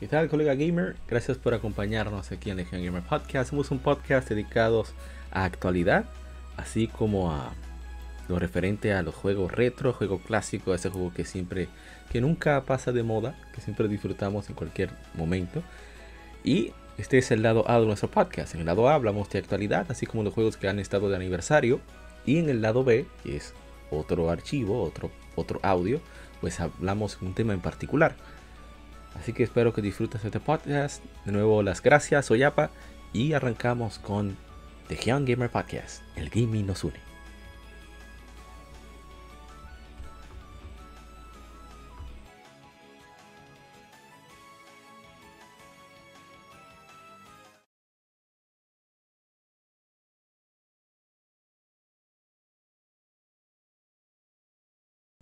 ¿Qué 0.00 0.06
tal, 0.06 0.28
colega 0.28 0.54
gamer? 0.54 0.94
Gracias 1.08 1.38
por 1.38 1.54
acompañarnos 1.54 2.30
aquí 2.30 2.50
en 2.50 2.58
Legion 2.58 2.84
Gamer 2.84 3.02
Podcast. 3.02 3.50
Somos 3.50 3.72
un 3.72 3.80
podcast 3.80 4.28
dedicado 4.28 4.84
a 5.32 5.42
actualidad, 5.42 6.04
así 6.56 6.86
como 6.86 7.32
a 7.32 7.52
lo 8.28 8.38
referente 8.38 8.92
a 8.92 9.02
los 9.02 9.16
juegos 9.16 9.50
retro, 9.50 9.92
juego 9.92 10.20
clásico, 10.20 10.72
ese 10.72 10.88
juego 10.88 11.12
que 11.12 11.24
siempre, 11.24 11.66
que 12.12 12.20
nunca 12.20 12.62
pasa 12.62 12.92
de 12.92 13.02
moda, 13.02 13.34
que 13.52 13.60
siempre 13.60 13.88
disfrutamos 13.88 14.48
en 14.48 14.54
cualquier 14.54 14.90
momento. 15.14 15.64
Y 16.44 16.72
este 16.96 17.18
es 17.18 17.32
el 17.32 17.42
lado 17.42 17.68
A 17.68 17.80
de 17.80 17.86
nuestro 17.86 18.08
podcast. 18.08 18.54
En 18.54 18.60
el 18.60 18.66
lado 18.66 18.88
A 18.88 18.94
hablamos 18.94 19.28
de 19.30 19.40
actualidad, 19.40 19.86
así 19.88 20.06
como 20.06 20.22
los 20.22 20.32
juegos 20.32 20.56
que 20.56 20.68
han 20.68 20.78
estado 20.78 21.08
de 21.08 21.16
aniversario. 21.16 21.80
Y 22.24 22.38
en 22.38 22.48
el 22.48 22.62
lado 22.62 22.84
B, 22.84 23.04
que 23.24 23.34
es 23.34 23.52
otro 23.90 24.30
archivo, 24.30 24.80
otro, 24.80 25.10
otro 25.34 25.58
audio, 25.64 26.00
pues 26.40 26.60
hablamos 26.60 27.18
de 27.18 27.26
un 27.26 27.34
tema 27.34 27.52
en 27.52 27.60
particular. 27.60 28.14
Así 29.14 29.32
que 29.32 29.42
espero 29.42 29.72
que 29.72 29.82
disfrutes 29.82 30.24
este 30.24 30.40
podcast. 30.40 31.02
De 31.24 31.32
nuevo, 31.32 31.62
las 31.62 31.82
gracias, 31.82 32.26
soy 32.26 32.42
Apa. 32.42 32.70
Y 33.12 33.32
arrancamos 33.32 33.98
con 33.98 34.36
The 34.88 34.96
Young 34.96 35.28
Gamer 35.28 35.50
Podcast. 35.50 36.02
El 36.16 36.30
gaming 36.30 36.66
nos 36.66 36.84
une. 36.84 37.08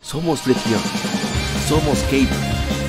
Somos 0.06 0.46
Legión. 0.46 0.80
Somos 1.66 2.00
Gamer. 2.10 2.55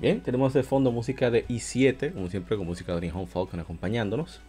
Bien, 0.00 0.20
tenemos 0.20 0.52
de 0.52 0.62
fondo 0.62 0.92
música 0.92 1.28
de 1.28 1.44
i7, 1.48 2.12
como 2.12 2.28
siempre 2.28 2.56
con 2.56 2.64
música 2.64 2.94
de 2.94 3.10
Home 3.10 3.26
Falcon 3.26 3.58
acompañándonos. 3.58 4.40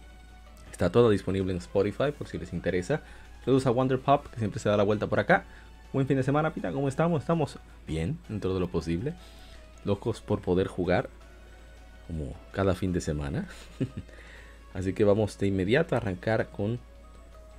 Está 0.70 0.92
todo 0.92 1.10
disponible 1.10 1.50
en 1.50 1.58
Spotify 1.58 2.12
por 2.16 2.28
si 2.28 2.38
les 2.38 2.52
interesa. 2.52 3.02
Saludos 3.44 3.66
a 3.66 3.70
Wonder 3.70 3.98
Pop, 3.98 4.28
que 4.28 4.38
siempre 4.38 4.60
se 4.60 4.68
da 4.68 4.76
la 4.76 4.84
vuelta 4.84 5.08
por 5.08 5.18
acá. 5.18 5.44
Buen 5.92 6.06
fin 6.06 6.16
de 6.16 6.22
semana, 6.22 6.54
Pita, 6.54 6.70
¿cómo 6.70 6.86
estamos? 6.86 7.22
Estamos 7.22 7.58
bien, 7.84 8.16
dentro 8.28 8.54
de 8.54 8.60
lo 8.60 8.68
posible. 8.68 9.14
Locos 9.84 10.20
por 10.20 10.40
poder 10.40 10.68
jugar, 10.68 11.10
como 12.06 12.32
cada 12.52 12.76
fin 12.76 12.92
de 12.92 13.00
semana. 13.00 13.48
Así 14.72 14.92
que 14.92 15.02
vamos 15.02 15.36
de 15.36 15.48
inmediato 15.48 15.96
a 15.96 15.98
arrancar 15.98 16.50
con 16.50 16.78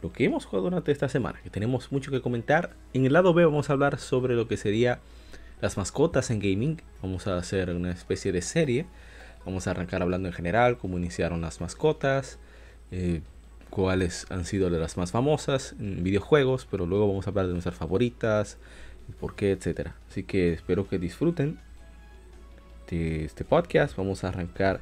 lo 0.01 0.13
que 0.13 0.23
hemos 0.23 0.45
jugado 0.45 0.69
durante 0.69 0.93
esta 0.93 1.09
semana, 1.09 1.41
que 1.43 1.49
tenemos 1.49 1.91
mucho 1.91 2.09
que 2.09 2.21
comentar. 2.21 2.69
En 2.93 3.05
el 3.05 3.11
lado 3.11 3.33
B 3.33 3.43
vamos 3.43 3.69
a 3.69 3.73
hablar 3.73 3.99
sobre 3.99 4.35
lo 4.35 4.47
que 4.47 4.55
sería 4.55 4.99
las 5.61 5.77
mascotas 5.77 6.31
en 6.31 6.39
gaming. 6.39 6.81
Vamos 7.01 7.27
a 7.27 7.37
hacer 7.37 7.69
una 7.69 7.91
especie 7.91 8.31
de 8.31 8.41
serie. 8.41 8.85
Vamos 9.45 9.67
a 9.67 9.71
arrancar 9.71 10.01
hablando 10.01 10.27
en 10.27 10.33
general, 10.33 10.77
cómo 10.77 10.97
iniciaron 10.97 11.41
las 11.41 11.61
mascotas, 11.61 12.37
eh, 12.91 13.21
cuáles 13.69 14.27
han 14.29 14.45
sido 14.45 14.69
las 14.69 14.97
más 14.97 15.11
famosas 15.11 15.73
en 15.79 16.03
videojuegos, 16.03 16.67
pero 16.69 16.85
luego 16.85 17.07
vamos 17.07 17.25
a 17.25 17.31
hablar 17.31 17.47
de 17.47 17.53
nuestras 17.53 17.75
favoritas, 17.75 18.57
por 19.19 19.35
qué, 19.35 19.51
etcétera. 19.51 19.95
Así 20.09 20.23
que 20.23 20.53
espero 20.53 20.87
que 20.87 20.99
disfruten 20.99 21.59
de 22.89 23.25
este 23.25 23.43
podcast. 23.43 23.95
Vamos 23.95 24.23
a 24.23 24.29
arrancar 24.29 24.81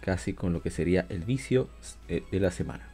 casi 0.00 0.34
con 0.34 0.52
lo 0.52 0.62
que 0.62 0.70
sería 0.70 1.06
el 1.08 1.24
vicio 1.24 1.68
eh, 2.08 2.22
de 2.30 2.40
la 2.40 2.50
semana. 2.50 2.93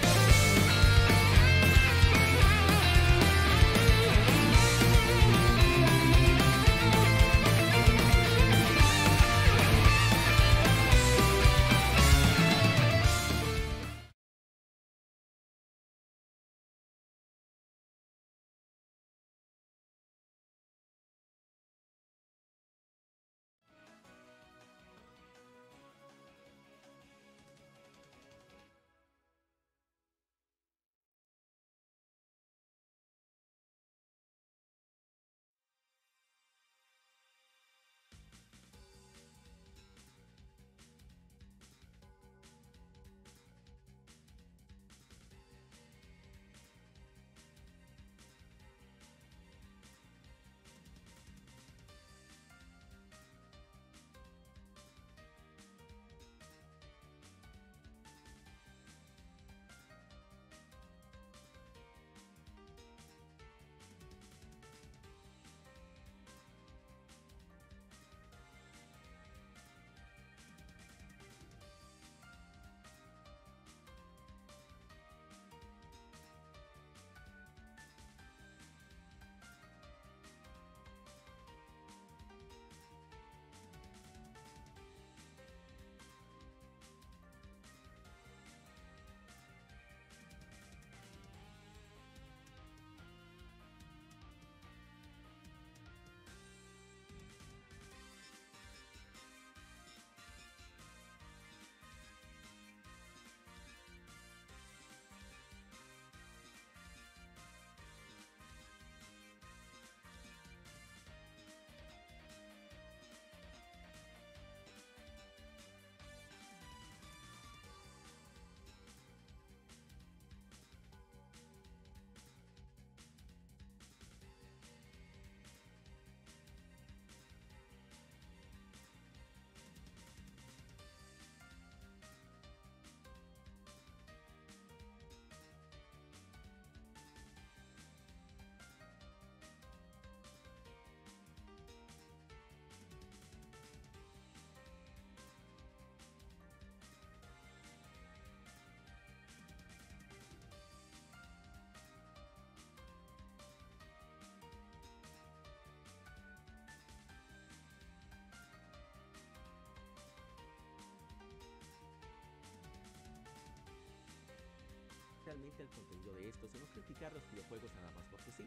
radicalmente 165.31 165.63
al 165.63 165.69
contenido 165.71 166.13
de 166.15 166.27
estos 166.27 166.49
y 166.51 166.57
no 166.59 166.67
criticar 166.75 167.13
los 167.13 167.23
videojuegos 167.31 167.71
nada 167.75 167.91
más 167.95 168.05
porque 168.11 168.31
sí. 168.35 168.45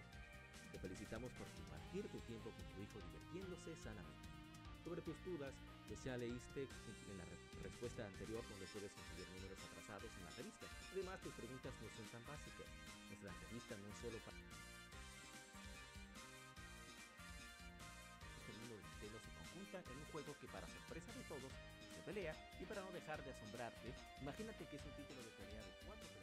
Te 0.72 0.78
felicitamos 0.78 1.32
por 1.32 1.48
compartir 1.56 2.04
tu 2.12 2.18
tiempo 2.28 2.50
con 2.52 2.64
tu 2.76 2.82
hijo 2.82 2.98
divirtiéndose 3.00 3.72
sanamente. 3.80 4.28
Sobre 4.84 5.00
tus 5.00 5.16
dudas, 5.24 5.54
que 5.88 5.96
ya 6.04 6.16
leíste 6.20 6.68
en 6.68 7.16
la 7.16 7.24
re 7.24 7.38
respuesta 7.64 8.04
anterior 8.04 8.44
donde 8.44 8.68
sueles 8.68 8.92
conseguir 8.92 9.24
números 9.32 9.56
atrasados 9.64 10.12
en 10.12 10.24
la 10.28 10.32
revista. 10.36 10.66
Además, 10.92 11.16
tus 11.24 11.32
preguntas 11.32 11.72
no 11.80 11.88
son 11.96 12.06
tan 12.12 12.24
básicas. 12.28 12.68
Es 13.08 13.20
la 13.24 13.32
revista 13.32 13.72
no 13.80 13.88
solo 13.96 14.18
para... 14.28 14.36
Nintendo 18.44 18.76
este 18.76 19.08
Nintendo 19.08 19.18
se 19.24 19.32
conjunta 19.32 19.78
en 19.88 19.98
un 20.04 20.08
juego 20.12 20.36
que 20.36 20.48
para 20.52 20.68
sorpresa 20.68 21.12
de 21.16 21.24
todos 21.32 21.48
se 21.48 22.02
pelea 22.04 22.36
y 22.60 22.64
para 22.66 22.82
no 22.82 22.92
dejar 22.92 23.24
de 23.24 23.32
asombrarte, 23.32 23.88
imagínate 24.20 24.66
que 24.68 24.76
es 24.76 24.84
un 24.84 24.92
título 25.00 25.22
de 25.22 25.30
pelea 25.32 25.62
de 25.64 25.72
4 25.86 26.13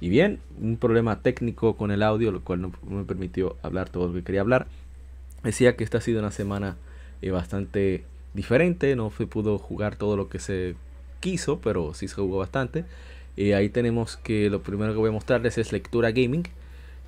Y 0.00 0.08
bien, 0.08 0.38
un 0.60 0.76
problema 0.76 1.20
técnico 1.22 1.76
con 1.76 1.90
el 1.90 2.02
audio, 2.02 2.30
lo 2.30 2.42
cual 2.42 2.62
no 2.62 2.72
me 2.88 3.04
permitió 3.04 3.56
hablar 3.62 3.88
todo 3.88 4.08
lo 4.08 4.14
que 4.14 4.22
quería 4.22 4.40
hablar. 4.40 4.66
Decía 5.42 5.76
que 5.76 5.84
esta 5.84 5.98
ha 5.98 6.00
sido 6.00 6.20
una 6.20 6.30
semana 6.30 6.76
eh, 7.22 7.30
bastante 7.30 8.04
diferente, 8.34 8.94
no 8.96 9.10
se 9.10 9.26
pudo 9.26 9.58
jugar 9.58 9.96
todo 9.96 10.16
lo 10.16 10.28
que 10.28 10.38
se 10.38 10.76
quiso, 11.20 11.60
pero 11.60 11.94
sí 11.94 12.08
se 12.08 12.14
jugó 12.14 12.38
bastante. 12.38 12.84
Eh, 13.36 13.54
ahí 13.54 13.68
tenemos 13.68 14.16
que 14.16 14.50
lo 14.50 14.62
primero 14.62 14.92
que 14.92 14.98
voy 14.98 15.10
a 15.10 15.12
mostrarles 15.12 15.58
es 15.58 15.72
lectura 15.72 16.10
gaming. 16.10 16.44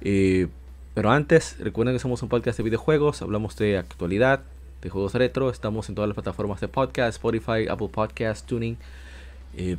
Eh, 0.01 0.49
pero 0.95 1.11
antes, 1.11 1.57
recuerden 1.61 1.95
que 1.95 2.01
somos 2.01 2.23
un 2.23 2.29
podcast 2.29 2.59
de 2.59 2.65
videojuegos, 2.65 3.23
hablamos 3.23 3.57
de 3.57 3.79
actualidad, 3.79 4.43
de 4.83 4.91
juegos 4.91 5.15
retro, 5.15 5.51
estamos 5.51 5.89
en 5.89 5.95
todas 5.95 6.09
las 6.09 6.15
plataformas 6.15 6.61
de 6.61 6.69
podcast, 6.69 7.17
Spotify, 7.17 7.69
Apple 7.69 7.89
Podcast, 7.93 8.47
Tuning, 8.47 8.77
eh, 9.57 9.77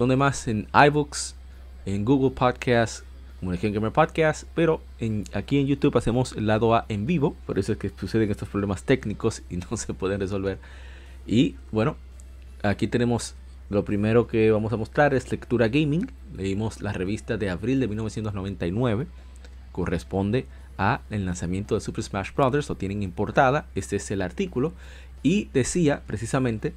donde 0.00 0.16
más 0.16 0.48
en 0.48 0.66
iBooks, 0.72 1.34
en 1.84 2.06
Google 2.06 2.30
Podcast, 2.30 3.04
como 3.38 3.52
Legion 3.52 3.74
Gamer 3.74 3.92
Podcast, 3.92 4.44
pero 4.54 4.80
en, 4.98 5.24
aquí 5.34 5.58
en 5.58 5.66
YouTube 5.66 5.94
hacemos 5.98 6.32
el 6.32 6.46
lado 6.46 6.74
A 6.74 6.86
en 6.88 7.04
vivo, 7.04 7.36
por 7.44 7.58
eso 7.58 7.72
es 7.72 7.78
que 7.78 7.90
suceden 7.90 8.30
estos 8.30 8.48
problemas 8.48 8.84
técnicos 8.84 9.42
y 9.50 9.56
no 9.70 9.76
se 9.76 9.92
pueden 9.92 10.18
resolver. 10.18 10.58
Y 11.26 11.56
bueno, 11.70 11.98
aquí 12.62 12.88
tenemos 12.88 13.34
lo 13.68 13.84
primero 13.84 14.26
que 14.26 14.50
vamos 14.50 14.72
a 14.72 14.78
mostrar 14.78 15.12
es 15.12 15.30
lectura 15.30 15.68
gaming. 15.68 16.10
Leímos 16.34 16.80
la 16.80 16.94
revista 16.94 17.36
de 17.36 17.50
abril 17.50 17.78
de 17.78 17.88
1999, 17.88 19.06
corresponde 19.70 20.46
a 20.78 21.02
el 21.10 21.26
lanzamiento 21.26 21.74
de 21.74 21.82
Super 21.82 22.02
Smash 22.02 22.30
Bros. 22.34 22.70
Lo 22.70 22.74
tienen 22.74 23.02
en 23.02 23.12
portada, 23.12 23.66
este 23.74 23.96
es 23.96 24.10
el 24.10 24.22
artículo 24.22 24.72
y 25.22 25.50
decía 25.52 26.04
precisamente 26.06 26.72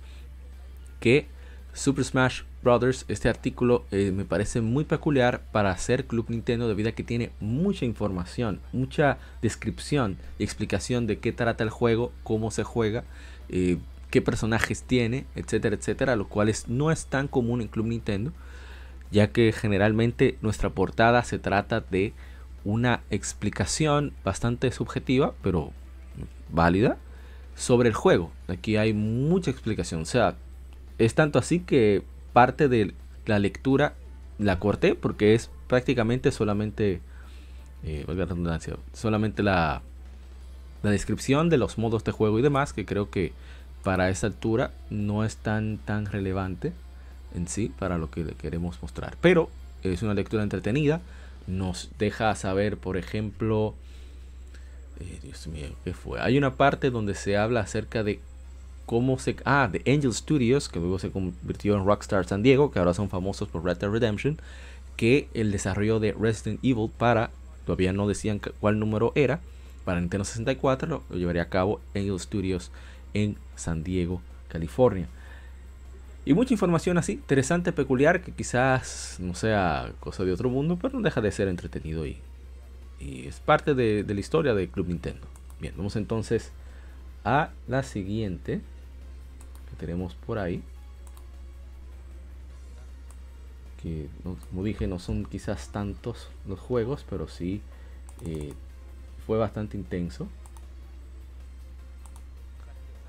que 1.00 1.28
Super 1.72 2.04
Smash 2.04 2.42
Brothers, 2.64 3.06
este 3.10 3.30
artículo 3.30 3.86
eh, 3.92 4.12
me 4.12 4.26
parece 4.26 4.62
muy 4.62 4.86
peculiar 4.86 5.42
para 5.52 5.72
hacer 5.72 6.06
Club 6.06 6.28
Nintendo 6.30 6.68
debido 6.68 6.90
a 6.90 6.94
que 6.94 7.04
tiene 7.04 7.32
mucha 7.40 7.86
información, 7.86 8.62
mucha 8.72 9.18
descripción 9.42 10.18
y 10.40 10.44
explicación 10.44 11.06
de 11.06 11.20
qué 11.20 11.34
trata 11.34 11.64
el 11.64 11.70
juego, 11.70 12.14
cómo 12.24 12.52
se 12.52 12.64
juega, 12.64 13.04
eh, 13.50 13.78
qué 14.10 14.22
personajes 14.22 14.84
tiene, 14.84 15.26
etcétera, 15.36 15.76
etcétera, 15.76 16.16
lo 16.16 16.30
cual 16.30 16.52
no 16.68 16.92
es 16.92 17.06
tan 17.08 17.28
común 17.28 17.62
en 17.62 17.68
Club 17.68 17.88
Nintendo, 17.88 18.32
ya 19.12 19.28
que 19.28 19.52
generalmente 19.52 20.38
nuestra 20.42 20.70
portada 20.70 21.24
se 21.24 21.40
trata 21.40 21.82
de 21.82 22.14
una 22.64 23.02
explicación 23.10 24.14
bastante 24.24 24.72
subjetiva, 24.72 25.34
pero 25.42 25.72
válida, 26.50 26.98
sobre 27.56 27.90
el 27.90 27.96
juego. 27.96 28.32
Aquí 28.48 28.78
hay 28.78 28.94
mucha 28.94 29.52
explicación, 29.52 30.02
o 30.02 30.06
sea, 30.06 30.38
es 30.98 31.14
tanto 31.16 31.40
así 31.40 31.60
que 31.60 32.04
parte 32.34 32.68
de 32.68 32.94
la 33.26 33.40
lectura 33.40 33.94
la 34.40 34.60
corté 34.60 34.96
porque 34.96 35.36
es 35.36 35.50
prácticamente 35.68 36.32
solamente, 36.32 37.02
eh, 37.84 38.06
solamente 38.94 39.44
la, 39.44 39.82
la 40.82 40.92
descripción 40.92 41.50
de 41.50 41.58
los 41.58 41.78
modos 41.78 42.04
de 42.04 42.12
juego 42.12 42.40
y 42.40 42.42
demás, 42.42 42.74
que 42.74 42.86
creo 42.86 43.10
que 43.10 43.32
para 43.84 44.10
esa 44.10 44.28
altura 44.28 44.72
no 44.90 45.24
es 45.24 45.38
tan, 45.38 45.78
tan 45.78 46.06
relevante 46.06 46.74
en 47.36 47.48
sí 47.48 47.72
para 47.78 47.98
lo 47.98 48.10
que 48.10 48.24
le 48.24 48.34
queremos 48.34 48.82
mostrar. 48.82 49.18
Pero 49.22 49.50
es 49.84 50.02
una 50.02 50.14
lectura 50.14 50.44
entretenida, 50.44 51.02
nos 51.48 51.90
deja 52.00 52.34
saber, 52.36 52.78
por 52.78 52.98
ejemplo, 52.98 53.76
eh, 55.00 55.20
Dios 55.22 55.48
mío, 55.48 55.68
¿qué 55.84 55.94
fue? 55.94 56.22
Hay 56.22 56.38
una 56.38 56.56
parte 56.56 56.90
donde 56.90 57.16
se 57.16 57.38
habla 57.38 57.62
acerca 57.62 58.04
de 58.04 58.20
cómo 58.86 59.20
se... 59.20 59.36
Ah, 59.46 59.70
de 59.72 59.80
Angel 59.92 60.14
Studios, 60.14 60.70
que 60.70 60.80
luego 60.80 61.00
se 61.00 61.12
convirtió 61.12 61.76
en 61.76 61.86
Rockstar 61.86 62.26
San 62.26 62.44
Diego, 62.44 62.72
que 62.72 62.80
ahora 62.80 62.94
son 62.94 63.10
famosos 63.10 63.48
por 63.50 63.64
Red 63.64 63.78
Dead 63.78 63.90
Redemption, 63.90 64.38
que 64.96 65.28
el 65.34 65.52
desarrollo 65.52 66.00
de 66.00 66.14
Resident 66.14 66.60
Evil 66.64 66.90
para, 66.98 67.32
todavía 67.66 67.94
no 67.94 68.08
decían 68.08 68.40
cuál 68.60 68.80
número 68.80 69.12
era, 69.16 69.40
para 69.86 70.00
Nintendo 70.00 70.24
64 70.24 70.88
lo, 70.88 71.04
lo 71.10 71.18
llevaría 71.18 71.44
a 71.44 71.50
cabo 71.50 71.82
Angel 71.96 72.20
Studios 72.20 72.72
en 73.14 73.38
San 73.56 73.84
Diego, 73.84 74.22
California. 74.48 75.08
Y 76.26 76.34
mucha 76.34 76.54
información 76.54 76.98
así, 76.98 77.14
interesante, 77.14 77.74
peculiar, 77.74 78.22
que 78.22 78.32
quizás 78.32 79.18
no 79.20 79.36
sea 79.36 79.92
cosa 80.00 80.24
de 80.24 80.32
otro 80.32 80.50
mundo, 80.50 80.78
pero 80.82 80.94
no 80.94 81.02
deja 81.02 81.20
de 81.20 81.32
ser 81.32 81.50
entretenido 81.50 82.06
y, 82.06 82.18
es 83.00 83.42
parte 83.42 83.74
de, 83.74 84.06
la 84.08 84.20
historia 84.20 84.54
de 84.54 84.70
Club 84.70 84.88
Nintendo. 84.88 85.28
Bien, 85.60 85.74
vamos 85.76 85.98
entonces 85.98 86.54
a 87.26 87.50
la 87.68 87.84
siguiente 87.84 88.62
tenemos 89.86 90.16
por 90.16 90.40
ahí. 90.40 90.64
Que 93.82 94.08
como 94.50 94.64
dije, 94.64 94.88
no 94.88 94.98
son 94.98 95.26
quizás 95.26 95.68
tantos 95.74 96.30
los 96.48 96.58
juegos, 96.58 97.06
pero 97.10 97.28
sí 97.28 97.62
eh, 98.26 98.54
fue 99.28 99.38
bastante 99.38 99.76
intenso. 99.76 100.30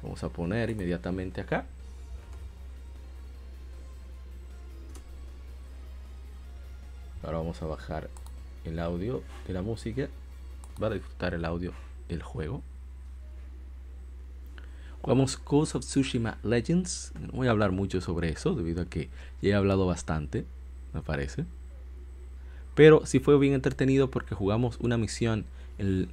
Vamos 0.02 0.24
a 0.24 0.28
poner 0.30 0.70
inmediatamente 0.70 1.40
acá. 1.40 1.64
Ahora 7.22 7.38
vamos 7.38 7.62
a 7.62 7.66
bajar 7.66 8.10
el 8.64 8.80
audio 8.80 9.22
de 9.46 9.52
la 9.54 9.62
música 9.62 10.08
para 10.80 10.96
disfrutar 10.96 11.34
el 11.34 11.44
audio 11.44 11.72
del 12.08 12.22
juego. 12.24 12.62
Jugamos 15.04 15.38
Ghost 15.44 15.75
of 15.75 15.84
Tsushima 15.84 16.38
Legends. 16.42 17.12
No 17.20 17.32
voy 17.32 17.46
a 17.46 17.50
hablar 17.50 17.73
mucho 17.73 18.00
sobre 18.00 18.30
eso 18.30 18.54
debido 18.54 18.80
a 18.80 18.84
que 18.87 19.11
ya 19.42 19.50
he 19.50 19.54
hablado 19.54 19.84
bastante, 19.84 20.46
me 20.94 21.02
parece. 21.02 21.44
Pero 22.75 23.04
sí 23.04 23.18
fue 23.18 23.38
bien 23.38 23.52
entretenido 23.52 24.11
porque 24.11 24.34
jugamos 24.34 24.78
una 24.80 24.96
misión 24.96 25.44
en 25.76 26.08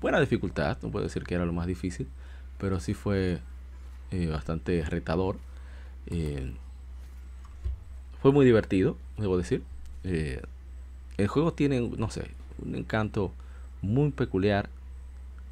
buena 0.00 0.18
dificultad. 0.18 0.78
No 0.80 0.88
puedo 0.88 1.04
decir 1.04 1.24
que 1.24 1.34
era 1.34 1.44
lo 1.44 1.52
más 1.52 1.66
difícil, 1.66 2.08
pero 2.56 2.80
sí 2.80 2.94
fue 2.94 3.40
eh, 4.12 4.28
bastante 4.28 4.82
retador. 4.86 5.36
Eh, 6.06 6.54
fue 8.22 8.32
muy 8.32 8.46
divertido, 8.46 8.96
debo 9.18 9.36
decir. 9.36 9.62
Eh, 10.04 10.40
el 11.18 11.26
juego 11.26 11.52
tiene, 11.52 11.82
no 11.82 12.08
sé, 12.08 12.30
un 12.64 12.76
encanto 12.76 13.30
muy 13.82 14.10
peculiar 14.10 14.70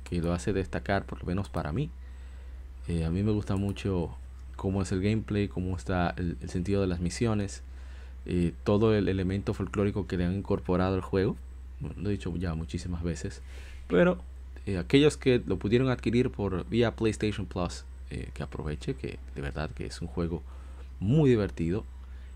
que 0.05 0.21
lo 0.21 0.33
hace 0.33 0.53
destacar, 0.53 1.05
por 1.05 1.21
lo 1.21 1.27
menos 1.27 1.49
para 1.49 1.73
mí. 1.73 1.91
Eh, 2.89 3.05
a 3.05 3.11
mí 3.11 3.23
me 3.23 3.33
gusta 3.33 3.57
mucho 3.57 4.17
cómo 4.57 4.83
es 4.83 4.93
el 4.93 5.01
gameplay, 5.01 5.49
cómo 5.49 5.77
está 5.77 6.15
el, 6.17 6.37
sentido 6.49 6.81
de 6.81 6.87
las 6.87 7.01
misiones, 7.01 7.63
eh, 8.27 8.53
todo 8.65 8.95
el 8.95 9.09
elemento 9.09 9.55
folclórico 9.55 10.07
que 10.07 10.17
le 10.17 10.25
han 10.25 10.35
incorporado 10.35 10.95
al 10.95 11.01
juego. 11.01 11.37
Lo 11.97 12.09
he 12.09 12.13
dicho 12.13 12.35
ya 12.37 12.55
muchísimas 12.55 13.03
veces, 13.03 13.43
pero 13.89 14.19
eh, 14.67 14.79
aquellos 14.79 15.17
que 15.17 15.43
lo 15.45 15.59
pudieron 15.59 15.91
adquirir 15.91 16.31
por 16.31 16.67
vía 16.69 16.97
PlayStation 16.97 17.47
Plus, 17.47 17.85
eh, 18.11 18.31
que 18.33 18.43
aproveche, 18.43 18.95
que 18.95 19.19
de 19.35 19.43
verdad 19.43 19.71
que 19.71 19.87
es 19.87 20.01
un 20.01 20.09
juego 20.09 20.43
muy 21.01 21.31
divertido. 21.31 21.85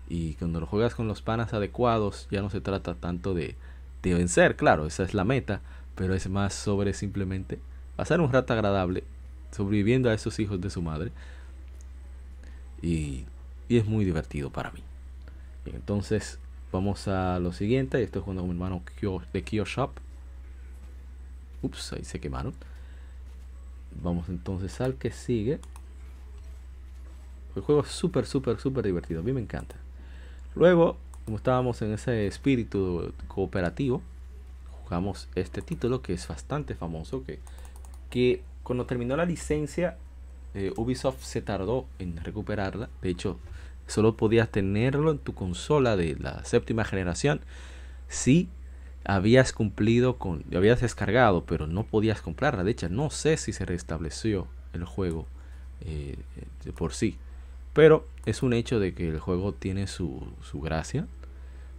Y 0.07 0.33
cuando 0.33 0.59
lo 0.59 0.65
juegas 0.65 0.95
con 0.95 1.07
los 1.07 1.21
panas 1.21 1.53
adecuados, 1.53 2.27
ya 2.31 2.41
no 2.41 2.49
se 2.49 2.61
trata 2.61 2.95
tanto 2.95 3.33
de, 3.33 3.55
de 4.03 4.13
vencer, 4.13 4.55
claro, 4.55 4.85
esa 4.85 5.03
es 5.03 5.13
la 5.13 5.23
meta, 5.23 5.61
pero 5.99 6.15
es 6.15 6.29
más 6.29 6.53
sobre 6.53 6.93
simplemente 6.93 7.59
pasar 7.97 8.21
un 8.21 8.31
rato 8.31 8.53
agradable 8.53 9.03
sobreviviendo 9.51 10.09
a 10.09 10.13
esos 10.13 10.39
hijos 10.39 10.61
de 10.61 10.69
su 10.69 10.81
madre. 10.81 11.11
Y, 12.81 13.25
y 13.67 13.77
es 13.77 13.85
muy 13.85 14.05
divertido 14.05 14.49
para 14.49 14.71
mí. 14.71 14.81
Entonces 15.65 16.39
vamos 16.71 17.09
a 17.09 17.37
lo 17.39 17.51
siguiente. 17.51 18.01
Estoy 18.01 18.21
jugando 18.21 18.43
con 18.43 18.49
mi 18.49 18.55
hermano 18.55 18.81
Kyo, 18.95 19.21
de 19.33 19.43
Kyo 19.43 19.65
Shop. 19.65 19.91
Ups, 21.63 21.91
ahí 21.91 22.05
se 22.05 22.21
quemaron. 22.21 22.53
Vamos 24.01 24.29
entonces 24.29 24.79
al 24.79 24.95
que 24.95 25.11
sigue. 25.11 25.59
El 27.57 27.61
juego 27.61 27.81
es 27.81 27.89
súper, 27.89 28.25
súper, 28.25 28.57
súper 28.57 28.85
divertido. 28.85 29.19
A 29.19 29.23
mí 29.23 29.33
me 29.33 29.41
encanta. 29.41 29.75
Luego, 30.55 30.95
como 31.25 31.35
estábamos 31.35 31.81
en 31.81 31.91
ese 31.91 32.25
espíritu 32.25 33.13
cooperativo, 33.27 34.01
jugamos 34.89 35.29
este 35.35 35.61
título 35.61 36.01
que 36.01 36.13
es 36.13 36.27
bastante 36.27 36.73
famoso. 36.73 37.23
Que, 37.23 37.39
que 38.09 38.41
cuando 38.63 38.85
terminó 38.85 39.15
la 39.15 39.25
licencia, 39.25 39.97
eh, 40.55 40.73
Ubisoft 40.75 41.23
se 41.23 41.41
tardó 41.41 41.85
en 41.99 42.17
recuperarla. 42.17 42.89
De 43.03 43.09
hecho, 43.09 43.39
solo 43.85 44.17
podías 44.17 44.49
tenerlo 44.49 45.11
en 45.11 45.19
tu 45.19 45.35
consola 45.35 45.95
de 45.95 46.15
la 46.15 46.43
séptima 46.43 46.83
generación 46.85 47.41
si 48.07 48.49
habías 49.05 49.53
cumplido 49.53 50.17
con, 50.17 50.43
habías 50.55 50.81
descargado, 50.81 51.45
pero 51.45 51.67
no 51.67 51.83
podías 51.83 52.21
comprarla. 52.21 52.63
De 52.63 52.71
hecho, 52.71 52.89
no 52.89 53.11
sé 53.11 53.37
si 53.37 53.53
se 53.53 53.65
restableció 53.65 54.47
el 54.73 54.85
juego 54.85 55.27
eh, 55.81 56.17
de 56.65 56.73
por 56.73 56.93
sí. 56.93 57.17
Pero 57.73 58.07
es 58.25 58.41
un 58.41 58.53
hecho 58.53 58.79
de 58.79 58.95
que 58.95 59.07
el 59.07 59.19
juego 59.19 59.53
tiene 59.53 59.85
su, 59.85 60.27
su 60.41 60.59
gracia. 60.61 61.05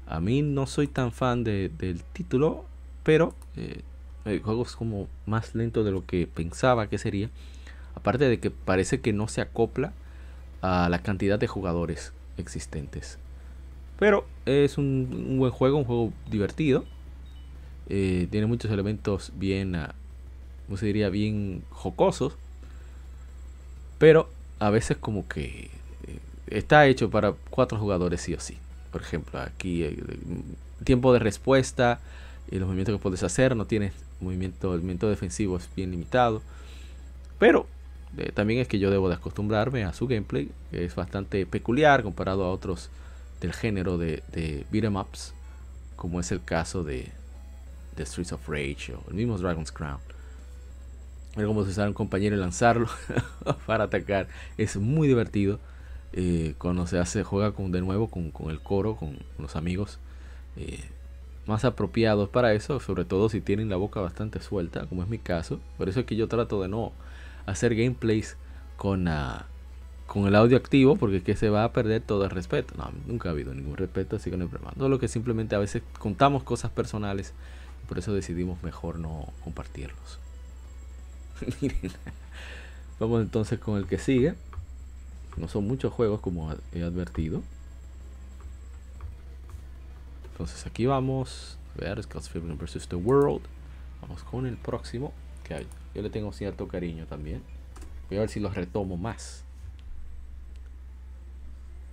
A 0.06 0.20
mí 0.20 0.42
no 0.42 0.66
soy 0.66 0.86
tan 0.86 1.10
fan 1.10 1.42
del 1.42 2.02
título, 2.12 2.66
pero 3.02 3.34
eh, 3.56 3.82
el 4.24 4.42
juego 4.42 4.62
es 4.62 4.76
como 4.76 5.08
más 5.26 5.54
lento 5.54 5.84
de 5.84 5.90
lo 5.90 6.04
que 6.04 6.26
pensaba 6.26 6.88
que 6.88 6.98
sería. 6.98 7.30
Aparte 7.94 8.28
de 8.28 8.38
que 8.38 8.50
parece 8.50 9.00
que 9.00 9.12
no 9.12 9.28
se 9.28 9.40
acopla 9.40 9.92
a 10.62 10.88
la 10.88 11.00
cantidad 11.00 11.38
de 11.38 11.46
jugadores 11.46 12.12
existentes. 12.36 13.18
Pero 13.98 14.26
es 14.46 14.78
un, 14.78 15.36
buen 15.38 15.52
juego, 15.52 15.78
un 15.78 15.84
juego 15.84 16.12
divertido. 16.30 16.84
Eh, 17.88 18.28
tiene 18.30 18.46
muchos 18.46 18.70
elementos 18.70 19.32
bien, 19.34 19.74
uh, 19.74 19.88
¿cómo 20.66 20.76
se 20.76 20.86
diría? 20.86 21.08
Bien 21.08 21.62
jocosos. 21.70 22.36
Pero 23.98 24.30
a 24.58 24.70
veces 24.70 24.96
como 24.96 25.26
que 25.28 25.70
eh, 26.06 26.18
está 26.46 26.86
hecho 26.86 27.10
para 27.10 27.34
cuatro 27.50 27.78
jugadores 27.78 28.22
sí 28.22 28.34
o 28.34 28.40
sí. 28.40 28.56
Por 28.92 29.02
ejemplo, 29.02 29.38
aquí 29.40 29.86
tiempo 30.84 31.12
de 31.12 31.18
respuesta 31.18 32.00
y 32.50 32.58
los 32.58 32.66
movimientos 32.66 32.96
que 32.96 33.02
puedes 33.02 33.22
hacer, 33.22 33.54
no 33.54 33.66
tienes 33.66 33.92
movimiento, 34.20 34.72
el 34.74 34.80
movimiento 34.80 35.08
defensivo 35.08 35.56
es 35.56 35.68
bien 35.74 35.90
limitado. 35.90 36.42
Pero 37.38 37.66
también 38.34 38.60
es 38.60 38.68
que 38.68 38.78
yo 38.78 38.90
debo 38.90 39.08
de 39.08 39.14
acostumbrarme 39.14 39.84
a 39.84 39.92
su 39.92 40.06
gameplay, 40.06 40.50
que 40.70 40.84
es 40.84 40.94
bastante 40.94 41.46
peculiar 41.46 42.02
comparado 42.02 42.44
a 42.44 42.50
otros 42.50 42.90
del 43.40 43.52
género 43.52 43.98
de, 43.98 44.22
de 44.32 44.66
beat'em 44.70 44.96
ups, 44.96 45.32
como 45.96 46.20
es 46.20 46.32
el 46.32 46.42
caso 46.42 46.82
de, 46.82 47.08
de 47.96 48.06
Streets 48.06 48.32
of 48.32 48.48
Rage 48.48 48.94
o 48.94 49.02
el 49.08 49.14
mismo 49.14 49.38
Dragon's 49.38 49.72
Crown. 49.72 49.98
Ver 51.36 51.46
cómo 51.46 51.64
se 51.64 51.72
sale 51.72 51.88
un 51.88 51.94
compañero 51.94 52.36
y 52.36 52.40
lanzarlo 52.40 52.88
para 53.66 53.84
atacar 53.84 54.26
es 54.58 54.76
muy 54.76 55.08
divertido. 55.08 55.60
Eh, 56.12 56.54
cuando 56.58 56.88
se 56.88 56.98
hace, 56.98 57.22
juega 57.22 57.52
con, 57.52 57.70
de 57.70 57.80
nuevo 57.80 58.08
con, 58.08 58.32
con 58.32 58.50
el 58.50 58.60
coro, 58.60 58.96
con, 58.96 59.16
los 59.38 59.54
amigos 59.54 60.00
eh, 60.56 60.80
más 61.46 61.64
apropiados 61.64 62.28
para 62.28 62.52
eso, 62.52 62.80
sobre 62.80 63.04
todo 63.04 63.28
si 63.28 63.40
tienen 63.40 63.68
la 63.68 63.76
boca 63.76 64.00
bastante 64.00 64.40
suelta, 64.40 64.86
como 64.86 65.02
es 65.02 65.08
mi 65.08 65.18
caso. 65.18 65.60
Por 65.78 65.88
eso 65.88 66.00
es 66.00 66.06
que 66.06 66.16
yo 66.16 66.28
trato 66.28 66.60
de 66.62 66.68
no 66.68 66.92
hacer 67.46 67.74
gameplays 67.74 68.36
con, 68.76 69.08
uh, 69.08 69.42
con 70.06 70.26
el 70.26 70.34
audio 70.34 70.56
activo 70.56 70.96
porque 70.96 71.18
es 71.18 71.22
que 71.22 71.36
se 71.36 71.48
va 71.48 71.64
a 71.64 71.72
perder 71.72 72.02
todo 72.02 72.24
el 72.24 72.30
respeto. 72.30 72.74
No, 72.76 72.90
nunca 73.06 73.28
ha 73.28 73.32
habido 73.32 73.54
ningún 73.54 73.76
respeto, 73.76 74.16
así 74.16 74.30
que 74.30 74.36
no 74.36 74.44
hay 74.44 74.50
problema. 74.50 74.72
Todo 74.76 74.88
lo 74.88 74.98
que 74.98 75.08
simplemente 75.08 75.54
a 75.54 75.58
veces 75.58 75.82
contamos 75.98 76.42
cosas 76.42 76.70
personales 76.70 77.34
por 77.90 77.98
eso 77.98 78.14
decidimos 78.14 78.62
mejor 78.62 79.00
no 79.00 79.26
compartirlos. 79.42 80.20
Miren, 81.60 81.90
vamos 83.00 83.22
entonces 83.22 83.58
con 83.58 83.78
el 83.78 83.88
que 83.88 83.98
sigue. 83.98 84.34
No 85.36 85.48
son 85.48 85.66
muchos 85.66 85.92
juegos 85.92 86.20
como 86.20 86.54
he 86.72 86.84
advertido. 86.84 87.42
Entonces 90.40 90.66
aquí 90.66 90.86
vamos. 90.86 91.58
A 91.76 91.82
ver, 91.82 92.02
Scott's 92.02 92.30
vs. 92.32 92.88
The 92.88 92.96
World. 92.96 93.42
Vamos 94.00 94.22
con 94.22 94.46
el 94.46 94.56
próximo. 94.56 95.12
Que 95.44 95.66
yo 95.94 96.00
le 96.00 96.08
tengo 96.08 96.32
cierto 96.32 96.66
cariño 96.66 97.04
también. 97.04 97.42
Voy 98.08 98.16
a 98.16 98.20
ver 98.20 98.30
si 98.30 98.40
los 98.40 98.54
retomo 98.54 98.96
más. 98.96 99.44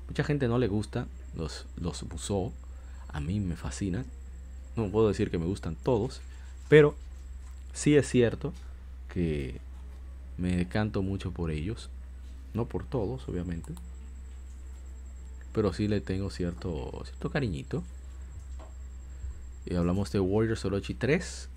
Mucha 0.07 0.23
gente 0.23 0.47
no 0.47 0.59
le 0.59 0.69
gusta 0.69 1.07
los, 1.35 1.65
los. 1.75 2.05
A 3.09 3.19
mí 3.19 3.41
me 3.41 3.57
fascinan. 3.57 4.05
No 4.77 4.89
puedo 4.91 5.09
decir 5.09 5.29
que 5.29 5.37
me 5.37 5.45
gustan 5.45 5.75
todos. 5.75 6.21
Pero 6.69 6.95
sí 7.73 7.97
es 7.97 8.07
cierto 8.07 8.53
que 9.13 9.59
me 10.37 10.55
decanto 10.55 11.01
mucho 11.01 11.31
por 11.31 11.51
ellos. 11.51 11.89
No 12.53 12.65
por 12.65 12.85
todos, 12.85 13.27
obviamente. 13.27 13.73
Pero 15.51 15.73
sí 15.73 15.89
le 15.89 15.99
tengo 15.99 16.29
cierto, 16.29 17.01
cierto 17.03 17.29
cariñito. 17.29 17.83
Y 19.69 19.75
hablamos 19.75 20.11
de 20.11 20.19
Warriors 20.19 20.65
Orochi 20.65 20.93
3. 20.93 21.49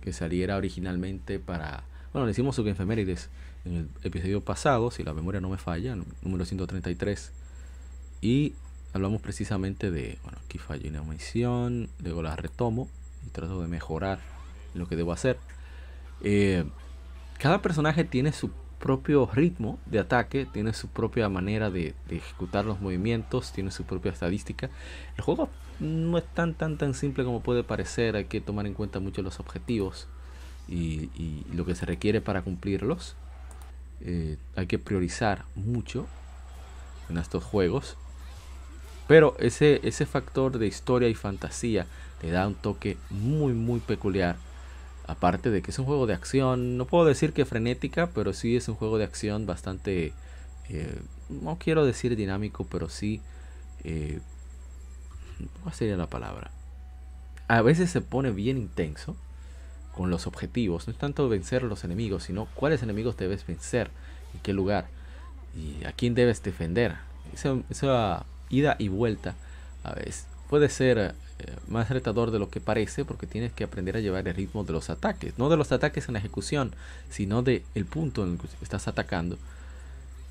Que 0.00 0.12
saliera 0.12 0.56
originalmente 0.56 1.38
para... 1.38 1.84
Bueno, 2.12 2.26
le 2.26 2.32
hicimos 2.32 2.56
su 2.56 2.66
efemérides 2.68 3.30
en 3.64 3.76
el 3.76 3.88
episodio 4.02 4.40
pasado, 4.42 4.90
si 4.90 5.02
la 5.02 5.14
memoria 5.14 5.40
no 5.40 5.48
me 5.48 5.56
falla, 5.56 5.96
número 6.22 6.44
133 6.44 7.32
y 8.24 8.54
hablamos 8.94 9.20
precisamente 9.20 9.90
de, 9.90 10.18
bueno, 10.22 10.38
aquí 10.42 10.56
falló 10.56 10.88
una 10.88 11.02
misión, 11.02 11.90
luego 12.02 12.22
la 12.22 12.36
retomo 12.36 12.88
y 13.26 13.28
trato 13.28 13.60
de 13.60 13.68
mejorar 13.68 14.18
lo 14.72 14.88
que 14.88 14.96
debo 14.96 15.12
hacer. 15.12 15.36
Eh, 16.22 16.64
cada 17.38 17.60
personaje 17.60 18.02
tiene 18.04 18.32
su 18.32 18.50
propio 18.78 19.28
ritmo 19.30 19.78
de 19.84 19.98
ataque, 19.98 20.46
tiene 20.50 20.72
su 20.72 20.88
propia 20.88 21.28
manera 21.28 21.70
de, 21.70 21.94
ejecutar 22.08 22.64
los 22.64 22.80
movimientos, 22.80 23.52
tiene 23.52 23.70
su 23.70 23.84
propia 23.84 24.12
estadística. 24.12 24.70
El 25.18 25.22
juego 25.22 25.50
no 25.80 26.18
es 26.18 26.24
tan 26.34 26.54
tan 26.54 26.78
tan 26.78 26.94
simple 26.94 27.24
como 27.24 27.40
puede 27.40 27.64
parecer, 27.64 28.16
hay 28.16 28.26
que 28.26 28.40
tomar 28.40 28.66
en 28.66 28.74
cuenta 28.74 29.00
mucho 29.00 29.22
los 29.22 29.40
objetivos 29.40 30.08
y, 30.68 31.10
lo 31.52 31.64
que 31.66 31.74
se 31.74 31.86
requiere 31.86 32.20
para 32.20 32.42
cumplirlos. 32.42 33.16
Eh, 34.00 34.36
hay 34.56 34.66
que 34.66 34.78
priorizar 34.78 35.44
mucho 35.54 36.06
en 37.08 37.18
estos 37.18 37.44
juegos 37.44 37.96
pero 39.06 39.36
ese, 39.38 39.80
ese 39.86 40.06
factor 40.06 40.58
de 40.58 40.66
historia 40.66 41.08
y 41.08 41.14
fantasía 41.14 41.86
le 42.22 42.30
da 42.30 42.46
un 42.46 42.54
toque 42.54 42.96
muy, 43.10 43.52
muy 43.52 43.80
peculiar. 43.80 44.36
Aparte 45.06 45.50
de 45.50 45.60
que 45.60 45.70
es 45.70 45.78
un 45.78 45.84
juego 45.84 46.06
de 46.06 46.14
acción, 46.14 46.78
no 46.78 46.86
puedo 46.86 47.04
decir 47.04 47.34
que 47.34 47.44
frenética, 47.44 48.08
pero 48.14 48.32
sí 48.32 48.56
es 48.56 48.68
un 48.68 48.76
juego 48.76 48.96
de 48.96 49.04
acción 49.04 49.44
bastante, 49.44 50.14
eh, 50.70 50.98
no 51.28 51.58
quiero 51.58 51.84
decir 51.84 52.16
dinámico, 52.16 52.66
pero 52.70 52.88
sí, 52.88 53.20
eh, 53.84 54.20
¿cuál 55.62 55.74
sería 55.74 55.96
la 55.96 56.06
palabra? 56.06 56.50
A 57.48 57.62
veces 57.62 57.90
se 57.90 58.00
pone 58.00 58.30
bien 58.30 58.56
intenso 58.56 59.16
con 59.94 60.10
los 60.10 60.26
objetivos. 60.26 60.86
No 60.86 60.92
es 60.92 60.98
tanto 60.98 61.28
vencer 61.28 61.62
a 61.62 61.66
los 61.66 61.84
enemigos, 61.84 62.24
sino 62.24 62.46
cuáles 62.54 62.82
enemigos 62.82 63.16
debes 63.16 63.46
vencer, 63.46 63.90
en 64.34 64.40
qué 64.40 64.52
lugar 64.52 64.86
y 65.56 65.84
a 65.84 65.92
quién 65.92 66.14
debes 66.14 66.42
defender. 66.42 66.96
Esa, 67.70 68.24
ida 68.50 68.76
y 68.78 68.88
vuelta 68.88 69.34
a 69.82 69.94
veces. 69.94 70.26
Puede 70.48 70.68
ser 70.68 70.98
eh, 70.98 71.56
más 71.66 71.90
retador 71.90 72.30
de 72.30 72.38
lo 72.38 72.50
que 72.50 72.60
parece 72.60 73.04
porque 73.04 73.26
tienes 73.26 73.52
que 73.52 73.64
aprender 73.64 73.96
a 73.96 74.00
llevar 74.00 74.28
el 74.28 74.34
ritmo 74.34 74.64
de 74.64 74.72
los 74.72 74.90
ataques. 74.90 75.38
No 75.38 75.48
de 75.48 75.56
los 75.56 75.72
ataques 75.72 76.08
en 76.08 76.14
la 76.14 76.20
ejecución, 76.20 76.72
sino 77.10 77.42
de 77.42 77.64
el 77.74 77.86
punto 77.86 78.24
en 78.24 78.32
el 78.32 78.38
que 78.38 78.46
estás 78.62 78.88
atacando. 78.88 79.38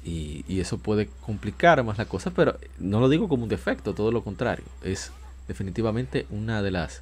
Y, 0.03 0.43
y, 0.47 0.59
eso 0.59 0.77
puede 0.79 1.07
complicar 1.21 1.81
más 1.83 1.97
la 1.97 2.05
cosa, 2.05 2.31
pero 2.31 2.57
no 2.77 2.99
lo 2.99 3.07
digo 3.07 3.29
como 3.29 3.43
un 3.43 3.49
defecto, 3.49 3.93
todo 3.93 4.11
lo 4.11 4.21
contrario. 4.23 4.65
Es 4.83 5.11
definitivamente 5.47 6.25
una 6.29 6.61
de 6.61 6.71
las 6.71 7.01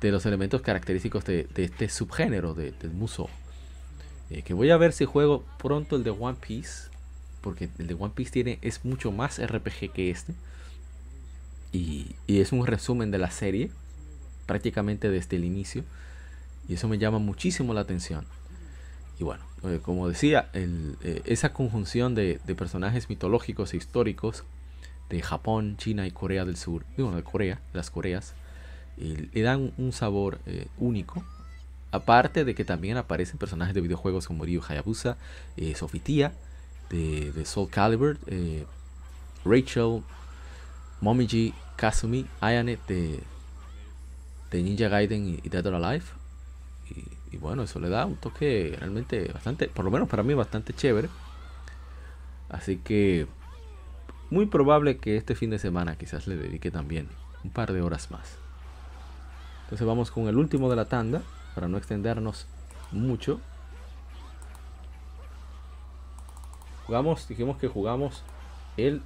de 0.00 0.12
los 0.12 0.24
elementos 0.24 0.62
característicos 0.62 1.24
de, 1.24 1.44
de 1.54 1.64
este 1.64 1.88
subgénero 1.88 2.54
de, 2.54 2.72
del 2.72 2.92
muso. 2.92 3.28
Eh, 4.30 4.42
que 4.42 4.54
voy 4.54 4.70
a 4.70 4.76
ver 4.76 4.92
si 4.92 5.04
juego 5.04 5.44
pronto 5.58 5.96
el 5.96 6.04
de 6.04 6.10
One 6.10 6.36
Piece 6.40 6.88
porque 7.40 7.68
el 7.78 7.86
de 7.86 7.94
One 7.94 8.12
Piece 8.14 8.30
tiene, 8.30 8.58
es 8.62 8.84
mucho 8.84 9.12
más 9.12 9.40
RPG 9.44 9.92
que 9.92 10.10
este. 10.10 10.34
Y, 11.72 12.14
es 12.26 12.52
un 12.52 12.66
resumen 12.66 13.10
de 13.10 13.18
la 13.18 13.30
serie, 13.30 13.70
prácticamente 14.46 15.10
desde 15.10 15.36
el 15.36 15.44
inicio. 15.44 15.84
Y 16.68 16.74
eso 16.74 16.88
me 16.88 16.98
llama 16.98 17.18
muchísimo 17.18 17.74
la 17.74 17.80
atención. 17.80 18.26
Y 19.18 19.24
bueno, 19.24 19.42
eh, 19.64 19.80
como 19.82 20.08
decía, 20.08 20.48
eh, 20.52 21.22
esa 21.24 21.52
conjunción 21.52 22.14
de, 22.14 22.40
personajes 22.56 23.08
mitológicos 23.08 23.74
e 23.74 23.76
históricos 23.76 24.44
de 25.10 25.22
Japón, 25.22 25.76
China 25.76 26.06
y 26.06 26.10
Corea 26.10 26.44
del 26.44 26.56
Sur, 26.56 26.84
bueno, 26.96 27.16
de 27.16 27.22
Corea, 27.22 27.60
las 27.72 27.90
Coreas, 27.90 28.34
le 28.96 29.42
dan 29.42 29.72
un 29.78 29.92
sabor 29.92 30.38
eh, 30.46 30.66
único. 30.78 31.24
Aparte 31.90 32.44
de 32.44 32.54
que 32.54 32.64
también 32.64 32.96
aparecen 32.98 33.38
personajes 33.38 33.74
de 33.74 33.80
videojuegos 33.80 34.26
como 34.26 34.44
Ryu 34.44 34.60
Hayabusa, 34.62 35.16
Sofitia, 35.74 36.32
de, 36.90 37.44
Soul 37.44 37.70
Calibur, 37.70 38.18
eh, 38.26 38.66
Rachel, 39.44 40.02
Momiji, 41.00 41.54
Kazumi, 41.76 42.26
Ayane 42.40 42.78
de, 42.88 43.20
de 44.50 44.62
Ninja 44.62 44.88
Gaiden 44.88 45.40
y, 45.42 45.48
Dead 45.48 45.66
or 45.66 45.74
Alive. 45.74 46.04
Bueno, 47.36 47.64
eso 47.64 47.78
le 47.78 47.88
da 47.88 48.06
un 48.06 48.16
toque 48.16 48.74
realmente 48.78 49.30
bastante, 49.32 49.68
por 49.68 49.84
lo 49.84 49.90
menos 49.90 50.08
para 50.08 50.22
mí, 50.22 50.34
bastante 50.34 50.72
chévere. 50.72 51.08
Así 52.48 52.78
que 52.78 53.26
muy 54.30 54.46
probable 54.46 54.98
que 54.98 55.16
este 55.16 55.34
fin 55.34 55.50
de 55.50 55.58
semana 55.58 55.96
quizás 55.96 56.26
le 56.26 56.36
dedique 56.36 56.70
también 56.70 57.08
un 57.44 57.50
par 57.50 57.72
de 57.72 57.82
horas 57.82 58.10
más. 58.10 58.36
Entonces 59.64 59.86
vamos 59.86 60.10
con 60.10 60.28
el 60.28 60.36
último 60.36 60.70
de 60.70 60.76
la 60.76 60.86
tanda 60.86 61.22
para 61.54 61.68
no 61.68 61.76
extendernos 61.76 62.46
mucho. 62.90 63.40
Jugamos, 66.86 67.28
dijimos 67.28 67.58
que 67.58 67.68
jugamos 67.68 68.22
el, 68.78 69.02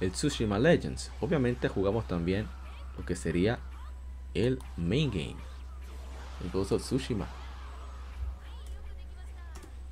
el 0.00 0.12
Tsushima 0.12 0.58
Legends. 0.58 1.12
Obviamente 1.20 1.68
jugamos 1.68 2.06
también 2.08 2.46
lo 2.96 3.04
que 3.04 3.16
sería 3.16 3.58
el 4.32 4.58
main 4.76 5.10
game. 5.10 5.55
El 6.42 6.50
Ghost 6.50 6.72
of 6.72 6.82
Tsushima. 6.82 7.26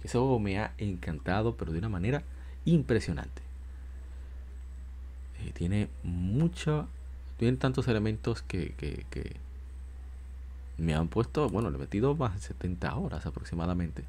Ese 0.02 0.18
juego 0.18 0.38
me 0.38 0.58
ha 0.58 0.74
encantado, 0.78 1.56
pero 1.56 1.72
de 1.72 1.78
una 1.78 1.88
manera 1.88 2.22
impresionante. 2.66 3.42
Eh, 5.40 5.52
tiene 5.54 5.88
mucho. 6.02 6.86
Tiene 7.38 7.56
tantos 7.56 7.88
elementos 7.88 8.42
que, 8.42 8.74
que, 8.74 9.06
que, 9.10 9.36
me 10.76 10.94
han 10.94 11.08
puesto. 11.08 11.48
Bueno, 11.48 11.70
le 11.70 11.76
he 11.76 11.80
metido 11.80 12.14
más 12.14 12.34
de 12.34 12.40
70 12.40 12.94
horas 12.96 13.26
aproximadamente. 13.26 14.04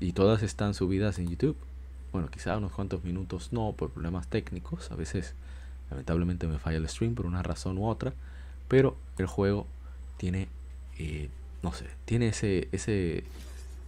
Y 0.00 0.12
todas 0.12 0.42
están 0.42 0.74
subidas 0.74 1.18
en 1.18 1.28
YouTube. 1.28 1.56
Bueno, 2.12 2.28
quizá 2.28 2.56
unos 2.56 2.72
cuantos 2.72 3.04
minutos 3.04 3.52
no, 3.52 3.72
por 3.72 3.90
problemas 3.90 4.28
técnicos. 4.28 4.90
A 4.90 4.96
veces, 4.96 5.34
lamentablemente, 5.90 6.46
me 6.46 6.58
falla 6.58 6.78
el 6.78 6.88
stream 6.88 7.14
por 7.14 7.26
una 7.26 7.42
razón 7.42 7.78
u 7.78 7.86
otra. 7.86 8.14
Pero 8.68 8.96
el 9.18 9.26
juego 9.26 9.66
tiene. 10.16 10.48
Eh, 10.98 11.28
no 11.62 11.72
sé, 11.72 11.86
tiene 12.04 12.28
ese, 12.28 12.68
ese, 12.72 13.24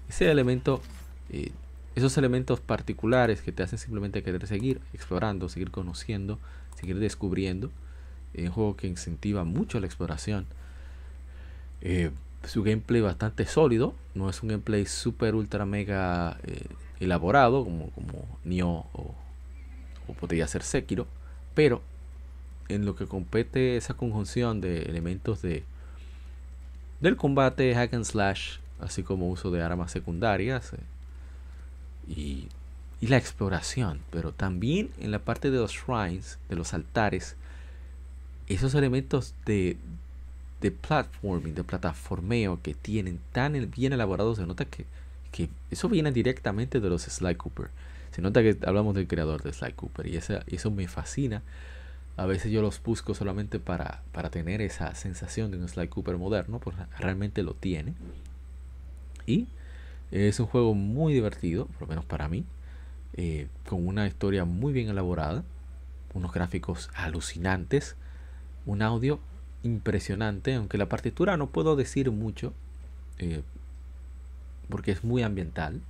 ese 0.09 0.31
elemento 0.31 0.81
eh, 1.31 1.53
esos 1.95 2.17
elementos 2.19 2.61
particulares 2.61 3.41
que 3.41 3.53
te 3.53 3.63
hacen 3.63 3.79
simplemente 3.79 4.23
querer 4.23 4.47
seguir 4.47 4.81
explorando, 4.93 5.49
seguir 5.49 5.71
conociendo, 5.71 6.39
seguir 6.75 6.99
descubriendo. 6.99 7.71
Es 8.33 8.49
un 8.49 8.53
juego 8.53 8.77
que 8.77 8.89
incentiva 8.89 9.45
mucho 9.45 9.79
la 9.79 9.87
exploración. 9.87 10.47
Eh, 11.81 12.11
su 12.45 12.63
gameplay 12.63 13.01
bastante 13.01 13.47
sólido, 13.47 13.95
no 14.15 14.29
es 14.29 14.43
un 14.43 14.49
gameplay 14.49 14.87
super 14.87 15.35
ultra 15.35 15.67
mega 15.67 16.39
eh, 16.43 16.67
elaborado 16.99 17.65
como, 17.65 17.91
como 17.91 18.27
Nioh 18.45 18.87
o, 18.93 19.15
o 20.09 20.15
podría 20.15 20.47
ser 20.49 20.63
Sekiro, 20.63 21.07
pero 21.55 21.81
en 22.69 22.85
lo 22.85 22.97
que 22.97 23.07
compete 23.07 23.77
esa 23.77 23.95
conjunción 23.95 24.61
de 24.61 24.83
elementos 24.83 25.43
de 25.43 25.65
del 27.05 27.17
combate 27.17 27.75
hack 27.75 27.93
and 27.93 28.07
slash, 28.07 28.57
así 28.81 29.03
como 29.03 29.29
uso 29.29 29.51
de 29.51 29.63
armas 29.63 29.93
secundarias, 29.93 30.73
y, 32.09 32.49
la 33.03 33.19
exploración, 33.19 34.01
pero 34.11 34.33
también 34.33 34.89
en 34.99 35.11
la 35.11 35.19
parte 35.19 35.51
de 35.51 35.59
los 35.59 35.73
shrines, 35.73 36.39
de 36.49 36.57
los 36.57 36.73
altares, 36.73 37.37
esos 38.49 38.75
elementos 38.75 39.35
de, 39.45 39.77
de 40.63 40.71
platforming, 40.71 41.55
de 41.55 41.65
plataformeo 41.65 42.59
que 42.63 42.73
tienen 42.73 43.21
tan 43.33 43.71
bien 43.71 43.93
elaborados, 43.93 44.39
se 44.39 44.47
nota 44.47 44.65
que, 44.65 44.87
que 45.31 45.51
eso 45.71 45.91
viene 45.91 46.11
directamente 46.13 46.81
de 46.81 46.89
los 46.89 47.03
Sly 47.03 47.35
Cooper. 47.35 47.69
Se 48.13 48.23
nota 48.23 48.41
que 48.41 48.57
hablamos 48.65 48.95
del 48.95 49.07
creador 49.07 49.43
de 49.43 49.53
Sly 49.53 49.75
Cooper 49.75 50.07
y 50.07 50.17
eso 50.17 50.71
me 50.71 50.89
fascina. 50.89 51.43
A 52.17 52.27
veces 52.27 52.53
yo 52.53 52.63
los 52.63 52.81
busco 52.83 53.15
solamente 53.15 53.59
para, 53.59 54.03
para 54.13 54.31
tener 54.31 54.61
esa 54.61 54.95
sensación 54.95 55.51
de 55.51 55.59
un 55.59 55.69
Sly 55.69 55.89
Cooper 55.89 56.17
moderno, 56.17 56.61
porque 56.61 56.83
realmente 56.99 57.43
lo 57.43 57.55
tiene. 57.55 57.95
Y 59.27 59.49
es 60.11 60.39
un 60.39 60.47
juego 60.47 60.75
muy 60.75 61.13
divertido, 61.13 61.67
por 61.67 61.83
lo 61.83 61.87
menos 61.89 62.05
para 62.05 62.29
mí, 62.29 62.45
eh, 63.15 63.49
con 63.69 63.87
una 63.87 64.07
historia 64.07 64.45
muy 64.45 64.73
bien 64.73 64.89
elaborada, 64.89 65.43
unos 66.15 66.33
gráficos 66.33 66.91
alucinantes, 66.95 67.97
un 68.65 68.83
audio 68.83 69.19
impresionante, 69.65 70.55
aunque 70.55 70.79
la 70.79 70.89
partitura 70.89 71.37
no 71.37 71.49
puedo 71.49 71.75
decir 71.75 72.11
mucho, 72.13 72.53
eh, 73.19 73.43
porque 74.69 74.93
es 74.93 75.03
muy 75.03 75.23
ambiental. 75.23 75.81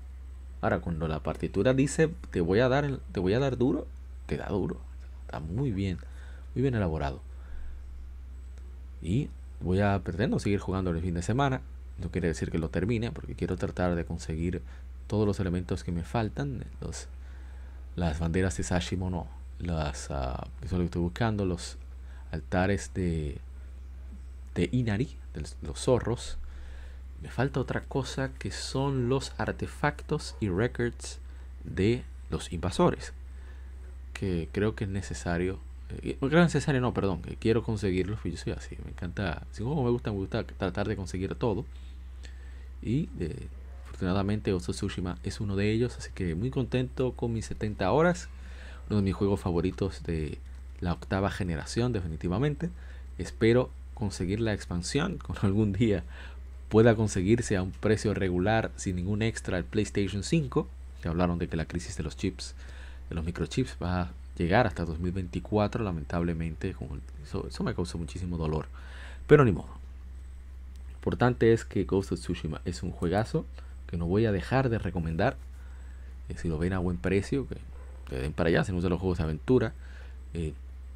Ahora, 0.62 0.80
cuando 0.80 1.06
la 1.06 1.20
partitura 1.20 1.74
dice 1.74 2.08
te 2.30 2.40
voy 2.40 2.60
a 2.60 2.68
dar, 2.68 2.98
te 3.12 3.20
voy 3.20 3.34
a 3.34 3.38
dar 3.38 3.58
duro, 3.58 3.86
te 4.26 4.38
da 4.38 4.48
duro. 4.48 4.78
Está 5.26 5.40
muy 5.40 5.70
bien, 5.70 5.98
muy 6.54 6.62
bien 6.62 6.74
elaborado. 6.74 7.20
Y 9.02 9.28
voy 9.60 9.80
a 9.80 9.98
pretendo 10.02 10.38
seguir 10.38 10.60
jugando 10.60 10.90
el 10.90 11.00
fin 11.00 11.14
de 11.14 11.22
semana. 11.22 11.60
No 11.98 12.10
quiere 12.10 12.28
decir 12.28 12.50
que 12.50 12.58
lo 12.58 12.70
termine, 12.70 13.12
porque 13.12 13.34
quiero 13.34 13.56
tratar 13.56 13.94
de 13.94 14.04
conseguir 14.04 14.62
todos 15.06 15.26
los 15.26 15.40
elementos 15.40 15.84
que 15.84 15.92
me 15.92 16.02
faltan. 16.02 16.64
Los, 16.80 17.08
las 17.96 18.18
banderas 18.18 18.56
de 18.56 18.62
Sashimono, 18.62 19.26
las, 19.58 20.10
es 20.62 20.72
lo 20.72 20.78
que 20.78 20.84
estoy 20.84 21.02
buscando, 21.02 21.44
los 21.44 21.76
altares 22.32 22.92
de, 22.94 23.38
de 24.54 24.68
Inari, 24.72 25.16
de 25.34 25.42
los 25.62 25.78
zorros. 25.78 26.38
Me 27.22 27.30
falta 27.30 27.60
otra 27.60 27.82
cosa 27.82 28.30
que 28.38 28.50
son 28.50 29.08
los 29.08 29.32
artefactos 29.38 30.36
y 30.40 30.48
records 30.48 31.18
de 31.64 32.04
los 32.30 32.52
invasores. 32.52 33.12
Que 34.12 34.48
creo 34.52 34.74
que 34.74 34.84
es 34.84 34.90
necesario. 34.90 35.58
Eh, 36.02 36.16
creo 36.20 36.42
necesario, 36.42 36.80
no, 36.80 36.92
perdón. 36.94 37.20
Quiero 37.38 37.62
conseguirlos. 37.62 38.20
Pues 38.20 38.34
yo 38.34 38.40
soy 38.40 38.52
así. 38.52 38.76
Me 38.84 38.90
encanta. 38.90 39.46
Si 39.52 39.62
como 39.62 39.82
me 39.84 39.90
gusta, 39.90 40.10
me 40.10 40.18
gusta 40.18 40.44
tratar 40.44 40.88
de 40.88 40.96
conseguir 40.96 41.34
todo. 41.34 41.64
Y 42.82 43.08
eh, 43.18 43.48
afortunadamente 43.86 44.52
Oso 44.52 44.72
Tsushima 44.72 45.18
es 45.22 45.40
uno 45.40 45.56
de 45.56 45.70
ellos, 45.70 45.96
así 45.96 46.10
que 46.14 46.34
muy 46.34 46.50
contento 46.50 47.12
con 47.12 47.32
mis 47.32 47.46
70 47.46 47.90
horas. 47.90 48.28
Uno 48.88 48.96
de 48.96 49.02
mis 49.02 49.14
juegos 49.14 49.40
favoritos 49.40 50.02
de 50.02 50.38
la 50.80 50.92
octava 50.92 51.30
generación, 51.30 51.92
definitivamente. 51.92 52.70
Espero 53.16 53.70
conseguir 53.94 54.40
la 54.40 54.52
expansión 54.52 55.18
con 55.24 55.36
algún 55.42 55.72
día 55.72 56.04
pueda 56.68 56.96
conseguirse 56.96 57.56
a 57.56 57.62
un 57.62 57.70
precio 57.70 58.14
regular 58.14 58.72
sin 58.76 58.96
ningún 58.96 59.22
extra 59.22 59.58
el 59.58 59.64
PlayStation 59.64 60.22
5. 60.22 60.68
Que 61.00 61.08
hablaron 61.08 61.38
de 61.38 61.48
que 61.48 61.56
la 61.56 61.66
crisis 61.66 61.96
de 61.96 62.02
los 62.02 62.16
chips, 62.16 62.54
de 63.08 63.14
los 63.14 63.24
microchips, 63.24 63.76
va 63.82 64.02
a 64.02 64.10
llegar 64.36 64.66
hasta 64.66 64.84
2024, 64.84 65.84
lamentablemente. 65.84 66.74
Eso, 67.22 67.46
eso 67.46 67.64
me 67.64 67.74
causó 67.74 67.98
muchísimo 67.98 68.36
dolor. 68.36 68.66
Pero 69.26 69.44
ni 69.44 69.52
modo 69.52 69.84
importante 71.04 71.52
es 71.52 71.66
que 71.66 71.84
Ghost 71.84 72.12
of 72.12 72.18
Tsushima 72.18 72.62
es 72.64 72.82
un 72.82 72.90
juegazo 72.90 73.44
que 73.86 73.98
no 73.98 74.06
voy 74.06 74.24
a 74.24 74.32
dejar 74.32 74.70
de 74.70 74.78
recomendar. 74.78 75.36
Eh, 76.30 76.34
si 76.38 76.48
lo 76.48 76.56
ven 76.56 76.72
a 76.72 76.78
buen 76.78 76.96
precio, 76.96 77.46
que, 77.46 77.56
que 78.08 78.16
den 78.16 78.32
para 78.32 78.48
allá, 78.48 78.64
si 78.64 78.72
no 78.72 78.78
usan 78.78 78.88
los 78.88 79.00
juegos 79.00 79.18
de 79.18 79.24
aventura. 79.24 79.74
Eh, 80.32 80.54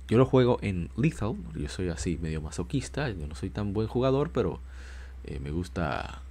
yo 0.08 0.16
lo 0.16 0.24
juego 0.24 0.58
en 0.62 0.88
Lethal, 0.96 1.34
yo 1.54 1.68
soy 1.68 1.90
así 1.90 2.18
medio 2.22 2.40
masoquista, 2.40 3.10
yo 3.10 3.26
no 3.26 3.34
soy 3.34 3.50
tan 3.50 3.74
buen 3.74 3.86
jugador, 3.86 4.30
pero 4.30 4.60
eh, 5.24 5.38
me 5.40 5.50
gusta 5.50 6.22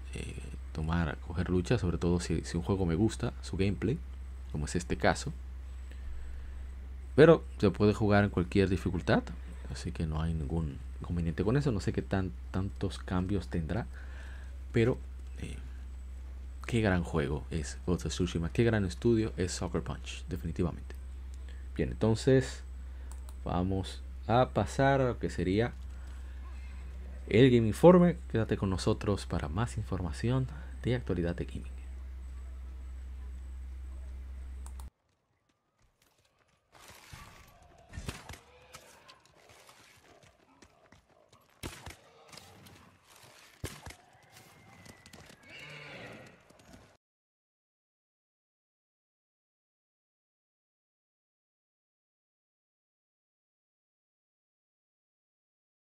tomar, 0.74 1.20
coger 1.28 1.52
lucha, 1.52 1.78
sobre 1.78 2.00
todo 2.00 2.20
si, 2.20 2.42
si 2.42 2.58
un 2.58 2.64
juego 2.64 2.88
me 2.88 2.96
gusta, 2.96 3.34
su 3.44 3.58
gameplay, 3.58 4.00
como 4.52 4.66
es 4.66 4.76
este 4.76 4.98
caso. 4.98 5.32
Pero 7.18 7.44
se 7.58 7.72
puede 7.72 7.96
jugar 7.96 8.24
en 8.26 8.30
cualquier 8.30 8.70
dificultad, 8.70 9.24
así 9.74 9.92
que 9.92 10.06
no 10.06 10.22
hay 10.22 10.36
ningún 10.36 10.78
inconveniente 11.02 11.44
con 11.44 11.58
eso. 11.58 11.72
No 11.72 11.80
sé 11.80 11.92
qué 11.92 12.04
tan, 12.04 12.32
tantos 12.52 13.00
cambios 13.00 13.48
tendrá, 13.48 13.88
pero 14.72 15.00
eh, 15.42 15.58
qué 16.68 16.80
gran 16.80 17.04
juego 17.04 17.44
es 17.50 17.80
Ghost 17.88 18.06
of 18.06 18.12
Tsushima, 18.12 18.52
qué 18.52 18.64
gran 18.64 18.86
estudio 18.86 19.34
es 19.36 19.52
Soccer 19.52 19.82
Punch, 19.82 20.26
definitivamente. 20.30 20.94
Bien, 21.76 21.90
entonces 21.90 22.62
vamos 23.44 24.04
a 24.28 24.50
pasar 24.50 25.02
a 25.02 25.08
lo 25.08 25.18
que 25.18 25.32
sería 25.32 25.74
el 27.30 27.50
Game 27.50 27.68
Informe. 27.68 28.18
Quédate 28.32 28.58
con 28.58 28.70
nosotros 28.70 29.26
para 29.26 29.48
más 29.48 29.78
información 29.78 30.46
de 30.84 30.94
actualidad 30.94 31.36
de 31.36 31.46
gaming. 31.46 31.77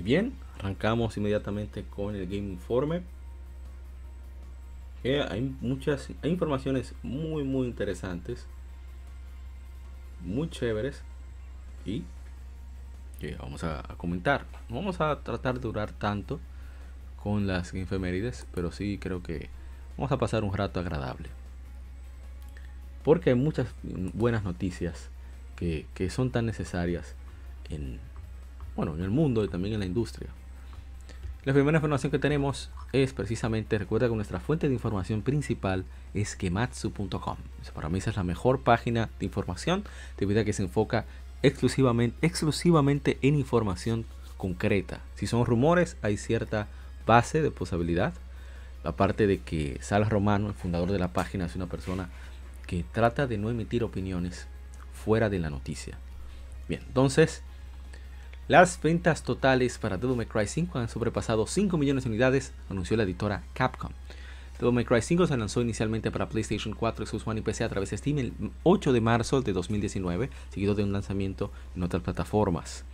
Y 0.00 0.02
bien, 0.02 0.32
arrancamos 0.58 1.18
inmediatamente 1.18 1.84
con 1.84 2.16
el 2.16 2.24
Game 2.24 2.52
Informe. 2.52 3.02
hay 5.04 5.54
muchas 5.60 6.08
hay 6.22 6.30
informaciones 6.30 6.94
muy 7.02 7.44
muy 7.44 7.66
interesantes, 7.66 8.46
muy 10.22 10.48
chéveres 10.48 11.02
y 11.84 12.02
que 13.18 13.34
vamos 13.34 13.62
a, 13.62 13.82
comentar. 13.98 14.46
No 14.70 14.76
vamos 14.76 15.02
a 15.02 15.20
tratar 15.20 15.56
de 15.56 15.60
durar 15.60 15.92
tanto 15.92 16.40
con 17.22 17.46
las 17.46 17.74
efemérides, 17.74 18.46
pero 18.54 18.72
sí 18.72 18.96
creo 18.96 19.22
que 19.22 19.50
vamos 19.98 20.12
a 20.12 20.16
pasar 20.16 20.44
un 20.44 20.54
rato 20.54 20.80
agradable. 20.80 21.28
Porque 23.04 23.28
hay 23.28 23.36
muchas 23.36 23.66
buenas 23.82 24.44
noticias 24.44 25.10
que, 25.56 25.84
que 25.92 26.08
son 26.08 26.30
tan 26.30 26.46
necesarias 26.46 27.14
en, 27.68 28.00
bueno, 28.76 28.94
en 28.94 29.02
el 29.02 29.10
mundo 29.10 29.44
y 29.44 29.48
también 29.48 29.74
en 29.74 29.80
la 29.80 29.86
industria. 29.86 30.30
La 31.44 31.54
primera 31.54 31.78
información 31.78 32.10
que 32.10 32.18
tenemos 32.18 32.70
es 32.92 33.14
precisamente, 33.14 33.78
recuerda 33.78 34.08
que 34.08 34.14
nuestra 34.14 34.40
fuente 34.40 34.68
de 34.68 34.74
información 34.74 35.22
principal 35.22 35.86
es 36.12 36.36
kematsu.com. 36.36 37.36
Para 37.74 37.88
mí 37.88 37.98
esa 37.98 38.10
es 38.10 38.16
la 38.16 38.24
mejor 38.24 38.60
página 38.60 39.08
de 39.18 39.24
información 39.24 39.84
debido 40.18 40.42
a 40.42 40.44
que 40.44 40.52
se 40.52 40.64
enfoca 40.64 41.06
exclusivamente, 41.42 42.26
exclusivamente 42.26 43.18
en 43.22 43.36
información 43.36 44.04
concreta. 44.36 45.00
Si 45.14 45.26
son 45.26 45.46
rumores, 45.46 45.96
hay 46.02 46.18
cierta 46.18 46.68
base 47.06 47.40
de 47.40 47.50
posibilidad. 47.50 48.12
Aparte 48.84 49.26
de 49.26 49.38
que 49.38 49.78
Salas 49.80 50.10
Romano, 50.10 50.48
el 50.48 50.54
fundador 50.54 50.92
de 50.92 50.98
la 50.98 51.14
página, 51.14 51.46
es 51.46 51.56
una 51.56 51.66
persona 51.66 52.10
que 52.66 52.84
trata 52.92 53.26
de 53.26 53.38
no 53.38 53.50
emitir 53.50 53.82
opiniones 53.82 54.46
fuera 54.92 55.30
de 55.30 55.38
la 55.38 55.48
noticia. 55.48 55.98
Bien, 56.68 56.82
entonces, 56.86 57.42
las 58.50 58.82
ventas 58.82 59.22
totales 59.22 59.78
para 59.78 59.96
Devil 59.96 60.16
May 60.16 60.26
Cry 60.26 60.44
5 60.44 60.76
han 60.80 60.88
sobrepasado 60.88 61.46
5 61.46 61.78
millones 61.78 62.02
de 62.02 62.10
unidades, 62.10 62.52
anunció 62.68 62.96
la 62.96 63.04
editora 63.04 63.44
Capcom. 63.52 63.92
Devil 64.58 64.74
May 64.74 64.84
Cry 64.84 65.02
5 65.02 65.28
se 65.28 65.36
lanzó 65.36 65.62
inicialmente 65.62 66.10
para 66.10 66.28
PlayStation 66.28 66.74
4, 66.74 67.06
Xbox 67.06 67.28
One 67.28 67.38
y 67.38 67.42
PC 67.44 67.62
a 67.62 67.68
través 67.68 67.90
de 67.90 67.98
Steam 67.98 68.18
el 68.18 68.32
8 68.64 68.92
de 68.92 69.00
marzo 69.00 69.40
de 69.40 69.52
2019, 69.52 70.30
seguido 70.48 70.74
de 70.74 70.82
un 70.82 70.90
lanzamiento 70.90 71.52
en 71.76 71.84
otras 71.84 72.02
plataformas. 72.02 72.84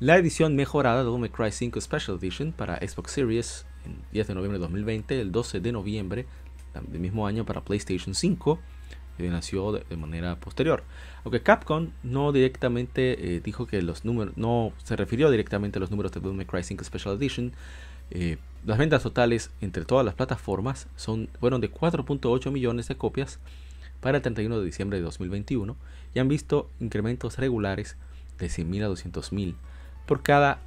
La 0.00 0.18
edición 0.18 0.54
mejorada 0.54 0.98
de 0.98 1.04
Devil 1.04 1.20
May 1.20 1.30
Cry 1.30 1.50
5 1.50 1.80
Special 1.80 2.18
Edition 2.18 2.52
para 2.52 2.76
Xbox 2.86 3.12
Series 3.12 3.64
el 3.86 3.94
10 4.12 4.26
de 4.26 4.34
noviembre 4.34 4.58
de 4.58 4.64
2020, 4.64 5.18
el 5.18 5.32
12 5.32 5.60
de 5.60 5.72
noviembre 5.72 6.26
del 6.74 7.00
mismo 7.00 7.26
año 7.26 7.46
para 7.46 7.62
PlayStation 7.62 8.14
5 8.14 8.58
nació 9.24 9.72
de, 9.72 9.96
manera 9.96 10.36
posterior. 10.36 10.82
Aunque 11.26 11.42
Capcom 11.42 11.88
no 12.04 12.30
directamente 12.30 13.34
eh, 13.34 13.40
dijo 13.40 13.66
que 13.66 13.82
los 13.82 14.04
números, 14.04 14.36
no 14.36 14.72
se 14.84 14.94
refirió 14.94 15.28
directamente 15.28 15.76
a 15.76 15.80
los 15.80 15.90
números 15.90 16.12
de 16.12 16.20
Devil 16.20 16.36
May 16.36 16.46
Cry 16.46 16.62
5 16.62 16.84
Special 16.84 17.16
Edition, 17.16 17.52
eh, 18.12 18.36
las 18.64 18.78
ventas 18.78 19.02
totales 19.02 19.50
entre 19.60 19.84
todas 19.84 20.06
las 20.06 20.14
plataformas 20.14 20.86
fueron 21.40 21.60
de 21.60 21.68
4.8 21.68 22.52
millones 22.52 22.86
de 22.86 22.94
copias 22.94 23.40
para 24.00 24.18
el 24.18 24.22
31 24.22 24.60
de 24.60 24.64
diciembre 24.64 24.98
de 24.98 25.02
2021 25.02 25.74
y 26.14 26.20
han 26.20 26.28
visto 26.28 26.70
incrementos 26.78 27.38
regulares 27.38 27.96
de 28.38 28.46
100.000 28.46 28.84
a 28.84 28.88
200.000 28.88 29.56
por 30.06 30.22
cada 30.22 30.60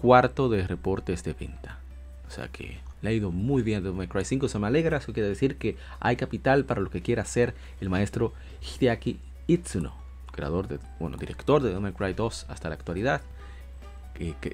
cuarto 0.00 0.48
de 0.48 0.66
reportes 0.66 1.22
de 1.22 1.32
venta. 1.34 1.78
O 2.26 2.30
sea 2.32 2.48
que 2.48 2.80
le 3.02 3.10
ha 3.10 3.12
ido 3.12 3.30
muy 3.30 3.62
bien 3.62 3.84
de 3.84 3.92
May 3.92 4.08
Cry 4.08 4.24
5. 4.24 4.48
Se 4.48 4.58
me 4.58 4.66
alegra, 4.66 4.96
eso 4.96 5.12
quiere 5.12 5.28
decir 5.28 5.58
que 5.58 5.76
hay 6.00 6.16
capital 6.16 6.64
para 6.64 6.80
lo 6.80 6.90
que 6.90 7.02
quiera 7.02 7.22
hacer 7.22 7.54
el 7.80 7.88
maestro 7.88 8.32
Hideaki 8.62 9.20
Itsuno, 9.50 9.92
creador 10.30 10.68
de, 10.68 10.78
bueno, 11.00 11.16
director 11.16 11.60
de 11.60 11.74
Devil 11.74 11.92
Cry 11.92 12.12
2 12.12 12.46
hasta 12.48 12.68
la 12.68 12.76
actualidad. 12.76 13.20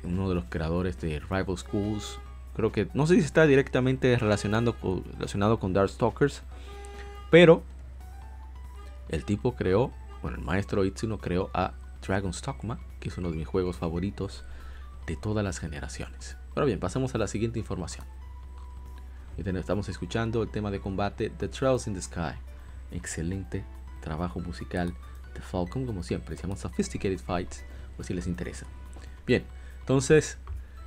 Uno 0.04 0.28
de 0.30 0.34
los 0.34 0.44
creadores 0.46 0.98
de 1.00 1.18
Rival 1.18 1.58
Schools. 1.58 2.18
Creo 2.54 2.72
que 2.72 2.88
no 2.94 3.06
sé 3.06 3.16
si 3.16 3.20
está 3.20 3.46
directamente 3.46 4.16
relacionado 4.16 4.74
con, 4.78 5.04
relacionado 5.14 5.58
con 5.58 5.74
Darkstalkers. 5.74 6.42
Pero 7.30 7.62
el 9.10 9.26
tipo 9.26 9.54
creó, 9.54 9.92
bueno, 10.22 10.38
el 10.38 10.44
maestro 10.44 10.82
Itsuno 10.86 11.18
creó 11.18 11.50
a 11.52 11.74
Dragon's 12.00 12.40
Dogma, 12.40 12.78
que 12.98 13.10
es 13.10 13.18
uno 13.18 13.30
de 13.30 13.36
mis 13.36 13.46
juegos 13.46 13.76
favoritos 13.76 14.44
de 15.06 15.16
todas 15.16 15.44
las 15.44 15.58
generaciones. 15.58 16.38
Pero 16.54 16.64
bien, 16.64 16.80
pasemos 16.80 17.14
a 17.14 17.18
la 17.18 17.26
siguiente 17.26 17.58
información. 17.58 18.06
Estamos 19.36 19.90
escuchando 19.90 20.42
el 20.42 20.48
tema 20.48 20.70
de 20.70 20.80
combate 20.80 21.28
The 21.28 21.48
Trails 21.48 21.86
in 21.86 21.94
the 21.94 22.00
Sky. 22.00 22.38
Excelente 22.92 23.64
trabajo 24.06 24.38
musical 24.38 24.94
de 25.34 25.40
Falcon, 25.40 25.84
como 25.84 26.04
siempre. 26.04 26.36
Se 26.36 26.42
llama 26.42 26.56
Sophisticated 26.56 27.18
Fights, 27.18 27.64
por 27.96 28.06
si 28.06 28.14
les 28.14 28.28
interesa. 28.28 28.66
Bien, 29.26 29.44
entonces 29.80 30.38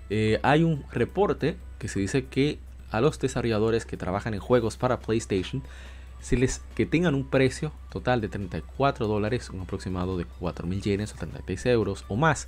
eh, 0.10 0.39
hay 0.41 0.63
un 0.63 0.86
reporte 0.91 1.58
que 1.79 1.89
se 1.89 1.99
dice 1.99 2.25
que 2.25 2.60
a 2.91 3.01
los 3.01 3.19
desarrolladores 3.19 3.86
que 3.86 3.97
trabajan 3.97 4.34
en 4.34 4.39
juegos 4.39 4.77
para 4.77 5.01
PlayStation, 5.01 5.62
si 6.21 6.38
les, 6.38 6.60
que 6.75 6.86
tengan 6.86 7.13
un 7.13 7.29
precio 7.29 7.73
total 7.91 8.21
de 8.21 8.29
34 8.29 9.05
dólares, 9.05 9.49
un 9.49 9.62
aproximado 9.62 10.17
de 10.17 10.23
4 10.25 10.65
mil 10.65 10.82
yenes 10.82 11.13
o 11.13 11.17
36 11.17 11.65
euros 11.67 12.05
o 12.08 12.15
más, 12.15 12.47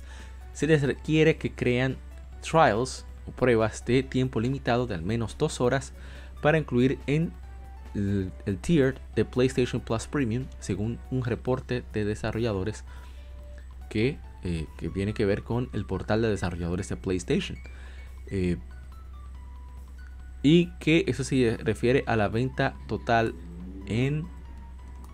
se 0.54 0.66
les 0.66 0.82
requiere 0.82 1.36
que 1.36 1.52
crean 1.52 1.98
trials 2.40 3.04
o 3.26 3.30
pruebas 3.30 3.84
de 3.84 4.02
tiempo 4.02 4.40
limitado 4.40 4.86
de 4.86 4.94
al 4.94 5.02
menos 5.02 5.36
dos 5.36 5.60
horas 5.60 5.92
para 6.40 6.58
incluir 6.58 6.98
en 7.06 7.32
el, 7.94 8.58
tier 8.60 9.00
de 9.14 9.24
PlayStation 9.24 9.80
Plus 9.80 10.06
Premium, 10.06 10.46
según 10.60 10.98
un 11.10 11.24
reporte 11.24 11.84
de 11.92 12.04
desarrolladores 12.04 12.84
que, 13.90 14.18
eh, 14.42 14.66
que 14.78 14.88
viene 14.88 15.14
que 15.14 15.24
ver 15.24 15.42
con 15.42 15.68
el 15.72 15.84
portal 15.84 16.22
de 16.22 16.28
desarrolladores 16.28 16.88
de 16.88 16.96
PlayStation. 16.96 17.58
Eh, 18.28 18.56
y 20.42 20.70
que 20.78 21.04
eso 21.06 21.22
se 21.22 21.56
refiere 21.62 22.02
a 22.06 22.16
la 22.16 22.28
venta 22.28 22.74
total 22.88 23.34
en 23.86 24.26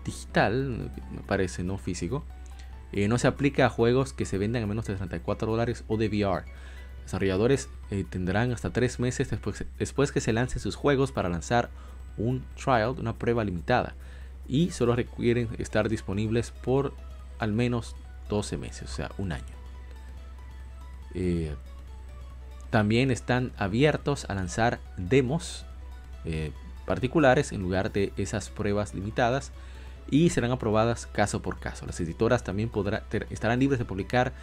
digital, 0.05 0.91
me 1.11 1.21
parece, 1.21 1.63
no 1.63 1.77
físico. 1.77 2.25
Eh, 2.91 3.07
no 3.07 3.19
se 3.19 3.27
aplica 3.27 3.67
a 3.67 3.69
juegos 3.69 4.13
que 4.13 4.25
se 4.25 4.39
venden 4.39 4.63
a 4.63 4.67
menos 4.67 4.85
de 4.85 4.95
34 4.95 5.51
dólares 5.51 5.83
o 5.87 5.97
de 5.97 6.07
VR 6.07 6.45
desarrolladores 7.03 7.69
tendrán 8.11 8.51
hasta 8.51 8.71
tres 8.71 8.99
meses 8.99 9.31
después, 9.31 9.65
después 9.79 10.11
que 10.11 10.21
se 10.21 10.31
lancen 10.31 10.59
sus 10.59 10.75
juegos 10.75 11.11
para 11.11 11.27
lanzar 11.27 11.71
un 12.19 12.45
trial, 12.55 12.95
una 12.99 13.13
prueba 13.13 13.43
limitada. 13.43 13.95
Y 14.47 14.71
solo 14.71 14.95
requieren 14.95 15.49
estar 15.57 15.89
disponibles 15.89 16.51
por 16.51 16.93
al 17.39 17.53
menos 17.53 17.95
12 18.29 18.57
meses, 18.57 18.89
o 18.91 18.93
sea, 18.93 19.11
un 19.17 19.31
año. 19.31 19.43
Eh, 21.15 21.55
también 22.69 23.09
están 23.09 23.51
abiertos 23.57 24.25
a 24.29 24.35
lanzar 24.35 24.79
demos 24.97 25.65
eh, 26.25 26.51
particulares 26.85 27.51
en 27.51 27.61
lugar 27.61 27.91
de 27.91 28.13
esas 28.17 28.49
pruebas 28.49 28.93
limitadas 28.93 29.51
y 30.11 30.29
serán 30.29 30.51
aprobadas 30.51 31.07
caso 31.07 31.41
por 31.41 31.59
caso. 31.59 31.85
Las 31.85 31.99
editoras 31.99 32.43
también 32.43 32.69
podrán, 32.69 33.01
estarán 33.29 33.59
libres 33.59 33.79
de 33.79 33.85
publicar 33.85 34.33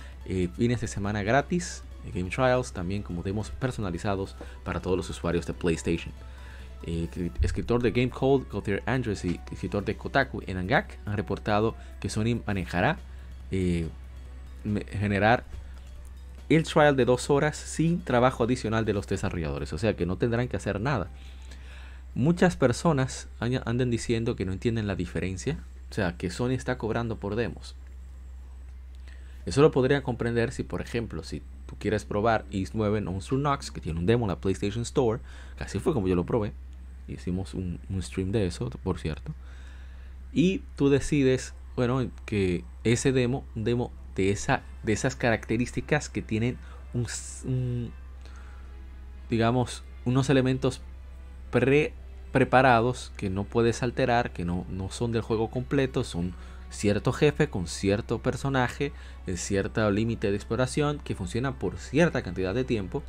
fines 0.56 0.80
de 0.80 0.88
semana 0.88 1.22
gratis 1.22 1.82
Game 2.12 2.30
Trials, 2.30 2.72
también 2.72 3.02
como 3.02 3.22
demos 3.22 3.50
personalizados 3.50 4.34
para 4.64 4.80
todos 4.80 4.96
los 4.96 5.10
usuarios 5.10 5.46
de 5.46 5.54
PlayStation. 5.54 6.12
Eh, 6.82 7.08
escritor 7.42 7.82
de 7.82 7.90
Game 7.90 8.10
Code, 8.10 8.44
Gauthier 8.50 8.82
Andrews 8.86 9.24
y 9.24 9.40
escritor 9.50 9.84
de 9.84 9.96
Kotaku 9.96 10.42
en 10.46 10.56
Angak 10.56 10.98
han 11.04 11.16
reportado 11.16 11.74
que 12.00 12.08
Sony 12.08 12.40
manejará 12.46 12.98
eh, 13.50 13.88
generar 14.90 15.44
el 16.48 16.62
trial 16.62 16.96
de 16.96 17.04
dos 17.04 17.28
horas 17.30 17.56
sin 17.56 18.00
trabajo 18.02 18.44
adicional 18.44 18.84
de 18.84 18.92
los 18.92 19.06
desarrolladores, 19.06 19.72
o 19.72 19.78
sea 19.78 19.96
que 19.96 20.06
no 20.06 20.16
tendrán 20.16 20.48
que 20.48 20.56
hacer 20.56 20.80
nada. 20.80 21.08
Muchas 22.14 22.56
personas 22.56 23.28
andan 23.40 23.90
diciendo 23.90 24.36
que 24.36 24.44
no 24.44 24.52
entienden 24.52 24.86
la 24.86 24.94
diferencia, 24.94 25.58
o 25.90 25.94
sea 25.94 26.16
que 26.16 26.30
Sony 26.30 26.52
está 26.52 26.78
cobrando 26.78 27.16
por 27.16 27.34
demos. 27.36 27.74
Eso 29.44 29.62
lo 29.62 29.70
podrían 29.70 30.02
comprender 30.02 30.50
si, 30.52 30.62
por 30.62 30.80
ejemplo, 30.80 31.22
si 31.22 31.40
tú 31.66 31.76
quieres 31.78 32.04
probar 32.04 32.44
East 32.50 32.74
9 32.74 33.00
Monster 33.00 33.38
Nox, 33.38 33.70
que 33.70 33.80
tiene 33.80 33.98
un 33.98 34.06
demo 34.06 34.24
en 34.24 34.30
la 34.30 34.40
PlayStation 34.40 34.82
Store, 34.82 35.20
que 35.56 35.64
así 35.64 35.78
fue 35.78 35.92
como 35.92 36.08
yo 36.08 36.16
lo 36.16 36.24
probé, 36.24 36.52
hicimos 37.08 37.54
un, 37.54 37.80
stream 38.00 38.32
de 38.32 38.46
eso, 38.46 38.70
por 38.82 38.98
cierto, 38.98 39.34
y 40.32 40.62
tú 40.76 40.88
decides, 40.88 41.54
bueno, 41.76 42.10
que 42.24 42.64
ese 42.84 43.12
demo, 43.12 43.44
un 43.54 43.64
demo 43.64 43.92
de, 44.14 44.30
esa, 44.30 44.62
de 44.82 44.92
esas 44.92 45.16
características 45.16 46.08
que 46.08 46.22
tienen 46.22 46.58
digamos, 49.28 49.82
unos 50.04 50.30
elementos 50.30 50.80
pre 51.50 51.92
preparados 52.32 53.12
que 53.16 53.30
no 53.30 53.44
puedes 53.44 53.82
alterar, 53.82 54.30
que 54.32 54.44
no, 54.44 54.66
no 54.68 54.90
son 54.90 55.10
del 55.10 55.22
juego 55.22 55.48
completo, 55.48 56.04
son 56.04 56.34
cierto 56.68 57.12
jefe 57.12 57.48
con 57.48 57.66
cierto 57.66 58.18
personaje, 58.18 58.92
en 59.26 59.38
cierto 59.38 59.90
límite 59.90 60.30
de 60.30 60.36
exploración 60.36 60.98
que 61.02 61.14
funciona 61.14 61.58
por 61.58 61.78
cierta 61.78 62.22
cantidad 62.22 62.54
de 62.54 62.64
tiempo, 62.64 63.02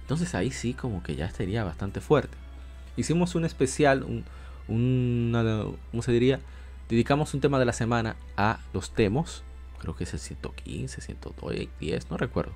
entonces 0.00 0.34
ahí 0.34 0.50
sí 0.50 0.74
como 0.74 1.04
que 1.04 1.14
ya 1.14 1.26
estaría 1.26 1.62
bastante 1.62 2.00
fuerte. 2.00 2.36
Hicimos 2.96 3.34
un 3.34 3.44
especial, 3.44 4.04
un, 4.04 4.24
¿cómo 5.90 6.02
se 6.02 6.12
diría? 6.12 6.40
Dedicamos 6.88 7.34
un 7.34 7.40
tema 7.40 7.58
de 7.58 7.64
la 7.64 7.72
semana 7.72 8.16
a 8.36 8.60
los 8.72 8.94
demos, 8.94 9.42
creo 9.78 9.96
que 9.96 10.04
es 10.04 10.12
el 10.12 10.20
115, 10.20 11.00
110, 11.00 12.10
no 12.10 12.16
recuerdo. 12.16 12.52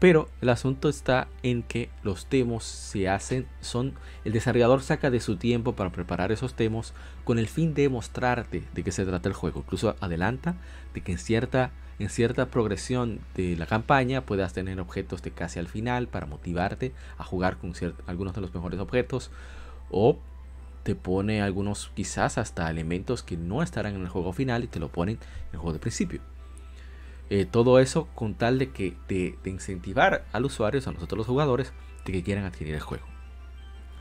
Pero 0.00 0.30
el 0.40 0.48
asunto 0.48 0.88
está 0.88 1.28
en 1.42 1.62
que 1.62 1.90
los 2.02 2.26
demos 2.30 2.64
se 2.64 3.08
hacen, 3.08 3.46
son, 3.60 3.92
el 4.24 4.32
desarrollador 4.32 4.82
saca 4.82 5.10
de 5.10 5.20
su 5.20 5.36
tiempo 5.36 5.76
para 5.76 5.92
preparar 5.92 6.32
esos 6.32 6.56
demos 6.56 6.94
con 7.24 7.38
el 7.38 7.48
fin 7.48 7.74
de 7.74 7.90
mostrarte 7.90 8.64
de 8.72 8.82
qué 8.82 8.92
se 8.92 9.04
trata 9.04 9.28
el 9.28 9.34
juego. 9.34 9.60
Incluso 9.60 9.96
adelanta 10.00 10.56
de 10.94 11.02
que 11.02 11.12
en 11.12 11.18
cierta, 11.18 11.70
en 12.00 12.08
cierta 12.08 12.46
progresión 12.46 13.20
de 13.34 13.56
la 13.56 13.66
campaña 13.66 14.22
puedas 14.22 14.54
tener 14.54 14.80
objetos 14.80 15.22
de 15.22 15.32
casi 15.32 15.58
al 15.58 15.68
final 15.68 16.08
para 16.08 16.24
motivarte 16.24 16.94
a 17.18 17.24
jugar 17.24 17.58
con 17.58 17.74
algunos 18.06 18.34
de 18.34 18.40
los 18.40 18.54
mejores 18.54 18.80
objetos. 18.80 19.30
O 19.90 20.18
te 20.82 20.94
pone 20.94 21.42
algunos 21.42 21.92
quizás 21.94 22.38
hasta 22.38 22.70
elementos 22.70 23.22
que 23.22 23.36
no 23.36 23.62
estarán 23.62 23.96
en 23.96 24.00
el 24.00 24.08
juego 24.08 24.32
final 24.32 24.64
y 24.64 24.66
te 24.66 24.80
lo 24.80 24.88
ponen 24.88 25.16
en 25.16 25.52
el 25.52 25.58
juego 25.58 25.74
de 25.74 25.78
principio. 25.78 26.22
Eh, 27.28 27.44
todo 27.44 27.78
eso 27.78 28.08
con 28.14 28.34
tal 28.34 28.58
de 28.58 28.70
que 28.70 28.96
de, 29.06 29.38
incentivar 29.44 30.24
al 30.32 30.46
usuario, 30.46 30.80
a 30.84 30.92
nosotros 30.92 31.18
los 31.18 31.26
jugadores, 31.26 31.74
de 32.06 32.12
que 32.12 32.22
quieran 32.22 32.44
adquirir 32.44 32.74
el 32.74 32.80
juego. 32.80 33.04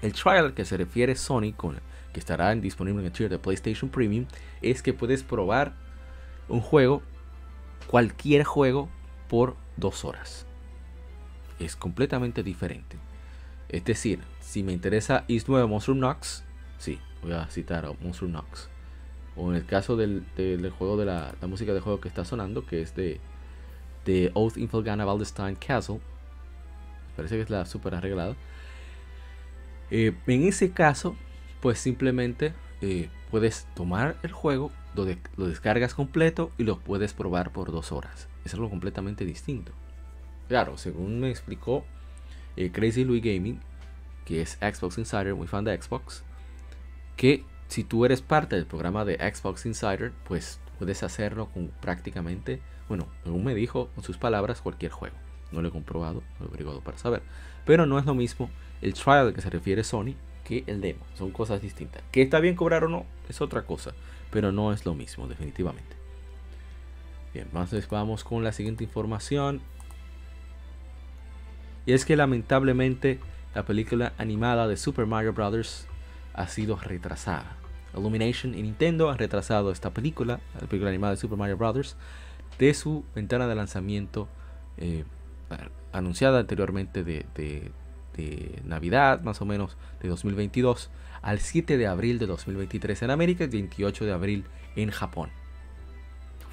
El 0.02 0.14
trial 0.14 0.46
al 0.46 0.54
que 0.54 0.64
se 0.64 0.78
refiere 0.78 1.16
Sony, 1.18 1.52
con, 1.54 1.82
que 2.14 2.20
estará 2.20 2.56
disponible 2.56 3.02
en 3.02 3.08
el 3.08 3.12
tier 3.12 3.30
de 3.30 3.40
PlayStation 3.40 3.90
Premium, 3.90 4.26
es 4.62 4.82
que 4.82 4.94
puedes 4.94 5.24
probar 5.24 5.74
un 6.48 6.62
juego, 6.62 7.04
cualquier 7.90 8.44
juego, 8.44 8.90
por 9.28 9.56
dos 9.78 10.06
horas. 10.06 10.46
Es 11.60 11.76
completamente 11.76 12.44
diferente. 12.44 12.98
Es 13.68 13.84
decir, 13.84 14.20
si 14.40 14.64
me 14.64 14.74
interesa 14.74 15.26
Is 15.28 15.48
9 15.48 15.68
Monster 15.68 15.96
Knox, 15.96 16.44
sí, 16.78 17.00
voy 17.22 17.34
a 17.34 17.48
citar 17.48 17.86
a 17.86 17.94
Monster 18.02 18.30
Knox 18.30 18.70
o 19.40 19.52
en 19.52 19.56
el 19.56 19.66
caso 19.66 19.96
del, 19.96 20.26
juego 20.78 20.98
de 20.98 21.06
la, 21.06 21.34
música 21.48 21.74
de 21.74 21.80
juego 21.80 22.02
que 22.02 22.10
está 22.10 22.26
sonando, 22.26 22.66
que 22.66 22.82
es 22.82 22.96
de, 22.96 23.20
de 24.06 24.32
Oath 24.34 24.58
Valdestein 24.58 25.56
Castle, 25.56 26.00
parece 27.16 27.36
que 27.36 27.42
es 27.44 27.50
la 27.50 27.66
super 27.66 27.96
arreglada. 27.96 28.36
Eh, 29.92 30.14
en 30.28 30.44
ese 30.44 30.72
caso, 30.72 31.16
pues 31.62 31.80
simplemente 31.80 32.54
eh, 32.82 33.10
puedes 33.30 33.68
tomar 33.76 34.18
el 34.24 34.32
juego, 34.32 34.72
lo, 34.96 35.06
lo, 35.38 35.48
descargas 35.48 35.94
completo 35.94 36.52
y 36.58 36.64
lo 36.64 36.80
puedes 36.80 37.14
probar 37.14 37.52
por 37.52 37.72
dos 37.72 37.92
horas. 37.92 38.28
Es 38.46 38.54
algo 38.54 38.70
completamente 38.70 39.26
distinto. 39.26 39.72
Claro, 40.48 40.78
según 40.78 41.20
me 41.20 41.30
explicó 41.30 41.86
eh, 42.56 42.72
Crazy 42.72 43.04
Louis 43.04 43.24
Gaming, 43.24 43.60
que 44.26 44.42
es 44.42 44.58
Xbox 44.62 44.98
Insider, 44.98 45.36
muy 45.36 45.48
fan 45.48 45.64
de 45.64 45.80
Xbox, 45.80 46.24
que 47.16 47.44
si 47.68 47.84
tú 47.84 48.06
eres 48.06 48.22
parte 48.22 48.56
del 48.56 48.66
programa 48.66 49.06
de 49.06 49.16
Xbox 49.16 49.66
Insider, 49.66 50.12
pues 50.26 50.60
puedes 50.78 51.04
hacerlo 51.04 51.48
con 51.50 51.68
prácticamente, 51.82 52.62
bueno, 52.88 53.08
según 53.24 53.44
me 53.44 53.54
dijo 53.54 53.90
con 53.94 54.04
sus 54.04 54.18
palabras, 54.18 54.62
cualquier 54.62 54.92
juego. 54.92 55.16
No 55.52 55.62
lo 55.62 55.68
he 55.68 55.72
comprobado, 55.72 56.24
no 56.40 56.40
lo 56.40 56.46
he 56.46 56.50
averiguado 56.50 56.82
para 56.82 56.98
saber. 56.98 57.22
Pero 57.66 57.86
no 57.86 58.00
es 58.00 58.06
lo 58.06 58.16
mismo 58.16 58.50
el 58.82 58.94
trial 58.94 59.28
al 59.28 59.34
que 59.34 59.42
se 59.42 59.50
refiere 59.50 59.84
Sony 59.84 60.16
que 60.50 60.64
el 60.66 60.82
demo. 60.82 61.06
Son 61.14 61.30
cosas 61.30 61.62
distintas. 61.62 62.02
Que 62.12 62.24
está 62.24 62.40
bien 62.40 62.56
cobrar 62.56 62.84
o 62.84 62.90
no, 62.90 63.06
es 63.30 63.40
otra 63.40 63.68
cosa. 63.68 63.94
Pero 64.32 64.52
no 64.52 64.74
es 64.74 64.84
lo 64.84 64.96
mismo, 64.96 65.28
definitivamente. 65.28 65.96
Bien, 67.34 67.46
entonces 67.46 67.88
vamos 67.88 68.24
con 68.24 68.44
la 68.44 68.52
siguiente 68.52 68.84
información. 68.84 69.62
Y 71.86 71.94
es 71.94 72.04
que 72.04 72.16
lamentablemente 72.16 73.20
la 73.54 73.64
película 73.64 74.14
animada 74.18 74.68
de 74.68 74.76
Super 74.76 75.06
Mario 75.06 75.34
Bros. 75.34 75.88
ha 76.34 76.48
sido 76.48 76.78
retrasada. 76.78 77.56
Illumination 77.96 78.56
y 78.56 78.64
Nintendo 78.64 79.12
han 79.12 79.20
retrasado 79.20 79.72
esta 79.72 79.92
película, 79.92 80.40
la 80.60 80.68
película 80.68 80.90
animada 80.90 81.14
de 81.14 81.18
Super 81.18 81.38
Mario 81.38 81.58
Bros. 81.58 81.96
de 82.58 82.74
su 82.74 83.06
ventana 83.14 83.48
de 83.48 83.56
lanzamiento 83.56 84.28
eh, 84.78 85.04
anunciada 85.92 86.40
anteriormente 86.40 87.04
de, 87.04 87.26
de, 87.36 87.72
Navidad, 88.64 89.22
más 89.22 89.42
o 89.42 89.46
menos, 89.46 89.78
de 90.02 90.10
2022, 90.10 90.90
al 91.22 91.40
7 91.40 91.78
de 91.78 91.88
abril 91.88 92.20
de 92.20 92.28
2023 92.28 93.04
en 93.04 93.12
América 93.12 93.44
y 93.44 93.48
28 93.48 94.06
de 94.06 94.12
abril 94.12 94.46
en 94.76 94.92
Japón. 94.92 95.30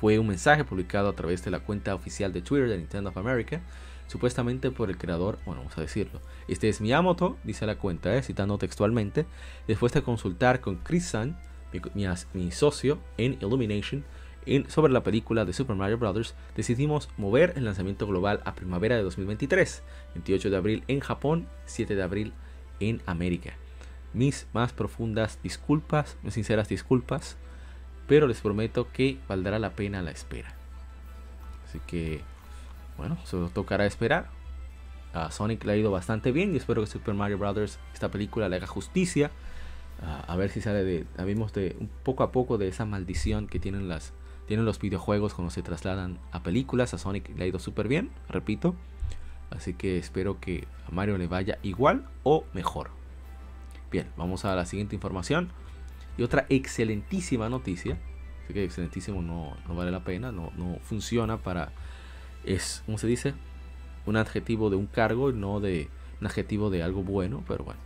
Fue 0.01 0.19
un 0.19 0.27
mensaje 0.27 0.65
publicado 0.65 1.09
a 1.09 1.15
través 1.15 1.45
de 1.45 1.51
la 1.51 1.61
cuenta 1.61 1.95
oficial 1.95 2.33
de 2.33 2.43
Twitter 2.43 2.69
de 2.69 2.79
Nintendo 2.79 3.11
of 3.11 3.17
America 3.17 3.63
supuestamente 4.07 4.71
por 4.71 4.91
el 4.91 4.99
creador, 4.99 5.39
bueno, 5.45 5.63
vamos 5.63 5.77
a 5.79 5.81
decirlo. 5.81 6.21
Este 6.49 6.69
es 6.69 6.81
Miyamoto, 6.81 7.37
dice 7.45 7.67
la 7.67 7.77
cuenta, 7.77 8.15
eh, 8.17 8.23
citando 8.23 8.59
textualmente, 8.59 9.27
después 9.67 9.93
de 9.93 10.03
consultar 10.03 10.61
con 10.61 10.77
Chris 10.77 11.09
Sun, 11.09 11.37
mi, 12.33 12.51
socio 12.53 12.99
en 13.19 13.35
Illumination, 13.35 14.05
sobre 14.69 14.93
la 14.93 15.03
película 15.03 15.45
de 15.45 15.53
Super 15.53 15.77
Mario 15.77 15.99
Bros., 15.99 16.35
decidimos 16.55 17.09
mover 17.17 17.53
el 17.57 17.65
lanzamiento 17.65 18.07
global 18.07 18.41
a 18.45 18.55
primavera 18.55 18.97
de 18.97 19.03
2023, 19.03 19.83
28 20.15 20.51
de 20.51 20.57
abril 20.57 20.85
en 20.89 21.01
Japón, 21.01 21.47
7 21.67 21.95
de 21.95 22.03
abril 22.03 22.33
en 22.81 23.03
América. 23.07 23.55
Mis 24.13 24.47
más 24.53 24.73
profundas 24.73 25.39
disculpas, 25.43 26.17
mis 26.23 26.35
sinceras 26.35 26.69
disculpas, 26.69 27.37
pero 28.07 28.27
les 28.27 28.41
prometo 28.41 28.91
que 28.93 29.19
valdrá 29.29 29.59
la 29.59 29.71
pena 29.71 30.03
la 30.03 30.13
espera. 30.13 30.55
Así 31.67 31.81
que 31.87 32.23
bueno, 32.97 33.19
solo 33.25 33.49
tocará 33.49 33.87
esperar. 33.87 34.29
A 35.13 35.31
Sonic 35.31 35.65
le 35.65 35.73
ha 35.73 35.77
ido 35.77 35.91
bastante 35.91 36.33
bien 36.33 36.53
y 36.53 36.57
espero 36.57 36.83
que 36.83 36.89
Super 36.89 37.15
Mario 37.15 37.39
Bros. 37.39 37.79
esta 37.93 38.11
película 38.11 38.49
le 38.49 38.57
haga 38.57 38.67
justicia. 38.67 39.31
a 40.03 40.37
ver 40.37 40.51
si 40.51 40.61
sale 40.61 40.85
de, 40.85 41.07
de 41.17 41.77
un 41.81 41.89
poco 42.03 42.23
a 42.23 42.33
poco 42.33 42.59
de 42.59 42.69
esa 42.69 42.85
maldición 42.85 43.47
que 43.47 43.59
tienen 43.59 43.89
las 43.89 44.13
tienen 44.47 44.65
los 44.65 44.79
videojuegos 44.79 45.35
cuando 45.35 45.51
se 45.51 45.63
trasladan 45.63 46.19
a 46.33 46.43
películas. 46.43 46.95
A 46.95 46.99
Sonic 46.99 47.37
le 47.37 47.45
ha 47.45 47.47
ido 47.47 47.59
súper 47.59 47.89
bien, 47.89 48.11
repito. 48.29 48.75
Así 49.51 49.75
que 49.75 49.99
espero 49.99 50.41
que 50.41 50.67
a 50.89 50.91
Mario 50.91 51.19
le 51.19 51.27
vaya 51.27 51.59
igual 51.63 52.09
o 52.23 52.45
mejor. 52.53 52.91
Bien, 53.91 54.09
vamos 54.17 54.45
a 54.45 54.55
la 54.55 54.67
siguiente 54.67 54.95
información. 54.95 55.51
Y 56.19 56.23
otra 56.23 56.47
excelentísima 56.49 57.49
noticia. 57.49 57.99
Así 58.45 58.55
que 58.55 58.65
excelentísimo 58.65 59.23
no, 59.23 59.57
no 59.67 59.75
vale 59.75 59.91
la 59.91 60.05
pena, 60.05 60.33
no, 60.33 60.53
no 60.57 60.79
funciona 60.83 61.39
para 61.39 61.73
es, 62.45 62.83
¿cómo 62.87 62.97
se 62.97 63.07
dice? 63.07 63.35
Un 64.07 64.17
adjetivo 64.17 64.71
de 64.71 64.77
un 64.77 64.87
cargo 64.87 65.31
y 65.31 65.35
no 65.35 65.61
de 65.61 65.89
un 66.21 66.27
adjetivo 66.27 66.71
de 66.71 66.83
algo 66.83 67.03
bueno, 67.03 67.43
pero 67.47 67.65
bueno. 67.65 67.81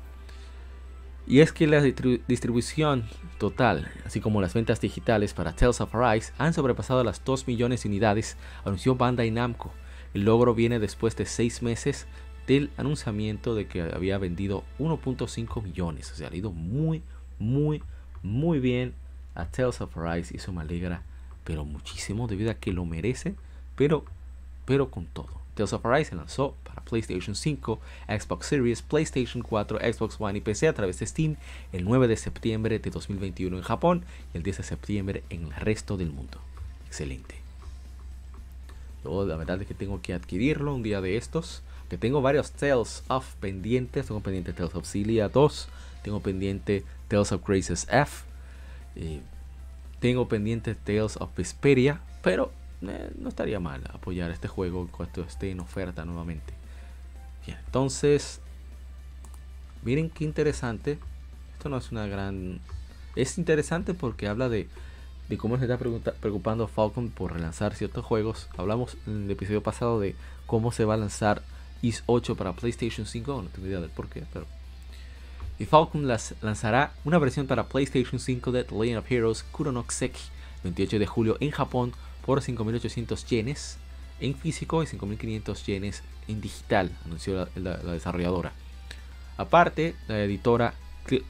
Y 1.27 1.41
es 1.41 1.53
que 1.53 1.67
la 1.67 1.81
distribución 1.81 3.05
total, 3.39 3.91
así 4.05 4.21
como 4.21 4.41
las 4.41 4.55
ventas 4.55 4.81
digitales 4.81 5.33
para 5.33 5.55
Tales 5.55 5.81
of 5.81 5.95
Arise, 5.95 6.33
han 6.39 6.53
sobrepasado 6.53 7.05
las 7.05 7.25
2 7.25 7.47
millones 7.47 7.83
de 7.83 7.89
unidades, 7.89 8.37
anunció 8.65 8.97
Bandai 8.97 9.31
Namco. 9.31 9.73
El 10.13 10.25
logro 10.25 10.55
viene 10.55 10.79
después 10.81 11.17
de 11.17 11.27
6 11.27 11.63
meses 11.63 12.07
del 12.47 12.71
anunciamiento 12.77 13.55
de 13.55 13.67
que 13.67 13.83
había 13.83 14.19
vendido 14.19 14.65
1.5 14.79 15.63
millones. 15.63 16.11
O 16.11 16.17
sea, 16.17 16.29
ha 16.29 16.37
ido 16.37 16.51
muy, 16.51 17.03
muy, 17.39 17.83
muy 18.23 18.59
bien 18.59 18.95
a 19.35 19.47
Tales 19.47 19.81
of 19.81 19.97
Arise 19.97 20.35
y 20.35 20.39
eso 20.39 20.53
me 20.53 20.63
alegra, 20.63 21.03
pero 21.45 21.65
muchísimo 21.65 22.27
debido 22.27 22.51
a 22.51 22.55
que 22.55 22.73
lo 22.73 22.85
merece, 22.85 23.37
pero 23.77 24.05
pero 24.71 24.89
con 24.89 25.07
todo. 25.07 25.40
Tales 25.61 25.75
of 25.75 25.85
Arise 25.85 26.09
se 26.09 26.17
lanzó 26.17 26.55
para 26.65 26.81
PlayStation 26.81 27.35
5, 27.35 27.79
Xbox 28.09 28.47
Series, 28.47 28.81
PlayStation 28.81 29.43
4, 29.43 29.79
Xbox 29.93 30.17
One 30.19 30.39
y 30.39 30.41
PC 30.41 30.69
a 30.69 30.73
través 30.73 30.99
de 30.99 31.07
Steam 31.07 31.37
el 31.75 31.85
9 31.85 32.09
de 32.09 32.17
septiembre 32.17 32.79
de 32.79 32.91
2021 32.91 33.59
en 33.59 33.63
Japón 33.63 34.05
y 34.33 34.39
el 34.39 34.43
10 34.43 34.57
de 34.57 34.63
septiembre 34.63 35.23
en 35.29 35.45
el 35.45 35.53
resto 35.53 35.99
del 35.99 36.13
mundo. 36.13 36.39
Excelente. 36.87 37.35
Yo 39.05 39.27
la 39.27 39.37
verdad 39.37 39.61
es 39.61 39.69
que 39.69 39.75
tengo 39.75 40.01
que 40.01 40.15
adquirirlo 40.15 40.75
un 40.75 40.83
día 40.83 41.03
de 41.03 41.19
estos. 41.19 41.63
Que 41.91 41.99
tengo 41.99 42.23
varios 42.23 42.53
Tales 42.53 43.03
of 43.09 43.35
pendientes. 43.35 44.07
Tengo 44.07 44.21
pendiente 44.21 44.55
Tales 44.55 44.75
of 44.75 44.87
Celia 44.87 45.29
2. 45.29 45.69
Tengo 46.03 46.21
pendiente 46.21 46.85
Tales 47.09 47.33
of 47.33 47.47
Graces 47.47 47.87
F. 47.91 48.25
Eh, 48.97 49.21
tengo 50.01 50.27
pendiente 50.27 50.75
Tales 50.75 51.19
of 51.19 51.37
Vesperia. 51.37 52.01
Pero 52.23 52.51
eh, 52.83 53.13
no 53.19 53.29
estaría 53.29 53.61
mal 53.61 53.83
apoyar 53.93 54.31
este 54.31 54.49
juego 54.49 54.89
cuando 54.91 55.23
esté 55.23 55.51
en 55.51 55.61
oferta 55.61 56.05
nuevamente. 56.05 56.55
Bien, 57.47 57.59
entonces, 57.67 58.41
miren 59.83 60.11
qué 60.11 60.25
interesante. 60.25 60.99
Esto 61.53 61.69
no 61.69 61.77
es 61.77 61.93
una 61.93 62.07
gran... 62.07 62.61
Es 63.17 63.39
interesante 63.39 63.93
porque 63.93 64.29
habla 64.29 64.49
de, 64.49 64.69
de 65.29 65.37
cómo 65.37 65.59
se 65.59 65.65
está 65.65 65.79
preocupando 65.79 66.69
Falcon 66.69 67.11
por 67.11 67.33
relanzar 67.33 67.75
ciertos 67.75 68.05
juegos. 68.05 68.49
Hablamos 68.57 68.97
en 69.07 69.25
el 69.25 69.31
episodio 69.31 69.63
pasado 69.63 70.01
de 70.01 70.15
cómo 70.47 70.73
se 70.73 70.85
va 70.85 70.95
a 70.95 70.99
lanzar 70.99 71.43
Is 71.83 72.03
8 72.07 72.37
para 72.37 72.53
PlayStation 72.53 73.07
5. 73.07 73.43
No 73.43 73.49
tengo 73.49 73.67
idea 73.67 73.81
del 73.81 73.91
por 73.91 74.09
qué, 74.09 74.25
pero... 74.33 74.47
Y 75.59 75.67
Falcon 75.67 76.09
las 76.09 76.35
lanzará 76.41 76.95
una 77.05 77.19
versión 77.19 77.47
para 77.47 77.69
PlayStation 77.69 78.19
5 78.19 78.53
de 78.53 78.65
The 78.65 78.75
Legend 78.75 78.99
of 78.99 79.13
Heroes 79.13 79.43
Kuronokseki 79.43 80.21
28 80.65 80.99
de 80.99 81.07
julio 81.07 81.37
en 81.41 81.51
Japón 81.51 81.93
por 82.25 82.41
5.800 82.41 83.25
yenes 83.27 83.79
en 84.21 84.35
físico 84.35 84.83
y 84.83 84.87
5.500 84.87 85.65
yenes 85.65 86.03
en 86.29 86.41
digital, 86.41 86.91
anunció 87.05 87.49
la, 87.55 87.77
desarrolladora. 87.79 88.53
Aparte, 89.37 89.95
la 90.09 90.23
editora 90.23 90.75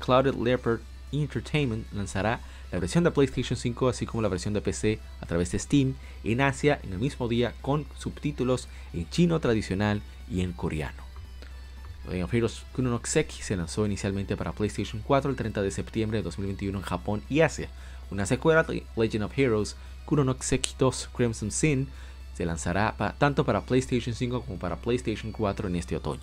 Clouded 0.00 0.35
Leopard 0.35 0.81
Entertainment 1.12 1.90
lanzará 1.92 2.40
la 2.72 2.79
versión 2.79 3.05
de 3.05 3.11
PlayStation 3.11 3.57
5 3.57 3.88
así 3.88 4.07
como 4.07 4.22
la 4.22 4.29
versión 4.29 4.55
de 4.55 4.61
PC 4.61 5.00
a 5.20 5.26
través 5.26 5.50
de 5.53 5.59
Steam 5.59 5.94
en 6.22 6.40
Asia 6.40 6.81
en 6.83 6.92
el 6.92 6.98
mismo 6.98 7.29
día 7.29 7.55
con 7.62 7.87
subtítulos 7.98 8.68
en 8.92 9.09
chino 9.11 9.40
tradicional 9.40 10.03
y 10.29 10.42
en 10.42 10.53
coreano. 10.53 11.03
Legend 12.05 12.24
of 12.24 12.35
Heroes 12.35 12.62
Kunonokseki 12.74 13.42
se 13.42 13.57
lanzó 13.57 13.87
inicialmente 13.87 14.37
para 14.37 14.53
PlayStation 14.53 15.03
4 15.05 15.31
el 15.31 15.37
30 15.37 15.62
de 15.62 15.70
septiembre 15.70 16.18
de 16.18 16.22
2021 16.24 16.79
en 16.79 16.85
Japón 16.85 17.22
y 17.29 17.40
Asia. 17.40 17.68
Una 18.11 18.26
secuela 18.26 18.62
de 18.62 18.85
Legend 18.96 19.24
of 19.24 19.38
Heroes 19.38 19.76
Kunonokseki 20.11 20.75
2 20.77 21.11
Crimson 21.14 21.53
Sin 21.53 21.87
se 22.35 22.44
lanzará 22.44 22.96
tanto 23.18 23.44
para 23.44 23.61
PlayStation 23.61 24.12
5 24.12 24.42
como 24.42 24.59
para 24.59 24.77
PlayStation 24.77 25.31
4 25.31 25.68
en 25.68 25.77
este 25.77 25.96
otoño. 25.96 26.20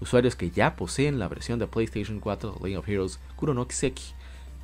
Usuarios 0.00 0.36
que 0.36 0.50
ya 0.50 0.76
poseen 0.76 1.18
la 1.18 1.26
versión 1.28 1.58
de 1.58 1.66
PlayStation 1.66 2.20
4 2.20 2.58
Legend 2.62 2.78
of 2.80 2.88
Heroes 2.88 3.20
Kunonokseki 3.36 4.12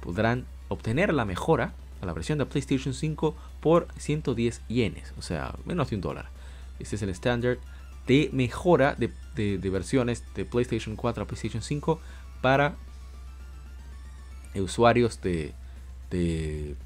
podrán 0.02 0.44
obtener 0.68 1.14
la 1.14 1.24
mejora 1.24 1.72
a 2.02 2.06
la 2.06 2.12
versión 2.12 2.38
de 2.38 2.44
PlayStation 2.44 2.92
5 2.92 3.34
por 3.60 3.88
110 3.96 4.60
yenes, 4.68 5.14
o 5.18 5.22
sea, 5.22 5.54
menos 5.64 5.88
de 5.88 5.96
un 5.96 6.02
dólar. 6.02 6.28
Este 6.78 6.96
es 6.96 7.02
el 7.02 7.08
estándar 7.08 7.58
de 8.06 8.28
mejora 8.32 8.94
de, 8.94 9.70
versiones 9.70 10.22
de 10.34 10.44
PlayStation 10.44 10.96
4 10.96 11.22
a 11.22 11.26
PlayStation 11.26 11.62
5 11.62 11.98
para 12.42 12.76
usuarios 14.54 15.22
de, 15.22 15.54
de, 16.10 16.76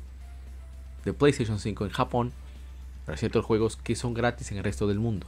PlayStation 1.13 1.59
5 1.59 1.85
en 1.85 1.91
Japón 1.91 2.33
para 3.05 3.19
ciertos 3.19 3.45
juegos 3.45 3.77
que 3.77 3.97
son 3.97 4.15
gratis 4.15 4.51
en 4.53 4.59
el 4.59 4.65
resto 4.65 4.87
del 4.87 4.99
mundo. 4.99 5.27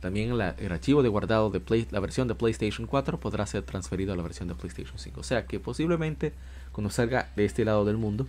También 0.00 0.32
el 0.32 0.72
archivo 0.72 1.02
de 1.02 1.08
guardado 1.08 1.50
de 1.50 1.86
la 1.90 2.00
versión 2.00 2.28
de 2.28 2.34
PlayStation 2.34 2.86
4 2.86 3.20
podrá 3.20 3.46
ser 3.46 3.62
transferido 3.62 4.12
a 4.12 4.16
la 4.16 4.22
versión 4.22 4.48
de 4.48 4.54
PlayStation 4.54 4.98
5. 4.98 5.20
O 5.20 5.24
sea 5.24 5.46
que 5.46 5.60
posiblemente 5.60 6.32
cuando 6.72 6.90
salga 6.90 7.30
de 7.36 7.44
este 7.44 7.64
lado 7.64 7.84
del 7.84 7.96
mundo 7.96 8.26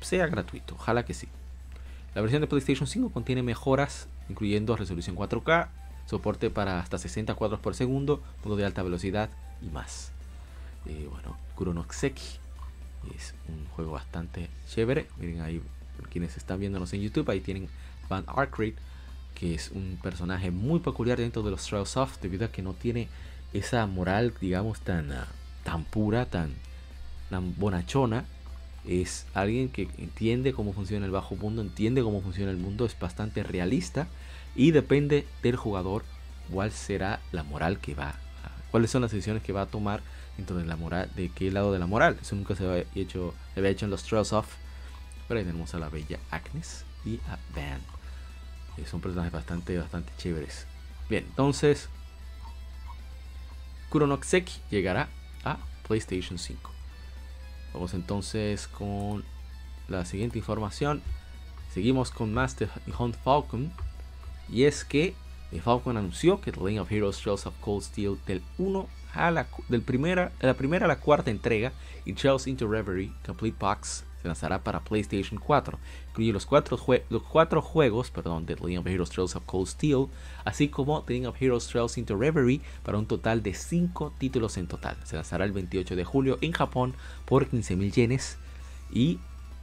sea 0.00 0.26
gratuito. 0.26 0.74
Ojalá 0.74 1.04
que 1.04 1.14
sí. 1.14 1.28
La 2.14 2.20
versión 2.20 2.42
de 2.42 2.48
PlayStation 2.48 2.86
5 2.86 3.10
contiene 3.10 3.42
mejoras 3.42 4.08
incluyendo 4.28 4.76
resolución 4.76 5.16
4K, 5.16 5.68
soporte 6.06 6.50
para 6.50 6.80
hasta 6.80 6.98
60 6.98 7.34
cuadros 7.34 7.60
por 7.60 7.74
segundo, 7.74 8.22
modo 8.44 8.56
de 8.56 8.64
alta 8.64 8.82
velocidad 8.82 9.30
y 9.62 9.66
más. 9.66 10.12
Eh, 10.86 11.08
bueno, 11.10 11.36
es 13.14 13.34
un 13.48 13.66
juego 13.74 13.92
bastante 13.92 14.50
chévere. 14.68 15.08
Miren 15.18 15.40
ahí, 15.40 15.62
quienes 16.10 16.36
están 16.36 16.60
viéndonos 16.60 16.92
en 16.92 17.02
YouTube, 17.02 17.30
ahí 17.30 17.40
tienen 17.40 17.68
Van 18.08 18.24
Arkwright, 18.26 18.76
que 19.34 19.54
es 19.54 19.70
un 19.70 19.98
personaje 20.02 20.50
muy 20.50 20.80
peculiar 20.80 21.18
dentro 21.18 21.42
de 21.42 21.50
los 21.50 21.64
Trials 21.64 21.90
Soft, 21.90 22.20
debido 22.20 22.46
a 22.46 22.48
que 22.48 22.62
no 22.62 22.72
tiene 22.72 23.08
esa 23.52 23.86
moral, 23.86 24.34
digamos, 24.40 24.80
tan, 24.80 25.12
ah, 25.12 25.28
tan 25.64 25.84
pura, 25.84 26.26
tan, 26.26 26.54
tan 27.30 27.54
bonachona. 27.58 28.24
Es 28.86 29.26
alguien 29.34 29.68
que 29.68 29.88
entiende 29.98 30.52
cómo 30.52 30.72
funciona 30.72 31.06
el 31.06 31.12
bajo 31.12 31.34
mundo, 31.34 31.60
entiende 31.60 32.02
cómo 32.02 32.22
funciona 32.22 32.50
el 32.50 32.56
mundo, 32.56 32.86
es 32.86 32.98
bastante 32.98 33.42
realista 33.42 34.06
y 34.54 34.70
depende 34.70 35.26
del 35.42 35.56
jugador 35.56 36.04
cuál 36.52 36.70
será 36.70 37.20
la 37.32 37.42
moral 37.42 37.78
que 37.78 37.94
va 37.94 38.10
a, 38.10 38.70
cuáles 38.70 38.90
son 38.90 39.02
las 39.02 39.10
decisiones 39.10 39.42
que 39.42 39.52
va 39.52 39.62
a 39.62 39.66
tomar 39.66 40.02
dentro 40.36 40.56
de 40.56 40.64
la 40.64 40.76
moral, 40.76 41.10
de 41.16 41.30
qué 41.30 41.50
lado 41.50 41.72
de 41.72 41.78
la 41.78 41.86
moral. 41.86 42.16
Eso 42.20 42.36
nunca 42.36 42.54
se 42.54 42.64
había 42.64 42.84
hecho, 42.94 43.34
se 43.54 43.60
había 43.60 43.70
hecho 43.70 43.86
en 43.86 43.90
los 43.90 44.04
Trails 44.04 44.32
of. 44.32 44.46
Pero 45.28 45.38
ahí 45.38 45.46
tenemos 45.46 45.74
a 45.74 45.78
la 45.78 45.88
bella 45.88 46.18
Agnes 46.30 46.84
y 47.04 47.20
a 47.28 47.38
Van. 47.54 47.80
Que 48.76 48.86
son 48.86 49.00
personajes 49.00 49.32
bastante, 49.32 49.78
bastante 49.78 50.12
chéveres. 50.18 50.66
Bien, 51.08 51.24
entonces 51.24 51.88
Kuronokseki 53.90 54.60
llegará 54.70 55.08
a 55.44 55.58
PlayStation 55.86 56.38
5. 56.38 56.70
Vamos 57.72 57.94
entonces 57.94 58.66
con 58.68 59.24
la 59.88 60.04
siguiente 60.04 60.38
información. 60.38 61.02
Seguimos 61.72 62.10
con 62.10 62.32
Master 62.32 62.68
Hunt 62.98 63.16
Falcon 63.22 63.72
y 64.48 64.64
es 64.64 64.84
que 64.84 65.14
Falcon 65.62 65.96
anunció 65.96 66.40
que 66.40 66.52
The 66.52 66.60
Legend 66.60 66.80
of 66.80 66.92
Heroes 66.92 67.18
Trails 67.18 67.46
of 67.46 67.54
Cold 67.60 67.82
Steel 67.82 68.18
del 68.26 68.42
1 68.58 68.88
a 69.14 69.30
la, 69.30 69.46
del 69.68 69.82
primera, 69.82 70.32
la 70.40 70.54
primera 70.54 70.84
a 70.84 70.88
la 70.88 70.98
cuarta 70.98 71.30
entrega 71.30 71.72
y 72.04 72.12
Trails 72.12 72.46
into 72.46 72.68
Reverie 72.68 73.12
Complete 73.24 73.56
Box 73.58 74.04
se 74.26 74.28
lanzará 74.28 74.62
para 74.62 74.80
PlayStation 74.80 75.40
4. 75.40 75.78
Incluye 76.10 76.32
los 76.32 76.46
cuatro, 76.46 76.78
los 77.10 77.22
cuatro 77.22 77.62
juegos 77.62 78.10
perdón, 78.10 78.44
de 78.44 78.56
The 78.56 78.64
Legend 78.64 78.80
of 78.80 78.86
Heroes 78.86 79.10
Trails 79.10 79.36
of 79.36 79.44
Cold 79.46 79.68
Steel, 79.68 80.06
así 80.44 80.68
como 80.68 81.02
The 81.02 81.14
Legend 81.14 81.28
of 81.28 81.40
Heroes 81.42 81.66
Trails 81.68 81.96
into 81.96 82.16
Reverie 82.16 82.60
para 82.82 82.98
un 82.98 83.06
total 83.06 83.42
de 83.42 83.54
5 83.54 84.14
títulos 84.18 84.56
en 84.56 84.66
total. 84.66 84.96
Se 85.04 85.14
lanzará 85.14 85.44
el 85.44 85.52
28 85.52 85.94
de 85.94 86.04
julio 86.04 86.38
en 86.40 86.52
Japón 86.52 86.94
por 87.24 87.48
15.000 87.48 87.92
yenes 87.92 88.36
y 88.92 89.20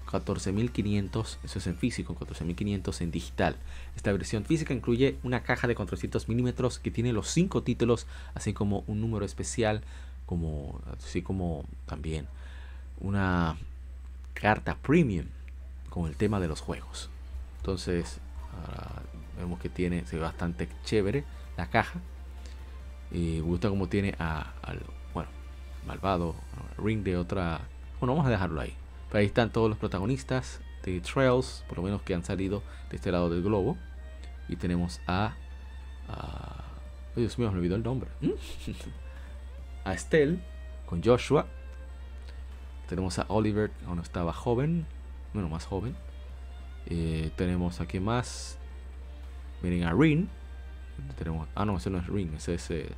14.500, 0.08 1.38
eso 1.43 1.60
es 1.60 1.67
en 1.67 1.76
físico, 1.76 2.15
14.500 2.15 3.02
en 3.02 3.12
digital. 3.12 3.58
Esta 3.95 4.12
versión 4.12 4.45
física 4.45 4.73
incluye 4.73 5.17
una 5.23 5.43
caja 5.43 5.67
de 5.67 5.76
400 5.76 6.30
milímetros 6.30 6.80
que 6.80 6.91
tiene 6.91 7.12
los 7.12 7.30
5 7.30 7.63
títulos, 7.63 8.06
así 8.36 8.54
como 8.54 8.84
un 8.88 9.02
número 9.02 9.26
especial, 9.26 9.82
como, 10.26 10.80
así 10.97 11.21
como 11.21 11.65
también 11.86 12.28
una 13.02 13.58
carta 14.43 14.75
premium 14.75 15.27
con 15.89 16.08
el 16.08 16.15
tema 16.17 16.39
de 16.39 16.47
los 16.47 16.60
juegos. 16.60 17.10
Entonces, 17.58 18.19
vemos 19.38 19.60
que 19.60 19.69
tiene, 19.69 20.03
bastante 20.19 20.67
chévere 20.84 21.23
la 21.58 21.69
caja. 21.69 21.99
Y 23.10 23.38
me 23.38 23.41
gusta 23.41 23.69
como 23.69 23.88
tiene 23.88 24.15
a, 24.19 24.53
al, 24.62 24.82
bueno, 25.13 25.29
malvado, 25.88 26.36
ring 26.77 27.03
de 27.03 27.15
otra. 27.15 27.62
Bueno, 28.00 28.15
vamos 28.15 28.27
a 28.27 28.31
dejarlo 28.31 28.60
ahí 28.60 28.75
ahí 29.17 29.25
están 29.25 29.52
todos 29.52 29.69
los 29.69 29.77
protagonistas 29.77 30.62
de 30.83 31.00
Trails, 31.00 31.63
por 31.67 31.77
lo 31.77 31.83
menos 31.83 32.02
que 32.02 32.13
han 32.13 32.23
salido 32.23 32.63
de 32.89 32.98
este 32.98 33.12
lado 33.12 33.29
del 33.29 33.44
globo. 33.44 33.77
Y 34.50 34.56
tenemos 34.58 35.00
a. 35.08 35.35
Dios 37.15 37.37
mío, 37.37 37.52
me 37.52 37.60
olvidó 37.60 37.75
el 37.75 37.83
nombre. 37.83 38.10
a 39.85 39.94
Estelle 39.94 40.39
con 40.85 41.02
Joshua. 41.04 41.48
Tenemos 42.88 43.19
a 43.19 43.25
Oliver 43.29 43.71
cuando 43.86 44.04
estaba 44.04 44.34
joven. 44.34 44.86
Bueno, 45.34 45.50
más 45.50 45.65
joven. 45.65 45.96
Eh, 46.86 47.31
tenemos 47.36 47.81
aquí 47.81 48.00
más. 48.00 48.58
Miren 49.62 49.84
a 49.84 49.94
Rin. 49.94 50.29
Tenemos, 51.17 51.48
ah, 51.56 51.65
no, 51.65 51.77
ese 51.77 51.90
no 51.90 51.98
es 51.98 52.08
Rin, 52.08 52.34
ese 52.36 52.56
es 52.56 52.69
eh, 52.71 52.90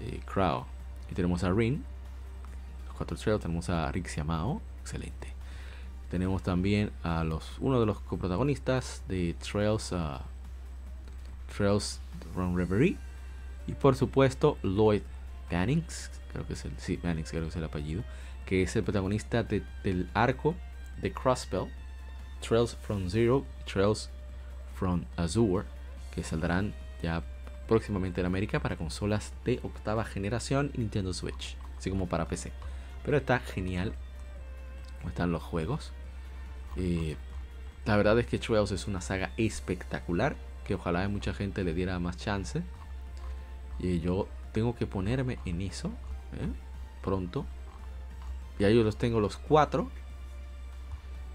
eh, 0.00 0.20
Crow. 0.24 0.64
Y 1.10 1.14
tenemos 1.14 1.44
a 1.44 1.52
Rin. 1.52 1.84
Los 2.86 2.96
cuatro 2.96 3.16
trails. 3.16 3.42
Tenemos 3.42 3.68
a 3.68 3.90
Rick 3.92 4.06
Siamao 4.06 4.62
excelente. 4.84 5.28
Tenemos 6.10 6.42
también 6.42 6.92
a 7.02 7.24
los 7.24 7.56
uno 7.58 7.80
de 7.80 7.86
los 7.86 7.98
coprotagonistas 8.00 9.02
de 9.08 9.34
Trails, 9.34 9.92
uh, 9.92 10.20
Trails 11.56 12.00
Run 12.36 12.56
Reverie 12.56 12.98
y 13.66 13.72
por 13.72 13.96
supuesto 13.96 14.58
Lloyd 14.62 15.02
Bannings, 15.50 16.10
creo 16.32 16.46
que 16.46 16.52
es 16.52 16.64
el 16.66 16.72
sí, 16.78 16.98
Bannings 17.02 17.30
creo 17.30 17.42
que 17.44 17.48
es 17.48 17.56
el 17.56 17.64
apellido, 17.64 18.04
que 18.46 18.62
es 18.62 18.76
el 18.76 18.84
protagonista 18.84 19.42
del 19.42 20.08
arco 20.14 20.54
de 21.00 21.12
Crossbell, 21.12 21.70
Trails 22.40 22.76
from 22.76 23.08
Zero, 23.08 23.44
Trails 23.64 24.10
from 24.74 25.04
Azure, 25.16 25.66
que 26.14 26.22
saldrán 26.22 26.74
ya 27.02 27.22
próximamente 27.68 28.20
en 28.20 28.26
América 28.26 28.60
para 28.60 28.76
consolas 28.76 29.32
de 29.44 29.60
octava 29.62 30.04
generación 30.04 30.70
y 30.74 30.78
Nintendo 30.78 31.12
Switch, 31.12 31.56
así 31.78 31.90
como 31.90 32.08
para 32.08 32.28
PC. 32.28 32.52
Pero 33.04 33.16
está 33.16 33.38
genial 33.38 33.94
están 35.08 35.32
los 35.32 35.42
juegos. 35.42 35.92
la 37.84 37.96
verdad 37.96 38.18
es 38.18 38.26
que 38.26 38.38
Trails 38.38 38.70
es 38.70 38.86
una 38.86 39.00
saga 39.00 39.32
espectacular 39.36 40.36
que 40.66 40.74
ojalá 40.74 41.06
mucha 41.08 41.34
gente 41.34 41.64
le 41.64 41.74
diera 41.74 41.98
más 41.98 42.16
chance. 42.16 42.62
Y 43.78 44.00
yo 44.00 44.28
tengo 44.52 44.74
que 44.74 44.86
ponerme 44.86 45.38
en 45.44 45.60
eso 45.60 45.88
¿eh? 46.34 46.48
pronto. 47.02 47.44
Ya 48.58 48.70
yo 48.70 48.82
los 48.82 48.96
tengo 48.96 49.20
los 49.20 49.36
cuatro. 49.36 49.90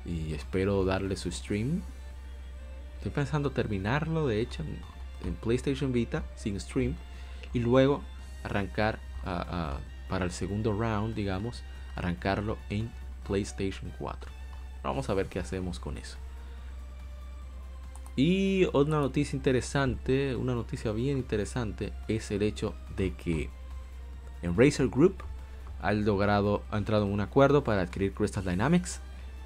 Y 0.05 0.33
espero 0.33 0.85
darle 0.85 1.15
su 1.15 1.31
stream. 1.31 1.81
Estoy 2.97 3.11
pensando 3.11 3.51
terminarlo, 3.51 4.27
de 4.27 4.41
hecho, 4.41 4.63
en, 5.23 5.35
PlayStation 5.35 5.91
Vita, 5.91 6.23
sin 6.35 6.59
stream. 6.59 6.95
Y 7.53 7.59
luego 7.59 8.01
arrancar 8.43 8.99
para 9.23 10.25
el 10.25 10.31
segundo 10.31 10.73
round, 10.73 11.15
digamos, 11.15 11.63
arrancarlo 11.95 12.57
en 12.69 12.91
PlayStation 13.27 13.91
4. 13.99 14.31
Vamos 14.83 15.09
a 15.09 15.13
ver 15.13 15.27
qué 15.27 15.39
hacemos 15.39 15.79
con 15.79 15.97
eso. 15.97 16.17
Y 18.15 18.65
otra 18.73 18.99
noticia 18.99 19.37
interesante, 19.37 20.35
una 20.35 20.53
noticia 20.53 20.91
bien 20.91 21.17
interesante, 21.17 21.93
es 22.07 22.31
el 22.31 22.41
hecho 22.41 22.75
de 22.97 23.13
que 23.13 23.49
en 24.41 24.57
Razer 24.57 24.89
Group 24.89 25.23
ha 25.81 25.89
ha 25.89 26.77
entrado 26.77 27.05
en 27.05 27.11
un 27.11 27.21
acuerdo 27.21 27.63
para 27.63 27.81
adquirir 27.81 28.13
Crystal 28.13 28.43
Dynamics, 28.43 28.99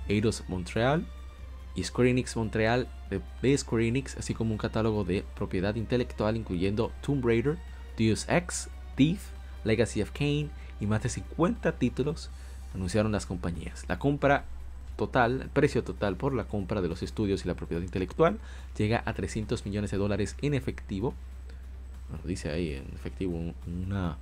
Eidos 0.08 0.44
Montreal 0.48 1.06
y 1.76 1.84
Square 1.84 2.12
Enix 2.12 2.36
Montreal 2.36 2.88
de, 3.42 3.58
Square 3.58 3.88
Enix, 3.88 4.18
así 4.18 4.34
como 4.34 4.52
un 4.52 4.58
catálogo 4.58 5.04
de 5.04 5.24
propiedad 5.36 5.76
intelectual 5.76 6.38
incluyendo 6.38 6.92
Tomb 7.02 7.26
Raider, 7.26 7.58
Deus 7.98 8.28
Ex, 8.30 8.70
Thief, 8.96 9.22
Legacy 9.64 10.02
of 10.02 10.12
Kane 10.12 10.50
y 10.80 10.86
más 10.86 11.04
de 11.04 11.10
50 11.10 11.74
títulos 11.74 12.30
anunciaron 12.74 13.12
las 13.12 13.26
compañías. 13.26 13.86
La 13.88 14.00
compra 14.00 14.46
total, 14.98 15.42
el 15.42 15.50
precio 15.50 15.84
total 15.84 16.16
por 16.16 16.34
la 16.34 16.46
compra 16.46 16.82
de 16.82 16.88
los 16.88 17.04
estudios 17.04 17.46
y 17.46 17.48
la 17.48 17.56
propiedad 17.56 17.82
intelectual 17.82 18.40
llega 18.78 19.02
a 19.06 19.14
300 19.14 19.66
millones 19.66 19.92
de 19.92 19.98
dólares 19.98 20.36
en 20.42 20.54
efectivo. 20.54 21.14
Bueno, 22.10 22.24
dice 22.26 22.52
ahí 22.52 22.74
en 22.74 22.86
efectivo 22.96 23.54
una 23.68 24.18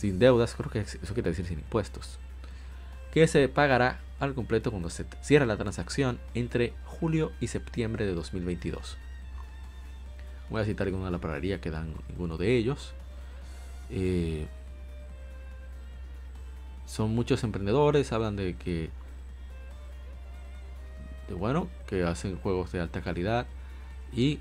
sin 0.00 0.18
deudas, 0.18 0.54
creo 0.54 0.70
que 0.70 0.80
eso 0.80 1.14
quiere 1.14 1.30
decir 1.30 1.46
sin 1.46 1.58
impuestos, 1.58 2.18
que 3.12 3.26
se 3.26 3.48
pagará 3.48 4.00
al 4.18 4.34
completo 4.34 4.70
cuando 4.70 4.90
se 4.90 5.04
cierra 5.22 5.46
la 5.46 5.56
transacción 5.56 6.18
entre 6.34 6.72
julio 6.84 7.32
y 7.40 7.48
septiembre 7.48 8.06
de 8.06 8.14
2022. 8.14 8.96
Voy 10.48 10.62
a 10.62 10.64
citar 10.64 10.86
alguna 10.86 11.16
palabrería 11.18 11.60
que 11.60 11.70
dan 11.70 11.94
ninguno 12.08 12.36
de 12.36 12.56
ellos. 12.56 12.92
Eh, 13.90 14.46
son 16.86 17.14
muchos 17.14 17.44
emprendedores, 17.44 18.12
hablan 18.12 18.36
de 18.36 18.56
que 18.56 18.90
bueno, 21.34 21.68
que 21.86 22.02
hacen 22.02 22.36
juegos 22.38 22.72
de 22.72 22.80
alta 22.80 23.02
calidad 23.02 23.46
y 24.12 24.40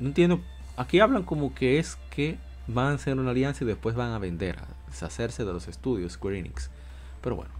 no 0.00 0.08
entiendo, 0.08 0.40
aquí 0.76 1.00
hablan 1.00 1.22
como 1.22 1.54
que 1.54 1.78
es 1.78 1.96
que 2.10 2.38
van 2.66 2.92
a 2.92 2.94
hacer 2.94 3.18
una 3.18 3.30
alianza 3.30 3.64
y 3.64 3.66
después 3.66 3.94
van 3.94 4.12
a 4.12 4.18
vender, 4.18 4.58
a 4.58 4.66
deshacerse 4.90 5.44
de 5.44 5.52
los 5.52 5.68
estudios 5.68 6.12
Square 6.12 6.38
Enix. 6.38 6.70
Pero 7.22 7.36
bueno, 7.36 7.50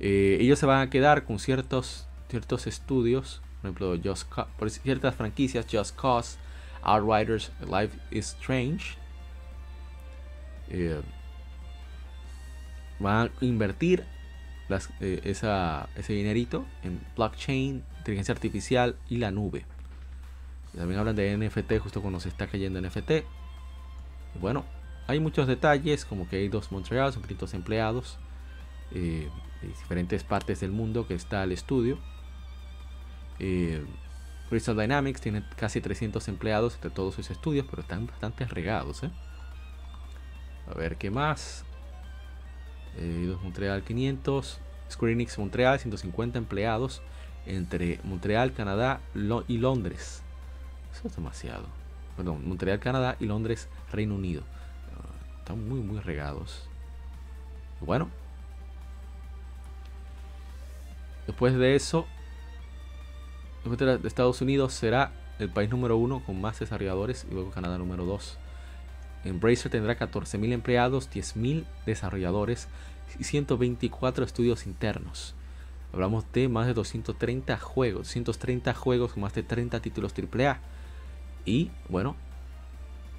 eh, 0.00 0.38
ellos 0.40 0.58
se 0.58 0.66
van 0.66 0.80
a 0.80 0.90
quedar 0.90 1.24
con 1.24 1.38
ciertos, 1.38 2.06
ciertos 2.28 2.66
estudios, 2.66 3.42
por 3.62 3.70
ejemplo, 3.70 3.96
Just 4.02 4.30
ciertas 4.82 5.14
franquicias, 5.14 5.66
Just 5.70 5.96
Cause, 5.96 6.38
Outriders, 6.82 7.50
Life 7.60 7.98
is 8.10 8.36
Strange. 8.40 8.96
Eh, 10.68 11.00
van 12.98 13.28
a 13.28 13.44
invertir 13.44 14.04
eh, 15.00 15.20
ese 15.24 16.12
dinerito 16.12 16.64
en 16.82 17.00
blockchain, 17.14 17.84
inteligencia 17.98 18.32
artificial 18.32 18.96
y 19.08 19.18
la 19.18 19.30
nube. 19.30 19.64
También 20.76 21.00
hablan 21.00 21.16
de 21.16 21.36
NFT 21.36 21.78
justo 21.78 22.02
cuando 22.02 22.20
se 22.20 22.28
está 22.28 22.46
cayendo 22.46 22.80
NFT. 22.80 23.24
Bueno, 24.40 24.64
hay 25.06 25.20
muchos 25.20 25.46
detalles, 25.46 26.04
como 26.04 26.28
que 26.28 26.36
hay 26.36 26.48
dos 26.48 26.72
Montreal, 26.72 27.12
son 27.12 27.22
empleados 27.52 28.18
eh, 28.92 29.28
diferentes 29.62 30.24
partes 30.24 30.60
del 30.60 30.70
mundo 30.70 31.06
que 31.06 31.14
está 31.14 31.44
el 31.44 31.52
estudio. 31.52 31.98
Eh, 33.38 33.84
Crystal 34.48 34.76
Dynamics 34.76 35.20
tiene 35.20 35.44
casi 35.56 35.80
300 35.80 36.28
empleados 36.28 36.74
entre 36.74 36.90
todos 36.90 37.14
sus 37.14 37.30
estudios, 37.30 37.66
pero 37.68 37.82
están 37.82 38.06
bastante 38.06 38.46
regados. 38.46 39.02
A 39.04 40.74
ver 40.74 40.96
qué 40.96 41.10
más. 41.10 41.64
Eh, 42.96 43.36
Montreal 43.42 43.82
500, 43.82 44.60
Square 44.90 45.12
Enix 45.12 45.38
Montreal 45.38 45.78
150 45.78 46.38
empleados 46.38 47.02
entre 47.44 48.00
Montreal, 48.04 48.52
Canadá 48.52 49.00
y 49.48 49.58
Londres. 49.58 50.22
Eso 50.92 51.08
es 51.08 51.16
demasiado. 51.16 51.66
Perdón, 52.16 52.48
Montreal, 52.48 52.80
Canadá 52.80 53.16
y 53.20 53.26
Londres, 53.26 53.68
Reino 53.92 54.14
Unido. 54.14 54.42
Ah, 54.94 55.38
están 55.38 55.68
muy, 55.68 55.80
muy 55.80 56.00
regados. 56.00 56.68
Bueno. 57.80 58.10
Después 61.26 61.54
de 61.54 61.74
eso, 61.74 62.06
después 63.64 64.00
de 64.00 64.06
Estados 64.06 64.40
Unidos 64.40 64.72
será 64.72 65.12
el 65.40 65.50
país 65.50 65.68
número 65.68 65.96
uno 65.96 66.22
con 66.24 66.40
más 66.40 66.60
desarrolladores 66.60 67.26
y 67.28 67.34
luego 67.34 67.50
Canadá 67.50 67.78
número 67.78 68.04
2. 68.04 68.38
Embracer 69.24 69.70
tendrá 69.72 69.98
14.000 69.98 70.52
empleados, 70.52 71.10
10.000 71.10 71.64
desarrolladores 71.84 72.68
y 73.18 73.24
124 73.24 74.24
estudios 74.24 74.66
internos. 74.66 75.34
Hablamos 75.92 76.30
de 76.32 76.48
más 76.48 76.66
de 76.66 76.74
230 76.74 77.58
juegos, 77.58 78.02
230 78.08 78.74
juegos 78.74 79.12
con 79.12 79.22
más 79.22 79.34
de 79.34 79.42
30 79.42 79.80
títulos 79.80 80.14
AAA. 80.14 80.60
Y 81.44 81.70
bueno, 81.88 82.16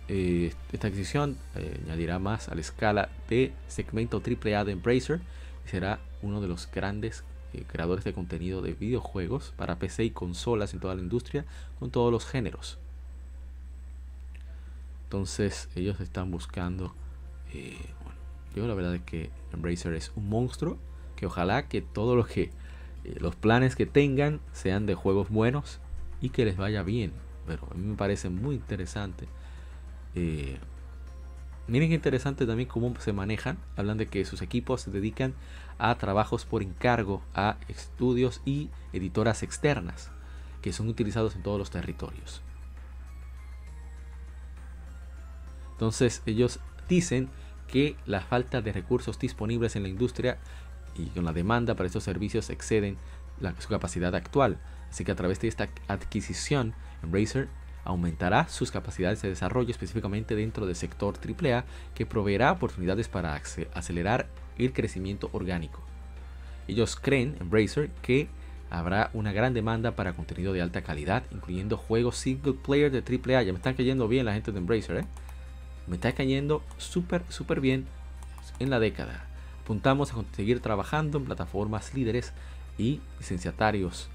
eh, 0.10 0.53
esta 0.72 0.88
adquisición 0.88 1.38
eh, 1.55 1.82
añadirá 1.86 2.18
más 2.18 2.47
a 2.47 2.55
la 2.55 2.62
escala 2.62 3.10
de 3.30 3.51
segmento 3.68 4.22
AAA 4.26 4.64
de 4.64 4.72
Embracer 4.72 5.20
y 5.66 5.70
será 5.70 5.99
uno 6.22 6.39
de 6.39 6.47
los 6.47 6.70
grandes 6.72 7.26
eh, 7.53 7.66
creadores 7.68 8.05
de 8.05 8.14
contenido 8.14 8.62
de 8.62 8.74
videojuegos 8.74 9.53
para 9.58 9.80
PC 9.80 10.05
y 10.05 10.12
consolas 10.12 10.74
en 10.74 10.80
toda 10.80 10.95
la 10.95 11.01
industria 11.01 11.45
con 11.80 11.91
todos 11.91 12.12
los 12.12 12.26
géneros. 12.26 12.78
Entonces 15.03 15.70
ellos 15.76 15.99
están 15.99 16.32
buscando, 16.32 16.93
bueno, 17.53 18.20
yo 18.55 18.68
la 18.68 18.74
verdad 18.74 18.95
es 18.95 19.01
que 19.03 19.30
Embracer 19.53 19.93
es 19.93 20.12
un 20.16 20.28
monstruo, 20.28 20.78
que 21.16 21.26
ojalá 21.26 21.68
que 21.70 21.82
todos 21.82 22.18
los 22.18 22.28
que 22.28 22.51
los 23.20 23.36
planes 23.36 23.78
que 23.78 23.86
tengan 23.86 24.41
sean 24.51 24.86
de 24.86 24.95
juegos 24.95 25.30
buenos 25.30 25.80
y 26.20 26.30
que 26.30 26.43
les 26.43 26.58
vaya 26.58 26.84
bien. 26.84 27.14
Pero 27.45 27.68
a 27.72 27.74
mí 27.76 27.88
me 27.88 27.95
parece 27.95 28.30
muy 28.30 28.55
interesante. 28.55 29.30
Eh, 30.20 30.57
miren 31.68 31.89
qué 31.89 31.95
interesante 31.95 32.47
también 32.47 32.68
cómo 32.68 32.91
se 32.99 33.13
manejan. 33.13 33.59
Hablan 33.76 33.99
de 33.99 34.07
que 34.07 34.26
sus 34.26 34.41
equipos 34.41 34.82
se 34.82 34.91
dedican 34.91 35.36
a 35.78 35.93
trabajos 35.95 36.43
por 36.43 36.63
encargo 36.63 37.22
a 37.36 37.57
estudios 37.68 38.41
y 38.43 38.72
editoras 38.93 39.43
externas 39.43 40.09
que 40.63 40.74
son 40.74 40.88
utilizados 40.88 41.36
en 41.36 41.43
todos 41.43 41.59
los 41.59 41.70
territorios. 41.70 42.41
Entonces 45.74 46.24
ellos 46.26 46.59
dicen 46.89 47.30
que 47.68 47.95
la 48.07 48.22
falta 48.22 48.63
de 48.63 48.72
recursos 48.72 49.20
disponibles 49.20 49.76
en 49.76 49.84
la 49.84 49.89
industria 49.89 50.39
y 50.95 51.05
con 51.09 51.26
la 51.26 51.34
demanda 51.34 51.76
para 51.76 51.86
estos 51.86 52.03
servicios 52.03 52.49
exceden 52.49 52.97
su 53.59 53.70
capacidad 53.70 54.15
actual. 54.15 54.57
Así 54.89 55.05
que 55.05 55.11
a 55.11 55.15
través 55.15 55.39
de 55.41 55.47
esta 55.47 55.68
adquisición, 55.88 56.74
Embracer 57.03 57.49
aumentará 57.88 58.50
sus 58.50 58.70
capacidades 58.70 59.22
de 59.22 59.30
desarrollo 59.30 59.72
específicamente 59.72 60.36
dentro 60.36 60.66
del 60.66 60.76
sector 60.76 61.16
AAA 61.18 61.64
que 61.96 62.06
proveerá 62.06 62.52
oportunidades 62.52 63.08
para 63.08 63.40
acelerar 63.74 64.28
el 64.58 64.74
crecimiento 64.74 65.30
orgánico. 65.32 65.82
Ellos 66.68 66.98
creen, 66.98 67.38
Embracer, 67.40 67.90
que 68.02 68.28
habrá 68.70 69.10
una 69.14 69.32
gran 69.32 69.54
demanda 69.54 69.92
para 69.92 70.14
contenido 70.14 70.52
de 70.52 70.62
alta 70.62 70.82
calidad, 70.82 71.24
incluyendo 71.32 71.78
juegos 71.78 72.18
single 72.18 72.54
player 72.54 72.92
de 72.92 73.00
AAA. 73.00 73.44
Ya 73.44 73.54
me 73.54 73.58
están 73.58 73.76
cayendo 73.76 74.10
bien 74.10 74.26
la 74.26 74.34
gente 74.34 74.52
de 74.52 74.58
Embracer, 74.58 74.98
¿eh? 74.98 75.06
me 75.88 75.96
está 75.96 76.12
cayendo 76.12 76.62
súper, 76.78 77.24
súper 77.30 77.62
bien 77.62 77.86
en 78.60 78.70
la 78.70 78.80
década. 78.80 79.26
Apuntamos 79.64 80.12
a 80.12 80.24
seguir 80.36 80.60
trabajando 80.60 81.18
en 81.18 81.26
plataformas 81.26 81.94
líderes 81.94 82.34
y 82.78 83.00
licenciatarios 83.20 84.10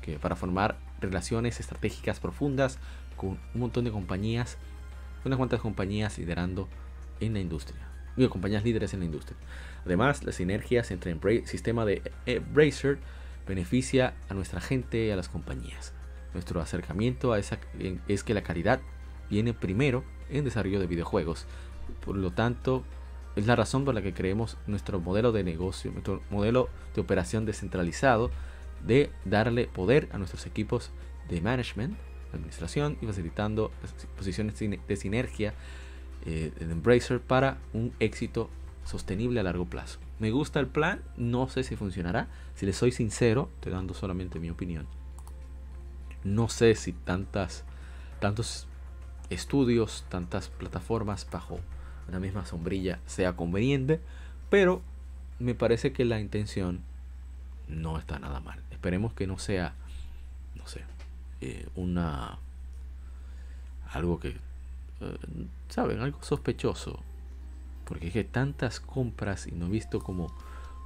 que 0.00 0.18
para 0.18 0.34
formar 0.34 0.76
relaciones 1.00 1.60
estratégicas 1.60 2.18
profundas 2.18 2.78
con 3.22 3.38
un 3.54 3.60
montón 3.60 3.84
de 3.84 3.92
compañías, 3.92 4.58
unas 5.24 5.36
cuantas 5.36 5.60
compañías 5.60 6.18
liderando 6.18 6.68
en 7.20 7.34
la 7.34 7.40
industria. 7.40 7.80
Digo, 8.16 8.28
compañías 8.28 8.64
líderes 8.64 8.92
en 8.92 9.00
la 9.00 9.06
industria. 9.06 9.38
Además, 9.86 10.24
las 10.24 10.34
sinergias 10.34 10.90
entre 10.90 11.12
el 11.12 11.46
sistema 11.46 11.84
de 11.86 12.02
Embracer 12.26 12.98
beneficia 13.46 14.14
a 14.28 14.34
nuestra 14.34 14.60
gente 14.60 15.06
y 15.06 15.10
a 15.10 15.16
las 15.16 15.28
compañías. 15.28 15.92
Nuestro 16.34 16.60
acercamiento 16.60 17.32
a 17.32 17.38
esa 17.38 17.58
es 18.08 18.24
que 18.24 18.34
la 18.34 18.42
calidad 18.42 18.80
viene 19.30 19.54
primero 19.54 20.04
en 20.28 20.44
desarrollo 20.44 20.80
de 20.80 20.86
videojuegos. 20.86 21.46
Por 22.04 22.16
lo 22.16 22.32
tanto, 22.32 22.84
es 23.36 23.46
la 23.46 23.56
razón 23.56 23.84
por 23.84 23.94
la 23.94 24.02
que 24.02 24.14
creemos 24.14 24.56
nuestro 24.66 25.00
modelo 25.00 25.30
de 25.30 25.44
negocio, 25.44 25.92
nuestro 25.92 26.22
modelo 26.28 26.68
de 26.94 27.00
operación 27.00 27.46
descentralizado, 27.46 28.30
de 28.84 29.10
darle 29.24 29.68
poder 29.68 30.08
a 30.12 30.18
nuestros 30.18 30.46
equipos 30.46 30.90
de 31.28 31.40
management, 31.40 31.96
administración 32.32 32.96
y 33.00 33.06
facilitando 33.06 33.70
posiciones 34.16 34.58
de 34.58 34.96
sinergia 34.96 35.54
eh, 36.24 36.52
de 36.58 36.72
Embracer 36.72 37.20
para 37.20 37.58
un 37.72 37.92
éxito 38.00 38.48
sostenible 38.84 39.40
a 39.40 39.42
largo 39.42 39.66
plazo. 39.66 39.98
Me 40.18 40.30
gusta 40.30 40.60
el 40.60 40.66
plan, 40.66 41.02
no 41.16 41.48
sé 41.48 41.64
si 41.64 41.76
funcionará. 41.76 42.28
Si 42.54 42.66
les 42.66 42.76
soy 42.76 42.92
sincero, 42.92 43.50
te 43.60 43.70
dando 43.70 43.94
solamente 43.94 44.38
mi 44.38 44.50
opinión. 44.50 44.86
No 46.24 46.48
sé 46.48 46.74
si 46.74 46.92
tantas, 46.92 47.64
tantos 48.20 48.68
estudios, 49.30 50.04
tantas 50.08 50.48
plataformas 50.48 51.26
bajo 51.30 51.58
una 52.08 52.20
misma 52.20 52.44
sombrilla 52.44 53.00
sea 53.06 53.34
conveniente, 53.34 54.00
pero 54.50 54.82
me 55.38 55.54
parece 55.54 55.92
que 55.92 56.04
la 56.04 56.20
intención 56.20 56.80
no 57.68 57.98
está 57.98 58.18
nada 58.18 58.40
mal. 58.40 58.62
Esperemos 58.70 59.14
que 59.14 59.26
no 59.26 59.38
sea, 59.38 59.74
eh, 61.42 61.66
una 61.74 62.38
algo 63.92 64.20
que, 64.20 64.28
eh, 64.28 65.18
saben, 65.68 65.98
algo 65.98 66.18
sospechoso, 66.22 67.00
porque 67.84 68.06
es 68.06 68.12
que 68.12 68.22
tantas 68.22 68.78
compras 68.78 69.48
y 69.48 69.50
no 69.50 69.66
he 69.66 69.70
visto 69.70 69.98
como 69.98 70.32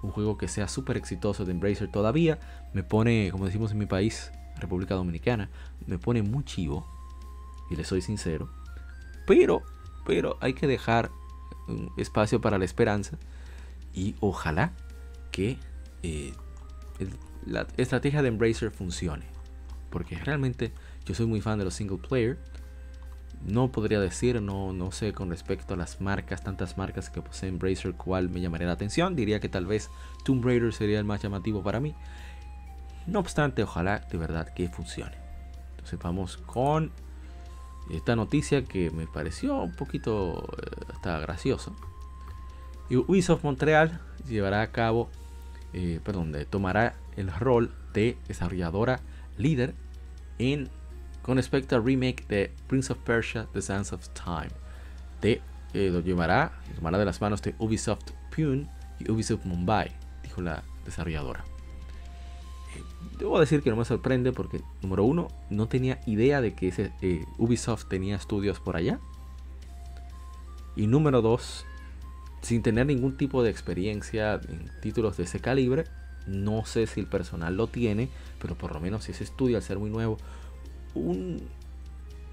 un 0.02 0.10
juego 0.10 0.38
que 0.38 0.48
sea 0.48 0.66
súper 0.66 0.96
exitoso 0.96 1.44
de 1.44 1.52
Embracer 1.52 1.90
todavía, 1.90 2.38
me 2.72 2.82
pone, 2.82 3.28
como 3.30 3.44
decimos 3.44 3.72
en 3.72 3.78
mi 3.78 3.84
país, 3.84 4.32
República 4.58 4.94
Dominicana, 4.94 5.50
me 5.86 5.98
pone 5.98 6.22
muy 6.22 6.42
chivo 6.44 6.86
y 7.70 7.76
le 7.76 7.84
soy 7.84 8.00
sincero. 8.00 8.48
Pero, 9.26 9.62
pero 10.06 10.38
hay 10.40 10.54
que 10.54 10.66
dejar 10.66 11.10
un 11.68 11.92
espacio 11.98 12.40
para 12.40 12.56
la 12.56 12.64
esperanza 12.64 13.18
y 13.92 14.14
ojalá 14.20 14.72
que 15.32 15.58
eh, 16.02 16.32
la 17.44 17.66
estrategia 17.76 18.22
de 18.22 18.28
Embracer 18.28 18.70
funcione. 18.70 19.35
Porque 19.96 20.14
realmente 20.16 20.72
yo 21.06 21.14
soy 21.14 21.24
muy 21.24 21.40
fan 21.40 21.58
de 21.58 21.64
los 21.64 21.72
single 21.72 21.96
player. 21.96 22.36
No 23.46 23.72
podría 23.72 23.98
decir, 23.98 24.42
no, 24.42 24.74
no 24.74 24.92
sé 24.92 25.14
con 25.14 25.30
respecto 25.30 25.72
a 25.72 25.76
las 25.78 26.02
marcas, 26.02 26.44
tantas 26.44 26.76
marcas 26.76 27.08
que 27.08 27.22
posee 27.22 27.48
Embracer, 27.48 27.94
cuál 27.94 28.28
me 28.28 28.42
llamaría 28.42 28.66
la 28.66 28.74
atención. 28.74 29.16
Diría 29.16 29.40
que 29.40 29.48
tal 29.48 29.64
vez 29.64 29.88
Tomb 30.22 30.44
Raider 30.44 30.74
sería 30.74 30.98
el 30.98 31.06
más 31.06 31.22
llamativo 31.22 31.62
para 31.62 31.80
mí. 31.80 31.94
No 33.06 33.20
obstante, 33.20 33.62
ojalá 33.62 34.00
de 34.00 34.18
verdad 34.18 34.52
que 34.52 34.68
funcione. 34.68 35.16
Entonces 35.70 35.98
vamos 35.98 36.36
con 36.36 36.92
esta 37.90 38.16
noticia 38.16 38.64
que 38.66 38.90
me 38.90 39.06
pareció 39.06 39.62
un 39.62 39.76
poquito 39.76 40.46
eh, 40.58 40.92
hasta 40.92 41.18
gracioso. 41.20 41.74
Ubisoft 42.90 43.44
Montreal 43.44 43.98
llevará 44.28 44.60
a 44.60 44.72
cabo, 44.72 45.08
eh, 45.72 46.00
perdón, 46.04 46.36
tomará 46.50 46.96
el 47.16 47.32
rol 47.32 47.72
de 47.94 48.18
desarrolladora 48.28 49.00
líder 49.38 49.74
en 50.38 50.68
con 51.22 51.36
respecto 51.38 51.74
al 51.74 51.84
remake 51.84 52.24
de 52.28 52.52
Prince 52.68 52.92
of 52.92 52.98
Persia: 53.00 53.48
The 53.52 53.60
Sands 53.60 53.92
of 53.92 54.08
Time. 54.10 54.50
De, 55.20 55.40
eh, 55.74 55.90
lo 55.90 56.00
llevará, 56.00 56.52
de 56.80 57.04
las 57.04 57.20
manos 57.20 57.42
de 57.42 57.54
Ubisoft 57.58 58.12
Pune 58.34 58.68
y 59.00 59.10
Ubisoft 59.10 59.44
Mumbai, 59.44 59.90
dijo 60.22 60.40
la 60.40 60.62
desarrolladora. 60.84 61.44
Eh, 62.76 62.82
debo 63.18 63.40
decir 63.40 63.62
que 63.62 63.70
no 63.70 63.76
me 63.76 63.84
sorprende 63.84 64.32
porque, 64.32 64.60
número 64.82 65.04
uno, 65.04 65.28
no 65.50 65.66
tenía 65.66 66.00
idea 66.06 66.40
de 66.40 66.54
que 66.54 66.68
ese, 66.68 66.92
Ubisoft 67.38 67.86
tenía 67.88 68.14
estudios 68.16 68.60
por 68.60 68.76
allá. 68.76 69.00
Y 70.76 70.86
número 70.86 71.22
dos, 71.22 71.66
sin 72.42 72.62
tener 72.62 72.86
ningún 72.86 73.16
tipo 73.16 73.42
de 73.42 73.50
experiencia 73.50 74.34
en 74.34 74.70
títulos 74.80 75.16
de 75.16 75.24
ese 75.24 75.40
calibre. 75.40 75.84
No 76.26 76.64
sé 76.64 76.86
si 76.86 77.00
el 77.00 77.06
personal 77.06 77.56
lo 77.56 77.66
tiene, 77.66 78.08
pero 78.40 78.56
por 78.56 78.72
lo 78.72 78.80
menos 78.80 79.04
si 79.04 79.12
ese 79.12 79.24
estudio 79.24 79.56
al 79.56 79.62
ser 79.62 79.78
muy 79.78 79.90
nuevo, 79.90 80.18
un 80.94 81.42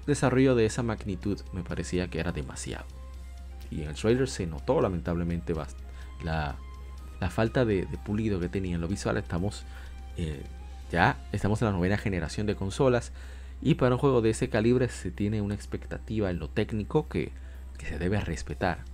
desarrollo 0.06 0.54
de 0.54 0.66
esa 0.66 0.82
magnitud 0.82 1.40
me 1.52 1.62
parecía 1.62 2.08
que 2.08 2.20
era 2.20 2.32
demasiado. 2.32 2.86
Y 3.70 3.82
en 3.82 3.88
el 3.88 3.94
trailer 3.94 4.28
se 4.28 4.46
notó 4.46 4.80
lamentablemente 4.80 5.54
la, 6.22 6.56
la 7.20 7.30
falta 7.30 7.64
de, 7.64 7.86
pulido 8.04 8.40
que 8.40 8.48
tenía 8.48 8.74
en 8.74 8.80
lo 8.80 8.88
visual. 8.88 9.16
Estamos 9.16 9.64
eh, 10.16 10.42
ya 10.90 11.16
estamos 11.32 11.60
en 11.62 11.66
la 11.66 11.72
novena 11.72 11.96
generación 11.96 12.46
de 12.46 12.54
consolas 12.54 13.12
y 13.62 13.74
para 13.74 13.94
un 13.94 14.00
juego 14.00 14.20
de 14.20 14.30
ese 14.30 14.48
calibre 14.48 14.88
se 14.88 15.10
tiene 15.10 15.40
una 15.40 15.54
expectativa 15.54 16.30
en 16.30 16.38
lo 16.38 16.48
técnico 16.48 17.08
que, 17.08 17.32
que 17.78 17.86
se 17.86 17.98
debe 17.98 18.20
respetar 18.20 18.84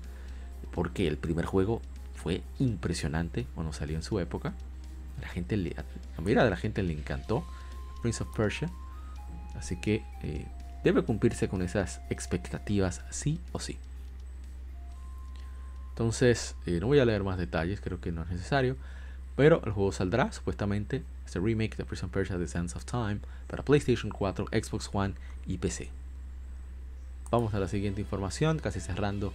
porque 0.73 1.07
el 1.07 1.19
primer 1.19 1.45
juego 1.45 1.83
fue 2.15 2.43
impresionante 2.59 3.47
cuando 3.55 3.73
salió 3.73 3.97
en 3.97 4.03
su 4.03 4.21
época. 4.21 4.55
La 5.21 5.29
gente 5.29 5.57
le, 5.57 5.71
la 5.71 5.85
mayoría 6.18 6.45
de 6.45 6.51
la 6.51 6.57
gente 6.57 6.83
le 6.83 6.93
encantó 6.93 7.45
Prince 8.03 8.23
of 8.23 8.35
Persia. 8.37 8.71
Así 9.57 9.77
que 9.81 10.03
eh, 10.23 10.47
debe 10.85 11.03
cumplirse 11.03 11.49
con 11.49 11.62
esas 11.62 12.01
expectativas 12.11 13.03
sí 13.11 13.41
o 13.53 13.61
sí. 13.61 13.79
Entonces, 15.91 16.57
eh, 16.66 16.79
no 16.81 16.87
voy 16.87 16.99
a 16.99 17.05
leer 17.05 17.23
más 17.23 17.37
detalles, 17.37 17.81
creo 17.81 18.01
que 18.01 18.11
no 18.11 18.23
es 18.23 18.31
necesario. 18.31 18.77
Pero 19.37 19.62
el 19.64 19.73
juego 19.73 19.93
saldrá 19.93 20.33
supuestamente, 20.33 21.03
este 21.27 21.39
remake 21.41 21.77
de 21.77 21.85
Prince 21.85 22.07
of 22.07 22.12
Persia 22.12 22.39
The 22.39 22.49
Sands 22.49 22.75
of 22.77 22.85
Time, 22.85 23.21
para 23.47 23.62
PlayStation 23.62 24.11
4, 24.11 24.47
Xbox 24.47 24.91
One 24.93 25.14
y 25.47 25.59
PC. 25.59 25.91
Vamos 27.31 27.55
a 27.55 27.61
la 27.61 27.68
siguiente 27.68 28.01
información, 28.01 28.59
casi 28.59 28.81
cerrando 28.81 29.33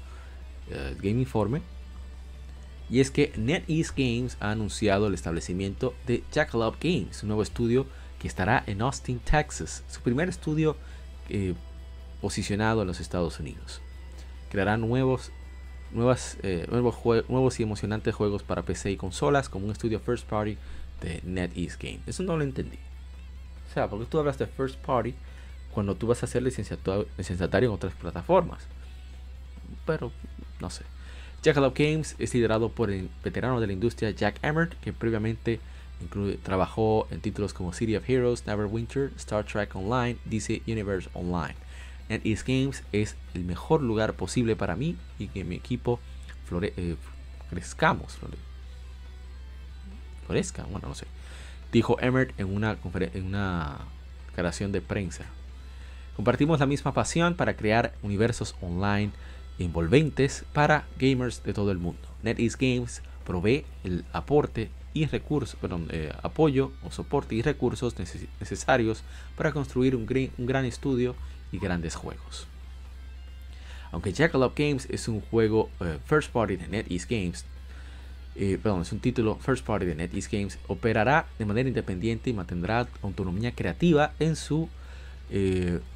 eh, 0.70 0.96
Game 1.02 1.22
Informe. 1.22 1.62
Y 2.90 3.00
es 3.00 3.10
que 3.10 3.34
NetEase 3.36 3.94
Games 3.96 4.38
ha 4.40 4.52
anunciado 4.52 5.08
el 5.08 5.14
establecimiento 5.14 5.96
de 6.06 6.24
Jackalope 6.32 6.78
Games, 6.88 7.24
un 7.24 7.30
nuevo 7.30 7.42
estudio 7.42 7.88
que 8.20 8.28
estará 8.28 8.64
en 8.68 8.82
Austin, 8.82 9.20
Texas, 9.20 9.84
su 9.90 10.02
primer 10.02 10.30
estudio 10.30 10.78
eh, 11.30 11.56
posicionado 12.22 12.82
en 12.82 12.88
los 12.88 13.00
Estados 13.00 13.40
Unidos. 13.40 13.82
Creará 14.50 14.78
nuevos, 14.78 15.32
nuevas, 15.92 16.38
eh, 16.44 16.68
nuevos, 16.70 16.96
nuevos, 17.28 17.60
y 17.60 17.64
emocionantes 17.64 18.14
juegos 18.14 18.44
para 18.44 18.62
PC 18.62 18.92
y 18.92 18.98
consolas 18.98 19.50
como 19.50 19.66
un 19.66 19.72
estudio 19.72 20.00
first 20.00 20.28
party 20.28 20.58
de 21.02 21.22
NetEase 21.24 21.78
Games. 21.80 22.08
Eso 22.08 22.24
no 22.24 22.38
lo 22.38 22.44
entendí. 22.44 22.78
O 23.70 23.74
sea, 23.74 23.90
porque 23.90 24.06
tú 24.06 24.20
hablas 24.20 24.38
de 24.38 24.46
first 24.46 24.78
party 24.78 25.16
cuando 25.74 25.96
tú 25.96 26.08
vas 26.08 26.24
a 26.24 26.28
hacer 26.28 26.42
licenciatario 26.42 27.70
en 27.70 27.76
otras 27.76 27.94
plataformas. 27.94 28.64
Pero 29.86 30.12
no 30.62 30.70
sé. 30.70 30.84
Jackalope 31.46 31.92
Games 31.92 32.16
es 32.18 32.34
liderado 32.34 32.70
por 32.70 32.90
el 32.90 33.08
veterano 33.24 33.62
de 33.62 33.68
la 33.68 33.74
industria 33.74 34.10
Jack 34.10 34.40
Emmert, 34.42 34.74
que 34.80 34.94
previamente 34.94 35.60
trabajó 36.42 37.08
en 37.12 37.22
títulos 37.22 37.54
como 37.54 37.72
City 37.72 37.96
of 37.96 38.10
Heroes, 38.10 38.48
Neverwinter, 38.48 39.12
Star 39.16 39.46
Trek 39.46 39.76
Online, 39.76 40.18
DC 40.26 40.64
Universe 40.66 41.08
Online. 41.14 41.54
NetEase 42.10 42.44
Games 42.48 42.84
es 42.92 43.16
el 43.36 43.44
mejor 43.44 43.84
lugar 43.84 44.14
posible 44.14 44.56
para 44.56 44.76
mí 44.76 44.98
y 45.20 45.28
que 45.28 45.44
mi 45.44 45.56
equipo 45.56 46.00
flore 46.46 46.74
eh, 46.78 46.96
crezcamos. 47.52 48.18
florezca, 50.26 50.64
bueno, 50.64 50.88
no 50.88 50.96
sé. 50.96 51.06
Dijo 51.72 51.98
Emmert 52.02 52.40
en 52.40 52.56
una, 52.56 52.76
en 52.92 53.24
una 53.24 53.82
declaración 54.30 54.72
de 54.72 54.82
prensa. 54.82 55.26
Compartimos 56.16 56.60
la 56.60 56.66
misma 56.66 56.96
pasión 56.96 57.36
para 57.36 57.56
crear 57.56 57.94
universos 58.02 58.56
online 58.62 59.12
envolventes 59.60 60.46
para 60.54 60.86
gamers 61.00 61.44
de 61.44 61.54
todo 61.54 61.72
el 61.72 61.78
mundo. 61.78 62.08
NetEase 62.24 62.58
Games 62.60 63.02
provee 63.26 63.66
el 63.84 64.06
aporte 64.14 64.70
y 64.96 65.06
recursos, 65.08 65.60
perdón, 65.60 65.88
eh, 65.92 66.12
apoyo 66.24 66.72
o 66.84 66.90
soporte 66.90 67.36
y 67.36 67.42
recursos 67.42 67.96
necesarios 68.40 69.04
para 69.36 69.52
construir 69.52 69.96
un, 69.96 70.06
gran 70.06 70.64
estudio 70.64 71.16
y 71.52 71.60
grandes 71.60 71.96
juegos. 71.96 72.48
Aunque 73.92 74.14
Jackalope 74.14 74.68
Games 74.68 74.88
es 74.90 75.08
un 75.10 75.20
juego 75.20 75.70
eh, 75.82 76.00
first 76.06 76.32
party 76.32 76.56
de 76.56 76.68
NetEase 76.70 77.08
Games, 77.10 77.46
eh, 78.38 78.58
perdón, 78.62 78.82
es 78.82 78.92
un 78.94 79.00
título 79.00 79.36
first 79.36 79.66
party 79.66 79.86
de 79.86 79.96
NetEase 79.96 80.30
Games, 80.32 80.60
operará 80.68 81.28
de 81.38 81.46
manera 81.46 81.68
independiente 81.68 82.30
y 82.30 82.34
mantendrá 82.34 82.88
autonomía 83.02 83.52
creativa 83.54 84.14
en 84.20 84.36
su 84.36 84.70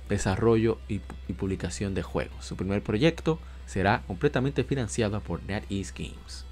desarrollo 0.10 0.80
y, 0.90 1.00
publicación 1.34 1.94
de 1.94 2.02
juegos. 2.02 2.44
Su 2.44 2.58
primer 2.58 2.82
proyecto 2.82 3.40
será 3.70 4.02
completamente 4.08 4.64
financiado 4.64 5.22
por 5.22 5.44
NetEase 5.44 5.94
Games. 5.96 6.44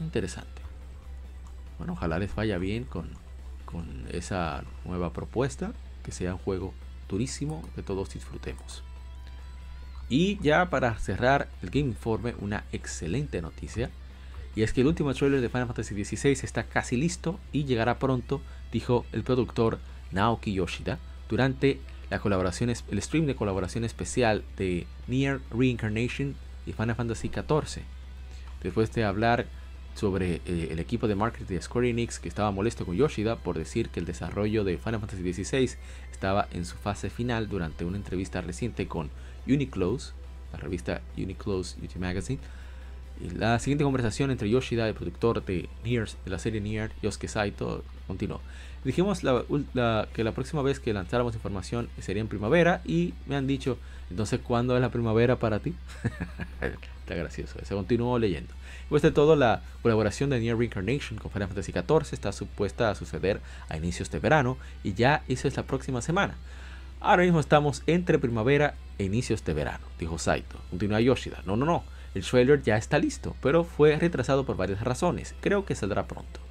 Interesante. 0.00 0.62
Bueno, 1.76 1.92
ojalá 1.92 2.18
les 2.18 2.34
vaya 2.34 2.56
bien 2.56 2.84
con, 2.84 3.10
con 3.66 4.06
esa 4.10 4.64
nueva 4.86 5.12
propuesta, 5.12 5.74
que 6.02 6.12
sea 6.12 6.32
un 6.32 6.38
juego 6.38 6.72
durísimo 7.10 7.62
que 7.74 7.82
todos 7.82 8.08
disfrutemos. 8.14 8.82
Y 10.08 10.38
ya 10.38 10.70
para 10.70 10.98
cerrar 10.98 11.50
el 11.60 11.68
Game 11.68 11.90
Informe, 11.90 12.34
una 12.38 12.64
excelente 12.72 13.42
noticia. 13.42 13.90
Y 14.54 14.62
es 14.62 14.72
que 14.72 14.80
el 14.80 14.86
último 14.86 15.12
trailer 15.12 15.42
de 15.42 15.50
Final 15.50 15.66
Fantasy 15.66 16.02
XVI 16.06 16.30
está 16.42 16.62
casi 16.62 16.96
listo 16.96 17.38
y 17.52 17.64
llegará 17.64 17.98
pronto, 17.98 18.40
dijo 18.72 19.04
el 19.12 19.24
productor 19.24 19.78
Naoki 20.10 20.54
Yoshida 20.54 20.98
durante 21.28 21.80
la 22.10 22.18
colaboración, 22.18 22.70
el 22.70 23.02
stream 23.02 23.26
de 23.26 23.34
colaboración 23.34 23.84
especial 23.84 24.44
de 24.56 24.86
Near 25.06 25.40
Reincarnation 25.50 26.36
y 26.66 26.72
Final 26.72 26.94
Fantasy 26.94 27.28
XIV. 27.28 27.82
Después 28.62 28.92
de 28.92 29.04
hablar 29.04 29.46
sobre 29.94 30.42
eh, 30.46 30.68
el 30.70 30.78
equipo 30.78 31.08
de 31.08 31.14
marketing 31.14 31.54
de 31.54 31.62
Square 31.62 31.88
Enix 31.90 32.18
que 32.18 32.28
estaba 32.28 32.50
molesto 32.50 32.84
con 32.84 32.96
Yoshida 32.96 33.36
por 33.36 33.56
decir 33.56 33.88
que 33.88 33.98
el 33.98 34.06
desarrollo 34.06 34.62
de 34.62 34.76
Final 34.76 35.00
Fantasy 35.00 35.32
XVI 35.32 35.70
estaba 36.12 36.48
en 36.52 36.64
su 36.64 36.76
fase 36.76 37.10
final 37.10 37.48
durante 37.48 37.84
una 37.84 37.96
entrevista 37.96 38.40
reciente 38.42 38.86
con 38.86 39.10
Uniclose, 39.46 40.12
la 40.52 40.58
revista 40.58 41.00
Uniclose 41.16 41.76
UT 41.82 41.96
Magazine. 41.96 42.40
la 43.34 43.58
siguiente 43.58 43.84
conversación 43.84 44.30
entre 44.30 44.50
Yoshida, 44.50 44.86
el 44.86 44.94
productor 44.94 45.44
de, 45.44 45.68
Nier, 45.82 46.08
de 46.24 46.30
la 46.30 46.38
serie 46.38 46.60
Nier, 46.60 46.92
Yosuke 47.02 47.28
Saito, 47.28 47.82
continuó. 48.06 48.40
Dijimos 48.86 49.18
que 49.18 50.22
la 50.22 50.32
próxima 50.32 50.62
vez 50.62 50.78
que 50.78 50.92
lanzáramos 50.92 51.34
información 51.34 51.88
sería 51.98 52.20
en 52.20 52.28
primavera 52.28 52.82
y 52.84 53.14
me 53.26 53.34
han 53.34 53.48
dicho, 53.48 53.78
entonces, 54.10 54.38
¿cuándo 54.40 54.76
es 54.76 54.80
la 54.80 54.90
primavera 54.90 55.40
para 55.40 55.58
ti? 55.58 55.74
Está 57.00 57.16
gracioso, 57.16 57.58
se 57.64 57.74
continuó 57.74 58.16
leyendo. 58.20 58.54
Pues 58.88 59.02
de 59.02 59.10
todo, 59.10 59.34
la 59.34 59.60
colaboración 59.82 60.30
de 60.30 60.38
Near 60.38 60.56
Reincarnation 60.56 61.18
con 61.18 61.32
Final 61.32 61.48
Fantasy 61.48 61.72
XIV 61.72 62.12
está 62.12 62.30
supuesta 62.30 62.88
a 62.88 62.94
suceder 62.94 63.40
a 63.68 63.76
inicios 63.76 64.08
de 64.12 64.20
verano 64.20 64.56
y 64.84 64.94
ya 64.94 65.24
eso 65.26 65.48
es 65.48 65.56
la 65.56 65.64
próxima 65.64 66.00
semana. 66.00 66.36
Ahora 67.00 67.24
mismo 67.24 67.40
estamos 67.40 67.82
entre 67.88 68.20
primavera 68.20 68.76
e 68.98 69.04
inicios 69.04 69.44
de 69.44 69.52
verano, 69.52 69.84
dijo 69.98 70.16
Saito. 70.16 70.60
Continúa 70.70 71.00
Yoshida. 71.00 71.42
No, 71.44 71.56
no, 71.56 71.66
no. 71.66 71.82
El 72.14 72.24
trailer 72.24 72.62
ya 72.62 72.76
está 72.76 73.00
listo, 73.00 73.34
pero 73.42 73.64
fue 73.64 73.96
retrasado 73.96 74.46
por 74.46 74.56
varias 74.56 74.80
razones. 74.80 75.34
Creo 75.40 75.64
que 75.64 75.74
saldrá 75.74 76.06
pronto 76.06 76.45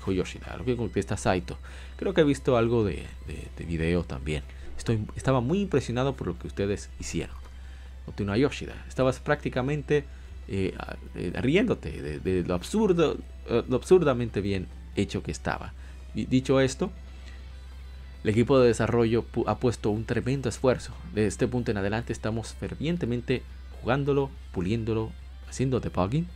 dijo 0.00 0.12
Yoshida, 0.12 0.56
lo 0.56 0.64
que 0.64 0.76
contesta 0.76 1.16
Saito. 1.16 1.58
Creo 1.96 2.14
que 2.14 2.22
he 2.22 2.24
visto 2.24 2.56
algo 2.56 2.84
de, 2.84 3.06
de, 3.26 3.64
video 3.64 4.02
también. 4.02 4.42
Estoy, 4.78 5.06
estaba 5.14 5.40
muy 5.40 5.60
impresionado 5.60 6.16
por 6.16 6.26
lo 6.26 6.38
que 6.38 6.46
ustedes 6.46 6.88
hicieron. 6.98 7.36
Continúa 8.06 8.38
Yoshida. 8.38 8.74
Estabas 8.88 9.20
prácticamente 9.20 10.04
eh, 10.48 10.74
eh, 11.14 11.32
riéndote 11.40 12.18
de, 12.18 12.42
lo 12.44 12.54
absurdo, 12.54 13.18
eh, 13.48 13.62
lo 13.68 13.76
absurdamente 13.76 14.40
bien 14.40 14.66
hecho 14.96 15.22
que 15.22 15.30
estaba. 15.30 15.74
Y 16.14 16.24
dicho 16.24 16.60
esto, 16.60 16.90
el 18.24 18.30
equipo 18.30 18.58
de 18.58 18.68
desarrollo 18.68 19.26
ha 19.46 19.58
puesto 19.58 19.90
un 19.90 20.06
tremendo 20.06 20.48
esfuerzo. 20.48 20.94
De 21.14 21.26
este 21.26 21.46
punto 21.46 21.70
en 21.70 21.76
adelante 21.76 22.14
estamos 22.14 22.54
fervientemente 22.54 23.42
jugándolo, 23.80 24.30
puliéndolo, 24.52 25.12
haciendo 25.48 25.78
debugging 25.80 26.26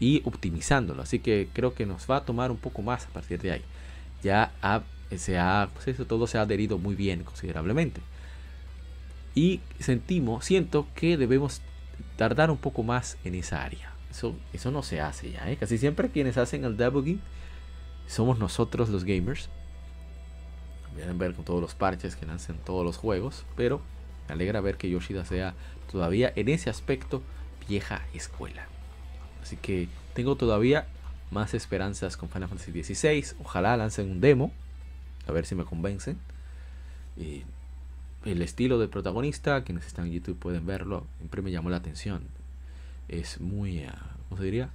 y 0.00 0.22
optimizándolo. 0.24 1.02
Así 1.02 1.18
que 1.18 1.48
creo 1.52 1.74
que 1.74 1.86
nos 1.86 2.10
va 2.10 2.16
a 2.16 2.24
tomar 2.24 2.50
un 2.50 2.56
poco 2.56 2.82
más 2.82 3.06
a 3.06 3.08
partir 3.08 3.40
de 3.40 3.52
ahí. 3.52 3.62
Ya 4.22 4.52
se 5.16 5.38
ha, 5.38 5.68
pues 5.72 5.96
todo 6.06 6.26
se 6.26 6.38
ha 6.38 6.42
adherido 6.42 6.78
muy 6.78 6.94
bien 6.94 7.24
considerablemente. 7.24 8.00
Y 9.34 9.60
sentimos, 9.78 10.44
siento 10.44 10.86
que 10.94 11.16
debemos 11.16 11.60
tardar 12.16 12.50
un 12.50 12.56
poco 12.56 12.82
más 12.82 13.18
en 13.24 13.34
esa 13.34 13.62
área. 13.62 13.92
Eso, 14.10 14.70
no 14.70 14.82
se 14.82 15.00
hace 15.00 15.30
ya. 15.30 15.50
¿eh? 15.50 15.56
Casi 15.56 15.76
siempre 15.76 16.08
quienes 16.08 16.38
hacen 16.38 16.64
el 16.64 16.76
debugging 16.76 17.20
somos 18.06 18.38
nosotros 18.38 18.88
los 18.88 19.04
gamers. 19.04 19.50
Pueden 20.94 21.18
ver 21.18 21.34
con 21.34 21.44
todos 21.44 21.60
los 21.60 21.74
parches 21.74 22.16
que 22.16 22.24
lanzan 22.24 22.56
todos 22.64 22.84
los 22.84 22.96
juegos. 22.96 23.44
Pero 23.56 23.82
me 24.26 24.34
alegra 24.34 24.62
ver 24.62 24.78
que 24.78 24.88
Yoshida 24.88 25.26
sea 25.26 25.54
todavía 25.92 26.32
en 26.34 26.48
ese 26.48 26.70
aspecto 26.70 27.22
vieja 27.68 28.02
escuela. 28.14 28.66
Así 29.46 29.56
que 29.56 29.86
tengo 30.12 30.34
todavía 30.34 30.88
más 31.30 31.54
esperanzas 31.54 32.16
con 32.16 32.28
Final 32.28 32.48
Fantasy 32.48 32.82
XVI. 32.82 33.36
Ojalá 33.44 33.76
lancen 33.76 34.10
un 34.10 34.20
demo. 34.20 34.50
A 35.28 35.30
ver 35.30 35.46
si 35.46 35.54
me 35.54 35.64
convencen. 35.64 36.18
Y 37.16 37.44
el 38.24 38.42
estilo 38.42 38.76
del 38.80 38.88
protagonista, 38.88 39.62
quienes 39.62 39.86
están 39.86 40.06
en 40.06 40.14
YouTube 40.14 40.36
pueden 40.36 40.66
verlo, 40.66 41.06
siempre 41.18 41.42
me 41.42 41.52
llamó 41.52 41.70
la 41.70 41.76
atención. 41.76 42.24
Es 43.06 43.40
muy, 43.40 43.86
uh, 43.86 43.92
¿cómo 44.28 44.38
se 44.38 44.44
diría? 44.46 44.70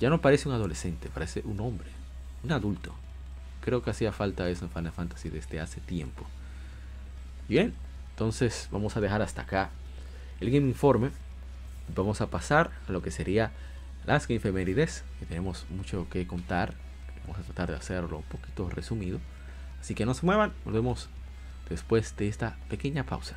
Ya 0.00 0.08
no 0.08 0.22
parece 0.22 0.48
un 0.48 0.54
adolescente, 0.54 1.10
parece 1.12 1.42
un 1.44 1.60
hombre, 1.60 1.88
un 2.44 2.52
adulto. 2.52 2.94
Creo 3.60 3.82
que 3.82 3.90
hacía 3.90 4.12
falta 4.12 4.48
eso 4.48 4.64
en 4.64 4.70
Final 4.70 4.92
Fantasy 4.92 5.28
desde 5.28 5.60
hace 5.60 5.82
tiempo. 5.82 6.24
Bien, 7.50 7.74
entonces 8.12 8.68
vamos 8.72 8.96
a 8.96 9.02
dejar 9.02 9.20
hasta 9.20 9.42
acá 9.42 9.68
el 10.40 10.50
Game 10.50 10.68
Informe. 10.68 11.10
Vamos 11.94 12.20
a 12.20 12.28
pasar 12.28 12.70
a 12.88 12.92
lo 12.92 13.02
que 13.02 13.10
sería 13.10 13.52
las 14.06 14.26
Game 14.26 14.40
Femérides, 14.40 15.04
que 15.20 15.26
tenemos 15.26 15.66
mucho 15.70 16.08
que 16.08 16.26
contar. 16.26 16.74
Vamos 17.22 17.38
a 17.38 17.42
tratar 17.42 17.70
de 17.70 17.76
hacerlo 17.76 18.18
un 18.18 18.24
poquito 18.24 18.68
resumido. 18.70 19.20
Así 19.80 19.94
que 19.94 20.06
no 20.06 20.14
se 20.14 20.24
muevan, 20.24 20.52
nos 20.64 20.74
vemos 20.74 21.08
después 21.68 22.16
de 22.16 22.28
esta 22.28 22.56
pequeña 22.68 23.04
pausa. 23.04 23.36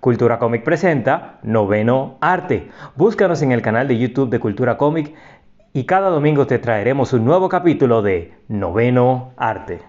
Cultura 0.00 0.38
Comic 0.38 0.62
presenta 0.62 1.38
Noveno 1.42 2.18
Arte. 2.20 2.68
Búscanos 2.96 3.42
en 3.42 3.52
el 3.52 3.62
canal 3.62 3.88
de 3.88 3.98
YouTube 3.98 4.30
de 4.30 4.40
Cultura 4.40 4.76
Comic 4.76 5.14
y 5.72 5.84
cada 5.84 6.10
domingo 6.10 6.46
te 6.46 6.58
traeremos 6.58 7.12
un 7.12 7.24
nuevo 7.24 7.48
capítulo 7.48 8.02
de 8.02 8.34
Noveno 8.48 9.32
Arte. 9.36 9.80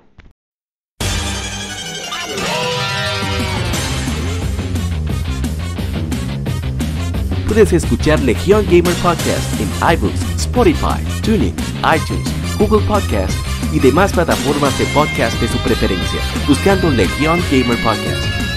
Puedes 7.47 7.73
escuchar 7.73 8.19
Legion 8.19 8.65
Gamer 8.65 8.93
Podcast 9.01 9.59
en 9.59 9.67
iBooks, 9.93 10.21
Spotify, 10.35 11.01
TuneIn, 11.23 11.55
iTunes, 11.95 12.57
Google 12.59 12.85
Podcast 12.85 13.33
y 13.73 13.79
demás 13.79 14.13
plataformas 14.13 14.77
de 14.77 14.85
podcast 14.93 15.39
de 15.41 15.47
su 15.47 15.57
preferencia, 15.59 16.19
buscando 16.47 16.91
Legion 16.91 17.39
Gamer 17.49 17.77
Podcast. 17.83 18.56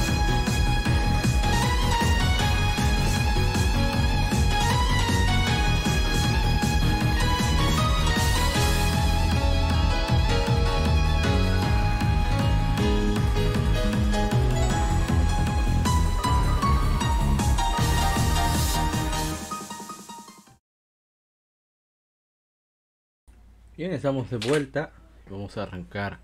Bien, 23.81 23.93
estamos 23.93 24.29
de 24.29 24.37
vuelta. 24.37 24.91
Vamos 25.27 25.57
a 25.57 25.63
arrancar 25.63 26.19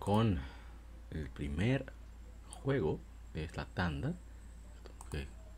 con 0.00 0.40
el 1.12 1.30
primer 1.30 1.92
juego 2.48 2.98
de 3.34 3.44
esta 3.44 3.66
tanda. 3.66 4.14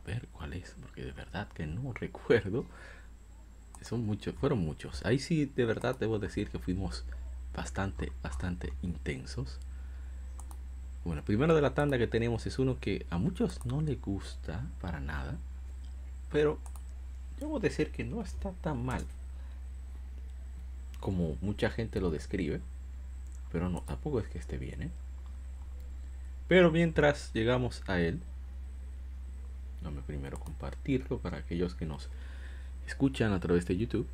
ver 0.05 0.27
cuál 0.33 0.53
es, 0.53 0.75
porque 0.79 1.03
de 1.03 1.11
verdad 1.13 1.47
que 1.47 1.65
no 1.65 1.93
recuerdo. 1.99 2.67
Son 3.81 4.05
muchos, 4.05 4.35
fueron 4.35 4.59
muchos. 4.59 5.03
Ahí 5.03 5.17
sí, 5.17 5.45
de 5.47 5.65
verdad 5.65 5.97
debo 5.99 6.19
decir 6.19 6.51
que 6.51 6.59
fuimos 6.59 7.05
bastante, 7.55 8.11
bastante 8.21 8.73
intensos. 8.83 9.59
Bueno, 11.03 11.25
primero 11.25 11.55
de 11.55 11.63
la 11.63 11.73
tanda 11.73 11.97
que 11.97 12.05
tenemos 12.05 12.45
es 12.45 12.59
uno 12.59 12.79
que 12.79 13.07
a 13.09 13.17
muchos 13.17 13.65
no 13.65 13.81
le 13.81 13.95
gusta 13.95 14.67
para 14.79 14.99
nada. 14.99 15.39
Pero 16.31 16.59
debo 17.39 17.59
decir 17.59 17.91
que 17.91 18.03
no 18.03 18.21
está 18.21 18.51
tan 18.61 18.85
mal 18.85 19.03
como 21.01 21.35
mucha 21.41 21.69
gente 21.69 21.99
lo 21.99 22.09
describe. 22.09 22.61
Pero 23.51 23.67
no, 23.67 23.81
tampoco 23.81 24.21
es 24.21 24.27
que 24.29 24.39
esté 24.39 24.57
bien, 24.57 24.83
¿eh? 24.83 24.91
Pero 26.47 26.71
mientras 26.71 27.31
llegamos 27.33 27.83
a 27.87 27.99
él, 27.99 28.21
dame 29.81 30.01
primero 30.01 30.39
compartirlo 30.39 31.17
para 31.19 31.37
aquellos 31.37 31.75
que 31.75 31.85
nos 31.85 32.09
escuchan 32.87 33.33
a 33.33 33.39
través 33.39 33.65
de 33.65 33.77
YouTube. 33.77 34.07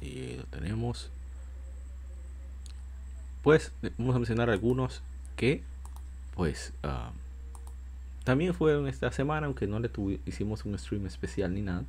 Y 0.00 0.34
lo 0.36 0.44
tenemos. 0.44 1.10
Pues 3.42 3.72
vamos 3.96 4.16
a 4.16 4.18
mencionar 4.18 4.50
algunos 4.50 5.02
que, 5.36 5.62
pues, 6.34 6.72
uh, 6.82 7.12
también 8.26 8.54
fueron 8.54 8.88
esta 8.88 9.12
semana, 9.12 9.46
aunque 9.46 9.68
no 9.68 9.78
le 9.78 9.88
hicimos 10.26 10.64
un 10.64 10.76
stream 10.76 11.06
especial 11.06 11.54
ni 11.54 11.62
nada, 11.62 11.84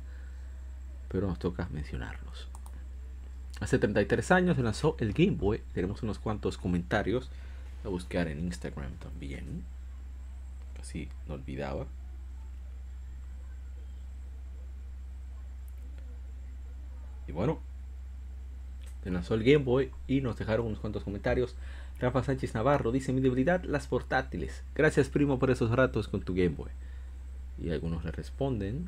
pero 1.08 1.26
nos 1.26 1.40
toca 1.40 1.68
mencionarlos. 1.72 2.46
Hace 3.58 3.80
33 3.80 4.30
años 4.30 4.56
se 4.56 4.62
lanzó 4.62 4.94
el 5.00 5.14
Game 5.14 5.32
Boy. 5.32 5.64
Tenemos 5.74 6.04
unos 6.04 6.20
cuantos 6.20 6.56
comentarios 6.56 7.28
a 7.84 7.88
buscar 7.88 8.28
en 8.28 8.38
Instagram 8.38 8.92
también. 8.98 9.64
Casi 10.76 11.08
no 11.26 11.34
olvidaba. 11.34 11.86
Y 17.26 17.32
bueno, 17.32 17.58
se 19.02 19.10
lanzó 19.10 19.34
el 19.34 19.42
Game 19.42 19.64
Boy 19.64 19.90
y 20.06 20.20
nos 20.20 20.38
dejaron 20.38 20.66
unos 20.66 20.78
cuantos 20.78 21.02
comentarios. 21.02 21.56
Rafa 22.00 22.22
Sánchez 22.22 22.54
Navarro 22.54 22.92
dice: 22.92 23.12
Mi 23.12 23.20
debilidad, 23.20 23.62
las 23.64 23.86
portátiles. 23.86 24.62
Gracias, 24.74 25.08
primo, 25.08 25.38
por 25.38 25.50
esos 25.50 25.70
ratos 25.70 26.08
con 26.08 26.22
tu 26.22 26.34
Game 26.34 26.50
Boy. 26.50 26.70
Y 27.60 27.70
algunos 27.70 28.04
le 28.04 28.12
responden. 28.12 28.86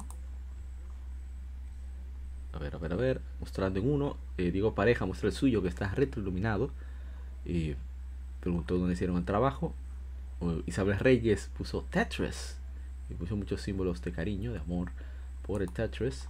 A 2.53 2.59
ver, 2.59 2.75
a 2.75 2.79
ver, 2.79 2.93
a 2.93 2.97
ver. 2.97 3.21
Mostrando 3.41 3.81
en 3.81 3.91
uno. 3.91 4.17
Eh, 4.39 4.51
Diego 4.53 4.75
Pareja 4.75 5.07
mostró 5.07 5.29
el 5.29 5.35
suyo 5.35 5.63
que 5.63 5.69
está 5.69 5.89
retroiluminado. 5.95 6.71
Y 7.45 7.75
preguntó 8.41 8.79
dónde 8.79 8.95
hicieron 8.95 9.17
el 9.17 9.25
trabajo. 9.25 9.75
Isabel 10.67 10.99
Reyes 10.99 11.51
puso 11.57 11.85
Tetris. 11.91 12.59
Y 13.09 13.15
puso 13.15 13.37
muchos 13.37 13.61
símbolos 13.61 14.03
de 14.03 14.13
cariño, 14.13 14.53
de 14.53 14.61
amor 14.61 14.91
por 15.47 15.63
el 15.63 15.73
Tetris. 15.73 16.29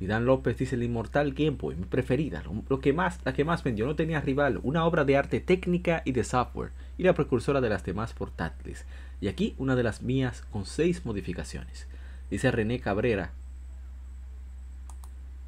Y 0.00 0.06
Dan 0.06 0.26
López 0.26 0.56
dice 0.56 0.76
el 0.76 0.82
inmortal 0.84 1.32
Game 1.32 1.56
Boy, 1.58 1.74
mi 1.74 1.84
preferida, 1.84 2.42
lo, 2.68 2.80
que 2.80 2.92
más, 2.92 3.18
la 3.24 3.32
que 3.32 3.44
más 3.44 3.64
vendió, 3.64 3.86
no 3.86 3.96
tenía 3.96 4.20
rival, 4.20 4.60
una 4.62 4.84
obra 4.84 5.04
de 5.04 5.16
arte 5.16 5.40
técnica 5.40 6.02
y 6.04 6.12
de 6.12 6.22
software, 6.24 6.70
y 6.96 7.02
la 7.02 7.14
precursora 7.14 7.60
de 7.60 7.68
las 7.68 7.84
demás 7.84 8.12
portátiles. 8.12 8.84
Y 9.20 9.28
aquí 9.28 9.54
una 9.58 9.74
de 9.74 9.82
las 9.82 10.02
mías 10.02 10.42
con 10.50 10.66
seis 10.66 11.04
modificaciones. 11.04 11.88
Dice 12.30 12.50
René 12.50 12.78
Cabrera, 12.80 13.32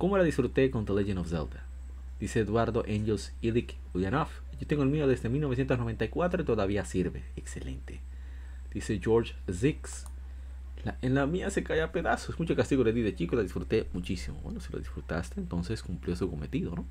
¿Cómo 0.01 0.17
la 0.17 0.25
disfruté 0.25 0.71
con 0.71 0.87
The 0.87 0.95
Legend 0.95 1.19
of 1.19 1.29
Zelda? 1.29 1.63
Dice 2.19 2.41
Eduardo 2.41 2.83
Angels 2.89 3.35
Ilik 3.43 3.77
Ulyanov. 3.93 4.29
Yo 4.59 4.67
tengo 4.67 4.83
el 4.83 4.89
mío 4.89 5.07
desde 5.07 5.29
1994 5.29 6.41
y 6.41 6.47
todavía 6.47 6.87
sirve. 6.87 7.23
Excelente. 7.37 8.01
Dice 8.73 8.99
George 8.99 9.35
Zix. 9.53 10.07
En 11.03 11.15
la 11.15 11.27
mía 11.27 11.51
se 11.51 11.63
cae 11.63 11.87
pedazos. 11.89 12.39
Mucho 12.39 12.57
castigo 12.57 12.85
le 12.85 12.93
di 12.93 13.03
de 13.03 13.15
chico, 13.15 13.37
la 13.37 13.43
disfruté 13.43 13.89
muchísimo. 13.93 14.39
Bueno, 14.43 14.61
si 14.61 14.73
lo 14.73 14.79
disfrutaste, 14.79 15.41
entonces 15.41 15.83
cumplió 15.83 16.17
su 16.17 16.31
cometido, 16.31 16.75
¿no? 16.75 16.87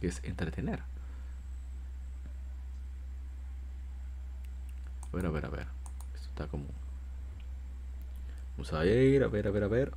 Que 0.00 0.08
es 0.08 0.22
entretener. 0.24 0.80
A 5.12 5.16
ver, 5.16 5.26
a 5.26 5.30
ver, 5.30 5.46
a 5.46 5.48
ver. 5.48 5.66
Esto 6.14 6.28
está 6.28 6.46
como. 6.46 6.66
Vamos 8.56 8.72
a 8.72 8.86
ir, 8.86 9.22
a 9.22 9.28
ver, 9.28 9.46
a 9.46 9.50
ver, 9.50 9.64
a 9.64 9.68
ver. 9.68 9.92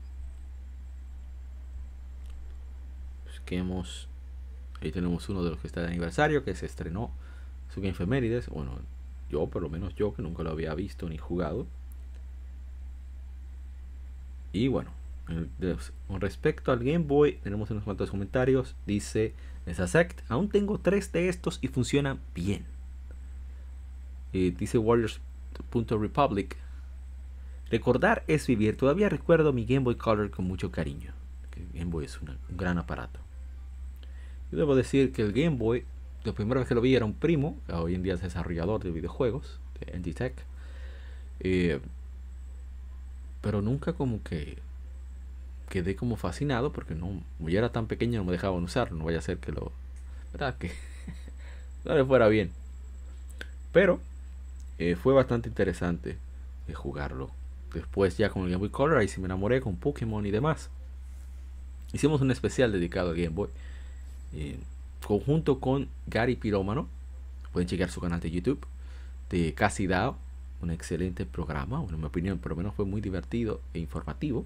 Ahí 4.82 4.92
tenemos 4.92 5.28
uno 5.28 5.44
de 5.44 5.50
los 5.50 5.60
que 5.60 5.66
está 5.66 5.82
de 5.82 5.88
aniversario, 5.88 6.44
que 6.44 6.54
se 6.54 6.68
estrenó 6.68 7.10
su 7.74 7.82
Game. 7.82 7.96
Bueno, 8.52 8.80
yo, 9.30 9.48
por 9.48 9.64
lo 9.64 9.70
menos 9.70 9.96
yo, 9.96 10.14
que 10.14 10.22
nunca 10.22 10.44
lo 10.44 10.52
había 10.52 10.76
visto 10.76 11.10
ni 11.10 11.18
jugado. 11.18 11.66
Y 14.52 14.68
bueno, 14.68 14.92
con 16.08 16.22
respecto 16.22 16.72
al 16.72 16.80
Game 16.80 17.06
Boy, 17.06 17.40
tenemos 17.44 17.70
unos 17.72 17.84
cuantos 17.84 18.10
comentarios. 18.10 18.76
Dice 18.86 19.34
sect 19.68 20.22
aún 20.30 20.50
tengo 20.50 20.80
tres 20.80 21.12
de 21.12 21.30
estos 21.30 21.60
y 21.62 21.68
funcionan 21.68 22.20
bien. 22.34 22.66
Y 24.32 24.52
dice 24.52 24.78
Warriors.republic, 24.78 26.58
recordar 27.70 28.24
es 28.28 28.48
vivir. 28.48 28.78
Todavía 28.78 29.10
recuerdo 29.10 29.54
mi 29.54 29.66
Game 29.66 29.84
Boy 29.84 29.96
Color 29.96 30.32
con 30.32 30.46
mucho 30.46 30.72
cariño. 30.72 31.14
Game 31.74 31.92
Boy 31.92 32.06
es 32.06 32.20
un 32.22 32.38
gran 32.56 32.78
aparato. 32.78 33.20
Yo 34.52 34.58
debo 34.58 34.76
decir 34.76 35.12
que 35.12 35.22
el 35.22 35.34
Game 35.34 35.58
Boy, 35.58 35.86
la 36.24 36.34
primera 36.34 36.60
vez 36.60 36.68
que 36.68 36.76
lo 36.76 36.82
vi 36.82 36.96
era 36.96 37.06
un 37.06 37.14
primo, 37.14 37.58
hoy 37.72 37.96
en 37.96 38.04
día 38.04 38.16
es 38.16 38.22
desarrollador 38.22 38.84
de 38.84 38.92
videojuegos, 38.92 39.60
de 39.80 39.98
NG 40.00 40.16
Tech. 40.16 40.34
Eh, 41.42 41.80
pero 43.42 43.62
nunca 43.62 43.94
como 43.94 44.22
que 44.24 44.58
quedé 45.70 45.96
como 45.96 46.16
fascinado 46.16 46.72
porque 46.72 46.96
no, 46.96 47.22
ya 47.40 47.60
era 47.60 47.72
tan 47.72 47.88
pequeño 47.88 48.20
no 48.20 48.26
me 48.26 48.32
dejaban 48.32 48.64
usarlo, 48.64 48.98
no 48.98 49.06
vaya 49.06 49.20
a 49.20 49.22
ser 49.22 49.38
que 49.38 49.52
lo, 49.52 49.72
¿verdad? 50.32 50.58
Que 50.58 50.72
no 51.86 51.96
le 51.96 52.04
fuera 52.06 52.28
bien. 52.28 52.52
Pero 53.72 54.00
eh, 54.78 54.96
fue 54.96 55.14
bastante 55.14 55.50
interesante 55.50 56.18
jugarlo. 56.74 57.32
Después 57.74 58.18
ya 58.18 58.30
con 58.30 58.44
el 58.44 58.50
Game 58.50 58.60
Boy 58.60 58.70
Color, 58.70 58.98
ahí 58.98 59.08
sí 59.08 59.20
me 59.20 59.26
enamoré 59.26 59.62
con 59.62 59.76
Pokémon 59.76 60.26
y 60.26 60.32
demás. 60.32 60.70
Hicimos 61.94 62.22
un 62.22 62.32
especial 62.32 62.72
dedicado 62.72 63.12
al 63.12 63.16
Game 63.16 63.30
Boy 63.30 63.50
eh, 64.34 64.60
conjunto 65.06 65.60
con 65.60 65.88
Gary 66.08 66.36
Pirómano. 66.36 66.88
Pueden 67.52 67.68
chequear 67.68 67.90
su 67.90 68.02
canal 68.02 68.20
de 68.20 68.32
YouTube 68.32 68.66
de 69.30 69.54
Casi 69.54 69.88
Dao, 69.88 70.18
un 70.62 70.72
excelente 70.72 71.26
programa. 71.26 71.84
en 71.90 72.00
mi 72.00 72.06
opinión, 72.06 72.40
por 72.40 72.52
lo 72.52 72.56
menos 72.58 72.74
fue 72.76 72.86
muy 72.86 73.02
divertido 73.02 73.62
e 73.74 73.80
informativo. 73.80 74.46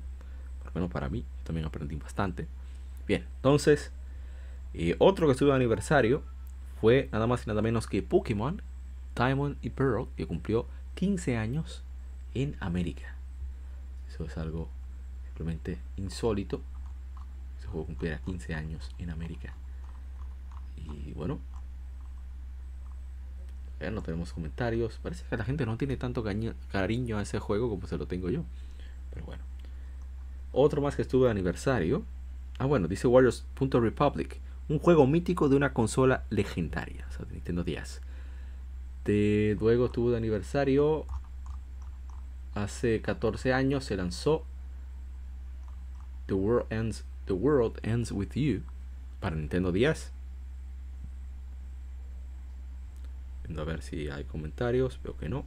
Por 0.59 0.67
lo 0.67 0.73
menos 0.75 0.91
para 0.91 1.09
mí, 1.09 1.25
también 1.43 1.65
aprendí 1.65 1.95
bastante. 1.95 2.47
Bien, 3.07 3.25
entonces, 3.37 3.91
eh, 4.73 4.95
otro 4.99 5.27
que 5.27 5.33
estuvo 5.33 5.49
de 5.49 5.55
aniversario 5.55 6.23
fue 6.79 7.09
nada 7.11 7.27
más 7.27 7.45
y 7.45 7.49
nada 7.49 7.61
menos 7.61 7.87
que 7.87 8.01
Pokémon 8.01 8.61
Diamond 9.15 9.57
y 9.61 9.69
Pearl, 9.69 10.07
que 10.17 10.25
cumplió 10.25 10.65
15 10.95 11.37
años 11.37 11.83
en 12.33 12.55
América. 12.59 13.15
Eso 14.09 14.25
es 14.25 14.37
algo 14.37 14.69
simplemente 15.25 15.79
insólito. 15.97 16.61
Ese 17.59 17.67
juego 17.67 17.85
cumpliera 17.85 18.19
15 18.19 18.55
años 18.55 18.91
en 18.97 19.09
América. 19.09 19.53
Y 20.75 21.13
bueno, 21.13 21.39
ya 23.83 23.91
no 23.91 24.01
tenemos 24.01 24.33
comentarios. 24.33 24.99
Parece 25.01 25.25
que 25.29 25.37
la 25.37 25.43
gente 25.43 25.65
no 25.65 25.77
tiene 25.77 25.97
tanto 25.97 26.23
cariño 26.71 27.17
a 27.17 27.21
ese 27.21 27.39
juego 27.39 27.69
como 27.69 27.87
se 27.87 27.97
lo 27.97 28.07
tengo 28.07 28.29
yo. 28.29 28.43
Pero 29.13 29.25
bueno. 29.25 29.43
Otro 30.51 30.81
más 30.81 30.95
que 30.95 31.01
estuvo 31.01 31.25
de 31.25 31.31
aniversario. 31.31 32.03
Ah, 32.59 32.65
bueno, 32.65 32.87
dice 32.87 33.07
Warriors.republic. 33.07 34.39
Un 34.69 34.79
juego 34.79 35.07
mítico 35.07 35.49
de 35.49 35.55
una 35.55 35.73
consola 35.73 36.23
legendaria. 36.29 37.05
O 37.09 37.11
sea, 37.11 37.25
de 37.25 37.33
Nintendo 37.33 37.63
10. 37.63 38.01
De, 39.05 39.57
luego 39.59 39.87
estuvo 39.87 40.11
de 40.11 40.17
aniversario. 40.17 41.05
Hace 42.53 43.01
14 43.01 43.51
años 43.51 43.83
se 43.83 43.97
lanzó 43.97 44.45
The 46.27 46.35
World 46.35 46.71
Ends, 46.71 47.03
The 47.25 47.33
World 47.33 47.79
Ends 47.83 48.11
With 48.11 48.33
You 48.35 48.61
para 49.19 49.35
Nintendo 49.35 49.71
10. 49.71 50.12
A 53.57 53.63
ver 53.63 53.81
si 53.81 54.09
hay 54.09 54.23
comentarios. 54.23 54.99
Veo 55.03 55.17
que 55.17 55.29
no. 55.29 55.45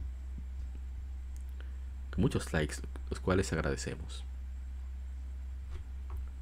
Muchos 2.17 2.51
likes, 2.51 2.77
los 3.11 3.19
cuales 3.19 3.53
agradecemos. 3.53 4.23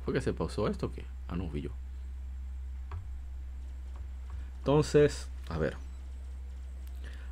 ¿Fue 0.06 0.14
que 0.14 0.22
se 0.22 0.32
pausó 0.32 0.70
esto 0.70 0.94
que 0.94 1.04
Ah, 1.28 1.36
no, 1.36 1.50
vi 1.50 1.62
yo. 1.62 1.72
Entonces, 4.60 5.28
a 5.50 5.58
ver. 5.58 5.76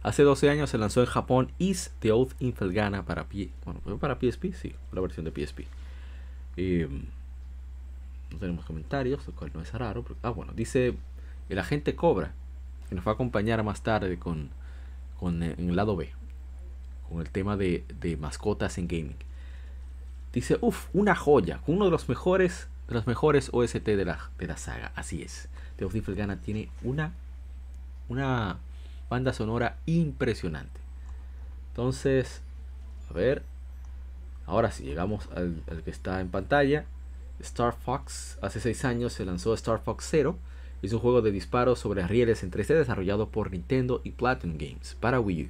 Hace 0.02 0.24
12 0.24 0.50
años 0.50 0.70
se 0.70 0.78
lanzó 0.78 1.00
en 1.00 1.06
Japón 1.06 1.52
Is 1.58 1.94
the 2.00 2.12
Oath 2.12 2.34
Infelgana 2.40 3.06
para 3.06 3.30
pie. 3.30 3.52
Bueno, 3.64 3.98
para 3.98 4.16
PSP, 4.20 4.54
sí, 4.54 4.76
la 4.92 5.00
versión 5.00 5.26
de 5.26 5.32
PSP. 5.32 5.62
Mm, 6.58 7.04
no 8.32 8.40
tenemos 8.40 8.66
comentarios, 8.66 9.26
lo 9.26 9.34
cual 9.34 9.52
no 9.54 9.62
es 9.62 9.72
raro. 9.74 10.04
ah, 10.22 10.30
bueno, 10.32 10.52
dice 10.54 10.98
el 11.48 11.60
agente 11.60 11.96
Cobra 11.96 12.34
que 12.90 12.96
nos 12.96 13.06
va 13.06 13.12
a 13.12 13.14
acompañar 13.16 13.64
más 13.64 13.82
tarde 13.82 14.18
con, 14.18 14.50
con 15.20 15.42
en 15.44 15.70
el 15.70 15.76
lado 15.76 15.96
B, 15.96 16.12
con 17.10 17.22
el 17.22 17.30
tema 17.30 17.58
de, 17.58 17.86
de 18.00 18.18
mascotas 18.18 18.78
en 18.78 18.88
gaming. 18.88 19.16
Dice, 20.34 20.58
uff, 20.62 20.88
una 20.94 21.16
joya, 21.16 21.60
uno 21.68 21.86
de 21.86 21.92
los 21.92 22.10
mejores, 22.10 22.68
de 22.88 22.96
los 22.96 23.06
mejores 23.06 23.50
OST 23.54 23.86
de 23.86 24.06
la, 24.06 24.32
de 24.40 24.48
la 24.48 24.58
saga. 24.58 24.92
Así 24.96 25.22
es. 25.22 25.48
The 25.78 25.86
of 25.86 25.96
Gana 26.10 26.38
tiene 26.38 26.70
una, 26.82 27.14
una 28.10 28.58
banda 29.10 29.34
sonora 29.34 29.78
impresionante. 29.86 30.80
Entonces, 31.70 32.42
a 33.10 33.14
ver. 33.14 33.44
Ahora 34.46 34.72
sí, 34.72 34.84
llegamos 34.84 35.30
al, 35.36 35.62
al 35.70 35.84
que 35.84 35.92
está 35.92 36.20
en 36.20 36.30
pantalla. 36.30 36.86
Star 37.40 37.76
Fox. 37.76 38.38
Hace 38.42 38.60
6 38.60 38.86
años 38.86 39.14
se 39.14 39.26
lanzó 39.26 39.54
Star 39.54 39.80
Fox 39.80 40.08
Zero. 40.10 40.38
Es 40.84 40.92
un 40.92 41.00
juego 41.00 41.22
de 41.22 41.32
disparos 41.32 41.80
sobre 41.80 42.06
rieles 42.06 42.44
en 42.44 42.52
3D 42.52 42.76
desarrollado 42.76 43.30
por 43.30 43.52
Nintendo 43.52 44.02
y 44.04 44.12
Platinum 44.12 44.58
Games 44.58 44.98
para 45.00 45.22
Wii 45.22 45.44
U. 45.46 45.48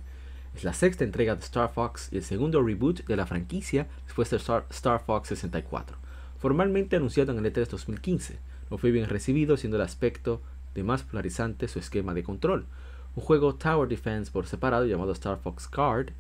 Es 0.56 0.64
la 0.64 0.74
sexta 0.74 1.04
entrega 1.04 1.34
de 1.34 1.42
Star 1.42 1.74
Fox 1.74 2.10
y 2.12 2.18
el 2.18 2.24
segundo 2.24 2.62
reboot 2.62 3.04
de 3.08 3.16
la 3.16 3.26
franquicia 3.26 3.88
después 4.06 4.30
de 4.30 4.38
Star, 4.38 5.04
Fox 5.04 5.30
64. 5.30 5.98
Formalmente 6.38 6.98
anunciado 6.98 7.32
en 7.32 7.44
el 7.44 7.52
E3 7.52 7.68
2015, 7.68 8.38
no 8.70 8.78
fue 8.78 8.92
bien 8.92 9.10
recibido 9.10 9.58
siendo 9.58 9.78
el 9.78 9.82
aspecto 9.82 10.40
de 10.76 10.84
más 10.84 11.02
polarizante 11.02 11.68
su 11.68 11.80
esquema 11.80 12.14
de 12.14 12.22
control. 12.22 12.68
Un 13.16 13.24
juego 13.24 13.56
Tower 13.56 13.90
Defense 13.90 14.32
por 14.32 14.46
separado 14.46 14.86
llamado 14.86 15.14
Star 15.14 15.40
Fox 15.40 15.68
Guard 15.68 16.12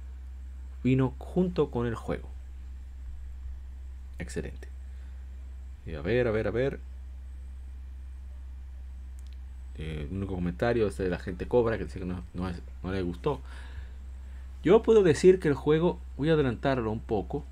vino 0.84 1.14
junto 1.20 1.70
con 1.70 1.86
el 1.86 1.94
juego. 1.94 2.30
Excelente. 4.18 4.70
Y 5.86 5.94
a 5.94 6.02
ver, 6.02 6.28
a 6.28 6.32
ver, 6.32 6.48
a 6.48 6.52
ver. 6.52 6.93
Eh, 9.78 10.08
un 10.12 10.26
comentario 10.28 10.88
es 10.88 10.98
de 10.98 11.10
la 11.10 11.18
gente 11.18 11.48
Cobra 11.48 11.78
que 11.78 11.86
dice 11.86 12.00
que 12.00 12.06
no, 12.06 12.24
no 12.34 12.92
le 12.92 13.02
gustó. 13.02 13.42
Yo 14.64 14.82
puedo 14.82 15.04
decir 15.04 15.40
que 15.40 15.50
el 15.50 15.56
juego, 15.56 16.00
voy 16.16 16.30
a 16.30 16.34
adelantarlo 16.34 16.90
un 16.92 17.02
poco, 17.02 17.44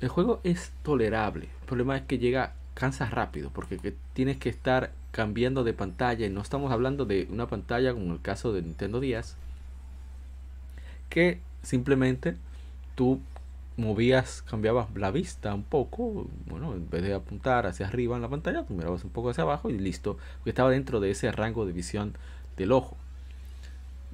el 0.00 0.08
juego 0.08 0.40
es 0.42 0.72
tolerable. 0.82 1.48
El 1.60 1.66
problema 1.66 1.96
es 1.96 2.02
que 2.04 2.18
llega, 2.18 2.54
cansa 2.74 3.06
rápido, 3.10 3.50
porque 3.50 3.94
tienes 4.14 4.38
que 4.38 4.48
estar 4.48 4.92
cambiando 5.10 5.64
de 5.64 5.72
pantalla. 5.72 6.26
Y 6.26 6.30
no 6.30 6.40
estamos 6.40 6.72
hablando 6.72 7.04
de 7.04 7.28
una 7.30 7.46
pantalla 7.46 7.92
como 7.92 8.12
el 8.12 8.22
caso 8.22 8.52
de 8.52 8.62
Nintendo 8.62 9.00
10, 9.00 9.36
que 11.10 11.40
simplemente 11.62 12.36
tú 12.94 13.20
movías, 13.76 14.42
cambiabas 14.42 14.88
la 14.94 15.10
vista 15.10 15.54
un 15.54 15.62
poco, 15.62 16.28
bueno, 16.46 16.74
en 16.74 16.88
vez 16.88 17.02
de 17.02 17.14
apuntar 17.14 17.66
hacia 17.66 17.86
arriba 17.86 18.16
en 18.16 18.22
la 18.22 18.28
pantalla, 18.28 18.64
tú 18.64 18.74
mirabas 18.74 19.04
un 19.04 19.10
poco 19.10 19.30
hacia 19.30 19.42
abajo 19.42 19.70
y 19.70 19.78
listo, 19.78 20.16
porque 20.38 20.50
estaba 20.50 20.70
dentro 20.70 21.00
de 21.00 21.10
ese 21.10 21.30
rango 21.32 21.66
de 21.66 21.72
visión 21.72 22.14
del 22.56 22.72
ojo. 22.72 22.96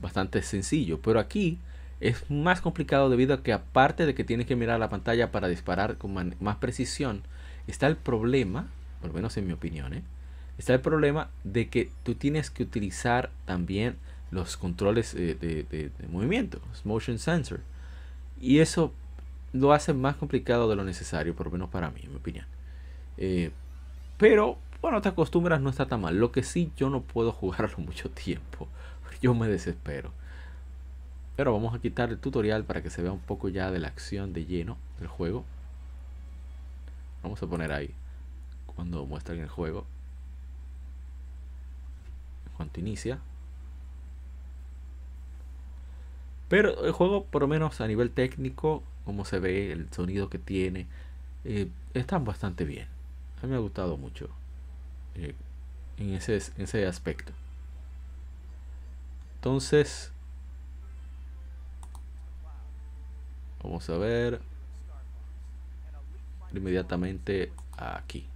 Bastante 0.00 0.42
sencillo, 0.42 1.00
pero 1.00 1.20
aquí 1.20 1.58
es 2.00 2.28
más 2.30 2.60
complicado 2.60 3.08
debido 3.08 3.34
a 3.34 3.42
que 3.42 3.52
aparte 3.52 4.06
de 4.06 4.14
que 4.14 4.24
tienes 4.24 4.46
que 4.46 4.56
mirar 4.56 4.80
la 4.80 4.88
pantalla 4.88 5.30
para 5.30 5.46
disparar 5.48 5.96
con 5.96 6.34
más 6.40 6.56
precisión, 6.56 7.22
está 7.68 7.86
el 7.86 7.96
problema, 7.96 8.66
por 9.00 9.10
lo 9.10 9.14
menos 9.14 9.36
en 9.36 9.46
mi 9.46 9.52
opinión, 9.52 9.94
¿eh? 9.94 10.02
está 10.58 10.74
el 10.74 10.80
problema 10.80 11.30
de 11.44 11.68
que 11.68 11.90
tú 12.02 12.14
tienes 12.14 12.50
que 12.50 12.64
utilizar 12.64 13.30
también 13.44 13.96
los 14.32 14.56
controles 14.56 15.14
de, 15.14 15.34
de, 15.34 15.90
movimiento, 16.08 16.60
motion 16.84 17.18
sensor. 17.18 17.60
Y 18.40 18.58
eso 18.58 18.92
lo 19.52 19.72
hace 19.72 19.92
más 19.92 20.16
complicado 20.16 20.68
de 20.68 20.76
lo 20.76 20.84
necesario, 20.84 21.34
por 21.34 21.46
lo 21.46 21.52
menos 21.52 21.70
para 21.70 21.90
mí, 21.90 22.00
en 22.02 22.10
mi 22.10 22.16
opinión. 22.16 22.46
Eh, 23.18 23.50
pero, 24.16 24.58
bueno, 24.80 25.00
te 25.02 25.08
acostumbras, 25.08 25.60
no 25.60 25.70
está 25.70 25.86
tan 25.86 26.00
mal. 26.00 26.18
Lo 26.18 26.32
que 26.32 26.42
sí, 26.42 26.72
yo 26.76 26.90
no 26.90 27.02
puedo 27.02 27.32
jugarlo 27.32 27.78
mucho 27.78 28.10
tiempo. 28.10 28.68
Yo 29.20 29.34
me 29.34 29.48
desespero. 29.48 30.12
Pero 31.36 31.52
vamos 31.52 31.74
a 31.74 31.80
quitar 31.80 32.10
el 32.10 32.18
tutorial 32.18 32.64
para 32.64 32.82
que 32.82 32.90
se 32.90 33.02
vea 33.02 33.12
un 33.12 33.20
poco 33.20 33.48
ya 33.48 33.70
de 33.70 33.78
la 33.78 33.88
acción 33.88 34.32
de 34.32 34.44
lleno 34.44 34.76
del 34.98 35.08
juego. 35.08 35.44
Vamos 37.22 37.42
a 37.42 37.46
poner 37.46 37.72
ahí 37.72 37.94
cuando 38.66 39.06
muestran 39.06 39.38
el 39.38 39.48
juego. 39.48 39.86
Cuando 42.56 42.80
inicia. 42.80 43.18
Pero 46.48 46.84
el 46.84 46.92
juego, 46.92 47.24
por 47.24 47.42
lo 47.42 47.48
menos 47.48 47.80
a 47.80 47.86
nivel 47.86 48.10
técnico, 48.10 48.82
como 49.04 49.24
se 49.24 49.38
ve, 49.38 49.72
el 49.72 49.92
sonido 49.92 50.28
que 50.30 50.38
tiene, 50.38 50.86
eh, 51.44 51.68
está 51.94 52.18
bastante 52.18 52.64
bien. 52.64 52.88
Me 53.42 53.56
ha 53.56 53.58
gustado 53.58 53.96
mucho 53.96 54.28
eh, 55.16 55.34
en, 55.96 56.14
ese, 56.14 56.36
en 56.36 56.62
ese 56.62 56.86
aspecto. 56.86 57.32
Entonces, 59.36 60.12
Vamos 63.62 63.88
a 63.88 63.96
ver. 63.96 64.40
Inmediatamente 66.52 67.52
aquí. 67.76 68.26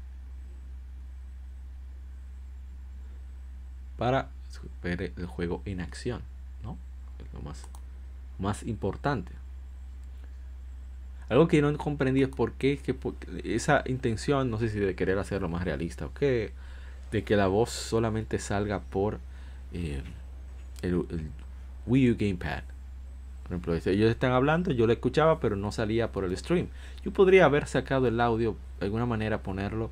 Para 3.98 4.30
ver 4.82 5.12
el 5.16 5.26
juego 5.26 5.62
en 5.64 5.80
acción. 5.80 6.22
¿no? 6.62 6.78
Es 7.18 7.32
lo 7.34 7.40
más, 7.40 7.64
más 8.38 8.62
importante. 8.62 9.32
Algo 11.28 11.48
que 11.48 11.60
no 11.60 11.76
comprendí 11.76 12.22
es 12.22 12.28
por 12.28 12.52
qué 12.52 12.78
que 12.78 12.96
esa 13.44 13.82
intención, 13.86 14.50
no 14.50 14.58
sé 14.58 14.68
si 14.68 14.78
de 14.78 14.94
querer 14.94 15.18
hacerlo 15.18 15.48
más 15.48 15.64
realista 15.64 16.06
o 16.06 16.14
qué, 16.14 16.52
de 17.10 17.24
que 17.24 17.36
la 17.36 17.48
voz 17.48 17.70
solamente 17.70 18.38
salga 18.38 18.80
por 18.80 19.18
eh, 19.72 20.02
el, 20.82 21.04
Wii 21.86 22.10
U 22.10 22.16
Gamepad. 22.18 22.62
Por 23.42 23.52
ejemplo, 23.52 23.74
ellos 23.74 24.10
están 24.10 24.32
hablando, 24.32 24.72
yo 24.72 24.86
lo 24.86 24.92
escuchaba, 24.92 25.38
pero 25.40 25.56
no 25.56 25.70
salía 25.72 26.10
por 26.10 26.24
el 26.24 26.36
stream. 26.36 26.68
Yo 27.04 27.12
podría 27.12 27.44
haber 27.44 27.66
sacado 27.66 28.08
el 28.08 28.20
audio, 28.20 28.56
de 28.80 28.86
alguna 28.86 29.06
manera 29.06 29.38
ponerlo 29.38 29.90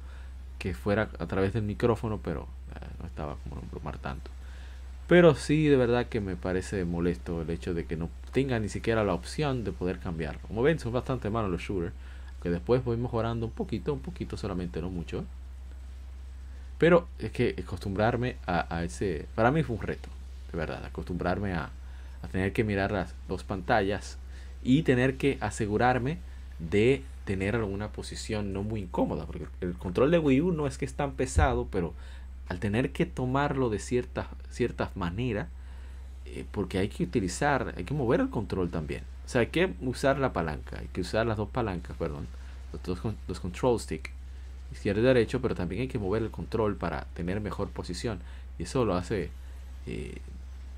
que 0.59 0.75
fuera 0.75 1.09
a 1.19 1.27
través 1.27 1.53
del 1.53 1.63
micrófono, 1.63 2.21
pero 2.23 2.49
eh, 2.75 2.87
no 3.01 3.07
estaba 3.07 3.37
como 3.37 3.63
bromar 3.71 3.99
tanto. 3.99 4.31
Pero 5.07 5.35
sí, 5.35 5.67
de 5.67 5.77
verdad 5.77 6.07
que 6.07 6.21
me 6.21 6.37
parece 6.37 6.85
molesto 6.85 7.43
el 7.43 7.51
hecho 7.51 7.75
de 7.75 7.85
que 7.85 7.97
no 7.97 8.09
tenga 8.33 8.59
ni 8.59 8.69
siquiera 8.69 9.05
la 9.05 9.15
opción 9.15 9.65
de 9.65 9.73
poder 9.73 9.99
cambiarlo. 9.99 10.41
Como 10.49 10.63
ven, 10.63 10.79
son 10.79 10.93
bastante 10.93 11.31
malos 11.31 11.51
los 11.51 11.61
shooters. 11.61 11.93
Que 12.43 12.51
después 12.51 12.85
voy 12.85 12.97
mejorando 12.97 13.47
un 13.47 13.53
poquito, 13.53 13.93
un 13.93 14.01
poquito 14.01 14.37
solamente, 14.37 14.81
no 14.81 14.91
mucho. 14.91 15.25
Pero 16.79 17.09
es 17.19 17.31
que 17.31 17.55
acostumbrarme 17.63 18.37
a 18.47 18.85
ese... 18.85 19.27
Para 19.35 19.51
mí 19.51 19.63
fue 19.63 19.77
un 19.77 19.83
reto, 19.83 20.09
de 20.53 20.59
verdad, 20.59 20.85
acostumbrarme 20.85 21.53
a, 21.53 21.71
a 22.23 22.29
tener 22.29 22.53
que 22.53 22.65
mirar 22.65 22.91
las 22.91 23.15
dos 23.29 23.45
pantallas 23.45 24.19
y 24.63 24.83
tener 24.83 25.17
que 25.17 25.39
asegurarme 25.41 26.19
de 26.59 27.03
tener 27.25 27.57
alguna 27.57 27.89
posición 27.89 28.53
no 28.53 28.63
muy 28.63 28.81
incómoda, 28.81 29.27
porque 29.27 29.47
el 29.61 29.75
control 29.75 30.11
de 30.11 30.19
Wii 30.19 30.41
U 30.43 30.53
no 30.53 30.67
es 30.67 30.77
que 30.79 30.85
es 30.85 30.95
tan 30.95 31.13
pesado, 31.13 31.67
pero 31.71 31.95
al 32.49 32.61
tener 32.61 32.93
que 32.93 33.07
tomarlo 33.07 33.71
de 33.71 33.79
cierta, 33.79 34.29
cierta 34.51 34.91
manera, 34.95 35.49
eh, 36.27 36.45
porque 36.51 36.79
hay 36.79 36.89
que 36.89 37.05
utilizar, 37.05 37.75
hay 37.77 37.85
que 37.85 37.95
mover 37.95 38.21
el 38.21 38.31
control 38.31 38.71
también. 38.71 39.03
O 39.25 39.29
sea, 39.29 39.41
hay 39.43 39.47
que 39.49 39.75
usar 39.81 40.19
la 40.19 40.33
palanca, 40.33 40.79
hay 40.79 40.89
que 40.89 41.01
usar 41.01 41.27
las 41.27 41.37
dos 41.37 41.49
palancas, 41.49 41.97
perdón, 41.97 42.27
los 42.73 42.83
dos 42.83 43.15
los 43.27 43.41
control 43.41 43.81
stick, 43.81 44.11
izquierdo 44.73 45.01
y 45.01 45.05
derecho, 45.05 45.41
pero 45.41 45.55
también 45.55 45.83
hay 45.83 45.89
que 45.89 45.99
mover 45.99 46.23
el 46.23 46.31
control 46.31 46.77
para 46.77 47.05
tener 47.15 47.41
mejor 47.41 47.69
posición. 47.71 48.21
Y 48.59 48.65
eso 48.65 48.85
lo 48.85 48.95
hace 48.95 49.31
eh, 49.87 50.21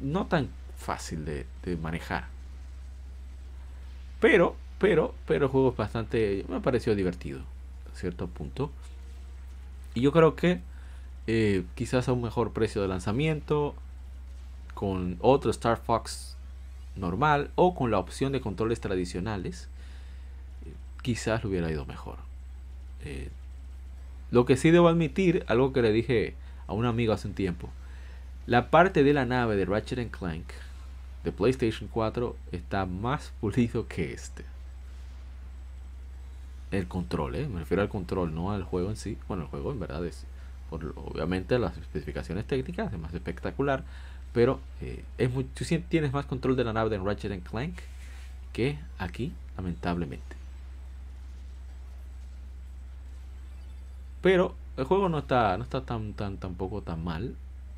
no 0.01 0.27
tan 0.27 0.49
fácil 0.77 1.25
de, 1.25 1.47
manejar. 1.77 2.27
Pero, 4.21 4.57
pero, 4.79 5.15
pero 5.27 5.47
el 5.47 5.51
juego 5.51 5.71
es 5.71 5.77
bastante, 5.77 6.45
me 6.49 6.61
pareció 6.61 6.95
divertido, 6.95 7.41
a 7.93 7.97
cierto 7.97 8.29
punto. 8.29 8.71
Y 9.95 10.03
yo 10.03 10.13
creo 10.13 10.37
que 10.37 10.61
eh, 11.27 11.65
quizás 11.75 12.09
a 12.09 12.13
un 12.13 12.23
mejor 12.23 12.53
precio 12.53 12.83
de 12.83 12.89
lanzamiento, 12.89 13.75
con 14.75 15.17
otro 15.21 15.51
Star 15.51 15.79
Fox 15.79 16.37
normal 16.97 17.51
o 17.55 17.75
con 17.75 17.91
la 17.91 17.99
opción 17.99 18.33
de 18.33 18.41
controles 18.41 18.81
tradicionales, 18.81 19.69
eh, 20.65 20.73
quizás 21.03 21.43
lo 21.43 21.51
hubiera 21.51 21.71
ido 21.71 21.87
mejor. 21.87 22.19
Eh, 23.05 23.31
lo 24.31 24.45
que 24.45 24.57
sí 24.57 24.71
debo 24.71 24.89
admitir, 24.89 25.45
algo 25.49 25.73
que 25.73 25.83
le 25.83 25.93
dije 25.93 26.35
a 26.67 26.73
un 26.73 26.85
amigo 26.85 27.13
hace 27.13 27.29
un 27.29 27.35
tiempo, 27.35 27.71
la 28.47 28.71
parte 28.71 29.03
de 29.03 29.13
la 29.13 29.25
nave 29.25 29.57
de 29.57 29.65
Ratchet 29.65 30.11
Clank 30.11 30.45
de 31.25 31.33
PlayStation 31.33 31.89
4 31.93 32.37
está 32.53 32.87
más 32.87 33.33
pulido 33.41 33.89
que 33.89 34.13
este. 34.13 34.45
El 36.71 36.89
control, 36.89 37.37
¿eh? 37.37 37.49
me 37.49 37.61
refiero 37.61 37.83
al 37.83 37.89
control, 37.89 38.35
no 38.35 38.53
al 38.53 38.65
juego 38.65 38.91
en 38.91 38.97
sí. 38.97 39.17
Bueno, 39.29 39.45
el 39.45 39.49
juego 39.49 39.73
en 39.73 39.81
verdad 39.81 40.05
es, 40.05 40.27
obviamente 40.71 41.59
las 41.59 41.77
especificaciones 41.77 42.47
técnicas, 42.47 42.93
es 42.93 42.99
más 42.99 43.15
espectacular. 43.15 43.85
Pero 44.33 44.61
eh, 44.83 45.03
es 45.19 45.31
tú 45.55 45.65
tienes 45.89 46.13
más 46.13 46.27
control 46.27 46.57
de 46.57 46.65
la 46.65 46.73
nave 46.73 46.91
de 46.91 46.99
Ratchet 46.99 47.43
Clank 47.43 47.79
que 48.53 48.79
aquí, 48.99 49.33
lamentablemente. 49.57 50.37
Pero 54.21 54.55
el 54.77 54.85
juego 54.85 55.09
no 55.09 55.19
está, 55.19 55.57
no 55.57 55.65
está 55.65 55.83
tan, 55.83 56.13
tan, 56.13 56.37
tampoco 56.37 56.83
tan 56.83 57.03
mal. 57.05 57.35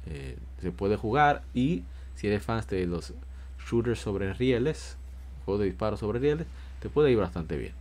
Eh, 0.06 0.36
se 0.60 0.72
puede 0.72 0.96
jugar 0.96 1.42
y 1.54 1.84
si 2.14 2.26
eres 2.26 2.42
fan 2.42 2.64
de 2.68 2.86
los 2.86 3.12
shooter 3.68 3.96
sobre 3.96 4.32
rieles, 4.32 4.96
juego 5.44 5.60
de 5.60 5.66
disparos 5.66 6.00
sobre 6.00 6.18
rieles, 6.18 6.46
te 6.80 6.88
puede 6.88 7.10
ir 7.12 7.18
bastante 7.18 7.56
bien. 7.56 7.72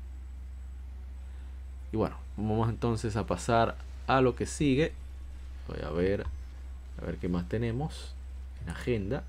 Y 1.91 1.97
bueno, 1.97 2.17
vamos 2.35 2.69
entonces 2.69 3.15
a 3.15 3.25
pasar 3.25 3.75
a 4.07 4.21
lo 4.21 4.35
que 4.35 4.45
sigue. 4.45 4.93
Voy 5.67 5.79
a 5.83 5.89
ver, 5.89 6.25
a 7.01 7.05
ver 7.05 7.17
qué 7.17 7.27
más 7.27 7.47
tenemos 7.47 8.15
en 8.63 8.69
agenda. 8.69 9.23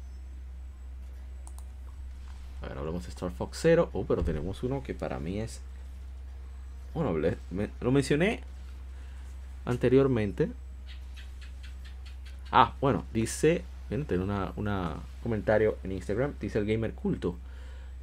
A 2.62 2.68
ver, 2.68 2.79
hablamos 2.79 3.03
de 3.05 3.11
Star 3.11 3.31
Fox 3.33 3.59
Zero. 3.61 3.91
Oh, 3.93 4.05
pero 4.05 4.22
tenemos 4.22 4.62
uno 4.62 4.83
que 4.83 4.95
para 4.95 5.18
mí 5.18 5.41
es. 5.41 5.61
Bueno, 6.95 7.14
lo 7.81 7.93
mencioné 7.93 8.41
anteriormente. 9.64 10.51
Ah, 12.51 12.74
bueno, 12.81 13.05
dice. 13.12 13.64
Bien, 13.91 14.07
un 14.57 15.03
comentario 15.22 15.79
en 15.83 15.93
Instagram. 15.93 16.35
Dice 16.41 16.59
el 16.59 16.66
gamer 16.66 16.93
culto. 16.95 17.37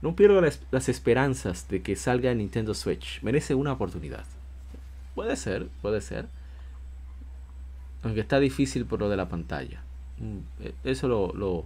No 0.01 0.15
pierdo 0.15 0.41
las, 0.41 0.61
las 0.71 0.89
esperanzas 0.89 1.67
de 1.67 1.81
que 1.81 1.95
salga 1.95 2.31
en 2.31 2.39
Nintendo 2.39 2.73
Switch. 2.73 3.21
Merece 3.23 3.55
una 3.55 3.73
oportunidad. 3.73 4.25
Puede 5.13 5.35
ser, 5.35 5.67
puede 5.81 6.01
ser. 6.01 6.27
Aunque 8.05 8.21
está 8.21 8.39
difícil 8.39 8.85
por 8.85 8.99
lo 8.99 9.09
de 9.09 9.17
la 9.17 9.27
pantalla. 9.27 9.81
Mm, 10.19 10.63
e, 10.63 10.73
eso 10.83 11.07
lo, 11.07 11.33
lo 11.33 11.65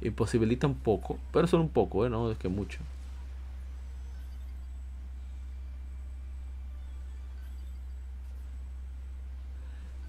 imposibilita 0.00 0.66
un 0.66 0.74
poco. 0.74 1.18
Pero 1.32 1.46
solo 1.46 1.62
un 1.62 1.70
poco, 1.70 2.04
¿eh? 2.04 2.10
No 2.10 2.30
es 2.30 2.38
que 2.38 2.48
mucho. 2.48 2.80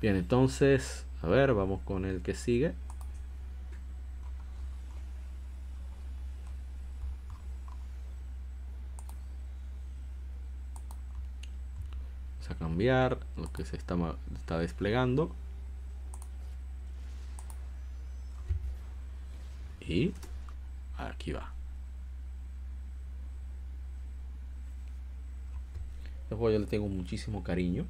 Bien, 0.01 0.15
entonces, 0.15 1.05
a 1.21 1.27
ver, 1.27 1.53
vamos 1.53 1.81
con 1.83 2.05
el 2.05 2.21
que 2.21 2.33
sigue. 2.33 2.73
Vamos 12.39 12.49
a 12.49 12.55
cambiar 12.55 13.19
lo 13.35 13.51
que 13.51 13.65
se 13.65 13.75
está, 13.77 13.95
está 14.35 14.57
desplegando. 14.59 15.35
Y 19.87 20.13
aquí 20.97 21.31
va. 21.31 21.53
Este 26.29 26.35
yo 26.35 26.59
le 26.59 26.65
tengo 26.65 26.87
muchísimo 26.87 27.43
cariño. 27.43 27.85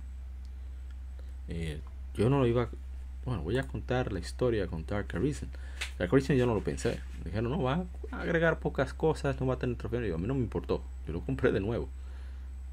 Eh, 1.48 1.82
yo 2.16 2.30
no 2.30 2.40
lo 2.40 2.48
iba 2.48 2.70
bueno 3.26 3.42
voy 3.44 3.58
a 3.58 3.64
contar 3.64 4.14
la 4.14 4.20
historia 4.20 4.68
con 4.68 4.86
Dark 4.86 5.08
Arisen. 5.16 5.50
Dark 5.98 6.14
Arisen 6.14 6.38
yo 6.38 6.46
no 6.46 6.54
lo 6.54 6.62
pensé. 6.62 7.00
Dijeron 7.26 7.52
no 7.52 7.62
va 7.62 7.86
a 8.12 8.22
agregar 8.22 8.60
pocas 8.60 8.94
cosas 8.94 9.40
no 9.42 9.48
va 9.48 9.56
a 9.56 9.60
tener 9.60 9.76
trofeo 9.76 10.06
y 10.06 10.12
a 10.12 10.18
mí 10.18 10.28
no 10.28 10.36
me 10.36 10.42
importó 10.42 10.82
yo 11.06 11.14
lo 11.14 11.22
compré 11.22 11.52
de 11.52 11.60
nuevo 11.60 11.90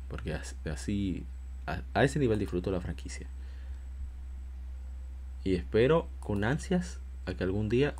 porque 0.09 0.35
así 0.71 1.25
a, 1.67 2.05
ese 2.05 2.19
nivel 2.19 2.39
disfruto 2.39 2.71
la 2.71 2.81
franquicia. 2.81 3.27
Y 5.43 5.55
espero 5.55 6.09
con 6.21 6.45
ansias 6.45 7.01
a 7.27 7.35
que 7.35 7.45
algún 7.45 7.69
día 7.69 7.95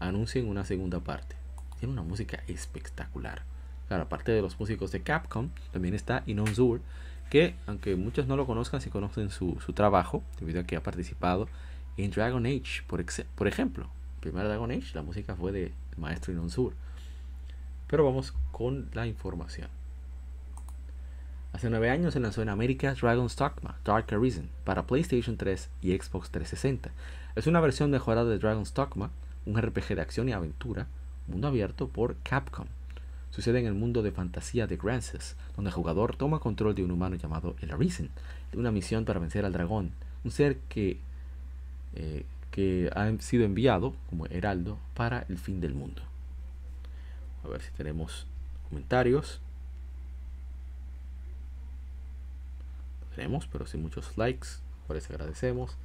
anuncien 0.00 0.48
una 0.48 0.64
segunda 0.64 1.00
parte 1.00 1.36
tiene 1.78 1.92
una 1.92 2.02
música 2.02 2.42
espectacular 2.48 3.42
aparte 3.88 4.32
de 4.32 4.42
los 4.42 4.58
músicos 4.58 4.90
de 4.92 5.02
Capcom 5.02 5.50
también 5.72 5.94
está 5.94 6.22
Inon 6.26 6.54
Zur 6.54 6.80
que 7.30 7.54
aunque 7.66 7.96
muchos 7.96 8.26
no 8.26 8.36
lo 8.36 8.46
conozcan, 8.46 8.80
si 8.80 8.90
conocen 8.90 9.30
su, 9.30 9.56
trabajo, 9.74 10.22
debido 10.38 10.60
a 10.60 10.64
que 10.64 10.76
ha 10.76 10.82
participado 10.82 11.48
en 11.96 12.10
Dragon 12.10 12.44
Age, 12.46 12.82
por, 12.86 13.04
por 13.34 13.48
ejemplo. 13.48 13.88
El 14.16 14.20
primer 14.20 14.46
Dragon 14.46 14.70
Age, 14.70 14.94
la 14.94 15.02
música 15.02 15.34
fue 15.34 15.52
de 15.52 15.72
Maestro 15.96 16.32
Inon 16.32 16.50
Sur. 16.50 16.74
Pero 17.88 18.04
vamos 18.04 18.32
con 18.52 18.88
la 18.94 19.06
información. 19.06 19.68
Hace 21.52 21.70
nueve 21.70 21.90
años 21.90 22.12
se 22.12 22.20
lanzó 22.20 22.42
en 22.42 22.50
América 22.50 22.94
Dragon's 22.94 23.34
Dogma 23.34 23.78
Dark 23.82 24.12
Arisen 24.12 24.50
para 24.64 24.86
PlayStation 24.86 25.36
3 25.36 25.70
y 25.80 25.96
Xbox 25.96 26.30
360. 26.30 26.90
Es 27.34 27.46
una 27.46 27.60
versión 27.60 27.90
mejorada 27.90 28.28
de 28.28 28.38
Dragon's 28.38 28.74
Dogma, 28.74 29.10
un 29.46 29.60
RPG 29.60 29.94
de 29.94 30.02
acción 30.02 30.28
y 30.28 30.32
aventura, 30.32 30.86
mundo 31.26 31.48
abierto 31.48 31.88
por 31.88 32.16
Capcom 32.22 32.66
sucede 33.36 33.58
en 33.58 33.66
el 33.66 33.74
mundo 33.74 34.02
de 34.02 34.12
fantasía 34.12 34.66
de 34.66 34.78
Grances, 34.78 35.36
donde 35.56 35.68
el 35.68 35.74
jugador 35.74 36.16
toma 36.16 36.38
control 36.38 36.74
de 36.74 36.82
un 36.82 36.90
humano 36.90 37.16
llamado 37.16 37.54
El 37.60 37.70
Arisen, 37.70 38.08
de 38.50 38.58
una 38.58 38.70
misión 38.70 39.04
para 39.04 39.20
vencer 39.20 39.44
al 39.44 39.52
dragón, 39.52 39.92
un 40.24 40.30
ser 40.30 40.56
que, 40.70 40.98
eh, 41.94 42.24
que 42.50 42.90
ha 42.94 43.12
sido 43.20 43.44
enviado 43.44 43.94
como 44.08 44.24
heraldo 44.24 44.78
para 44.94 45.26
el 45.28 45.36
fin 45.36 45.60
del 45.60 45.74
mundo. 45.74 46.00
A 47.44 47.48
ver 47.48 47.60
si 47.60 47.70
tenemos 47.72 48.26
comentarios. 48.70 49.40
tenemos, 53.14 53.46
pero 53.46 53.66
sin 53.66 53.80
muchos 53.80 54.18
likes, 54.18 54.48
por 54.86 54.96
agradecemos. 54.96 55.76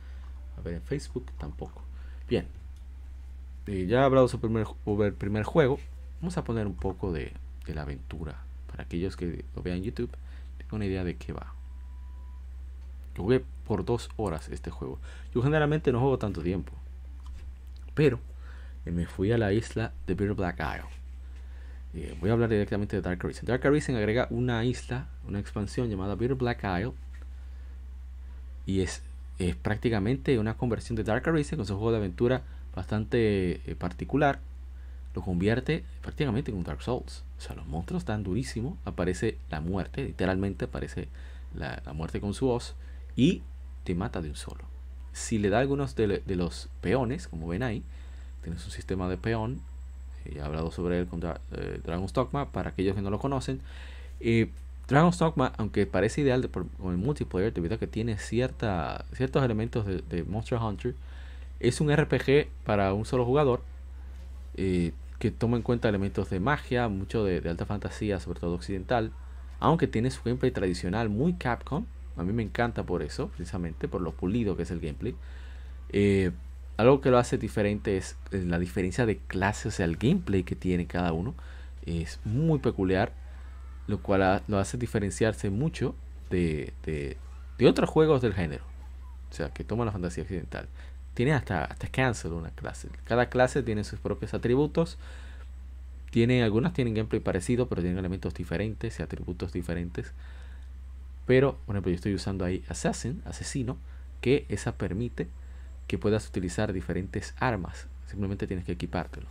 A 0.57 0.61
ver 0.61 0.75
en 0.75 0.81
Facebook 0.81 1.25
tampoco. 1.37 1.81
Bien, 2.27 2.45
eh, 3.67 3.85
ya 3.87 4.01
he 4.01 4.03
hablado 4.03 4.27
sobre 4.27 4.47
el 5.07 5.13
primer 5.13 5.43
juego, 5.43 5.79
Vamos 6.21 6.37
a 6.37 6.43
poner 6.43 6.67
un 6.67 6.75
poco 6.75 7.11
de, 7.11 7.33
la 7.65 7.81
aventura. 7.81 8.43
Para 8.67 8.83
aquellos 8.83 9.17
que 9.17 9.43
lo 9.55 9.63
vean 9.63 9.77
en 9.77 9.83
YouTube, 9.85 10.11
tengo 10.59 10.75
una 10.75 10.85
idea 10.85 11.03
de 11.03 11.15
qué 11.15 11.33
va. 11.33 11.55
Jugué 13.17 13.43
por 13.65 13.83
dos 13.83 14.09
horas 14.17 14.47
este 14.49 14.69
juego. 14.69 14.99
Yo 15.33 15.41
generalmente 15.41 15.91
no 15.91 15.99
juego 15.99 16.19
tanto 16.19 16.43
tiempo. 16.43 16.73
Pero 17.95 18.19
eh, 18.85 18.91
me 18.91 19.07
fui 19.07 19.31
a 19.31 19.37
la 19.39 19.51
isla 19.51 19.93
de 20.05 20.13
Bitter 20.13 20.35
Black 20.35 20.59
Isle. 20.59 20.89
Eh, 21.95 22.15
voy 22.21 22.29
a 22.29 22.33
hablar 22.33 22.49
directamente 22.49 22.95
de 22.95 23.01
Dark 23.01 23.19
Arisen. 23.25 23.47
Dark 23.47 23.65
Arisen 23.65 23.95
agrega 23.95 24.27
una 24.29 24.63
isla, 24.63 25.07
una 25.27 25.39
expansión 25.39 25.89
llamada 25.89 26.13
Bitter 26.13 26.35
Black 26.35 26.63
Isle. 26.63 26.93
Y 28.67 28.81
es, 28.81 29.01
es 29.39 29.55
prácticamente 29.55 30.37
una 30.37 30.55
conversión 30.55 30.95
de 30.95 31.03
Dark 31.03 31.27
Arisen 31.27 31.57
con 31.57 31.65
su 31.65 31.73
juego 31.73 31.91
de 31.91 31.97
aventura 31.97 32.43
bastante 32.75 33.61
eh, 33.69 33.75
particular 33.75 34.39
lo 35.13 35.21
convierte 35.21 35.83
prácticamente 36.01 36.51
en 36.51 36.57
un 36.57 36.63
Dark 36.63 36.81
Souls. 36.81 37.23
O 37.37 37.41
sea, 37.41 37.55
los 37.55 37.67
monstruos 37.67 38.01
están 38.01 38.23
durísimos. 38.23 38.77
Aparece 38.85 39.37
la 39.49 39.59
muerte, 39.61 40.03
literalmente 40.03 40.65
aparece 40.65 41.07
la, 41.55 41.81
muerte 41.93 42.21
con 42.21 42.33
su 42.33 42.47
voz 42.47 42.75
y 43.15 43.41
te 43.83 43.95
mata 43.95 44.21
de 44.21 44.29
un 44.29 44.35
solo. 44.35 44.63
Si 45.13 45.37
le 45.37 45.49
da 45.49 45.59
algunos 45.59 45.95
de, 45.95 46.21
los 46.27 46.69
peones, 46.79 47.27
como 47.27 47.47
ven 47.47 47.63
ahí, 47.63 47.83
tienes 48.43 48.63
un 48.65 48.71
sistema 48.71 49.09
de 49.09 49.17
peón. 49.17 49.59
Eh, 50.25 50.35
he 50.37 50.41
hablado 50.41 50.71
sobre 50.71 50.99
él 50.99 51.07
con 51.07 51.21
eh, 51.23 51.81
Dragon's 51.83 52.13
Dogma 52.13 52.49
para 52.49 52.69
aquellos 52.69 52.95
que 52.95 53.01
no 53.01 53.09
lo 53.09 53.19
conocen. 53.19 53.59
Eh, 54.21 54.49
Dragon's 54.87 55.17
Dogma, 55.17 55.51
aunque 55.57 55.85
parece 55.85 56.21
ideal 56.21 56.49
con 56.49 56.91
el 56.91 56.97
multiplayer, 56.97 57.53
debido 57.53 57.75
a 57.75 57.77
que 57.77 57.87
tiene 57.87 58.17
cierta, 58.17 59.05
ciertos 59.13 59.43
elementos 59.43 59.85
de 59.85 60.23
Monster 60.23 60.57
Hunter, 60.59 60.95
es 61.61 61.79
un 61.79 61.95
RPG 61.95 62.47
para 62.65 62.93
un 62.93 63.05
solo 63.05 63.25
jugador 63.25 63.61
eh, 64.55 64.91
que 65.19 65.31
toma 65.31 65.57
en 65.57 65.63
cuenta 65.63 65.87
elementos 65.87 66.29
de 66.29 66.39
magia, 66.39 66.87
mucho 66.87 67.23
de, 67.23 67.47
alta 67.47 67.65
fantasía, 67.65 68.19
sobre 68.19 68.39
todo 68.39 68.55
occidental, 68.55 69.11
aunque 69.59 69.87
tiene 69.87 70.09
su 70.09 70.23
gameplay 70.23 70.51
tradicional 70.51 71.09
muy 71.09 71.33
Capcom. 71.33 71.85
A 72.17 72.23
mí 72.23 72.33
me 72.33 72.43
encanta 72.43 72.83
por 72.83 73.03
eso, 73.03 73.27
precisamente, 73.29 73.87
por 73.87 74.01
lo 74.01 74.11
pulido 74.11 74.57
que 74.57 74.63
es 74.63 74.71
el 74.71 74.79
gameplay. 74.79 75.15
Eh, 75.89 76.31
algo 76.77 77.01
que 77.01 77.11
lo 77.11 77.19
hace 77.19 77.37
diferente 77.37 77.97
es 77.97 78.17
eh, 78.31 78.43
la 78.45 78.57
diferencia 78.57 79.05
de 79.05 79.17
clases, 79.17 79.67
o 79.67 79.71
sea, 79.71 79.85
el 79.85 79.97
gameplay 79.97 80.43
que 80.43 80.55
tiene 80.55 80.87
cada 80.87 81.13
uno. 81.13 81.35
Es 81.85 82.19
muy 82.25 82.59
peculiar, 82.59 83.13
lo 83.87 84.01
cual 84.01 84.41
lo 84.47 84.57
hace 84.57 84.77
diferenciarse 84.77 85.49
mucho 85.51 85.95
de, 86.31 86.73
de, 86.83 87.17
de 87.59 87.67
otros 87.67 87.89
juegos 87.89 88.23
del 88.23 88.33
género. 88.33 88.63
O 89.29 89.33
sea, 89.33 89.49
que 89.49 89.63
toma 89.63 89.85
la 89.85 89.91
fantasía 89.91 90.23
occidental 90.23 90.67
tiene 91.13 91.33
hasta, 91.33 91.65
hasta 91.65 91.87
cancel 91.87 92.33
una 92.33 92.51
clase. 92.51 92.89
Cada 93.05 93.29
clase 93.29 93.63
tiene 93.63 93.83
sus 93.83 93.99
propios 93.99 94.33
atributos. 94.33 94.97
Tiene, 96.09 96.43
algunas 96.43 96.73
tienen 96.73 96.93
gameplay 96.93 97.21
parecido, 97.21 97.67
pero 97.67 97.81
tienen 97.81 97.99
elementos 97.99 98.33
diferentes 98.33 98.99
y 98.99 99.03
atributos 99.03 99.53
diferentes. 99.53 100.11
Pero, 101.25 101.57
por 101.65 101.75
ejemplo, 101.75 101.91
yo 101.91 101.95
estoy 101.95 102.13
usando 102.13 102.43
ahí 102.43 102.63
Assassin, 102.67 103.21
asesino, 103.25 103.77
que 104.19 104.45
esa 104.49 104.73
permite 104.73 105.27
que 105.87 105.97
puedas 105.97 106.27
utilizar 106.27 106.73
diferentes 106.73 107.33
armas. 107.39 107.87
Simplemente 108.07 108.47
tienes 108.47 108.65
que 108.65 108.73
equipártelo. 108.73 109.27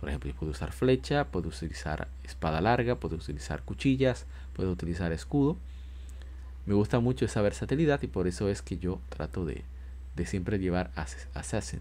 Por 0.00 0.08
ejemplo, 0.08 0.30
yo 0.30 0.36
puedo 0.36 0.52
usar 0.52 0.72
flecha, 0.72 1.26
puedo 1.26 1.48
utilizar 1.48 2.08
espada 2.24 2.60
larga, 2.60 2.96
puedo 2.96 3.16
utilizar 3.16 3.62
cuchillas, 3.62 4.26
puedo 4.54 4.72
utilizar 4.72 5.12
escudo. 5.12 5.56
Me 6.66 6.74
gusta 6.74 7.00
mucho 7.00 7.24
esa 7.24 7.40
versatilidad 7.40 8.02
y 8.02 8.08
por 8.08 8.26
eso 8.26 8.48
es 8.48 8.62
que 8.62 8.78
yo 8.78 9.00
trato 9.08 9.44
de, 9.44 9.64
de 10.16 10.26
siempre 10.26 10.58
llevar 10.58 10.90
Assassin. 11.34 11.80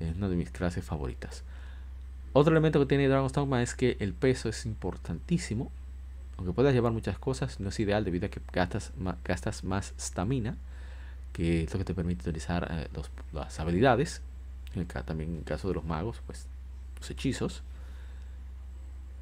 Es 0.00 0.16
una 0.16 0.28
de 0.28 0.36
mis 0.36 0.50
clases 0.50 0.84
favoritas. 0.84 1.42
Otro 2.32 2.52
elemento 2.52 2.78
que 2.78 2.86
tiene 2.86 3.08
Dragon's 3.08 3.32
Dogma 3.32 3.62
es 3.62 3.74
que 3.74 3.96
el 4.00 4.12
peso 4.12 4.48
es 4.48 4.66
importantísimo. 4.66 5.72
Aunque 6.36 6.52
puedas 6.52 6.72
llevar 6.72 6.92
muchas 6.92 7.18
cosas, 7.18 7.58
no 7.58 7.70
es 7.70 7.80
ideal 7.80 8.04
debido 8.04 8.26
a 8.26 8.28
que 8.28 8.40
gastas, 8.52 8.92
gastas 9.24 9.64
más 9.64 9.92
stamina, 9.98 10.56
que 11.32 11.64
es 11.64 11.72
lo 11.72 11.78
que 11.78 11.84
te 11.84 11.94
permite 11.94 12.22
utilizar 12.22 12.68
eh, 12.70 12.88
las 13.32 13.58
habilidades. 13.58 14.22
En 14.74 14.86
también 14.86 15.30
en 15.30 15.36
el 15.38 15.44
caso 15.44 15.66
de 15.66 15.74
los 15.74 15.84
magos, 15.84 16.22
pues 16.26 16.46
los 16.98 17.10
hechizos. 17.10 17.62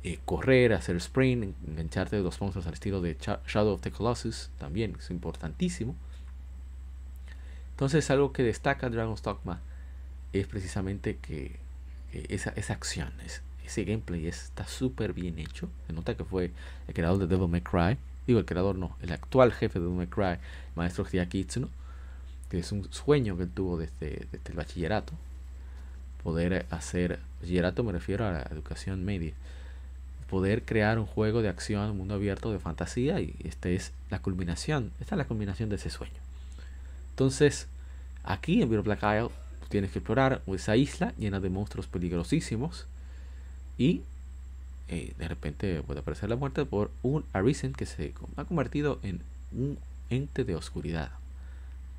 eh, 0.03 0.19
correr, 0.25 0.73
hacer 0.73 0.97
sprint, 0.97 1.57
engancharte 1.67 2.17
de 2.17 2.23
los 2.23 2.41
monstruos 2.41 2.67
al 2.67 2.75
estilo 2.75 3.01
de 3.01 3.17
Shadow 3.49 3.75
of 3.75 3.81
the 3.81 3.91
Colossus, 3.91 4.51
también 4.59 4.95
es 4.99 5.11
importantísimo. 5.11 5.97
Entonces 7.77 8.11
algo 8.11 8.33
que 8.33 8.43
destaca 8.43 8.89
Dragon's 8.89 9.23
Dogma 9.23 9.61
es 10.33 10.47
precisamente 10.47 11.19
que, 11.19 11.57
esa, 12.11 12.49
esa, 12.57 12.73
acción, 12.73 13.13
ese 13.67 13.85
gameplay 13.85 14.27
está 14.27 14.67
súper 14.67 15.13
bien 15.13 15.39
hecho. 15.39 15.69
Se 15.87 15.93
nota 15.93 16.17
que 16.17 16.25
fue 16.25 16.53
el 16.89 16.95
creador 16.95 17.19
de 17.19 17.27
Devil 17.27 17.49
May 17.49 17.61
Cry. 17.61 17.99
Digo, 18.27 18.39
el 18.39 18.47
creador 18.47 18.77
no, 18.77 18.97
el 19.03 19.13
actual 19.13 19.53
jefe 19.53 19.79
de 19.79 19.85
Devil 19.85 19.99
May 19.99 20.07
Cry, 20.07 20.43
maestro 20.75 21.05
Hideaki 21.05 21.47
que 22.49 22.59
es 22.59 22.73
un 22.73 22.91
sueño 22.91 23.37
que 23.37 23.43
él 23.43 23.51
tuvo 23.51 23.77
desde, 23.77 24.27
desde 24.33 24.49
el 24.49 24.57
bachillerato. 24.57 25.13
Poder 26.23 26.65
hacer, 26.71 27.21
bachillerato 27.43 27.85
me 27.85 27.93
refiero 27.93 28.25
a 28.27 28.33
la 28.33 28.43
educación 28.51 29.05
media, 29.05 29.35
poder 30.31 30.65
crear 30.65 30.99
un 30.99 31.05
juego 31.05 31.43
de 31.43 31.51
acción, 31.51 31.91
un 31.91 31.99
mundo 31.99 32.15
abierto 32.15 32.51
de 32.53 32.59
fantasía 32.59 33.21
y 33.21 33.37
esta 33.45 33.69
es 33.69 33.93
la 34.09 34.23
culminación, 34.23 34.93
esta 34.99 35.15
es 35.15 35.19
la 35.19 35.27
culminación 35.27 35.69
de 35.69 35.77
ese 35.77 35.91
sueño. 35.91 36.26
Entonces, 37.17 37.67
aquí 38.25 38.61
en 38.61 38.69
Beer 38.69 38.83
Black 38.83 39.03
Isle 39.03 39.31
tienes 39.71 39.91
que 39.91 40.01
explorar 40.01 40.43
esa 40.49 40.77
isla 40.77 41.15
llena 41.17 41.41
de 41.41 41.49
monstruos 41.49 41.87
peligrosísimos 41.87 42.87
y 43.79 44.03
eh, 44.89 45.15
de 45.17 45.27
repente 45.27 45.83
puede 45.83 46.01
aparecer 46.01 46.29
la 46.29 46.37
muerte 46.37 46.67
por 46.67 46.91
un 47.03 47.25
Arisen 47.33 47.73
que 47.73 47.87
se 47.87 48.13
ha 48.37 48.45
convertido 48.45 48.99
en 49.03 49.23
un 49.53 49.79
ente 50.11 50.45
de 50.45 50.57
oscuridad, 50.57 51.11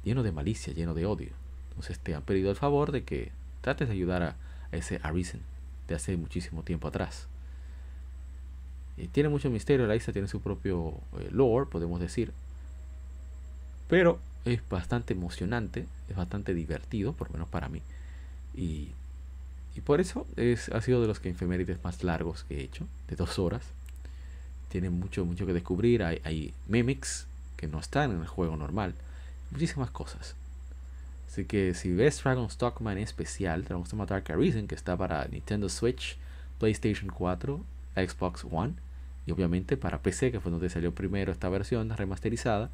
lleno 0.04 0.22
de 0.22 0.32
malicia, 0.32 0.72
lleno 0.72 0.94
de 0.94 1.08
odio. 1.08 1.32
Entonces 1.70 1.98
te 1.98 2.14
han 2.14 2.22
pedido 2.22 2.52
el 2.52 2.56
favor 2.56 2.92
de 2.92 3.02
que 3.04 3.32
trates 3.62 3.88
de 3.88 3.96
ayudar 3.96 4.22
a, 4.22 4.36
ese 4.72 5.00
Arisen 5.02 5.42
de 5.88 5.96
hace 5.96 6.16
muchísimo 6.16 6.62
tiempo 6.62 6.90
atrás. 6.90 7.28
Y 8.98 9.08
tiene 9.08 9.30
mucho 9.30 9.50
misterio, 9.50 9.88
la 9.88 9.96
isla 9.96 10.14
tiene 10.14 10.28
su 10.28 10.42
propio 10.42 10.94
eh, 11.20 11.30
lore, 11.32 11.66
podemos 11.72 12.00
decir. 12.00 12.34
Pero 13.88 14.20
es 14.48 14.62
bastante 14.70 15.14
emocionante, 15.14 15.86
es 16.10 16.16
bastante 16.16 16.54
divertido, 16.54 17.14
por 17.14 17.28
lo 17.28 17.34
menos 17.34 17.50
para 17.50 17.70
mí. 17.70 17.82
Y, 18.56 18.92
por 19.86 20.02
eso 20.02 20.26
es, 20.38 20.70
ha 20.70 20.82
sido 20.82 21.02
de 21.02 21.08
los 21.08 21.20
que 21.20 21.30
efemérides 21.30 21.84
más 21.84 22.04
largos 22.04 22.44
que 22.46 22.58
he 22.58 22.64
hecho, 22.64 22.88
de 23.08 23.16
dos 23.16 23.38
horas. 23.38 23.62
Tiene 24.70 24.90
mucho, 24.90 25.24
mucho 25.24 25.46
que 25.46 25.54
descubrir. 25.54 26.02
Hay, 26.04 26.20
hay 26.24 26.54
mimics 26.68 27.28
que 27.58 27.68
no 27.68 27.80
están 27.80 28.12
en 28.12 28.22
el 28.22 28.28
juego 28.28 28.58
normal. 28.58 28.96
Muchísimas 29.52 29.92
cosas. 29.92 30.36
Así 31.30 31.46
que 31.46 31.76
si 31.76 31.94
ves 31.94 32.24
Dragon's 32.24 32.58
Dogma 32.58 32.92
en 32.94 32.98
especial, 32.98 33.66
Dragon's 33.66 33.92
Dogma 33.92 34.08
Dark 34.08 34.32
Arisen, 34.32 34.68
que 34.68 34.74
está 34.74 34.98
para 34.98 35.28
Nintendo 35.28 35.70
Switch, 35.70 36.18
PlayStation 36.58 37.10
4, 37.12 37.64
Xbox 37.96 38.46
One 38.50 38.74
y 39.26 39.32
obviamente 39.32 39.78
para 39.78 40.02
PC, 40.02 40.32
que 40.32 40.40
fue 40.40 40.52
donde 40.52 40.70
salió 40.70 40.94
primero 40.94 41.32
esta 41.32 41.50
versión 41.50 41.90
remasterizada, 41.90 42.70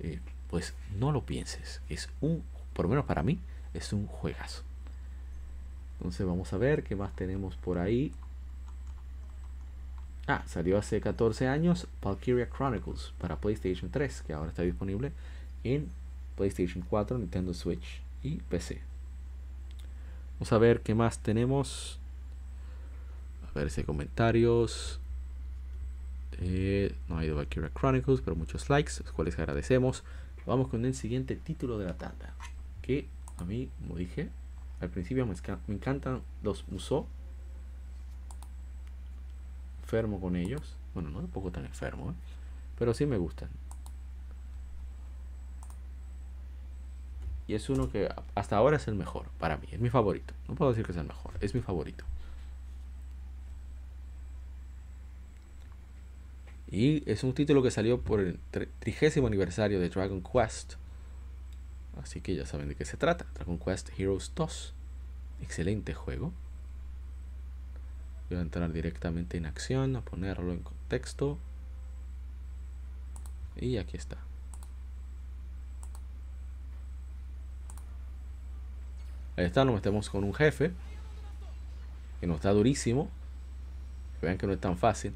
eh, 0.00 0.18
pues 0.54 0.72
no 1.00 1.10
lo 1.10 1.22
pienses. 1.22 1.80
Es 1.88 2.08
un, 2.20 2.44
por 2.74 2.84
lo 2.84 2.90
menos 2.90 3.06
para 3.06 3.24
mí, 3.24 3.40
es 3.72 3.92
un 3.92 4.06
juegazo. 4.06 4.62
Entonces 5.98 6.24
vamos 6.24 6.52
a 6.52 6.58
ver 6.58 6.84
qué 6.84 6.94
más 6.94 7.12
tenemos 7.16 7.56
por 7.56 7.76
ahí. 7.76 8.12
Ah, 10.28 10.44
salió 10.46 10.78
hace 10.78 11.00
14 11.00 11.48
años 11.48 11.88
Valkyria 12.00 12.48
Chronicles 12.48 13.14
para 13.18 13.34
PlayStation 13.34 13.90
3, 13.90 14.22
que 14.22 14.32
ahora 14.32 14.50
está 14.50 14.62
disponible 14.62 15.10
en 15.64 15.88
PlayStation 16.36 16.84
4, 16.88 17.18
Nintendo 17.18 17.52
Switch 17.52 18.00
y 18.22 18.36
PC. 18.36 18.80
Vamos 20.34 20.52
a 20.52 20.58
ver 20.58 20.82
qué 20.82 20.94
más 20.94 21.18
tenemos. 21.18 21.98
A 23.52 23.58
ver 23.58 23.70
si 23.70 23.80
hay 23.80 23.84
comentarios. 23.86 25.00
Eh, 26.38 26.94
no 27.08 27.18
hay 27.18 27.26
de 27.26 27.32
Valkyria 27.32 27.72
Chronicles, 27.76 28.20
pero 28.20 28.36
muchos 28.36 28.70
likes, 28.70 28.92
los 29.02 29.10
cuales 29.10 29.36
agradecemos. 29.36 30.04
Vamos 30.46 30.68
con 30.68 30.84
el 30.84 30.94
siguiente 30.94 31.36
título 31.36 31.78
de 31.78 31.86
la 31.86 31.94
tanda. 31.94 32.34
Que 32.82 33.06
a 33.38 33.44
mí, 33.44 33.70
como 33.80 33.96
dije, 33.96 34.30
al 34.80 34.90
principio 34.90 35.26
me, 35.26 35.34
encantan 35.68 36.22
los 36.42 36.68
Musou. 36.68 37.06
Enfermo 39.82 40.20
con 40.20 40.36
ellos. 40.36 40.76
Bueno, 40.92 41.10
no 41.10 41.20
un 41.20 41.28
poco 41.28 41.50
tan 41.50 41.64
enfermo, 41.64 42.10
¿eh? 42.10 42.14
pero 42.78 42.94
sí 42.94 43.06
me 43.06 43.16
gustan. 43.16 43.48
Y 47.46 47.54
es 47.54 47.68
uno 47.68 47.90
que 47.90 48.08
hasta 48.34 48.56
ahora 48.56 48.76
es 48.76 48.88
el 48.88 48.94
mejor 48.94 49.26
para 49.38 49.56
mí. 49.56 49.66
Es 49.70 49.80
mi 49.80 49.90
favorito. 49.90 50.34
No 50.48 50.54
puedo 50.54 50.70
decir 50.70 50.84
que 50.84 50.92
es 50.92 50.98
el 50.98 51.06
mejor. 51.06 51.32
Es 51.40 51.54
mi 51.54 51.60
favorito. 51.60 52.04
Y 56.70 57.08
es 57.10 57.24
un 57.24 57.34
título 57.34 57.62
que 57.62 57.70
salió 57.70 58.00
por 58.00 58.20
el 58.20 58.38
trigésimo 58.78 59.26
aniversario 59.26 59.80
de 59.80 59.88
Dragon 59.90 60.22
Quest. 60.22 60.74
Así 62.02 62.20
que 62.20 62.34
ya 62.34 62.46
saben 62.46 62.68
de 62.68 62.74
qué 62.74 62.84
se 62.84 62.96
trata. 62.96 63.26
Dragon 63.34 63.58
Quest 63.58 63.90
Heroes 63.98 64.32
2. 64.34 64.74
Excelente 65.42 65.94
juego. 65.94 66.32
Voy 68.28 68.38
a 68.38 68.40
entrar 68.40 68.72
directamente 68.72 69.36
en 69.36 69.46
acción, 69.46 69.94
a 69.96 70.00
ponerlo 70.00 70.52
en 70.52 70.60
contexto. 70.60 71.38
Y 73.56 73.76
aquí 73.76 73.96
está. 73.96 74.16
Ahí 79.36 79.44
está, 79.44 79.64
nos 79.64 79.74
metemos 79.74 80.08
con 80.08 80.24
un 80.24 80.34
jefe. 80.34 80.72
Que 82.20 82.26
no 82.26 82.36
está 82.36 82.50
durísimo. 82.52 83.10
Vean 84.22 84.38
que 84.38 84.46
no 84.46 84.54
es 84.54 84.60
tan 84.60 84.78
fácil 84.78 85.14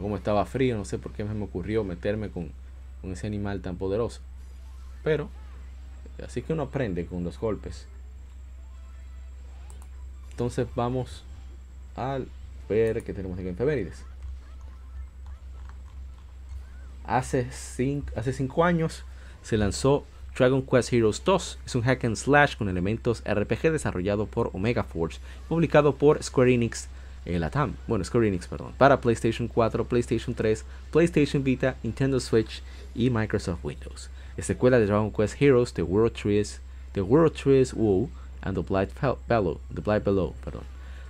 como 0.00 0.16
estaba 0.16 0.44
frío, 0.46 0.76
no 0.76 0.84
sé 0.84 0.98
por 0.98 1.12
qué 1.12 1.24
me 1.24 1.44
ocurrió 1.44 1.84
meterme 1.84 2.30
con, 2.30 2.52
ese 3.04 3.26
animal 3.26 3.60
tan 3.60 3.76
poderoso. 3.76 4.20
Pero, 5.02 5.28
así 6.24 6.42
que 6.42 6.52
uno 6.52 6.64
aprende 6.64 7.06
con 7.06 7.24
los 7.24 7.38
golpes. 7.38 7.86
Entonces 10.30 10.66
vamos 10.74 11.24
a 11.96 12.20
ver 12.68 13.02
qué 13.02 13.12
tenemos 13.12 13.38
aquí 13.38 13.48
en. 13.48 13.92
Hace 17.04 17.50
5 17.50 18.12
hace 18.16 18.34
cinco 18.34 18.64
años 18.64 19.04
se 19.42 19.56
lanzó 19.56 20.04
Dragon 20.36 20.62
Quest 20.62 20.92
Heroes 20.92 21.24
2. 21.24 21.58
Es 21.66 21.74
un 21.74 21.82
hack 21.82 22.04
and 22.04 22.16
slash 22.16 22.56
con 22.56 22.68
elementos 22.68 23.22
RPG 23.24 23.72
desarrollado 23.72 24.26
por 24.26 24.50
Omega 24.52 24.84
Force, 24.84 25.20
publicado 25.48 25.96
por 25.96 26.22
Square 26.22 26.54
Enix 26.54 26.88
el 27.34 27.42
Latam, 27.42 27.74
bueno, 27.86 28.04
Square 28.04 28.28
Enix, 28.28 28.46
perdón, 28.46 28.72
para 28.78 29.00
PlayStation 29.00 29.48
4, 29.48 29.84
PlayStation 29.84 30.34
3, 30.34 30.64
PlayStation 30.90 31.44
Vita, 31.44 31.76
Nintendo 31.82 32.20
Switch 32.20 32.62
y 32.94 33.10
Microsoft 33.10 33.64
Windows. 33.64 34.10
Es 34.36 34.46
secuela 34.46 34.78
de 34.78 34.86
Dragon 34.86 35.12
Quest 35.12 35.40
Heroes, 35.40 35.74
The 35.74 35.82
World 35.82 36.12
Trees, 36.12 36.60
The 36.92 37.02
World 37.02 37.34
Trees 37.34 37.74
WoW 37.74 38.08
and 38.40 38.56
The 38.56 38.62
Blight 38.62 38.90
Below, 39.28 39.60
The 39.74 39.80
Blight 39.80 40.04
Below, 40.04 40.34
perdón. 40.42 40.64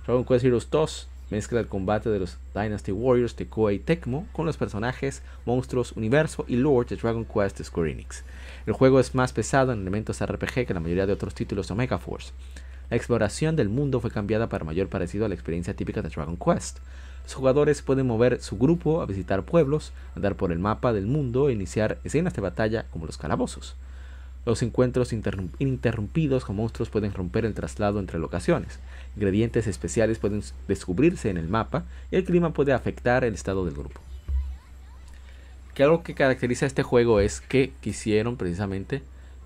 Dragon 0.05 0.25
Quest 0.25 0.43
Heroes 0.43 0.69
2 0.69 1.07
mezcla 1.29 1.59
el 1.59 1.67
combate 1.67 2.09
de 2.09 2.19
los 2.19 2.37
Dynasty 2.53 2.91
Warriors 2.91 3.35
de 3.35 3.47
Koei 3.47 3.79
Tecmo 3.79 4.27
con 4.33 4.45
los 4.45 4.57
personajes, 4.57 5.21
monstruos, 5.45 5.91
universo 5.93 6.43
y 6.47 6.55
lore 6.55 6.89
de 6.89 6.95
Dragon 6.95 7.25
Quest 7.25 7.59
de 7.59 7.63
Square 7.63 7.91
Enix. 7.91 8.23
El 8.65 8.73
juego 8.73 8.99
es 8.99 9.15
más 9.15 9.31
pesado 9.31 9.71
en 9.71 9.81
elementos 9.81 10.25
RPG 10.25 10.65
que 10.65 10.73
la 10.73 10.79
mayoría 10.79 11.05
de 11.05 11.13
otros 11.13 11.33
títulos 11.33 11.67
de 11.67 11.73
Omega 11.73 11.97
Force. 11.97 12.33
La 12.89 12.97
exploración 12.97 13.55
del 13.55 13.69
mundo 13.69 13.99
fue 13.99 14.09
cambiada 14.09 14.49
para 14.49 14.65
mayor 14.65 14.89
parecido 14.89 15.25
a 15.25 15.29
la 15.29 15.35
experiencia 15.35 15.75
típica 15.75 16.01
de 16.01 16.09
Dragon 16.09 16.37
Quest. 16.37 16.79
Los 17.23 17.35
jugadores 17.35 17.83
pueden 17.83 18.07
mover 18.07 18.41
su 18.41 18.57
grupo 18.57 19.01
a 19.01 19.05
visitar 19.05 19.43
pueblos, 19.43 19.91
andar 20.15 20.35
por 20.35 20.51
el 20.51 20.57
mapa 20.57 20.91
del 20.93 21.05
mundo 21.05 21.49
e 21.49 21.53
iniciar 21.53 21.99
escenas 22.03 22.33
de 22.33 22.41
batalla 22.41 22.85
como 22.89 23.05
los 23.05 23.17
calabozos. 23.17 23.75
Los 24.45 24.63
encuentros 24.63 25.13
ininterrumpidos 25.13 26.45
con 26.45 26.55
monstruos 26.55 26.89
pueden 26.89 27.13
romper 27.13 27.45
el 27.45 27.53
traslado 27.53 27.99
entre 27.99 28.17
locaciones. 28.17 28.79
Ingredientes 29.15 29.67
especiales 29.67 30.17
pueden 30.17 30.41
descubrirse 30.67 31.29
en 31.29 31.37
el 31.37 31.47
mapa 31.47 31.83
y 32.09 32.15
el 32.15 32.23
clima 32.23 32.53
puede 32.53 32.73
afectar 32.73 33.23
el 33.23 33.35
estado 33.35 33.65
del 33.65 33.75
grupo. 33.75 34.01
Que 35.75 35.83
algo 35.83 36.01
que 36.01 36.15
caracteriza 36.15 36.65
a 36.65 36.67
este 36.67 36.81
juego 36.81 37.19
es 37.19 37.41
que 37.41 37.71
quisieron 37.81 38.37
precisamente 38.37 39.03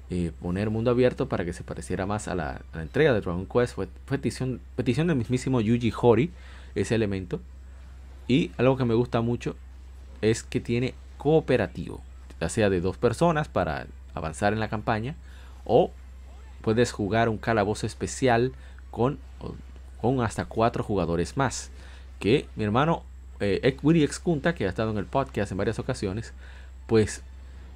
eh, 0.10 0.32
poner 0.42 0.70
mundo 0.70 0.92
abierto 0.92 1.28
para 1.28 1.46
que 1.46 1.54
se 1.54 1.64
pareciera 1.64 2.06
más 2.06 2.28
a 2.28 2.36
la, 2.36 2.62
entrega 2.76 3.14
de 3.14 3.22
Dragon 3.22 3.46
Quest. 3.46 3.76
Fue 3.76 3.88
petición, 4.08 4.62
petición 4.76 5.08
del 5.08 5.18
mismísimo 5.18 5.62
Yuji 5.62 5.94
Hori 6.00 6.32
ese 6.76 6.96
elemento. 6.96 7.40
Y 8.28 8.52
algo 8.58 8.78
que 8.78 8.86
me 8.86 8.94
gusta 8.94 9.22
mucho 9.22 9.56
es 10.22 10.44
que 10.44 10.60
tiene 10.60 10.94
cooperativo, 11.18 12.02
ya 12.40 12.50
sea 12.50 12.70
de 12.70 12.82
dos 12.82 12.98
personas 12.98 13.48
para 13.48 13.88
avanzar 14.14 14.54
en 14.54 14.60
la 14.60 14.70
campaña 14.70 15.16
o 15.66 15.92
puedes 16.62 16.92
jugar 16.92 17.30
un 17.30 17.38
calabozo 17.38 17.86
especial 17.86 18.54
con, 18.92 19.20
con 20.02 20.22
hasta 20.22 20.46
cuatro 20.46 20.84
jugadores 20.84 21.38
más. 21.38 21.72
Que 22.20 22.48
mi 22.56 22.64
hermano 22.64 23.04
eh, 23.40 23.78
Willy 23.84 24.04
Exkunta, 24.04 24.56
que 24.56 24.66
ha 24.66 24.70
estado 24.70 24.92
en 24.92 24.98
el 24.98 25.06
podcast 25.06 25.52
en 25.52 25.58
varias 25.58 25.80
ocasiones, 25.80 26.34
pues 26.88 27.24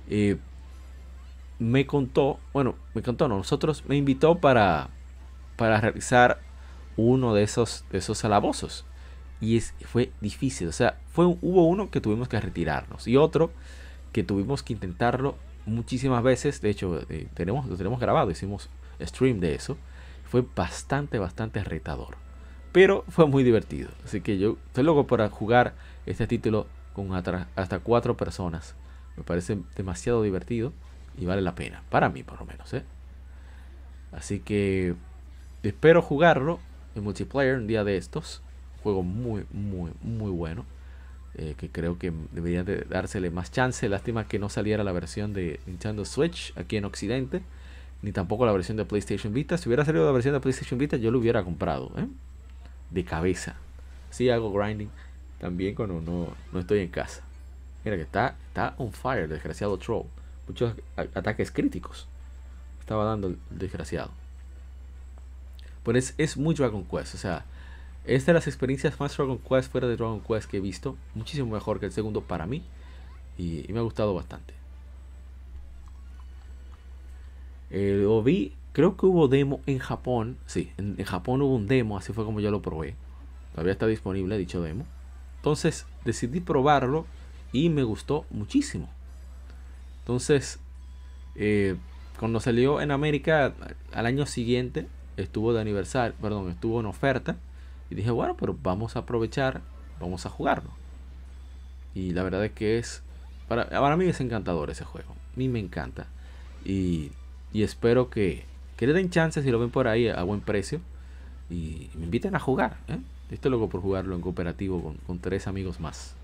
eh, 0.10 0.38
me 1.59 1.85
contó, 1.85 2.39
bueno, 2.53 2.75
me 2.93 3.01
contó, 3.01 3.27
no, 3.27 3.38
nosotros 3.38 3.84
me 3.88 3.95
invitó 3.95 4.39
para, 4.39 4.89
para 5.55 5.81
realizar 5.81 6.39
uno 6.97 7.34
de 7.34 7.43
esos, 7.43 7.85
de 7.91 7.99
esos. 7.99 8.85
Y 9.39 9.57
es, 9.57 9.73
fue 9.85 10.11
difícil. 10.21 10.67
O 10.67 10.71
sea, 10.71 10.99
fue, 11.11 11.25
hubo 11.25 11.67
uno 11.67 11.89
que 11.89 12.01
tuvimos 12.01 12.27
que 12.27 12.39
retirarnos. 12.39 13.07
Y 13.07 13.17
otro 13.17 13.51
que 14.11 14.23
tuvimos 14.23 14.63
que 14.63 14.73
intentarlo 14.73 15.35
muchísimas 15.65 16.23
veces. 16.23 16.61
De 16.61 16.69
hecho, 16.69 17.01
eh, 17.09 17.27
tenemos, 17.34 17.67
lo 17.67 17.77
tenemos 17.77 17.99
grabado. 17.99 18.31
Hicimos 18.31 18.69
stream 19.01 19.39
de 19.39 19.55
eso. 19.55 19.77
Fue 20.25 20.43
bastante, 20.55 21.19
bastante 21.19 21.63
retador. 21.63 22.17
Pero 22.71 23.05
fue 23.09 23.27
muy 23.27 23.43
divertido. 23.43 23.89
Así 24.03 24.21
que 24.21 24.38
yo 24.38 24.57
estoy 24.67 24.84
loco 24.84 25.07
para 25.07 25.29
jugar 25.29 25.75
este 26.05 26.27
título 26.27 26.67
con 26.93 27.13
hasta 27.13 27.79
cuatro 27.79 28.17
personas. 28.17 28.75
Me 29.15 29.23
parece 29.23 29.59
demasiado 29.75 30.23
divertido 30.23 30.73
y 31.18 31.26
vale 31.26 31.41
la 31.41 31.56
pena. 31.56 31.81
Para 31.89 32.10
mí, 32.10 32.23
por 32.23 32.39
lo 32.39 32.45
menos. 32.45 32.73
¿eh? 32.73 32.84
Así 34.11 34.39
que 34.39 34.95
espero 35.64 36.02
jugarlo 36.02 36.60
en 36.95 37.03
multiplayer 37.03 37.57
un 37.57 37.68
día 37.68 37.84
de 37.84 37.98
estos. 37.98 38.41
Juego 38.84 39.03
muy, 39.03 39.45
muy, 39.52 39.91
muy 40.02 40.31
bueno. 40.31 40.65
Eh, 41.35 41.53
que 41.57 41.69
creo 41.69 41.99
que 41.99 42.11
debería 42.31 42.64
de 42.64 42.85
dársele 42.89 43.30
más 43.30 43.52
chance. 43.52 43.88
Lástima 43.89 44.27
que 44.27 44.39
no 44.39 44.49
saliera 44.49 44.84
la 44.84 44.91
versión 44.91 45.34
de 45.34 45.60
Nintendo 45.65 46.06
Switch 46.06 46.53
aquí 46.57 46.77
en 46.77 46.85
Occidente. 46.85 47.41
Ni 48.02 48.11
tampoco 48.11 48.45
la 48.45 48.52
versión 48.52 48.77
de 48.77 48.85
PlayStation 48.85 49.34
Vita. 49.34 49.57
Si 49.57 49.69
hubiera 49.69 49.85
salido 49.85 50.06
la 50.06 50.11
versión 50.11 50.34
de 50.34 50.39
PlayStation 50.39 50.80
Vita, 50.80 50.98
yo 50.98 51.11
lo 51.11 51.19
hubiera 51.19 51.44
comprado. 51.44 51.91
¿eh? 51.98 52.07
De 52.91 53.03
cabeza. 53.03 53.56
Si 54.10 54.30
hago 54.30 54.52
grinding 54.52 54.89
también 55.39 55.76
cuando 55.76 56.02
no, 56.02 56.27
no 56.52 56.60
estoy 56.60 56.80
en 56.80 56.89
casa. 56.89 57.23
Mira 57.84 57.98
que 57.98 58.03
está, 58.03 58.35
está 58.48 58.73
on 58.77 58.91
fire, 58.91 59.27
desgraciado 59.27 59.77
troll. 59.77 60.06
Muchos 60.48 60.74
ataques 60.95 61.52
críticos. 61.52 62.07
Estaba 62.80 63.06
dando 63.06 63.28
el 63.28 63.40
desgraciado. 63.49 64.11
Pues 65.84 65.98
es, 65.98 66.15
es 66.18 66.38
muy 66.38 66.56
Dragon 66.56 66.86
Quest. 66.86 67.15
O 67.15 67.18
sea, 67.18 67.45
es 68.06 68.26
de 68.26 68.34
las 68.34 68.48
experiencias 68.48 68.99
más 68.99 69.15
Dragon 69.15 69.38
Quest 69.38 69.72
fuera 69.72 69.88
de 69.88 69.98
Dragon 69.98 70.22
Quest 70.22 70.49
que 70.49 70.57
he 70.57 70.61
visto. 70.61 70.95
Muchísimo 71.14 71.53
mejor 71.53 71.80
que 71.80 71.88
el 71.88 71.91
segundo 71.91 72.22
para 72.22 72.45
mí. 72.45 72.64
Y, 73.38 73.65
me 73.69 73.80
ha 73.80 73.84
gustado 73.84 74.14
bastante. 74.14 74.53
Eh, 77.69 77.99
lo 78.02 78.24
vi, 78.24 78.56
creo 78.72 78.95
que 78.95 79.06
hubo 79.06 79.28
demo 79.28 79.61
en 79.65 79.80
Japón. 79.80 80.38
Sí, 80.45 80.72
en, 80.78 80.95
en, 80.98 81.06
Japón 81.06 81.41
hubo 81.41 81.56
un 81.56 81.68
demo, 81.68 81.98
así 81.98 82.14
fue 82.14 82.24
como 82.24 82.40
yo 82.40 82.49
lo 82.49 82.61
probé. 82.61 82.95
Todavía 83.52 83.74
está 83.74 83.86
disponible 83.88 84.38
dicho 84.38 84.61
demo. 84.61 84.86
Entonces 85.38 85.86
decidí 86.06 86.40
probarlo 86.40 87.06
y 87.52 87.69
me 87.69 87.84
gustó 87.84 88.26
muchísimo. 88.30 88.90
Entonces, 90.07 90.57
eh, 91.35 91.75
cuando 92.17 92.39
salió 92.39 92.79
en 92.79 92.91
América 92.91 93.53
al 93.91 94.05
año 94.05 94.25
siguiente, 94.25 94.88
estuvo 95.17 95.51
de 95.51 95.59
aniversario, 95.59 96.15
perdón, 96.21 96.49
estuvo 96.49 96.79
en 96.79 96.85
oferta. 96.85 97.35
Y 97.89 97.95
dije, 97.95 98.09
bueno, 98.11 98.38
pero 98.39 98.57
vamos 98.63 98.95
a 98.95 98.99
aprovechar, 98.99 99.59
vamos 99.99 100.25
a 100.25 100.29
jugarlo. 100.29 100.69
Y 101.93 102.11
la 102.11 102.23
verdad 102.23 102.45
es 102.45 102.53
que 102.53 102.77
es, 102.77 103.03
para, 103.49 103.69
para 103.69 103.97
mí 103.97 104.05
es 104.05 104.21
encantador 104.21 104.69
ese 104.69 104.85
juego. 104.85 105.11
A 105.11 105.38
mí 105.38 105.49
me 105.49 105.59
encanta. 105.59 106.07
Y, 106.63 107.11
y 107.51 107.63
espero 107.63 108.09
que, 108.09 108.45
que 108.77 108.88
le 108.88 108.93
den 108.93 109.09
chance 109.09 109.43
si 109.43 109.51
lo 109.51 109.59
ven 109.59 109.71
por 109.71 109.89
ahí 109.89 110.07
a 110.07 110.23
buen 110.23 110.39
precio. 110.39 110.79
Y 111.49 111.89
me 111.95 112.05
inviten 112.05 112.34
a 112.34 112.39
jugar. 112.39 112.77
¿eh? 112.88 112.99
Estoy 113.29 113.51
loco 113.51 113.67
por 113.67 113.81
jugarlo 113.81 114.15
en 114.15 114.21
cooperativo 114.21 114.81
con, 114.81 114.93
con 115.05 115.19
tres 115.19 115.47
amigos 115.47 115.81
más. 115.81 116.15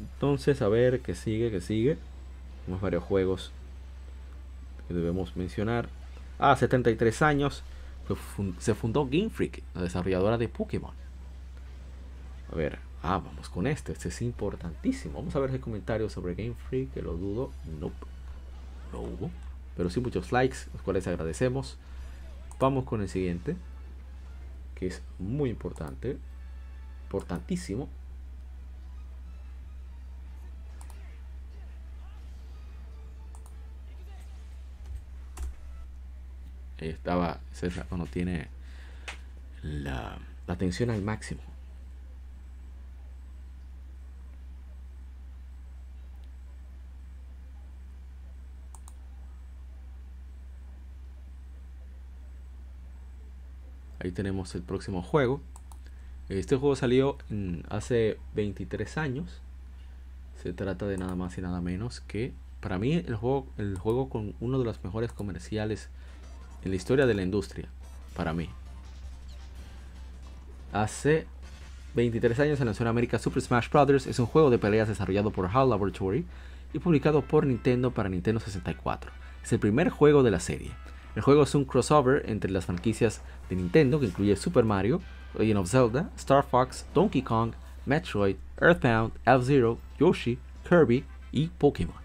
Entonces, 0.00 0.62
a 0.62 0.68
ver 0.68 1.00
qué 1.00 1.14
sigue, 1.14 1.50
qué 1.50 1.60
sigue. 1.60 1.98
Tenemos 2.64 2.80
varios 2.80 3.04
juegos 3.04 3.52
que 4.88 4.94
debemos 4.94 5.36
mencionar. 5.36 5.88
Ah, 6.38 6.56
73 6.56 7.22
años. 7.22 7.62
Se 8.58 8.74
fundó 8.74 9.04
Game 9.04 9.30
Freak, 9.30 9.62
la 9.74 9.82
desarrolladora 9.82 10.36
de 10.36 10.48
Pokémon. 10.48 10.94
A 12.50 12.56
ver, 12.56 12.80
ah, 13.02 13.22
vamos 13.24 13.48
con 13.48 13.66
este. 13.66 13.92
Este 13.92 14.08
es 14.08 14.22
importantísimo. 14.22 15.18
Vamos 15.18 15.36
a 15.36 15.40
ver 15.40 15.50
el 15.50 15.60
comentario 15.60 16.08
sobre 16.08 16.34
Game 16.34 16.56
Freak, 16.68 16.92
que 16.92 17.02
lo 17.02 17.12
dudo. 17.12 17.52
No, 17.78 17.92
no 18.92 19.00
hubo. 19.00 19.30
Pero 19.76 19.90
sí 19.90 20.00
muchos 20.00 20.32
likes, 20.32 20.56
los 20.72 20.82
cuales 20.82 21.06
agradecemos. 21.06 21.78
Vamos 22.58 22.84
con 22.84 23.00
el 23.00 23.08
siguiente, 23.08 23.56
que 24.74 24.88
es 24.88 25.02
muy 25.18 25.50
importante, 25.50 26.18
importantísimo. 27.04 27.88
Estaba 36.88 37.40
César 37.52 37.86
cuando 37.88 38.06
tiene 38.06 38.48
la, 39.62 40.18
la 40.46 40.56
tensión 40.56 40.90
al 40.90 41.02
máximo. 41.02 41.42
Ahí 54.02 54.12
tenemos 54.12 54.54
el 54.54 54.62
próximo 54.62 55.02
juego. 55.02 55.42
Este 56.30 56.56
juego 56.56 56.74
salió 56.74 57.18
hace 57.68 58.18
23 58.34 58.96
años. 58.96 59.42
Se 60.42 60.54
trata 60.54 60.86
de 60.86 60.96
nada 60.96 61.14
más 61.16 61.36
y 61.36 61.42
nada 61.42 61.60
menos 61.60 62.00
que, 62.00 62.32
para 62.60 62.78
mí, 62.78 62.94
el 62.94 63.14
juego, 63.14 63.46
el 63.58 63.76
juego 63.76 64.08
con 64.08 64.34
uno 64.40 64.58
de 64.58 64.64
los 64.64 64.82
mejores 64.82 65.12
comerciales 65.12 65.90
en 66.64 66.70
la 66.70 66.76
historia 66.76 67.06
de 67.06 67.14
la 67.14 67.22
industria, 67.22 67.68
para 68.16 68.32
mí. 68.32 68.48
Hace 70.72 71.26
23 71.94 72.38
años 72.40 72.58
se 72.58 72.64
lanzó 72.64 72.84
en 72.84 72.88
América 72.88 73.18
Super 73.18 73.42
Smash 73.42 73.68
Bros. 73.70 74.06
Es 74.06 74.18
un 74.18 74.26
juego 74.26 74.50
de 74.50 74.58
peleas 74.58 74.88
desarrollado 74.88 75.30
por 75.30 75.46
HAL 75.46 75.70
Laboratory 75.70 76.24
y 76.72 76.78
publicado 76.78 77.22
por 77.22 77.46
Nintendo 77.46 77.90
para 77.90 78.08
Nintendo 78.08 78.40
64. 78.40 79.10
Es 79.42 79.52
el 79.52 79.58
primer 79.58 79.90
juego 79.90 80.22
de 80.22 80.30
la 80.30 80.40
serie. 80.40 80.70
El 81.16 81.22
juego 81.22 81.42
es 81.42 81.54
un 81.56 81.64
crossover 81.64 82.22
entre 82.26 82.52
las 82.52 82.66
franquicias 82.66 83.20
de 83.48 83.56
Nintendo 83.56 83.98
que 83.98 84.06
incluye 84.06 84.36
Super 84.36 84.64
Mario, 84.64 85.00
Legend 85.36 85.58
of 85.58 85.70
Zelda, 85.70 86.10
Star 86.16 86.44
Fox, 86.44 86.86
Donkey 86.94 87.22
Kong, 87.22 87.52
Metroid, 87.86 88.36
Earthbound, 88.60 89.12
F-Zero, 89.24 89.78
Yoshi, 89.98 90.38
Kirby 90.68 91.04
y 91.32 91.48
Pokémon. 91.48 91.96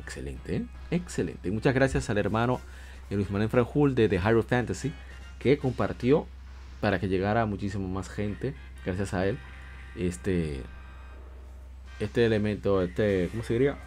Excelente, 0.00 0.56
¿eh? 0.56 0.66
excelente. 0.90 1.50
muchas 1.50 1.74
gracias 1.74 2.10
al 2.10 2.18
hermano 2.18 2.60
Luis 3.16 3.30
Manuel 3.30 3.50
Franjul 3.50 3.94
de 3.94 4.08
The 4.08 4.18
Hyrule 4.18 4.42
Fantasy, 4.42 4.92
que 5.38 5.58
compartió 5.58 6.26
para 6.80 6.98
que 6.98 7.08
llegara 7.08 7.46
muchísimo 7.46 7.88
más 7.88 8.08
gente, 8.08 8.54
gracias 8.84 9.14
a 9.14 9.26
él, 9.26 9.38
este, 9.96 10.62
este 12.00 12.24
elemento, 12.24 12.82
este, 12.82 13.28
¿cómo 13.30 13.42
se 13.42 13.54
diría? 13.54 13.78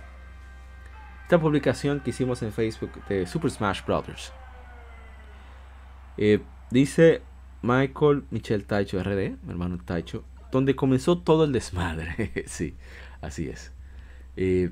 Esta 1.23 1.39
publicación 1.39 1.99
que 1.99 2.11
hicimos 2.11 2.41
en 2.43 2.53
Facebook 2.53 2.91
de 3.09 3.25
Super 3.25 3.51
Smash 3.51 3.83
Brothers. 3.85 4.31
Eh, 6.17 6.39
dice 6.69 7.21
Michael 7.61 8.23
Michel 8.29 8.65
Taicho 8.65 9.01
RD, 9.01 9.37
mi 9.43 9.51
hermano 9.51 9.77
Taicho, 9.83 10.23
donde 10.51 10.75
comenzó 10.75 11.17
todo 11.17 11.45
el 11.45 11.51
desmadre. 11.51 12.43
sí, 12.47 12.75
así 13.21 13.49
es. 13.49 13.71
Eh, 14.37 14.69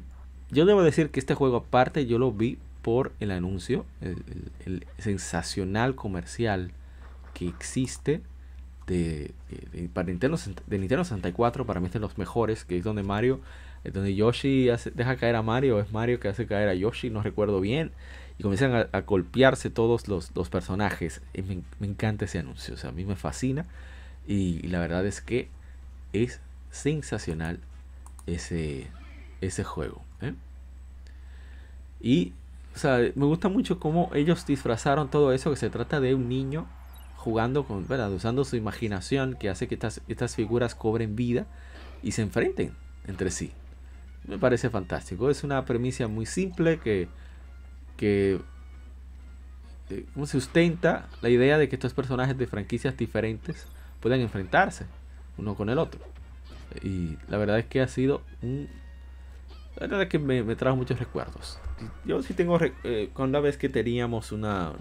yo 0.51 0.65
debo 0.65 0.83
decir 0.83 1.09
que 1.09 1.19
este 1.19 1.33
juego 1.33 1.57
aparte 1.57 2.05
yo 2.05 2.19
lo 2.19 2.31
vi 2.31 2.59
por 2.83 3.13
el 3.19 3.31
anuncio, 3.31 3.85
el, 4.01 4.85
sensacional 4.99 5.95
comercial 5.95 6.71
que 7.33 7.47
existe 7.47 8.21
de, 8.85 9.33
para 9.93 10.09
Nintendo, 10.09 10.37
de 10.67 10.77
Nintendo 10.77 11.03
64, 11.03 11.65
para 11.65 11.79
mí 11.79 11.87
es 11.87 11.93
de 11.93 11.99
los 11.99 12.17
mejores, 12.17 12.65
que 12.65 12.77
es 12.77 12.83
donde 12.83 13.01
Mario, 13.01 13.39
donde 13.91 14.13
Yoshi 14.13 14.69
deja 14.93 15.15
caer 15.15 15.35
a 15.35 15.41
Mario, 15.41 15.79
es 15.79 15.91
Mario 15.91 16.19
que 16.19 16.27
hace 16.27 16.45
caer 16.45 16.67
a 16.69 16.73
Yoshi, 16.73 17.09
no 17.09 17.23
recuerdo 17.23 17.61
bien, 17.61 17.91
y 18.37 18.43
comienzan 18.43 18.89
a, 18.91 19.01
golpearse 19.01 19.69
todos 19.69 20.07
los, 20.09 20.49
personajes. 20.49 21.21
me, 21.79 21.87
encanta 21.87 22.25
ese 22.25 22.39
anuncio, 22.39 22.73
o 22.73 22.77
sea, 22.77 22.89
a 22.89 22.93
mí 22.93 23.05
me 23.05 23.15
fascina, 23.15 23.65
y, 24.27 24.67
la 24.67 24.79
verdad 24.79 25.05
es 25.05 25.21
que 25.21 25.47
es 26.11 26.41
sensacional 26.69 27.59
ese, 28.27 28.87
ese 29.39 29.63
juego. 29.63 30.03
¿eh? 30.21 30.33
Y 32.01 32.33
o 32.75 32.77
sea, 32.77 32.97
me 33.15 33.25
gusta 33.25 33.49
mucho 33.49 33.79
cómo 33.79 34.09
ellos 34.13 34.45
disfrazaron 34.45 35.09
todo 35.09 35.31
eso, 35.33 35.49
que 35.49 35.55
se 35.55 35.69
trata 35.69 35.99
de 35.99 36.15
un 36.15 36.27
niño 36.27 36.67
jugando 37.17 37.65
con, 37.65 37.87
¿verdad? 37.87 38.11
Usando 38.11 38.43
su 38.43 38.55
imaginación 38.55 39.35
que 39.35 39.49
hace 39.49 39.67
que 39.67 39.75
estas, 39.75 40.01
estas 40.07 40.35
figuras 40.35 40.75
cobren 40.75 41.15
vida 41.15 41.45
y 42.01 42.11
se 42.11 42.21
enfrenten 42.21 42.73
entre 43.07 43.31
sí. 43.31 43.51
Me 44.27 44.37
parece 44.37 44.69
fantástico. 44.69 45.29
Es 45.29 45.43
una 45.43 45.65
premisa 45.65 46.07
muy 46.07 46.25
simple 46.25 46.79
que, 46.79 47.07
que 47.97 48.39
eh, 49.89 50.05
sustenta 50.25 51.07
la 51.21 51.29
idea 51.29 51.57
de 51.57 51.69
que 51.69 51.75
estos 51.75 51.93
personajes 51.93 52.37
de 52.37 52.47
franquicias 52.47 52.97
diferentes 52.97 53.67
puedan 53.99 54.19
enfrentarse 54.19 54.85
uno 55.37 55.55
con 55.55 55.69
el 55.69 55.77
otro. 55.77 56.01
Y 56.81 57.17
la 57.27 57.37
verdad 57.37 57.59
es 57.59 57.65
que 57.65 57.81
ha 57.81 57.87
sido 57.87 58.21
un... 58.41 58.67
La 59.83 59.97
verdad 59.97 60.07
que 60.07 60.17
me, 60.17 60.55
trajo 60.55 60.77
muchos 60.77 60.97
recuerdos 60.97 61.59
yo 62.05 62.21
sí 62.21 62.33
tengo, 62.33 62.57
eh, 62.85 63.09
con 63.11 63.33
la 63.33 63.41
vez 63.41 63.57
que 63.57 63.67
teníamos 63.67 64.31
una, 64.31 64.71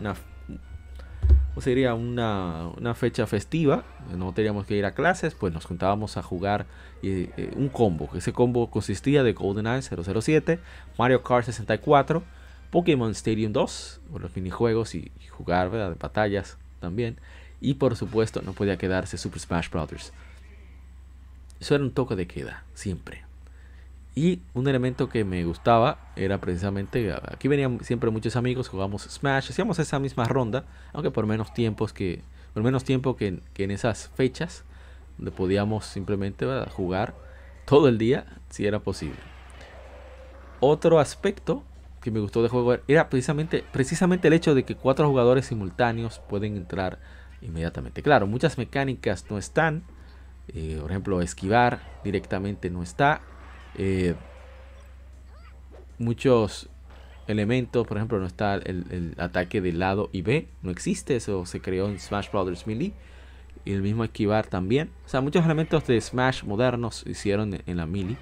sería 1.58 1.94
una, 1.94 2.68
una, 2.76 2.94
fecha 2.94 3.26
festiva, 3.26 3.84
no 4.16 4.32
teníamos 4.32 4.64
que 4.64 4.76
ir 4.76 4.84
a 4.84 4.92
clases, 4.92 5.34
pues 5.34 5.52
nos 5.52 5.64
juntábamos 5.64 6.16
a 6.16 6.22
jugar 6.22 6.66
eh, 7.02 7.52
un 7.56 7.68
combo. 7.68 8.08
Ese 8.14 8.32
combo 8.32 8.70
consistía 8.70 9.24
de 9.24 9.32
GoldenEye 9.32 9.82
007, 9.82 10.60
Mario 10.96 11.24
Kart 11.24 11.46
64, 11.46 12.22
Pokémon 12.70 13.10
Stadium 13.10 13.52
2, 13.52 14.00
por 14.12 14.22
los 14.22 14.36
minijuegos 14.36 14.94
y, 14.94 15.10
jugar 15.30 15.70
¿verdad? 15.70 15.90
de 15.90 15.96
batallas 15.96 16.58
también. 16.78 17.18
Y 17.60 17.74
por 17.74 17.96
supuesto 17.96 18.40
no 18.42 18.52
podía 18.52 18.78
quedarse 18.78 19.18
Super 19.18 19.40
Smash 19.40 19.68
Bros. 19.68 20.12
Eso 21.60 21.74
era 21.74 21.82
un 21.82 21.92
toque 21.92 22.14
de 22.14 22.28
queda, 22.28 22.64
siempre. 22.74 23.31
Y 24.14 24.42
un 24.52 24.68
elemento 24.68 25.08
que 25.08 25.24
me 25.24 25.42
gustaba 25.44 26.12
era 26.16 26.38
precisamente, 26.38 27.12
aquí 27.12 27.48
venían 27.48 27.82
siempre 27.82 28.10
muchos 28.10 28.36
amigos, 28.36 28.68
jugamos 28.68 29.04
Smash, 29.04 29.50
hacíamos 29.50 29.78
esa 29.78 29.98
misma 29.98 30.24
ronda, 30.24 30.66
aunque 30.92 31.10
por 31.10 31.26
menos 31.26 31.54
tiempos 31.54 31.94
que, 31.94 32.22
por 32.52 32.62
menos 32.62 32.84
tiempo 32.84 33.16
que, 33.16 33.40
en 33.56 33.70
esas 33.70 34.10
fechas, 34.14 34.64
donde 35.16 35.30
podíamos 35.30 35.86
simplemente 35.86 36.46
jugar 36.70 37.14
todo 37.64 37.88
el 37.88 37.96
día, 37.96 38.26
si 38.50 38.66
era 38.66 38.80
posible. 38.80 39.16
Otro 40.60 41.00
aspecto 41.00 41.62
que 42.02 42.10
me 42.10 42.20
gustó 42.20 42.42
de 42.42 42.50
juego 42.50 42.76
era 42.88 43.08
precisamente, 43.08 43.64
precisamente 43.72 44.28
el 44.28 44.34
hecho 44.34 44.54
de 44.54 44.64
que 44.64 44.76
cuatro 44.76 45.08
jugadores 45.08 45.46
simultáneos 45.46 46.20
pueden 46.28 46.56
entrar 46.56 46.98
inmediatamente. 47.40 48.02
Claro, 48.02 48.26
muchas 48.26 48.58
mecánicas 48.58 49.24
no 49.30 49.38
están, 49.38 49.84
eh, 50.48 50.76
por 50.80 50.90
ejemplo, 50.90 51.22
esquivar 51.22 51.80
directamente 52.04 52.68
no 52.68 52.82
está 52.82 53.22
eh, 53.76 54.14
muchos 55.98 56.68
elementos, 57.26 57.86
por 57.86 57.96
ejemplo, 57.96 58.18
no 58.18 58.26
está 58.26 58.54
el, 58.54 59.14
ataque 59.18 59.60
del 59.60 59.78
lado 59.78 60.10
y 60.12 60.22
no 60.62 60.70
existe, 60.70 61.16
eso 61.16 61.46
se 61.46 61.60
creó 61.60 61.88
en 61.88 61.98
Smash 61.98 62.30
Brothers 62.30 62.66
Melee. 62.66 62.92
Y 63.64 63.72
el 63.72 63.82
mismo 63.82 64.02
esquivar 64.02 64.48
también. 64.48 64.90
O 65.06 65.08
sea, 65.08 65.20
muchos 65.20 65.44
elementos 65.44 65.86
de 65.86 66.00
Smash 66.00 66.42
modernos 66.42 67.04
hicieron 67.06 67.60
en, 67.64 67.76
la 67.76 67.86
Melee. 67.86 68.16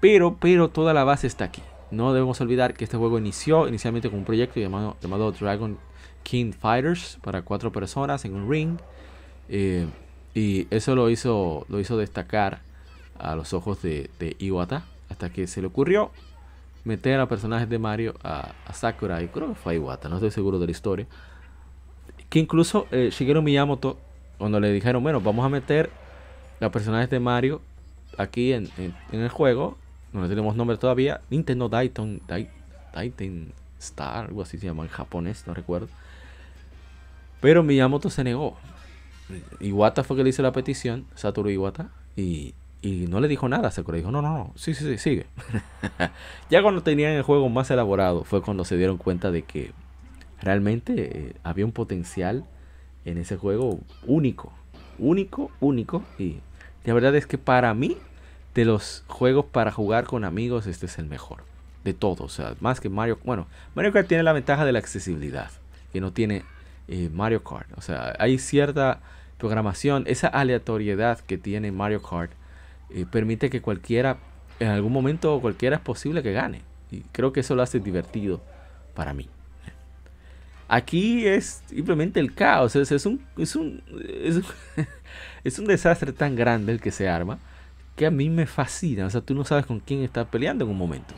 Pero, 0.00 0.36
pero 0.38 0.68
toda 0.68 0.94
la 0.94 1.02
base 1.02 1.26
está 1.26 1.46
aquí. 1.46 1.62
No 1.90 2.12
debemos 2.12 2.40
olvidar 2.40 2.74
que 2.74 2.84
este 2.84 2.96
juego 2.96 3.18
inició 3.18 3.66
inicialmente 3.66 4.08
con 4.08 4.20
un 4.20 4.24
proyecto 4.24 4.60
llamado, 4.60 4.96
llamado 5.00 5.32
Dragon 5.32 5.76
King 6.22 6.52
Fighters 6.52 7.18
para 7.22 7.42
cuatro 7.42 7.72
personas 7.72 8.24
en 8.24 8.34
un 8.34 8.48
ring. 8.48 8.78
Eh, 9.48 9.86
y 10.34 10.68
eso 10.70 10.94
lo 10.94 11.10
hizo, 11.10 11.66
lo 11.68 11.80
hizo 11.80 11.96
destacar 11.96 12.60
a 13.20 13.36
los 13.36 13.52
ojos 13.52 13.82
de, 13.82 14.36
Iwata 14.38 14.84
hasta 15.08 15.30
que 15.30 15.46
se 15.46 15.60
le 15.60 15.68
ocurrió 15.68 16.10
meter 16.84 17.18
a 17.20 17.28
personajes 17.28 17.68
de 17.68 17.78
Mario 17.78 18.14
a, 18.22 18.54
Sakura 18.72 19.22
y 19.22 19.28
creo 19.28 19.48
que 19.48 19.54
fue 19.54 19.74
a 19.74 19.76
Iwata, 19.76 20.08
no 20.08 20.16
estoy 20.16 20.30
seguro 20.30 20.58
de 20.58 20.66
la 20.66 20.72
historia. 20.72 21.06
Que 22.28 22.38
incluso 22.38 22.86
eh, 22.90 23.10
Shigeru 23.12 23.42
Miyamoto, 23.42 23.98
cuando 24.38 24.60
le 24.60 24.72
dijeron, 24.72 25.02
bueno, 25.02 25.20
vamos 25.20 25.44
a 25.44 25.48
meter 25.48 25.90
a 26.60 26.70
personajes 26.70 27.10
de 27.10 27.20
Mario 27.20 27.60
aquí 28.18 28.52
en, 28.52 28.68
el 29.12 29.28
juego, 29.28 29.76
no 30.12 30.28
tenemos 30.28 30.56
nombre 30.56 30.76
todavía, 30.76 31.20
Nintendo 31.30 31.68
Dayton, 31.68 32.22
Dayton 32.92 33.52
Star, 33.78 34.26
algo 34.26 34.42
así 34.42 34.58
se 34.58 34.66
llama 34.66 34.84
en 34.84 34.88
japonés, 34.88 35.46
no 35.46 35.54
recuerdo. 35.54 35.88
Pero 37.40 37.62
Miyamoto 37.62 38.10
se 38.10 38.24
negó. 38.24 38.56
Iwata 39.60 40.04
fue 40.04 40.16
que 40.16 40.24
le 40.24 40.30
hizo 40.30 40.42
la 40.42 40.52
petición, 40.52 41.06
Satoru 41.14 41.50
Iwata, 41.50 41.90
y 42.16 42.54
y 42.86 43.06
no 43.08 43.20
le 43.20 43.26
dijo 43.26 43.48
nada 43.48 43.70
Sakura. 43.70 43.98
Dijo, 43.98 44.12
no, 44.12 44.22
no, 44.22 44.32
no, 44.32 44.52
sí, 44.54 44.72
sí, 44.74 44.84
sí, 44.84 44.98
sigue. 44.98 45.26
ya 46.50 46.62
cuando 46.62 46.82
tenían 46.82 47.12
el 47.12 47.22
juego 47.22 47.48
más 47.48 47.70
elaborado 47.70 48.22
fue 48.22 48.42
cuando 48.42 48.64
se 48.64 48.76
dieron 48.76 48.96
cuenta 48.96 49.32
de 49.32 49.42
que 49.42 49.72
realmente 50.40 50.94
eh, 50.96 51.32
había 51.42 51.64
un 51.64 51.72
potencial 51.72 52.44
en 53.04 53.18
ese 53.18 53.36
juego 53.36 53.80
único. 54.06 54.52
Único, 54.98 55.50
único. 55.60 56.04
Y 56.18 56.38
la 56.84 56.94
verdad 56.94 57.16
es 57.16 57.26
que 57.26 57.38
para 57.38 57.74
mí, 57.74 57.96
de 58.54 58.64
los 58.64 59.02
juegos 59.08 59.46
para 59.46 59.72
jugar 59.72 60.04
con 60.04 60.24
amigos, 60.24 60.66
este 60.66 60.86
es 60.86 60.98
el 60.98 61.06
mejor. 61.06 61.42
De 61.82 61.92
todos. 61.92 62.20
O 62.20 62.28
sea, 62.28 62.54
más 62.60 62.80
que 62.80 62.88
Mario. 62.88 63.18
Bueno, 63.24 63.46
Mario 63.74 63.92
Kart 63.92 64.08
tiene 64.08 64.22
la 64.22 64.32
ventaja 64.32 64.64
de 64.64 64.72
la 64.72 64.78
accesibilidad. 64.78 65.50
Que 65.92 66.00
no 66.00 66.12
tiene 66.12 66.44
eh, 66.88 67.10
Mario 67.12 67.42
Kart. 67.42 67.68
O 67.76 67.80
sea, 67.80 68.14
hay 68.18 68.38
cierta 68.38 69.00
programación. 69.38 70.04
Esa 70.06 70.28
aleatoriedad 70.28 71.18
que 71.20 71.38
tiene 71.38 71.72
Mario 71.72 72.02
Kart 72.02 72.30
eh, 72.90 73.06
permite 73.10 73.50
que 73.50 73.60
cualquiera, 73.60 74.18
en 74.60 74.68
algún 74.68 74.92
momento 74.92 75.40
cualquiera 75.40 75.76
es 75.76 75.82
posible 75.82 76.22
que 76.22 76.32
gane. 76.32 76.62
Y 76.90 77.00
creo 77.12 77.32
que 77.32 77.40
eso 77.40 77.54
lo 77.54 77.62
hace 77.62 77.80
divertido 77.80 78.40
para 78.94 79.12
mí. 79.12 79.28
Aquí 80.68 81.26
es 81.26 81.62
simplemente 81.66 82.18
el 82.20 82.34
caos. 82.34 82.74
Es, 82.76 82.90
es, 82.90 83.06
un, 83.06 83.24
es, 83.36 83.54
un, 83.56 83.82
es, 85.44 85.58
un, 85.58 85.66
desastre 85.66 86.12
tan 86.12 86.34
grande 86.34 86.72
el 86.72 86.80
que 86.80 86.90
se 86.90 87.08
arma 87.08 87.38
que 87.94 88.06
a 88.06 88.10
mí 88.10 88.28
me 88.28 88.46
fascina. 88.46 89.06
O 89.06 89.10
sea, 89.10 89.20
tú 89.20 89.34
no 89.34 89.44
sabes 89.44 89.66
con 89.66 89.80
quién 89.80 90.02
estás 90.02 90.26
peleando 90.26 90.64
en 90.64 90.70
un 90.70 90.78
momento. 90.78 91.14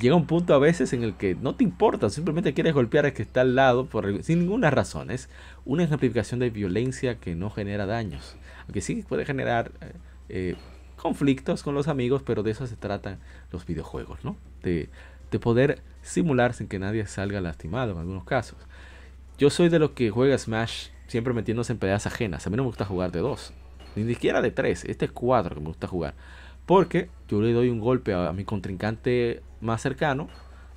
Llega 0.00 0.14
un 0.14 0.26
punto 0.26 0.54
a 0.54 0.58
veces 0.58 0.92
en 0.94 1.02
el 1.02 1.14
que 1.14 1.34
no 1.34 1.54
te 1.56 1.64
importa, 1.64 2.08
simplemente 2.08 2.54
quieres 2.54 2.72
golpear 2.72 3.04
al 3.04 3.12
que 3.12 3.22
está 3.22 3.42
al 3.42 3.54
lado 3.54 3.84
por, 3.84 4.22
sin 4.22 4.38
ninguna 4.40 4.70
razón. 4.70 5.10
Es 5.10 5.28
una 5.66 5.84
ejemplificación 5.84 6.40
de 6.40 6.48
violencia 6.48 7.16
que 7.16 7.34
no 7.34 7.50
genera 7.50 7.84
daños. 7.84 8.36
Aunque 8.62 8.80
sí 8.80 9.04
puede 9.06 9.26
generar 9.26 9.72
eh, 10.30 10.56
conflictos 11.00 11.62
con 11.62 11.74
los 11.74 11.88
amigos, 11.88 12.22
pero 12.24 12.42
de 12.42 12.50
eso 12.50 12.66
se 12.66 12.76
tratan 12.76 13.18
los 13.50 13.64
videojuegos, 13.64 14.24
¿no? 14.24 14.36
De, 14.62 14.88
poder 15.40 15.80
simular 16.02 16.54
sin 16.54 16.66
que 16.66 16.78
nadie 16.78 17.06
salga 17.06 17.40
lastimado 17.40 17.92
en 17.92 17.98
algunos 17.98 18.24
casos. 18.24 18.58
Yo 19.38 19.48
soy 19.48 19.68
de 19.68 19.78
los 19.78 19.92
que 19.92 20.10
juega 20.10 20.36
Smash 20.36 20.88
siempre 21.06 21.32
metiéndose 21.32 21.72
en 21.72 21.78
peleas 21.78 22.06
ajenas. 22.06 22.46
A 22.46 22.50
mí 22.50 22.56
no 22.56 22.64
me 22.64 22.68
gusta 22.68 22.84
jugar 22.84 23.12
de 23.12 23.20
dos, 23.20 23.54
ni 23.96 24.04
siquiera 24.12 24.42
de 24.42 24.50
tres. 24.50 24.84
Este 24.84 25.06
es 25.06 25.12
cuatro 25.12 25.54
que 25.54 25.60
me 25.60 25.68
gusta 25.68 25.86
jugar. 25.86 26.14
Porque 26.66 27.08
yo 27.28 27.40
le 27.40 27.52
doy 27.52 27.70
un 27.70 27.80
golpe 27.80 28.12
a, 28.12 28.32
mi 28.32 28.44
contrincante 28.44 29.42
más 29.60 29.80
cercano, 29.80 30.28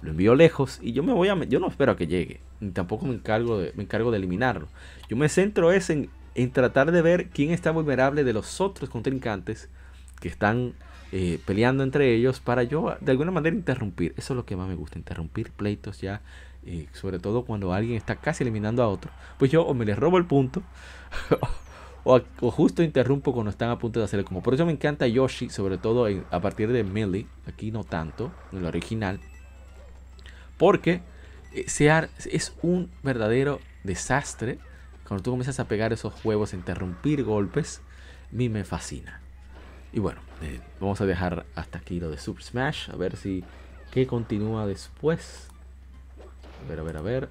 lo 0.02 0.12
envío 0.12 0.36
lejos 0.36 0.80
y 0.82 0.94
yo 0.94 1.04
me 1.04 1.14
voy 1.14 1.30
a. 1.30 1.36
Yo 1.45 1.60
no 1.60 1.68
espero 1.68 1.91
a 1.91 1.98
que 1.98 2.08
llegue, 2.08 2.40
ni 2.62 2.72
tampoco 2.72 3.06
me 3.06 3.16
encargo 3.16 3.58
de, 3.58 3.74
me 3.76 3.84
encargo 3.84 4.12
de 4.12 4.18
eliminarlo. 4.18 4.68
Yo 5.10 5.18
me 5.18 5.28
centro 5.30 5.72
es 5.72 5.90
en, 5.90 6.10
en 6.36 6.52
tratar 6.52 6.91
de 6.91 7.02
ver 7.02 7.30
quién 7.30 7.52
está 7.52 7.72
vulnerable 7.72 8.24
de 8.24 8.34
los 8.34 8.62
otros 8.62 8.90
contrincantes 8.90 9.70
que 10.24 10.30
están 10.30 10.74
eh, 11.12 11.38
peleando 11.45 11.84
entre 11.84 12.16
ellos 12.16 12.40
para 12.40 12.64
yo 12.64 12.95
de 13.02 13.12
alguna 13.12 13.30
manera 13.30 13.54
interrumpir. 13.54 14.14
Eso 14.16 14.32
es 14.32 14.38
lo 14.38 14.45
que 14.45 14.56
más 14.56 14.70
me 14.70 14.76
gusta, 14.76 14.98
interrumpir 14.98 15.52
pleitos 15.52 16.00
ya, 16.00 16.22
eh, 16.66 16.88
sobre 16.94 17.20
todo 17.20 17.44
cuando 17.44 17.74
alguien 17.74 17.98
está 17.98 18.16
casi 18.16 18.45
eliminando 18.45 18.82
a 18.82 18.88
otro. 18.88 19.12
Pues 19.38 19.52
yo 19.52 19.64
o 19.64 19.74
me 19.74 19.84
les 19.84 20.00
robo 20.00 20.18
el 20.18 20.24
punto 20.24 20.64
o, 22.06 22.22
justo 22.52 22.84
interrumpo 22.84 23.34
cuando 23.34 23.50
están 23.50 23.70
a 23.70 23.78
punto 23.78 24.00
de 24.00 24.06
hacerle 24.06 24.24
como. 24.24 24.41
Por 24.41 24.54
eso 24.54 24.66
me 24.66 24.72
encanta 24.72 25.06
Yoshi, 25.06 25.50
sobre 25.50 25.78
todo 25.78 26.08
a 26.32 26.40
partir 26.40 26.72
de 26.72 26.86
Melee, 26.86 27.28
aquí 27.48 27.70
no 27.70 27.84
tanto, 27.84 28.32
en 28.54 28.60
el 28.60 28.66
original. 28.66 29.20
Porque 30.58 31.02
eh, 31.52 31.66
es 32.32 32.56
un 32.62 32.90
verdadero 33.04 33.60
desastre 33.84 34.58
cuando 35.06 35.22
tú 35.22 35.32
comienzas 35.32 35.60
a 35.60 35.68
pegar 35.68 35.91
esos 35.91 36.14
juegos, 36.14 36.54
a 36.54 36.56
interrumpir 36.56 37.26
golpes. 37.26 37.82
A 38.32 38.36
mí 38.38 38.48
me 38.48 38.64
fascina. 38.64 39.23
Y 39.94 39.99
bueno, 39.99 40.20
eh, 40.41 40.60
vamos 40.80 40.99
a 41.02 41.06
dejar 41.06 41.45
hasta 41.56 41.78
aquí 41.78 41.99
lo 41.99 42.10
de 42.10 42.18
Super 42.18 42.44
Smash. 42.44 42.90
A 42.90 42.95
ver 42.95 43.15
si. 43.15 43.44
¿Qué 43.91 44.07
continúa 44.07 44.65
después? 44.65 45.49
A 46.65 46.68
ver, 46.68 46.80
a 46.80 46.84
ver, 46.84 46.98
a 46.98 47.02
ver. 47.02 47.30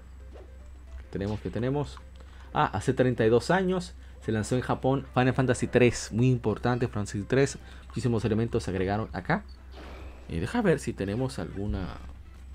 Tenemos 1.10 1.40
que 1.40 1.50
tenemos. 1.50 1.98
Ah, 2.54 2.70
hace 2.72 2.94
32 2.94 3.50
años 3.50 3.94
se 4.24 4.30
lanzó 4.30 4.54
en 4.54 4.60
Japón 4.60 5.06
Final 5.12 5.34
Fantasy 5.34 5.66
3. 5.66 6.12
Muy 6.12 6.28
importante, 6.30 6.86
Final 6.86 7.06
Fantasy 7.06 7.24
3. 7.24 7.58
Muchísimos 7.88 8.24
elementos 8.24 8.62
se 8.62 8.70
agregaron 8.70 9.08
acá. 9.12 9.42
Y 10.28 10.38
deja 10.38 10.62
ver 10.62 10.78
si 10.78 10.92
tenemos 10.92 11.40
alguna 11.40 11.98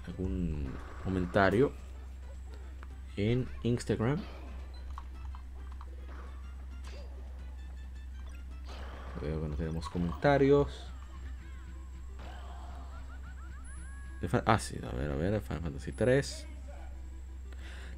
algún 0.08 0.70
comentario 1.04 1.74
en 3.18 3.46
Instagram. 3.64 4.20
Veo 9.22 9.42
que 9.42 9.48
no 9.48 9.56
tenemos 9.56 9.90
comentarios. 9.90 10.92
Ah, 14.46 14.60
sí, 14.60 14.78
a 14.82 14.96
ver, 14.96 15.12
a 15.12 15.16
ver, 15.16 15.42
Final 15.42 15.62
Fantasy 15.62 15.92
3. 15.92 16.48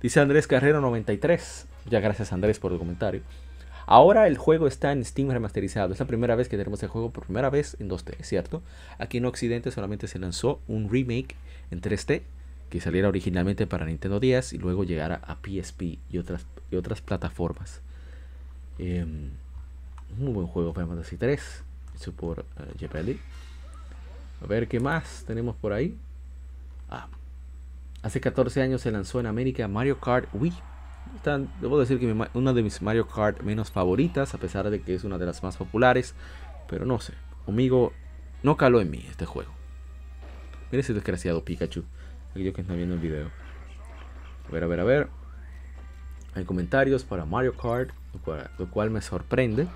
Dice 0.02 0.20
Andrés 0.20 0.48
Carrero 0.48 0.82
93. 0.82 1.68
Ya 1.90 2.00
gracias 2.00 2.34
Andrés 2.34 2.60
por 2.60 2.72
el 2.72 2.78
comentario. 2.78 3.22
Ahora 3.86 4.28
el 4.28 4.38
juego 4.38 4.68
está 4.68 4.91
en 4.91 5.04
Steam 5.04 5.32
remasterizado. 5.32 5.94
Es 5.94 6.00
la 6.00 6.06
primera 6.06 6.36
vez 6.36 6.48
que 6.48 6.58
tenemos 6.58 6.84
el 6.84 6.90
juego 6.90 7.12
por 7.12 7.24
primera 7.24 7.50
vez 7.50 7.76
en 7.80 7.90
2D, 7.90 8.22
¿cierto? 8.22 8.62
Aquí 9.00 9.18
en 9.18 9.26
Occidente 9.26 9.72
solamente 9.72 10.08
se 10.08 10.20
lanzó 10.20 10.62
un 10.68 10.90
remake 10.90 11.36
en 11.72 11.82
3D 11.82 12.22
que 12.70 12.82
saliera 12.82 13.08
originalmente 13.08 13.66
para 13.66 13.86
Nintendo 13.86 14.20
10 14.20 14.54
y 14.54 14.58
luego 14.60 14.84
llegara 14.84 15.16
a 15.24 15.38
PSP 15.38 15.98
y 16.12 16.18
otras, 16.20 16.46
y 16.70 16.76
otras 16.76 17.02
plataformas. 17.02 17.82
Eh, 18.78 19.06
muy 20.18 20.34
buen 20.34 20.48
juego 20.48 20.73
Final 20.73 20.90
Fantasy 20.90 21.18
3, 21.18 21.64
hecho 21.95 22.11
por 22.14 22.40
uh, 22.40 24.44
A 24.44 24.48
ver 24.48 24.68
qué 24.68 24.80
más 24.80 25.23
tenemos 25.26 25.56
por 25.56 25.73
ahí. 25.73 25.98
Ah, 26.90 27.07
hace 28.02 28.19
14 28.19 28.61
años 28.61 28.81
se 28.81 28.91
lanzó 28.91 29.19
en 29.19 29.26
América 29.26 29.68
Mario 29.68 29.99
Kart 29.99 30.27
Wii. 30.34 30.53
debo 31.61 31.80
decir 31.80 31.99
que 31.99 32.30
una 32.34 32.53
de 32.53 32.64
mis 32.64 32.81
Mario 32.81 33.07
Kart 33.07 33.41
menos 33.41 33.72
favoritas, 33.72 34.34
a 34.34 34.38
pesar 34.38 34.69
de 34.69 34.81
que 34.81 34.95
es 34.95 35.03
una 35.03 35.18
de 35.18 35.26
las 35.26 35.44
más 35.44 35.57
populares. 35.57 36.15
Pero 36.68 36.86
no 36.86 36.99
sé, 36.99 37.14
conmigo 37.45 37.94
no 38.44 38.57
caló 38.57 38.81
en 38.81 38.91
mí 38.91 39.06
este 39.10 39.26
juego. 39.26 39.52
Mira 40.72 40.81
ese 40.81 40.94
desgraciado 40.94 41.44
Pikachu. 41.44 41.84
Aquellos 42.31 42.53
que 42.53 42.61
están 42.61 42.77
viendo 42.77 42.95
el 42.95 43.02
video. 43.02 43.30
A 44.48 44.52
ver, 44.52 44.64
a 44.64 44.68
ver, 44.68 44.80
a 44.80 44.84
ver. 44.84 45.07
Hay 46.36 46.45
comentarios 46.45 47.03
para 47.03 47.26
Mario 47.26 47.56
Kart, 47.56 47.90
lo 48.57 48.69
cual, 48.69 48.91
me 48.91 49.02
sorprende. 49.02 49.68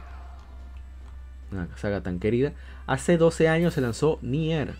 Una 1.53 1.67
saga 1.77 2.01
tan 2.01 2.19
querida. 2.19 2.53
Hace 2.87 3.17
12 3.17 3.47
años 3.47 3.75
se 3.75 3.81
lanzó 3.81 4.17
Nier, 4.23 4.73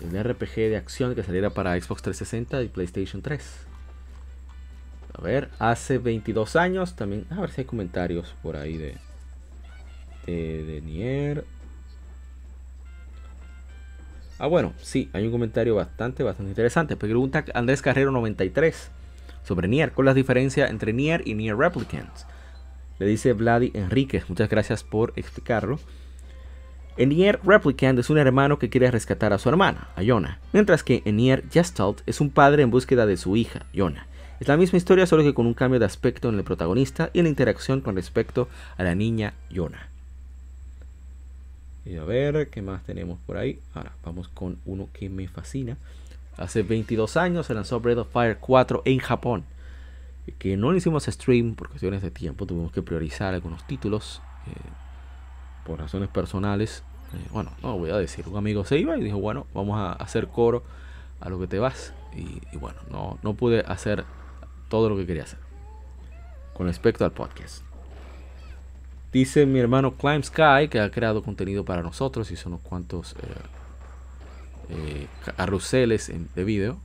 el 0.00 0.22
RPG 0.22 0.54
de 0.54 0.76
acción 0.76 1.14
que 1.14 1.24
saliera 1.24 1.50
para 1.50 1.80
Xbox 1.80 2.02
360 2.02 2.62
y 2.62 2.68
PlayStation 2.68 3.20
3. 3.20 3.42
A 5.14 5.20
ver, 5.20 5.50
hace 5.58 5.98
22 5.98 6.56
años 6.56 6.94
también. 6.94 7.26
A 7.30 7.40
ver 7.40 7.50
si 7.50 7.62
hay 7.62 7.64
comentarios 7.66 8.34
por 8.42 8.56
ahí 8.56 8.78
de, 8.78 8.96
de, 10.26 10.80
Nier. 10.82 11.44
Ah, 14.38 14.46
bueno, 14.46 14.72
sí, 14.80 15.10
hay 15.12 15.26
un 15.26 15.32
comentario 15.32 15.74
bastante, 15.74 16.22
bastante 16.22 16.50
interesante. 16.50 16.96
Pregunta 16.96 17.44
Andrés 17.54 17.82
Carrero 17.82 18.12
93 18.12 18.90
sobre 19.42 19.66
Nier. 19.66 19.92
¿Cuál 19.92 20.06
es 20.06 20.10
la 20.12 20.14
diferencia 20.14 20.68
entre 20.68 20.92
Nier 20.92 21.22
y 21.26 21.34
Nier 21.34 21.56
Replicants? 21.56 22.26
Le 23.02 23.08
dice 23.08 23.32
Vladi 23.32 23.72
Enríquez. 23.74 24.28
Muchas 24.28 24.48
gracias 24.48 24.84
por 24.84 25.12
explicarlo. 25.16 25.80
En 26.96 27.08
Nier 27.08 27.40
Replicant 27.42 27.98
es 27.98 28.10
un 28.10 28.18
hermano 28.18 28.60
que 28.60 28.70
quiere 28.70 28.92
rescatar 28.92 29.32
a 29.32 29.38
su 29.38 29.48
hermana, 29.48 29.88
a 29.96 30.04
Yona. 30.04 30.38
Mientras 30.52 30.84
que 30.84 31.02
en 31.04 31.16
Nier 31.16 31.42
Gestalt 31.50 32.02
es 32.06 32.20
un 32.20 32.30
padre 32.30 32.62
en 32.62 32.70
búsqueda 32.70 33.04
de 33.04 33.16
su 33.16 33.36
hija, 33.36 33.66
Yona. 33.72 34.06
Es 34.38 34.46
la 34.46 34.56
misma 34.56 34.76
historia, 34.76 35.06
solo 35.06 35.24
que 35.24 35.34
con 35.34 35.48
un 35.48 35.54
cambio 35.54 35.80
de 35.80 35.86
aspecto 35.86 36.28
en 36.28 36.36
el 36.36 36.44
protagonista 36.44 37.10
y 37.12 37.18
en 37.18 37.24
la 37.24 37.30
interacción 37.30 37.80
con 37.80 37.96
respecto 37.96 38.48
a 38.76 38.84
la 38.84 38.94
niña 38.94 39.34
Yona. 39.50 39.88
Y 41.84 41.96
a 41.96 42.04
ver, 42.04 42.50
¿qué 42.50 42.62
más 42.62 42.84
tenemos 42.84 43.18
por 43.26 43.36
ahí? 43.36 43.58
Ahora, 43.74 43.90
vamos 44.04 44.28
con 44.28 44.58
uno 44.64 44.88
que 44.92 45.08
me 45.08 45.26
fascina. 45.26 45.76
Hace 46.36 46.62
22 46.62 47.16
años 47.16 47.46
se 47.46 47.54
lanzó 47.54 47.80
Breath 47.80 47.98
of 47.98 48.12
Fire 48.12 48.36
4 48.38 48.82
en 48.84 49.00
Japón. 49.00 49.44
Que 50.38 50.56
no 50.56 50.70
lo 50.70 50.76
hicimos 50.76 51.04
stream 51.04 51.54
por 51.54 51.68
cuestiones 51.68 52.02
de 52.02 52.10
tiempo. 52.10 52.46
Tuvimos 52.46 52.72
que 52.72 52.82
priorizar 52.82 53.34
algunos 53.34 53.66
títulos. 53.66 54.22
Eh, 54.46 54.82
por 55.64 55.78
razones 55.78 56.08
personales. 56.08 56.82
Eh, 57.14 57.28
bueno, 57.30 57.50
no 57.62 57.78
voy 57.78 57.90
a 57.90 57.96
decir. 57.96 58.26
Un 58.28 58.36
amigo 58.36 58.64
se 58.64 58.78
iba 58.78 58.96
y 58.96 59.02
dijo, 59.02 59.18
bueno, 59.18 59.46
vamos 59.54 59.78
a 59.78 59.92
hacer 59.92 60.28
coro 60.28 60.62
a 61.20 61.28
lo 61.28 61.38
que 61.38 61.46
te 61.46 61.58
vas. 61.58 61.92
Y, 62.14 62.56
bueno, 62.56 62.78
no, 62.90 63.18
no 63.22 63.34
pude 63.34 63.60
hacer 63.60 64.04
todo 64.68 64.88
lo 64.88 64.96
que 64.96 65.06
quería 65.06 65.24
hacer. 65.24 65.38
Con 66.54 66.66
respecto 66.66 67.04
al 67.04 67.12
podcast. 67.12 67.62
Dice 69.12 69.46
mi 69.46 69.58
hermano 69.58 69.94
Climb 69.94 70.24
Sky 70.24 70.68
que 70.70 70.80
ha 70.80 70.90
creado 70.90 71.22
contenido 71.22 71.64
para 71.64 71.82
nosotros. 71.82 72.30
y 72.30 72.36
son 72.36 72.52
unos 72.52 72.64
cuantos 72.66 73.14
eh, 74.70 75.06
eh 75.68 76.28
de 76.34 76.44
video. 76.44 76.80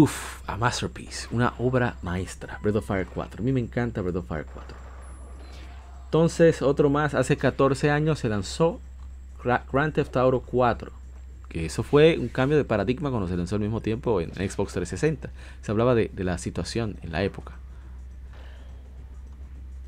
Uf, 0.00 0.48
a 0.48 0.56
masterpiece, 0.56 1.26
una 1.32 1.54
obra 1.58 1.96
maestra. 2.02 2.60
Breath 2.62 2.76
of 2.76 2.86
Fire 2.86 3.04
4. 3.12 3.42
A 3.42 3.44
mí 3.44 3.50
me 3.50 3.58
encanta 3.58 4.00
Breath 4.00 4.14
of 4.14 4.28
Fire 4.28 4.46
4. 4.46 4.76
Entonces, 6.04 6.62
otro 6.62 6.88
más, 6.88 7.14
hace 7.14 7.36
14 7.36 7.90
años 7.90 8.20
se 8.20 8.28
lanzó 8.28 8.78
Grand 9.42 9.92
Theft 9.92 10.16
Auto 10.16 10.38
4. 10.46 10.92
Que 11.48 11.66
eso 11.66 11.82
fue 11.82 12.16
un 12.16 12.28
cambio 12.28 12.56
de 12.56 12.64
paradigma 12.64 13.10
cuando 13.10 13.26
se 13.26 13.36
lanzó 13.36 13.56
al 13.56 13.60
mismo 13.60 13.80
tiempo 13.80 14.20
en 14.20 14.32
Xbox 14.34 14.74
360. 14.74 15.30
Se 15.62 15.72
hablaba 15.72 15.96
de 15.96 16.12
la 16.14 16.38
situación 16.38 16.96
en 17.02 17.10
la 17.10 17.24
época. 17.24 17.54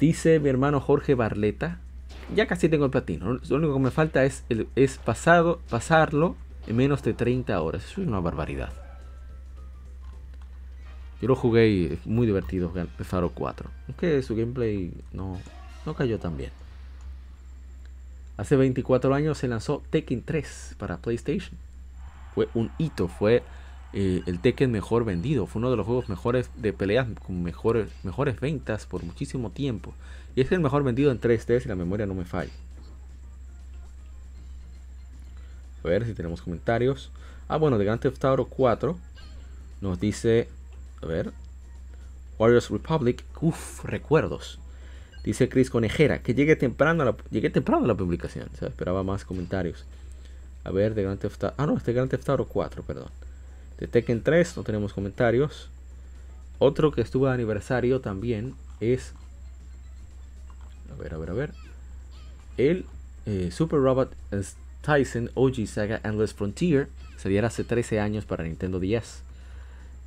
Dice 0.00 0.40
mi 0.40 0.48
hermano 0.48 0.80
Jorge 0.80 1.14
Barleta, 1.14 1.78
ya 2.34 2.48
casi 2.48 2.68
tengo 2.68 2.84
el 2.84 2.90
platino. 2.90 3.34
Lo 3.34 3.56
único 3.56 3.74
que 3.74 3.80
me 3.80 3.92
falta 3.92 4.24
es, 4.24 4.42
es 4.74 4.98
pasado, 4.98 5.60
pasarlo 5.70 6.34
en 6.66 6.74
menos 6.74 7.04
de 7.04 7.14
30 7.14 7.62
horas. 7.62 7.84
Eso 7.84 8.00
es 8.02 8.08
una 8.08 8.18
barbaridad. 8.18 8.79
Yo 11.20 11.28
lo 11.28 11.36
jugué 11.36 11.68
y 11.68 11.86
es 11.86 12.06
muy 12.06 12.26
divertido 12.26 12.72
Faro 13.00 13.30
4. 13.30 13.70
Aunque 13.88 14.22
su 14.22 14.34
gameplay 14.34 14.92
no, 15.12 15.38
no 15.84 15.94
cayó 15.94 16.18
tan 16.18 16.36
bien. 16.36 16.50
Hace 18.36 18.56
24 18.56 19.14
años 19.14 19.36
se 19.36 19.48
lanzó 19.48 19.82
Tekken 19.90 20.22
3 20.22 20.76
para 20.78 20.96
PlayStation. 20.96 21.58
Fue 22.34 22.48
un 22.54 22.70
hito, 22.78 23.08
fue 23.08 23.42
eh, 23.92 24.22
el 24.26 24.40
Tekken 24.40 24.70
mejor 24.70 25.04
vendido. 25.04 25.46
Fue 25.46 25.60
uno 25.60 25.70
de 25.70 25.76
los 25.76 25.84
juegos 25.84 26.08
mejores 26.08 26.48
de 26.56 26.72
peleas 26.72 27.06
con 27.26 27.42
mejores, 27.42 27.90
mejores 28.02 28.40
ventas 28.40 28.86
por 28.86 29.02
muchísimo 29.02 29.50
tiempo. 29.50 29.92
Y 30.34 30.40
es 30.40 30.50
el 30.52 30.60
mejor 30.60 30.84
vendido 30.84 31.10
en 31.10 31.20
3D 31.20 31.60
si 31.60 31.68
la 31.68 31.76
memoria 31.76 32.06
no 32.06 32.14
me 32.14 32.24
falla. 32.24 32.52
A 35.84 35.88
ver 35.88 36.06
si 36.06 36.14
tenemos 36.14 36.40
comentarios. 36.40 37.10
Ah, 37.48 37.56
bueno, 37.56 37.76
de 37.76 37.84
Grand 37.84 38.00
Theft 38.00 38.24
Auto 38.24 38.46
4 38.46 38.96
nos 39.80 39.98
dice, 39.98 40.48
a 41.02 41.06
ver, 41.06 41.32
Warriors 42.38 42.70
Republic, 42.70 43.24
uff, 43.40 43.84
recuerdos. 43.84 44.58
Dice 45.24 45.48
Chris 45.50 45.68
Conejera, 45.68 46.22
que 46.22 46.34
llegue 46.34 46.56
temprano 46.56 47.04
la, 47.04 47.16
llegué 47.30 47.50
temprano 47.50 47.84
a 47.84 47.88
la 47.88 47.94
publicación. 47.94 48.48
Se 48.58 48.66
esperaba 48.66 49.02
más 49.02 49.24
comentarios. 49.24 49.84
A 50.64 50.70
ver, 50.70 50.94
de 50.94 51.02
Grand 51.02 51.20
Theft 51.20 51.44
Auto. 51.44 51.54
Ah, 51.58 51.66
no, 51.66 51.76
este 51.76 51.92
Grand 51.92 52.10
Theft 52.10 52.28
Auto 52.30 52.46
4, 52.46 52.82
perdón. 52.82 53.10
De 53.78 53.86
Tekken 53.86 54.22
3 54.22 54.56
no 54.56 54.62
tenemos 54.62 54.92
comentarios. 54.92 55.68
Otro 56.58 56.92
que 56.92 57.00
estuvo 57.02 57.26
de 57.26 57.32
aniversario 57.32 58.00
también 58.00 58.54
es. 58.80 59.12
A 60.92 61.02
ver, 61.02 61.14
a 61.14 61.18
ver, 61.18 61.30
a 61.30 61.34
ver. 61.34 61.52
El 62.56 62.84
eh, 63.26 63.50
Super 63.50 63.80
Robot 63.80 64.14
Tyson 64.82 65.30
OG 65.34 65.66
Saga 65.66 66.00
Endless 66.04 66.34
Frontier 66.34 66.88
saliera 67.16 67.48
hace 67.48 67.64
13 67.64 68.00
años 68.00 68.24
para 68.24 68.44
Nintendo 68.44 68.80
10. 68.80 69.22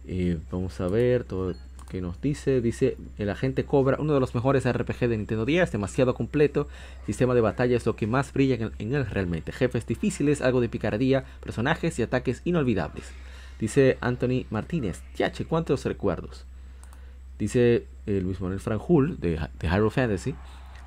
Eh, 0.08 0.38
vamos 0.52 0.80
a 0.82 0.88
ver 0.88 1.24
todo 1.24 1.54
que 1.94 2.02
nos 2.02 2.20
dice. 2.22 2.60
Dice: 2.60 2.98
El 3.18 3.30
agente 3.30 3.66
Cobra, 3.66 3.98
uno 4.00 4.16
de 4.16 4.20
los 4.20 4.34
mejores 4.34 4.72
RPG 4.72 5.08
de 5.08 5.18
Nintendo 5.18 5.46
10, 5.46 5.72
demasiado 5.72 6.16
completo. 6.16 6.68
Sistema 7.06 7.36
de 7.36 7.42
batalla 7.42 7.78
es 7.78 7.86
lo 7.86 7.96
que 7.96 8.08
más 8.08 8.34
brilla 8.34 8.72
en, 8.80 8.96
él 8.96 9.06
realmente. 9.06 9.52
Jefes 9.52 9.86
difíciles, 9.86 10.42
algo 10.42 10.60
de 10.60 10.70
picardía, 10.70 11.24
personajes 11.42 12.00
y 12.00 12.02
ataques 12.02 12.42
inolvidables. 12.46 13.12
Dice 13.60 13.98
Anthony 14.02 14.46
Martínez, 14.50 15.04
yache, 15.16 15.46
cuántos 15.46 15.86
recuerdos. 15.86 16.46
Dice 17.38 17.86
eh, 18.08 18.22
Luis 18.22 18.42
Manuel 18.42 18.60
Franjul 18.60 19.20
de, 19.20 19.40
de 19.60 19.68
Hyrule 19.68 19.92
Fantasy. 19.92 20.34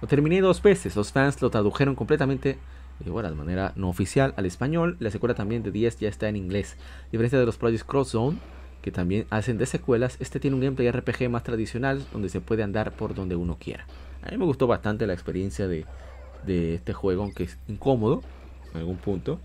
Lo 0.02 0.08
terminé 0.08 0.40
dos 0.40 0.60
veces. 0.60 0.96
Los 0.96 1.12
fans 1.12 1.40
lo 1.40 1.50
tradujeron 1.50 1.94
completamente, 1.94 2.58
eh, 3.04 3.10
bueno, 3.10 3.30
de 3.30 3.36
manera 3.36 3.72
no 3.76 3.88
oficial, 3.88 4.34
al 4.36 4.46
español. 4.46 4.96
La 4.98 5.10
secuela 5.10 5.34
también 5.34 5.62
de 5.62 5.70
10 5.70 6.00
ya 6.00 6.08
está 6.08 6.28
en 6.28 6.36
inglés. 6.36 6.76
Diferencia 7.12 7.38
de 7.38 7.46
los 7.46 7.56
Projects 7.56 7.84
Cross 7.84 8.08
Zone, 8.10 8.38
que 8.86 8.92
también 8.92 9.26
hacen 9.30 9.58
de 9.58 9.66
secuelas, 9.66 10.16
este 10.20 10.38
tiene 10.38 10.54
un 10.54 10.62
gameplay 10.62 10.88
RPG 10.88 11.28
más 11.28 11.42
tradicional 11.42 12.06
donde 12.12 12.28
se 12.28 12.40
puede 12.40 12.62
andar 12.62 12.92
por 12.92 13.16
donde 13.16 13.34
uno 13.34 13.56
quiera. 13.58 13.84
A 14.22 14.30
mí 14.30 14.38
me 14.38 14.44
gustó 14.44 14.68
bastante 14.68 15.08
la 15.08 15.12
experiencia 15.12 15.66
de, 15.66 15.84
este 16.46 16.92
juego, 16.92 17.24
aunque 17.24 17.42
es 17.42 17.58
incómodo 17.66 18.22
en 18.72 18.78
algún 18.78 18.98
punto. 18.98 19.40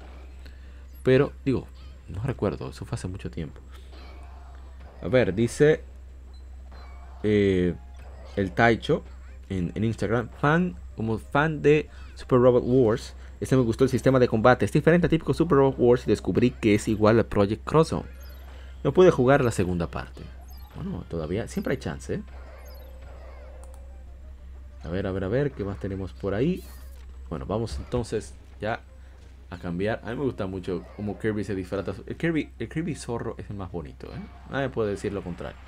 Pero, 1.02 1.32
digo, 1.44 1.66
no 2.08 2.22
recuerdo, 2.22 2.70
eso 2.70 2.86
fue 2.86 2.98
hace 2.98 3.08
mucho 3.08 3.32
tiempo. 3.32 3.60
A 5.02 5.08
ver, 5.08 5.34
dice 5.34 5.82
eh, 7.24 7.74
el 8.36 8.52
Taicho 8.52 9.04
en, 9.50 9.72
Instagram, 9.84 10.30
fan, 10.40 10.76
como 10.96 11.18
fan 11.18 11.64
de 11.64 11.90
Super 12.14 12.38
Robot 12.38 12.64
Wars. 12.64 13.16
Este 13.40 13.56
me 13.56 13.64
gustó 13.64 13.86
el 13.86 13.90
sistema 13.90 14.20
de 14.20 14.28
combate. 14.28 14.66
Es 14.66 14.72
diferente 14.72 15.08
a 15.08 15.10
típico 15.10 15.34
Super 15.34 15.58
Robot 15.58 15.76
Wars 15.80 16.04
y 16.06 16.12
descubrí 16.12 16.52
que 16.52 16.76
es 16.76 16.88
igual 16.88 17.20
a 17.20 17.24
Project 17.24 17.64
Crosszone. 17.64 18.20
No 18.84 18.94
pude 18.94 19.12
jugar 19.12 19.44
la 19.44 19.52
segunda 19.52 19.88
parte. 19.88 20.22
Bueno, 20.76 21.03
todavía, 21.10 21.48
siempre 21.48 21.74
hay 21.74 21.80
chance. 21.80 22.16
¿eh? 22.16 22.24
A 24.84 24.90
ver, 24.90 25.06
a 25.06 25.12
ver, 25.12 25.24
a 25.24 25.28
ver, 25.28 25.52
¿qué 25.52 25.64
más 25.64 25.80
tenemos 25.80 26.14
por 26.14 26.34
ahí? 26.34 26.64
Bueno, 27.30 27.45
vamos 27.45 27.78
entonces 27.78 28.34
ya 28.60 28.82
a 29.49 29.58
cambiar. 29.58 30.02
A 30.03 30.10
mí 30.10 30.16
me 30.16 30.24
gusta 30.24 30.48
mucho 30.48 30.84
como 30.95 31.20
Kirby 31.20 31.44
se 31.44 31.53
disfrata. 31.53 31.94
El 32.08 32.18
Kirby, 32.18 32.48
Kirby 32.58 32.95
zorro 32.95 33.36
es 33.38 33.49
el 33.49 33.56
más 33.56 33.72
bonito, 33.72 34.08
¿eh? 34.08 34.22
Nadie 34.49 34.70
puede 34.70 34.91
decir 34.91 35.14
lo 35.14 35.22
contrario. 35.22 35.60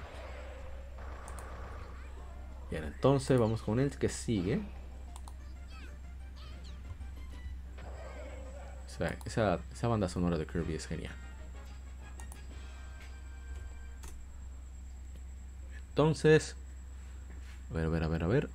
Bien, 2.72 2.84
entonces 2.85 3.38
vamos 3.40 3.61
con 3.61 3.80
el 3.80 3.95
que 3.98 4.10
sigue. 4.10 4.61
esa, 9.26 9.60
esa 9.73 9.88
banda 9.88 10.07
sonora 10.07 10.38
de 10.38 10.45
Kirby 10.45 10.76
es 10.76 10.88
genial. 10.88 11.14
Entonces, 15.94 16.56
a 17.70 17.76
ver, 17.76 17.86
a 17.86 17.90
ver, 17.90 18.03
a 18.03 18.07
ver, 18.07 18.24
a 18.24 18.28
ver. 18.28 18.49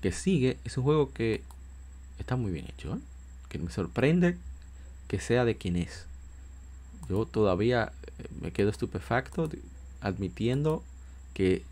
que 0.00 0.12
sigue 0.12 0.56
es 0.64 0.78
un 0.78 0.84
juego 0.84 1.12
que 1.12 1.42
está 2.18 2.36
muy 2.36 2.50
bien 2.50 2.66
hecho, 2.66 2.94
¿eh? 2.94 2.98
que 3.48 3.58
me 3.58 3.70
sorprende 3.70 4.36
que 5.08 5.20
sea 5.20 5.44
de 5.44 5.56
quien 5.56 5.76
es. 5.76 6.06
Yo 7.08 7.26
todavía 7.26 7.92
eh, 8.18 8.26
me 8.40 8.52
quedo 8.52 8.70
estupefacto 8.70 9.50
admitiendo 10.00 10.82
que 11.34 11.64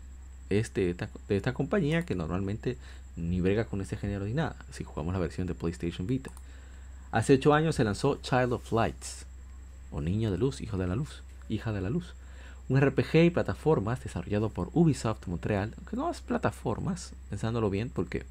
es 0.49 0.73
de 0.73 0.91
esta, 0.91 1.09
de 1.27 1.37
esta 1.37 1.53
compañía 1.53 2.05
que 2.05 2.15
normalmente 2.15 2.77
ni 3.15 3.41
brega 3.41 3.65
con 3.65 3.81
este 3.81 3.97
género 3.97 4.25
ni 4.25 4.33
nada, 4.33 4.55
si 4.71 4.83
jugamos 4.83 5.13
la 5.13 5.19
versión 5.19 5.47
de 5.47 5.55
PlayStation 5.55 6.05
Vita. 6.05 6.31
Hace 7.11 7.33
8 7.33 7.53
años 7.53 7.75
se 7.75 7.83
lanzó 7.83 8.19
Child 8.21 8.53
of 8.53 8.71
Lights, 8.71 9.25
o 9.91 10.01
Niño 10.01 10.31
de 10.31 10.37
Luz, 10.37 10.61
Hijo 10.61 10.77
de 10.77 10.87
la 10.87 10.95
Luz, 10.95 11.23
Hija 11.49 11.71
de 11.71 11.81
la 11.81 11.89
Luz, 11.89 12.13
un 12.69 12.79
RPG 12.79 13.15
y 13.25 13.29
plataformas 13.31 14.03
desarrollado 14.03 14.49
por 14.49 14.69
Ubisoft 14.73 15.27
Montreal, 15.27 15.73
aunque 15.77 15.95
no 15.95 16.09
es 16.09 16.21
plataformas, 16.21 17.13
pensándolo 17.29 17.69
bien, 17.69 17.89
porque 17.89 18.23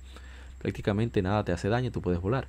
prácticamente 0.60 1.22
nada 1.22 1.44
te 1.44 1.52
hace 1.52 1.68
daño, 1.68 1.90
tú 1.90 2.00
puedes 2.00 2.20
volar. 2.20 2.46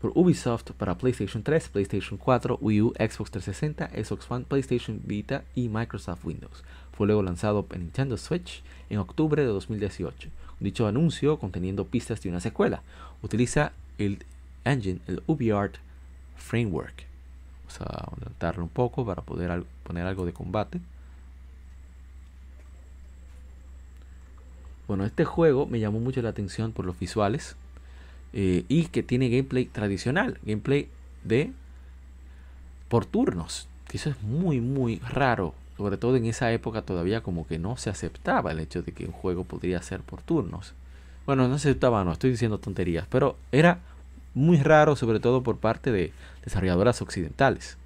Por 0.00 0.12
Ubisoft 0.14 0.72
para 0.72 0.96
PlayStation 0.96 1.42
3, 1.42 1.68
PlayStation 1.68 2.18
4, 2.18 2.58
Wii 2.60 2.82
U, 2.82 2.92
Xbox 2.98 3.30
360, 3.30 3.90
Xbox 4.04 4.30
One, 4.30 4.44
PlayStation 4.48 5.00
Vita 5.04 5.44
y 5.54 5.68
Microsoft 5.68 6.24
Windows. 6.24 6.64
Fue 6.96 7.06
luego 7.06 7.22
lanzado 7.22 7.66
en 7.72 7.80
Nintendo 7.80 8.16
Switch 8.16 8.62
en 8.88 8.98
octubre 8.98 9.42
de 9.42 9.48
2018. 9.48 10.30
Dicho 10.60 10.86
anuncio, 10.86 11.38
conteniendo 11.38 11.86
pistas 11.86 12.22
de 12.22 12.30
una 12.30 12.40
secuela, 12.40 12.82
utiliza 13.22 13.72
el 13.98 14.24
engine, 14.64 15.00
el 15.06 15.22
UbiArt 15.26 15.76
Framework. 16.36 17.06
A 17.80 18.10
aumentarlo 18.10 18.62
un 18.62 18.68
poco 18.68 19.04
para 19.04 19.22
poder 19.22 19.64
poner 19.82 20.06
algo 20.06 20.26
de 20.26 20.32
combate. 20.32 20.80
Bueno, 24.88 25.04
este 25.04 25.24
juego 25.24 25.66
me 25.66 25.80
llamó 25.80 25.98
mucho 25.98 26.22
la 26.22 26.28
atención 26.28 26.72
por 26.72 26.84
los 26.84 26.98
visuales 26.98 27.56
eh, 28.32 28.64
y 28.68 28.86
que 28.86 29.02
tiene 29.02 29.28
gameplay 29.28 29.66
tradicional, 29.66 30.38
gameplay 30.44 30.88
de 31.24 31.52
por 32.88 33.04
turnos, 33.04 33.68
eso 33.96 34.10
es 34.10 34.22
muy 34.22 34.60
muy 34.60 34.98
raro, 34.98 35.54
sobre 35.78 35.96
todo 35.96 36.16
en 36.16 36.26
esa 36.26 36.52
época 36.52 36.82
todavía 36.82 37.22
como 37.22 37.46
que 37.46 37.58
no 37.58 37.78
se 37.78 37.88
aceptaba 37.88 38.52
el 38.52 38.60
hecho 38.60 38.82
de 38.82 38.92
que 38.92 39.06
un 39.06 39.12
juego 39.12 39.44
podría 39.44 39.80
ser 39.80 40.00
por 40.00 40.20
turnos. 40.20 40.74
Bueno, 41.24 41.48
no 41.48 41.58
se 41.58 41.70
aceptaba, 41.70 42.04
no 42.04 42.12
estoy 42.12 42.30
diciendo 42.30 42.58
tonterías, 42.58 43.06
pero 43.08 43.36
era 43.50 43.80
muy 44.36 44.58
raro, 44.58 44.96
sobre 44.96 45.18
todo 45.18 45.42
por 45.42 45.56
parte 45.56 45.90
de 45.90 46.12
desarrolladoras 46.44 47.00
occidentales. 47.00 47.78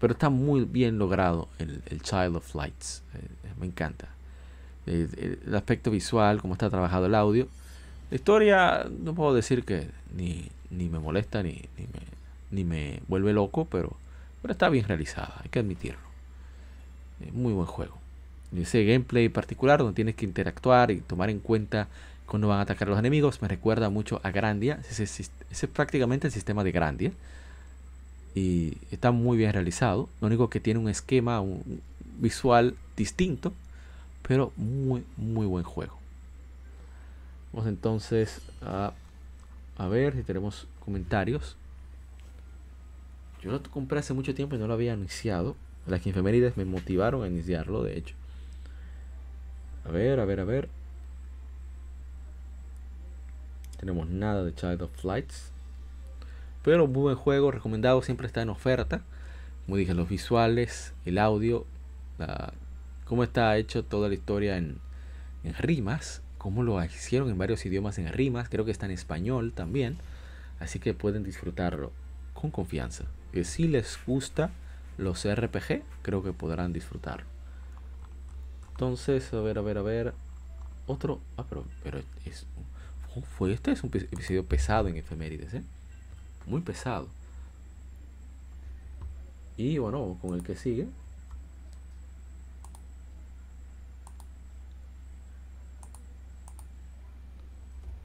Pero 0.00 0.14
está 0.14 0.30
muy 0.30 0.64
bien 0.64 0.98
logrado 0.98 1.48
el, 1.58 2.02
Child 2.02 2.36
of 2.36 2.54
Lights. 2.56 3.04
Eh, 3.14 3.52
me 3.60 3.66
encanta. 3.66 4.08
El, 4.84 5.54
aspecto 5.54 5.92
visual, 5.92 6.42
cómo 6.42 6.54
está 6.54 6.68
trabajado 6.68 7.06
el 7.06 7.14
audio. 7.14 7.46
La 8.10 8.16
historia, 8.16 8.88
no 9.00 9.14
puedo 9.14 9.32
decir 9.32 9.64
que 9.64 9.88
ni, 10.12 10.50
me 10.70 10.98
molesta 10.98 11.40
ni, 11.40 11.62
ni, 11.78 11.84
me, 11.84 12.00
ni 12.50 12.64
me 12.64 13.00
vuelve 13.06 13.32
loco, 13.32 13.64
pero, 13.64 13.96
pero 14.42 14.52
está 14.52 14.68
bien 14.68 14.88
realizada, 14.88 15.40
hay 15.40 15.48
que 15.50 15.60
admitirlo. 15.60 16.00
muy 17.32 17.52
buen 17.52 17.66
juego. 17.66 17.96
Ese 18.56 18.84
gameplay 18.84 19.28
particular 19.28 19.78
donde 19.78 19.94
tienes 19.94 20.16
que 20.16 20.24
interactuar 20.24 20.90
y 20.90 21.00
tomar 21.00 21.30
en 21.30 21.38
cuenta 21.38 21.86
cuando 22.26 22.48
van 22.48 22.58
a 22.58 22.62
atacar 22.62 22.88
a 22.88 22.90
los 22.90 22.98
enemigos. 22.98 23.40
Me 23.42 23.48
recuerda 23.48 23.88
mucho 23.90 24.20
a 24.22 24.30
Grandia. 24.30 24.80
Ese, 24.90 25.04
es 25.04 25.66
prácticamente 25.72 26.26
el 26.26 26.32
sistema 26.32 26.64
de 26.64 26.72
Grandia. 26.72 27.12
Y 28.34 28.76
está 28.90 29.12
muy 29.12 29.38
bien 29.38 29.52
realizado. 29.52 30.08
Lo 30.20 30.26
único 30.26 30.50
que 30.50 30.60
tiene 30.60 30.80
un 30.80 30.88
esquema 30.88 31.40
un 31.40 31.80
visual 32.18 32.74
distinto. 32.96 33.52
Pero 34.26 34.52
muy, 34.56 35.04
muy 35.16 35.46
buen 35.46 35.64
juego. 35.64 35.96
Vamos 37.52 37.68
entonces 37.68 38.40
a, 38.60 38.92
a 39.78 39.88
ver 39.88 40.14
si 40.14 40.22
tenemos 40.22 40.66
comentarios. 40.84 41.56
Yo 43.42 43.52
lo 43.52 43.62
compré 43.62 44.00
hace 44.00 44.14
mucho 44.14 44.34
tiempo 44.34 44.56
y 44.56 44.58
no 44.58 44.66
lo 44.66 44.74
había 44.74 44.94
iniciado. 44.94 45.56
Las 45.86 46.04
infemérides 46.06 46.56
me 46.56 46.64
motivaron 46.64 47.22
a 47.22 47.28
iniciarlo, 47.28 47.84
de 47.84 47.96
hecho. 47.96 48.14
A 49.84 49.90
ver, 49.92 50.18
a 50.18 50.24
ver, 50.24 50.40
a 50.40 50.44
ver. 50.44 50.68
Tenemos 53.78 54.08
nada 54.08 54.42
de 54.44 54.54
Child 54.54 54.82
of 54.82 54.90
Flights. 54.96 55.52
Pero 56.62 56.86
muy 56.86 57.02
buen 57.02 57.16
juego, 57.16 57.50
recomendado, 57.50 58.02
siempre 58.02 58.26
está 58.26 58.42
en 58.42 58.48
oferta. 58.48 59.02
Como 59.64 59.76
dije, 59.76 59.94
los 59.94 60.08
visuales, 60.08 60.94
el 61.04 61.18
audio, 61.18 61.66
la, 62.18 62.52
cómo 63.04 63.22
está 63.22 63.56
hecho 63.56 63.84
toda 63.84 64.08
la 64.08 64.14
historia 64.14 64.56
en, 64.56 64.78
en 65.44 65.54
rimas, 65.54 66.22
cómo 66.38 66.62
lo 66.62 66.82
hicieron 66.84 67.30
en 67.30 67.38
varios 67.38 67.64
idiomas 67.66 67.98
en 67.98 68.12
rimas, 68.12 68.48
creo 68.48 68.64
que 68.64 68.70
está 68.70 68.86
en 68.86 68.92
español 68.92 69.52
también. 69.52 69.98
Así 70.58 70.78
que 70.78 70.94
pueden 70.94 71.22
disfrutarlo 71.22 71.92
con 72.34 72.50
confianza. 72.50 73.04
Que 73.32 73.44
si 73.44 73.68
les 73.68 73.98
gusta 74.06 74.50
los 74.98 75.26
RPG, 75.26 75.82
creo 76.02 76.22
que 76.22 76.32
podrán 76.32 76.72
disfrutarlo. 76.72 77.26
Entonces, 78.70 79.32
a 79.32 79.40
ver, 79.40 79.58
a 79.58 79.62
ver, 79.62 79.78
a 79.78 79.82
ver. 79.82 80.14
Otro. 80.86 81.20
Ah, 81.36 81.44
pero, 81.48 81.64
pero 81.82 82.00
es 82.24 82.46
fue 83.22 83.52
este 83.52 83.72
es 83.72 83.82
un 83.82 83.90
episodio 83.94 84.44
pesado 84.44 84.88
en 84.88 84.96
efemérides, 84.96 85.54
¿eh? 85.54 85.62
Muy 86.46 86.60
pesado. 86.60 87.08
Y 89.56 89.78
bueno, 89.78 90.18
con 90.20 90.34
el 90.34 90.42
que 90.42 90.56
sigue. 90.56 90.86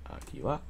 Aquí 0.05 0.39
va. 0.39 0.61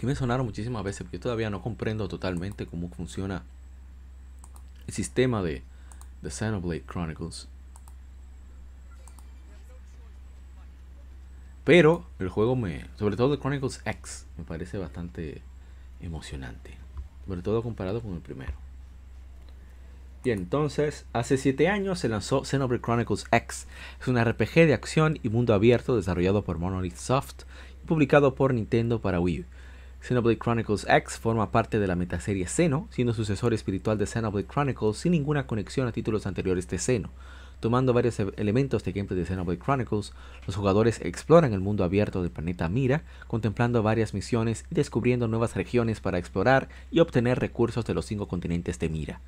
Que 0.00 0.06
me 0.06 0.14
sonaron 0.14 0.46
muchísimas 0.46 0.82
veces, 0.82 1.02
porque 1.02 1.18
todavía 1.18 1.50
no 1.50 1.60
comprendo 1.60 2.08
totalmente 2.08 2.64
cómo 2.64 2.88
funciona 2.88 3.42
el 4.86 4.94
sistema 4.94 5.42
de, 5.42 5.62
The 6.22 6.30
Xenoblade 6.30 6.84
Chronicles. 6.86 7.48
Pero 11.64 12.06
el 12.18 12.30
juego 12.30 12.56
me, 12.56 12.86
sobre 12.98 13.16
todo 13.16 13.36
The 13.36 13.42
Chronicles 13.42 13.82
X, 13.84 14.26
me 14.38 14.44
parece 14.44 14.78
bastante 14.78 15.42
emocionante. 16.00 16.78
Sobre 17.26 17.42
todo 17.42 17.62
comparado 17.62 18.00
con 18.00 18.14
el 18.14 18.20
primero. 18.20 18.54
Bien, 20.24 20.38
entonces, 20.38 21.04
hace 21.12 21.36
7 21.36 21.68
años 21.68 21.98
se 21.98 22.08
lanzó 22.08 22.46
Xenoblade 22.46 22.82
Chronicles 22.82 23.26
X. 23.30 23.66
Es 24.00 24.08
un 24.08 24.18
RPG 24.18 24.66
de 24.66 24.72
acción 24.72 25.18
y 25.22 25.28
mundo 25.28 25.52
abierto 25.52 25.94
desarrollado 25.94 26.42
por 26.42 26.56
Monolith 26.56 26.96
Soft 26.96 27.42
y 27.82 27.86
publicado 27.86 28.34
por 28.34 28.54
Nintendo 28.54 29.02
para 29.02 29.20
Wii. 29.20 29.44
Xenoblade 30.00 30.38
Chronicles 30.38 30.86
X 30.88 31.18
forma 31.18 31.50
parte 31.50 31.78
de 31.78 31.86
la 31.86 31.94
metaserie 31.94 32.46
Xeno, 32.46 32.88
siendo 32.90 33.12
sucesor 33.12 33.52
espiritual 33.52 33.98
de 33.98 34.06
Xenoblade 34.06 34.46
Chronicles 34.46 34.96
sin 34.96 35.12
ninguna 35.12 35.46
conexión 35.46 35.86
a 35.86 35.92
títulos 35.92 36.26
anteriores 36.26 36.68
de 36.68 36.78
Xeno. 36.78 37.10
Tomando 37.60 37.92
varios 37.92 38.18
e- 38.18 38.32
elementos 38.38 38.82
de 38.82 38.92
gameplay 38.92 39.20
de 39.20 39.26
Xenoblade 39.26 39.60
Chronicles, 39.60 40.12
los 40.46 40.56
jugadores 40.56 41.00
exploran 41.02 41.52
el 41.52 41.60
mundo 41.60 41.84
abierto 41.84 42.22
del 42.22 42.30
planeta 42.30 42.68
Mira, 42.70 43.02
contemplando 43.26 43.82
varias 43.82 44.14
misiones 44.14 44.64
y 44.70 44.74
descubriendo 44.74 45.28
nuevas 45.28 45.54
regiones 45.54 46.00
para 46.00 46.18
explorar 46.18 46.70
y 46.90 47.00
obtener 47.00 47.38
recursos 47.38 47.84
de 47.84 47.92
los 47.92 48.06
cinco 48.06 48.26
continentes 48.26 48.78
de 48.78 48.88
Mira. 48.88 49.20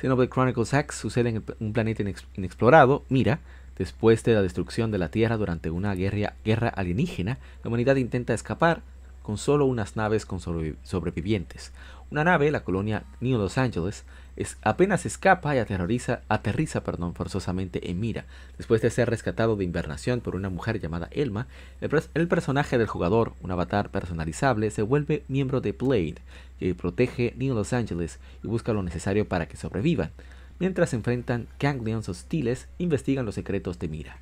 Xenoblade 0.00 0.30
Chronicles 0.30 0.72
X 0.72 0.96
sucede 0.96 1.30
en 1.30 1.44
un 1.58 1.72
planeta 1.72 2.04
inexplorado, 2.36 3.04
Mira, 3.08 3.40
Después 3.78 4.22
de 4.22 4.34
la 4.34 4.42
destrucción 4.42 4.90
de 4.90 4.98
la 4.98 5.08
Tierra 5.08 5.38
durante 5.38 5.70
una 5.70 5.94
guerra, 5.94 6.34
guerra 6.44 6.68
alienígena, 6.68 7.38
la 7.64 7.68
humanidad 7.68 7.96
intenta 7.96 8.34
escapar, 8.34 8.82
con 9.22 9.38
solo 9.38 9.66
unas 9.66 9.96
naves 9.96 10.26
con 10.26 10.40
sobrevivientes. 10.40 11.72
Una 12.12 12.24
nave, 12.24 12.50
la 12.50 12.62
colonia 12.62 13.04
New 13.20 13.38
Los 13.38 13.56
Angeles, 13.56 14.04
es, 14.36 14.58
apenas 14.60 15.06
escapa 15.06 15.56
y 15.56 15.58
aterroriza, 15.58 16.20
aterriza 16.28 16.84
perdón, 16.84 17.14
forzosamente 17.14 17.90
en 17.90 18.00
Mira. 18.00 18.26
Después 18.58 18.82
de 18.82 18.90
ser 18.90 19.08
rescatado 19.08 19.56
de 19.56 19.64
invernación 19.64 20.20
por 20.20 20.36
una 20.36 20.50
mujer 20.50 20.78
llamada 20.78 21.08
Elma, 21.10 21.46
el, 21.80 22.28
personaje 22.28 22.76
del 22.76 22.86
jugador, 22.86 23.32
un 23.40 23.50
avatar 23.50 23.90
personalizable, 23.90 24.70
se 24.70 24.82
vuelve 24.82 25.24
miembro 25.28 25.62
de 25.62 25.72
Blade, 25.72 26.16
que 26.58 26.74
protege 26.74 27.32
New 27.38 27.54
Los 27.54 27.72
Angeles 27.72 28.18
y 28.42 28.46
busca 28.46 28.74
lo 28.74 28.82
necesario 28.82 29.26
para 29.26 29.48
que 29.48 29.56
sobrevivan. 29.56 30.10
Mientras 30.58 30.92
enfrentan 30.92 31.48
ganglions 31.58 32.10
hostiles, 32.10 32.68
investigan 32.76 33.24
los 33.24 33.36
secretos 33.36 33.78
de 33.78 33.88
Mira. 33.88 34.18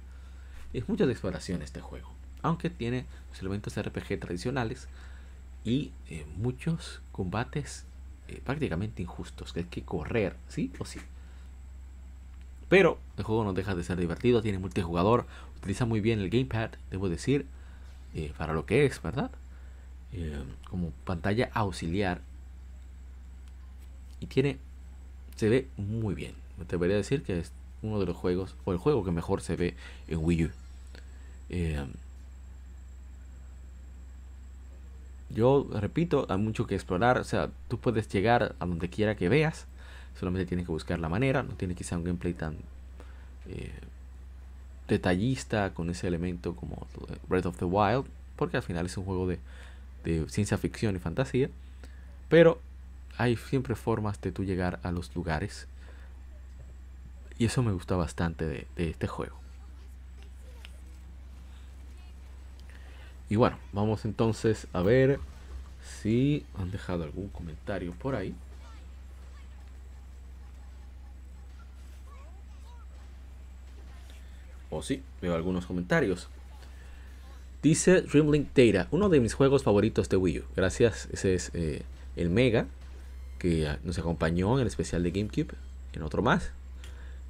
Es 0.73 0.89
mucha 0.89 1.05
exploración 1.05 1.61
este 1.63 1.81
juego 1.81 2.20
aunque 2.43 2.71
tiene 2.71 3.05
los 3.31 3.41
elementos 3.41 3.77
RPG 3.77 4.21
tradicionales 4.21 4.89
y 5.65 5.93
eh, 6.09 6.27
muchos 6.37 7.01
combates 7.13 7.85
eh, 8.29 8.41
prácticamente 8.45 9.03
injustos, 9.03 9.53
que 9.53 9.61
hay 9.61 9.67
que 9.67 9.83
correr, 9.83 10.37
sí 10.49 10.73
o 10.79 10.85
sí. 10.85 11.01
Pero 12.69 12.99
el 13.17 13.25
juego 13.25 13.45
no 13.45 13.53
deja 13.53 13.75
de 13.75 13.85
ser 13.85 13.99
divertido, 13.99 14.43
tiene 14.43 14.59
multijugador, 14.59 15.27
utiliza 15.59 15.87
muy 15.87 16.01
bien 16.01 16.21
el 16.21 16.31
gamepad, 16.31 16.71
debo 16.91 17.09
decir, 17.09 17.47
eh, 18.15 18.33
para 18.39 18.53
lo 18.53 18.67
que 18.67 18.87
es, 18.87 19.01
¿verdad? 19.03 19.31
como 20.69 20.91
pantalla 21.05 21.51
auxiliar. 21.55 22.21
Y 24.19 24.27
tiene, 24.27 24.59
se 25.37 25.49
ve 25.49 25.69
muy 25.77 26.15
bien, 26.15 26.35
me 26.59 26.65
debería 26.65 26.97
decir 26.97 27.23
que 27.23 27.39
es 27.39 27.53
uno 27.83 28.01
de 28.01 28.07
los 28.07 28.17
juegos, 28.17 28.57
o 28.65 28.73
el 28.73 28.79
juego 28.79 29.05
que 29.05 29.11
mejor 29.11 29.41
se 29.41 29.57
ve 29.57 29.75
en 30.09 30.19
Wii 30.23 30.45
U. 30.47 30.51
Eh, 31.49 31.87
yo 35.33 35.69
repito, 35.73 36.27
hay 36.29 36.39
mucho 36.39 36.67
que 36.67 36.75
explorar. 36.75 37.19
O 37.19 37.25
sea, 37.25 37.51
tú 37.69 37.79
puedes 37.79 38.09
llegar 38.09 38.55
a 38.59 38.67
donde 38.67 38.89
quiera 38.89 39.17
que 39.17 39.29
veas. 39.29 39.67
Solamente 40.19 40.47
tienes 40.47 40.67
que 40.67 40.73
buscar 40.73 40.99
la 40.99 41.09
manera. 41.09 41.43
No 41.43 41.55
tiene 41.55 41.75
que 41.75 41.85
ser 41.85 41.99
un 41.99 42.05
gameplay 42.05 42.35
tan 42.35 42.57
eh, 43.49 43.73
detallista 44.89 45.73
con 45.73 45.89
ese 45.91 46.09
elemento 46.09 46.55
como 46.57 46.87
Breath 47.29 47.47
of 47.47 47.59
the 47.59 47.65
Wild. 47.65 48.07
Porque 48.37 48.57
al 48.57 48.63
final 48.63 48.87
es 48.87 48.97
un 48.97 49.05
juego 49.05 49.27
de, 49.29 49.39
de 50.05 50.29
ciencia 50.29 50.59
ficción 50.59 50.97
y 50.97 50.99
fantasía. 50.99 51.49
Pero 52.29 52.61
hay 53.17 53.37
siempre 53.37 53.75
formas 53.75 54.21
de 54.21 54.33
tú 54.33 54.45
llegar 54.45 54.81
a 54.83 54.91
los 54.91 55.15
lugares. 55.15 55.69
Y 57.39 57.47
eso 57.47 57.63
me 57.63 57.73
gusta 57.73 57.97
bastante 57.97 58.47
de, 58.47 58.67
de 58.77 58.91
este 58.91 59.07
juego. 59.07 59.41
Y 63.31 63.37
bueno, 63.37 63.57
vamos 63.73 64.05
entonces 64.05 64.67
a 64.73 64.83
ver 64.83 65.21
si 66.03 66.45
han 66.59 66.73
dejado 66.73 67.05
algún 67.05 67.29
comentario 67.29 67.93
por 67.93 68.17
ahí. 68.17 68.35
O 74.69 74.83
sí, 74.83 75.03
veo 75.23 75.37
algunos 75.37 75.65
comentarios. 75.65 76.29
Dice 77.63 78.03
Dreamlink 78.03 78.49
Data, 78.53 78.89
uno 78.91 79.09
de 79.09 79.21
mis 79.21 79.35
juegos 79.35 79.63
favoritos 79.63 80.09
de 80.09 80.17
Wii 80.17 80.41
U. 80.41 80.45
Gracias, 80.57 81.09
ese 81.13 81.35
es 81.35 81.51
eh, 81.55 81.83
el 82.17 82.31
Mega, 82.31 82.67
que 83.39 83.77
nos 83.85 83.99
acompañó 83.99 84.55
en 84.57 84.63
el 84.63 84.67
especial 84.67 85.05
de 85.05 85.13
GameCube, 85.13 85.55
en 85.93 86.03
otro 86.03 86.21
más. 86.23 86.51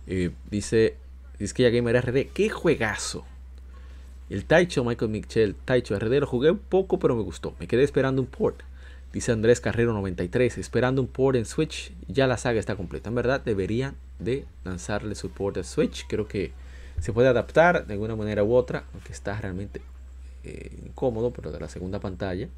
Eh, 0.07 0.31
dice, 0.51 0.97
dice 1.39 1.53
que 1.53 1.63
ya 1.65 1.71
Gamer 1.71 2.07
RD, 2.07 2.33
qué 2.33 2.49
juegazo. 2.49 3.27
El 4.31 4.45
Taicho 4.45 4.85
Michael 4.85 5.11
Mitchell, 5.11 5.57
Taicho 5.57 5.99
lo 5.99 6.27
jugué 6.27 6.53
un 6.53 6.59
poco, 6.59 7.01
pero 7.01 7.17
me 7.17 7.23
gustó. 7.23 7.57
Me 7.59 7.67
quedé 7.67 7.83
esperando 7.83 8.23
un 8.23 8.29
port. 8.29 8.63
Dice 9.13 9.33
Andrés 9.33 9.61
Carrero 9.61 9.93
93, 9.93 10.57
esperando 10.57 11.03
un 11.03 11.09
port 11.09 11.37
en 11.37 11.45
Switch. 11.45 11.93
Ya 12.07 12.29
la 12.29 12.37
saga 12.37 12.61
está 12.61 12.77
completa. 12.77 13.09
En 13.09 13.17
verdad, 13.17 13.43
deberían 13.45 13.97
de 14.21 14.47
lanzarle 14.63 15.17
su 15.17 15.31
port 15.31 15.57
a 15.57 15.65
Switch. 15.65 16.07
Creo 16.07 16.29
que 16.29 16.53
se 17.01 17.13
puede 17.13 17.27
adaptar 17.27 17.89
de 17.89 17.95
alguna 17.95 18.15
manera 18.15 18.45
u 18.45 18.55
otra, 18.55 18.85
aunque 18.95 19.13
está 19.13 19.37
realmente 19.41 19.83
eh, 20.45 20.79
incómodo, 20.87 21.33
pero 21.33 21.51
de 21.51 21.59
la 21.59 21.69
segunda 21.69 21.99
pantalla. 21.99 22.49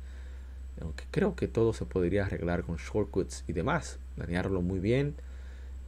Aunque 0.83 1.05
creo 1.11 1.35
que 1.35 1.49
todo 1.49 1.73
se 1.73 1.87
podría 1.87 2.27
arreglar 2.27 2.65
con 2.65 2.77
shortcuts 2.77 3.45
y 3.49 3.55
demás. 3.55 3.99
Planearlo 4.17 4.61
muy 4.61 4.79
bien. 4.79 5.15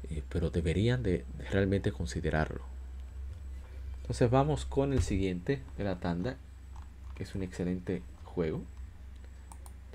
Eh, 0.08 0.22
pero 0.30 0.48
deberían 0.48 1.02
de 1.02 1.26
realmente 1.50 1.92
considerarlo. 1.92 2.73
Entonces 4.04 4.30
vamos 4.30 4.66
con 4.66 4.92
el 4.92 5.00
siguiente 5.00 5.62
de 5.78 5.84
la 5.84 5.98
tanda, 5.98 6.36
que 7.14 7.22
es 7.22 7.34
un 7.34 7.42
excelente 7.42 8.02
juego. 8.22 8.60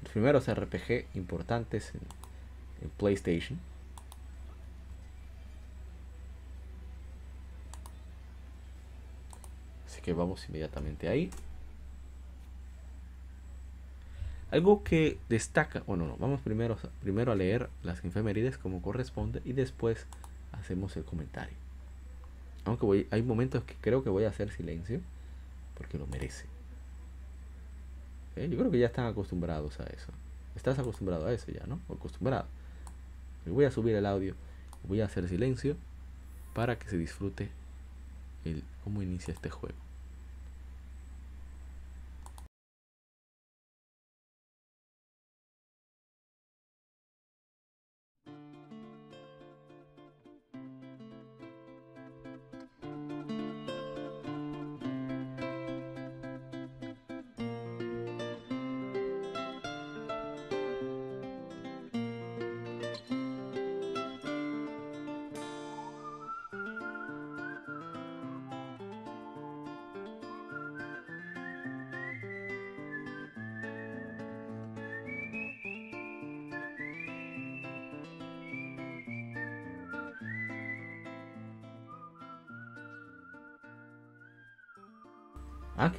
Los 0.02 0.12
primeros 0.12 0.52
RPG 0.52 1.06
importantes 1.14 1.94
en, 1.94 2.90
PlayStation. 2.98 3.60
Así 9.86 10.02
que 10.02 10.14
vamos 10.14 10.44
inmediatamente 10.50 11.08
ahí. 11.08 11.30
Algo 14.50 14.84
que 14.84 15.20
destaca, 15.30 15.84
bueno, 15.86 16.08
no, 16.08 16.18
vamos 16.18 16.42
primero, 16.42 16.80
primero 17.04 17.32
a 17.32 17.36
leer 17.36 17.70
las 17.84 18.04
efemérides 18.04 18.58
como 18.58 18.82
corresponde 18.82 19.44
y 19.46 19.54
después 19.54 20.08
hacemos 20.52 20.98
el 20.98 21.06
comentario. 21.06 21.69
Aunque 22.66 22.86
voy, 22.86 23.08
hay 23.12 23.24
momentos 23.24 23.64
que 23.64 23.76
creo 23.82 24.04
que 24.04 24.10
voy 24.10 24.26
a 24.26 24.30
hacer 24.30 24.52
silencio 24.52 25.02
porque 25.76 25.98
lo 25.98 26.08
merece. 26.08 26.46
¿Eh? 28.36 28.48
Yo 28.50 28.58
creo 28.58 28.72
que 28.72 28.80
ya 28.80 28.88
están 28.88 29.06
acostumbrados 29.06 29.80
a 29.80 29.84
eso. 29.86 30.12
Estás 30.56 30.78
acostumbrado 30.78 31.28
a 31.28 31.34
eso 31.34 31.52
ya, 31.52 31.66
¿no? 31.68 31.80
acostumbrado. 31.94 32.46
voy 33.46 33.66
a 33.66 33.72
subir 33.72 33.96
el 33.96 34.06
audio, 34.06 34.36
voy 34.88 35.02
a 35.02 35.06
hacer 35.06 35.28
silencio 35.28 35.78
para 36.54 36.78
que 36.78 36.90
se 36.90 36.98
disfrute 36.98 37.50
el 38.46 38.64
cómo 38.84 39.02
inicia 39.02 39.34
este 39.34 39.50
juego. 39.50 39.89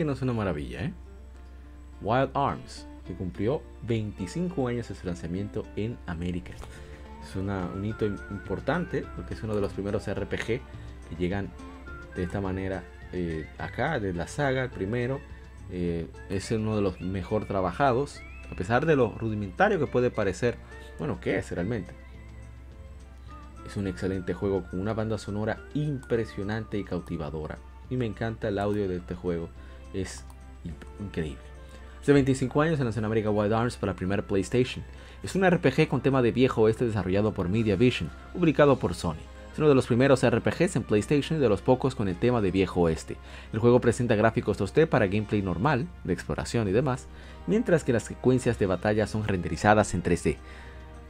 Que 0.01 0.06
no 0.06 0.12
es 0.12 0.22
una 0.22 0.32
maravilla, 0.32 0.82
¿eh? 0.85 0.94
Wild 2.01 2.31
Arms, 2.32 2.86
que 3.06 3.12
cumplió 3.12 3.60
25 3.82 4.68
años 4.68 4.89
de 4.89 4.94
su 4.94 5.06
lanzamiento 5.06 5.66
en 5.77 5.98
América. 6.06 6.55
Es 7.22 7.36
un 7.36 7.85
hito 7.85 8.06
importante 8.06 9.05
porque 9.14 9.35
es 9.35 9.43
uno 9.43 9.55
de 9.55 9.60
los 9.60 9.74
primeros 9.74 10.10
RPG 10.10 10.47
que 10.47 11.16
llegan 11.18 11.51
de 12.16 12.22
esta 12.22 12.40
manera 12.40 12.82
eh, 13.12 13.47
acá, 13.59 14.01
de 14.01 14.14
la 14.14 14.27
saga, 14.27 14.64
el 14.64 14.70
primero. 14.70 15.20
Eh, 15.70 16.06
es 16.31 16.51
uno 16.51 16.77
de 16.77 16.81
los 16.81 17.02
mejor 17.02 17.44
trabajados, 17.44 18.22
a 18.51 18.55
pesar 18.55 18.86
de 18.86 18.97
lo 18.97 19.10
rudimentario 19.10 19.78
que 19.78 19.86
puede 19.86 20.10
parecer. 20.10 20.56
Bueno, 20.98 21.20
¿qué 21.20 21.36
es 21.36 21.52
realmente? 21.52 21.93
Es 23.66 23.77
un 23.77 23.86
excelente 23.86 24.32
juego 24.32 24.64
con 24.70 24.81
una 24.81 24.94
banda 24.94 25.18
sonora 25.18 25.59
impresionante 25.74 26.78
y 26.78 26.85
cautivadora. 26.85 27.59
Y 27.90 27.98
me 27.98 28.06
encanta 28.06 28.48
el 28.48 28.59
audio 28.59 28.89
de 28.89 28.97
este 28.97 29.14
juego 29.14 29.51
es 29.94 30.24
increíble. 30.98 31.42
Hace 32.00 32.12
25 32.12 32.62
años 32.62 32.78
se 32.78 32.84
lanzó 32.84 32.98
en 32.98 33.04
América 33.04 33.30
Wild 33.30 33.52
Arms 33.52 33.76
para 33.76 33.92
la 33.92 33.96
primera 33.96 34.22
PlayStation. 34.22 34.84
Es 35.22 35.34
un 35.34 35.48
RPG 35.48 35.88
con 35.88 36.00
tema 36.00 36.22
de 36.22 36.32
viejo 36.32 36.62
oeste 36.62 36.86
desarrollado 36.86 37.32
por 37.32 37.48
Media 37.48 37.76
Vision, 37.76 38.10
publicado 38.32 38.76
por 38.78 38.94
Sony. 38.94 39.16
Es 39.52 39.58
uno 39.58 39.68
de 39.68 39.74
los 39.74 39.86
primeros 39.86 40.24
RPGs 40.24 40.76
en 40.76 40.84
PlayStation 40.84 41.38
y 41.38 41.42
de 41.42 41.48
los 41.48 41.60
pocos 41.60 41.94
con 41.94 42.08
el 42.08 42.16
tema 42.16 42.40
de 42.40 42.50
viejo 42.50 42.82
oeste. 42.82 43.16
El 43.52 43.58
juego 43.58 43.80
presenta 43.80 44.14
gráficos 44.14 44.58
2D 44.58 44.86
para 44.86 45.08
gameplay 45.08 45.42
normal, 45.42 45.88
de 46.04 46.12
exploración 46.12 46.68
y 46.68 46.72
demás, 46.72 47.06
mientras 47.46 47.84
que 47.84 47.92
las 47.92 48.04
secuencias 48.04 48.58
de 48.58 48.66
batalla 48.66 49.06
son 49.06 49.26
renderizadas 49.26 49.92
en 49.92 50.02
3D. 50.02 50.36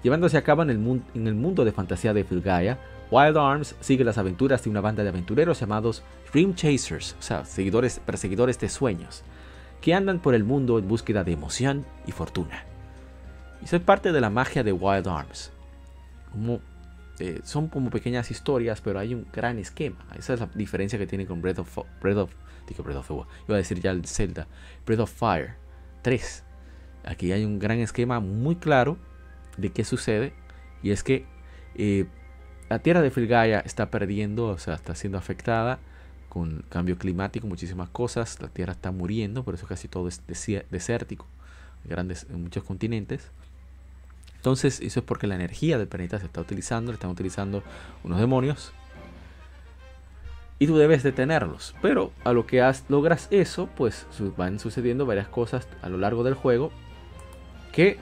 Llevándose 0.03 0.39
a 0.39 0.43
cabo 0.43 0.63
en 0.63 0.71
el, 0.71 1.35
mundo 1.35 1.65
de 1.65 1.73
fantasía 1.73 2.15
de 2.15 2.25
Filgaia, 2.25 2.79
Wild 3.11 3.37
Arms 3.37 3.75
sigue 3.81 4.05
las 4.05 4.19
aventuras 4.19 4.63
de 4.63 4.71
una 4.71 4.81
banda 4.81 5.03
de 5.03 5.09
aventureros 5.09 5.59
llamados 5.59 6.03
Dream 6.33 6.55
Chasers, 6.55 7.17
o 7.19 7.23
sea, 7.23 7.45
seguidores, 7.45 7.99
perseguidores 7.99 8.59
de 8.61 8.69
sueños, 8.69 9.25
que 9.81 9.95
andan 9.95 10.21
por 10.21 10.35
el 10.35 10.45
mundo 10.45 10.79
en 10.79 10.87
búsqueda 10.87 11.25
de 11.25 11.33
emoción 11.33 11.85
y 12.07 12.13
fortuna. 12.13 12.65
Y 13.61 13.75
es 13.75 13.83
parte 13.83 14.13
de 14.13 14.21
la 14.21 14.31
magia 14.31 14.63
de 14.63 14.73
Wild 14.73 15.09
Arms. 15.09 15.51
Eh, 17.19 17.41
son 17.43 17.69
como 17.69 17.91
pequeñas 17.91 18.31
historias, 18.31 18.81
pero 18.81 18.99
hay 18.99 19.13
un 19.13 19.27
gran 19.33 19.59
esquema. 19.59 19.99
Esa 20.17 20.35
es 20.35 20.41
la 20.41 20.49
diferencia 20.55 20.99
que 20.99 21.07
tiene 21.07 21.27
con 21.27 21.43
Breath 21.43 21.59
of, 21.59 21.79
Breath 22.01 22.17
of, 22.17 22.33
digo 22.69 22.85
Breath 22.85 23.11
of 23.11 23.27
iba 23.47 23.55
a 23.57 23.59
decir 23.59 23.81
ya 23.81 23.91
el 23.91 24.07
Zelda, 24.07 24.47
Breath 24.87 25.01
of 25.01 25.13
Fire 25.13 25.57
3. 26.03 26.45
Aquí 27.05 27.33
hay 27.33 27.45
un 27.45 27.59
gran 27.59 27.79
esquema 27.79 28.21
muy 28.21 28.57
claro 28.57 28.99
de 29.57 29.71
qué 29.71 29.85
sucede 29.85 30.33
y 30.83 30.93
es 30.93 31.03
que 31.03 31.27
eh, 31.75 32.07
la 32.71 32.79
tierra 32.79 33.03
de 33.03 33.11
Filgaia 33.11 33.61
está 33.67 33.91
perdiendo, 33.91 34.47
o 34.47 34.59
sea, 34.59 34.75
está 34.75 34.95
siendo 34.95 35.19
afectada 35.19 35.81
con 36.29 36.65
cambio 36.69 36.97
climático, 36.97 37.49
muchísimas 37.49 37.89
cosas. 37.89 38.41
La 38.41 38.47
tierra 38.47 38.73
está 38.73 38.93
muriendo, 38.93 39.43
por 39.43 39.55
eso 39.55 39.67
casi 39.67 39.89
todo 39.89 40.07
es 40.07 40.23
desértico, 40.71 41.27
grandes, 41.85 42.29
en 42.31 42.45
muchos 42.45 42.63
continentes. 42.63 43.29
Entonces, 44.37 44.81
eso 44.81 45.01
es 45.01 45.05
porque 45.05 45.27
la 45.27 45.35
energía 45.35 45.79
del 45.79 45.89
planeta 45.89 46.21
se 46.21 46.27
está 46.27 46.41
utilizando, 46.41 46.93
le 46.93 46.95
están 46.95 47.11
utilizando 47.11 47.65
unos 48.05 48.21
demonios. 48.21 48.73
Y 50.61 50.69
tú 50.69 50.77
debes 50.77 51.03
detenerlos. 51.03 51.75
Pero 51.83 52.13
a 52.23 52.33
lo 52.33 52.47
que 52.47 52.63
logras 52.89 53.27
eso, 53.33 53.69
pues 53.77 54.07
van 54.37 54.61
sucediendo 54.61 55.07
varias 55.07 55.27
cosas 55.27 55.67
a 55.83 55.89
lo 55.89 55.99
largo 55.99 56.23
del 56.23 56.35
juego. 56.35 56.71
Que 57.73 57.99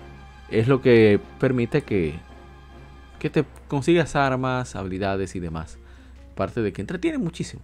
es 0.51 0.69
lo 0.69 0.83
que 0.83 1.21
permite 1.41 1.83
que 1.83 2.28
que 3.19 3.31
te 3.31 3.45
consigas 3.69 4.17
armas, 4.17 4.77
habilidades 4.77 5.35
y 5.35 5.41
demás. 5.41 5.79
Aparte 6.33 6.63
de 6.63 6.73
que 6.73 6.81
entretiene 6.81 7.19
muchísimo. 7.19 7.63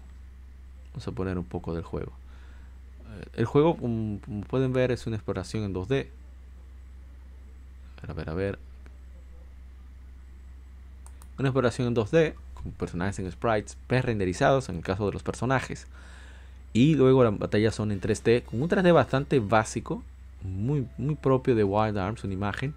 Vamos 0.93 1.09
a 1.09 1.13
poner 1.13 1.39
un 1.39 1.45
poco 1.45 1.75
del 1.75 1.85
juego. 1.85 2.13
Eh, 3.19 3.25
el 3.35 3.45
juego, 3.47 3.77
como, 3.77 4.19
pueden 4.49 4.73
ver, 4.73 4.91
es 4.91 5.07
una 5.07 5.17
exploración 5.17 5.65
en 5.65 5.75
2D. 5.75 6.09
A 8.07 8.13
ver, 8.13 8.29
a 8.29 8.35
ver, 8.35 8.59
Una 11.39 11.49
exploración 11.49 11.89
en 11.89 11.97
2D, 11.97 12.35
con 12.55 12.73
personajes 12.73 13.19
en 13.19 13.31
sprites 13.33 13.77
pre-renderizados 13.87 14.69
en 14.69 14.77
el 14.77 14.83
caso 14.83 15.07
de 15.07 15.13
los 15.13 15.23
personajes. 15.23 15.87
Y 16.73 16.95
luego 16.97 17.25
las 17.25 17.37
batallas 17.39 17.75
son 17.75 17.93
en 17.93 18.01
3D, 18.01 18.45
con 18.45 18.63
un 18.63 18.69
3D 18.69 18.93
bastante 18.93 19.41
básico, 19.41 20.03
muy, 20.43 20.87
muy 20.99 21.15
propio 21.15 21.55
de 21.55 21.65
Wild 21.65 21.97
Arms, 21.99 22.25
una 22.25 22.35
imagen. 22.35 22.75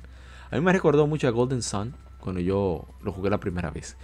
A 0.50 0.56
mí 0.56 0.62
me 0.62 0.72
recordó 0.72 1.06
mucho 1.08 1.28
a 1.28 1.32
Golden 1.32 1.62
Sun 1.62 1.94
cuando 2.28 2.42
yo 2.42 2.84
lo 3.04 3.14
jugué 3.14 3.30
la 3.30 3.38
primera 3.38 3.70
vez. 3.72 3.96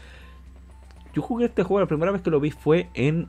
Yo 1.14 1.22
jugué 1.22 1.48
este 1.48 1.64
juego, 1.64 1.82
la 1.82 1.88
primera 1.88 2.10
vez 2.10 2.22
que 2.22 2.30
lo 2.30 2.40
vi 2.40 2.52
fue 2.52 2.88
en, 2.94 3.28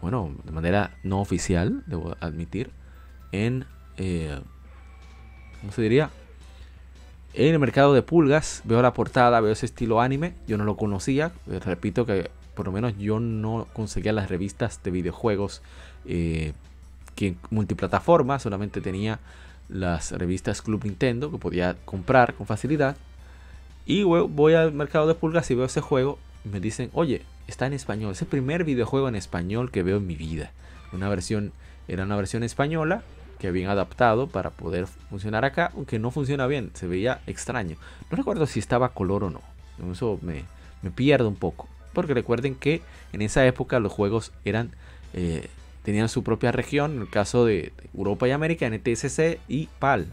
bueno, 0.00 0.36
de 0.44 0.52
manera 0.52 0.92
no 1.02 1.20
oficial, 1.20 1.82
debo 1.86 2.16
admitir, 2.20 2.70
en, 3.32 3.64
eh, 3.96 4.38
¿cómo 5.60 5.72
se 5.72 5.82
diría? 5.82 6.10
En 7.34 7.54
el 7.54 7.58
mercado 7.58 7.92
de 7.92 8.02
pulgas, 8.02 8.62
veo 8.62 8.80
la 8.82 8.92
portada, 8.92 9.40
veo 9.40 9.50
ese 9.50 9.66
estilo 9.66 10.00
anime, 10.00 10.34
yo 10.46 10.56
no 10.58 10.64
lo 10.64 10.76
conocía, 10.76 11.32
repito 11.64 12.06
que 12.06 12.30
por 12.54 12.66
lo 12.66 12.72
menos 12.72 12.96
yo 12.96 13.18
no 13.18 13.66
conseguía 13.72 14.12
las 14.12 14.30
revistas 14.30 14.80
de 14.84 14.92
videojuegos 14.92 15.60
eh, 16.04 16.52
multiplataforma 17.50 18.38
solamente 18.38 18.80
tenía 18.80 19.18
las 19.68 20.12
revistas 20.12 20.62
Club 20.62 20.84
Nintendo 20.84 21.32
que 21.32 21.38
podía 21.38 21.74
comprar 21.84 22.34
con 22.34 22.46
facilidad. 22.46 22.96
Y 23.86 24.02
voy 24.02 24.54
al 24.54 24.72
mercado 24.72 25.06
de 25.06 25.14
pulgas 25.14 25.50
y 25.50 25.54
veo 25.54 25.66
ese 25.66 25.80
juego 25.80 26.18
y 26.44 26.48
me 26.48 26.60
dicen, 26.60 26.90
oye, 26.92 27.22
está 27.46 27.66
en 27.66 27.72
español. 27.72 28.12
Es 28.12 28.22
el 28.22 28.28
primer 28.28 28.64
videojuego 28.64 29.08
en 29.08 29.14
español 29.14 29.70
que 29.70 29.82
veo 29.82 29.98
en 29.98 30.06
mi 30.06 30.16
vida. 30.16 30.50
Una 30.92 31.08
versión, 31.08 31.52
era 31.86 32.04
una 32.04 32.16
versión 32.16 32.42
española 32.42 33.02
que 33.38 33.48
habían 33.48 33.70
adaptado 33.70 34.26
para 34.26 34.50
poder 34.50 34.86
funcionar 34.86 35.44
acá, 35.44 35.70
aunque 35.74 35.98
no 35.98 36.10
funciona 36.10 36.46
bien, 36.46 36.70
se 36.74 36.86
veía 36.86 37.20
extraño. 37.26 37.76
No 38.10 38.16
recuerdo 38.16 38.46
si 38.46 38.58
estaba 38.58 38.88
color 38.88 39.24
o 39.24 39.30
no. 39.30 39.40
Eso 39.92 40.18
me, 40.22 40.44
me 40.82 40.90
pierdo 40.90 41.28
un 41.28 41.36
poco. 41.36 41.68
Porque 41.92 42.14
recuerden 42.14 42.54
que 42.54 42.82
en 43.12 43.22
esa 43.22 43.46
época 43.46 43.78
los 43.78 43.92
juegos 43.92 44.32
eran 44.44 44.72
eh, 45.12 45.48
tenían 45.86 46.08
su 46.08 46.24
propia 46.24 46.50
región, 46.50 46.96
en 46.96 47.02
el 47.02 47.08
caso 47.08 47.44
de 47.44 47.72
Europa 47.94 48.26
y 48.26 48.32
América, 48.32 48.68
NTSC 48.68 49.38
y 49.46 49.68
PAL. 49.78 50.06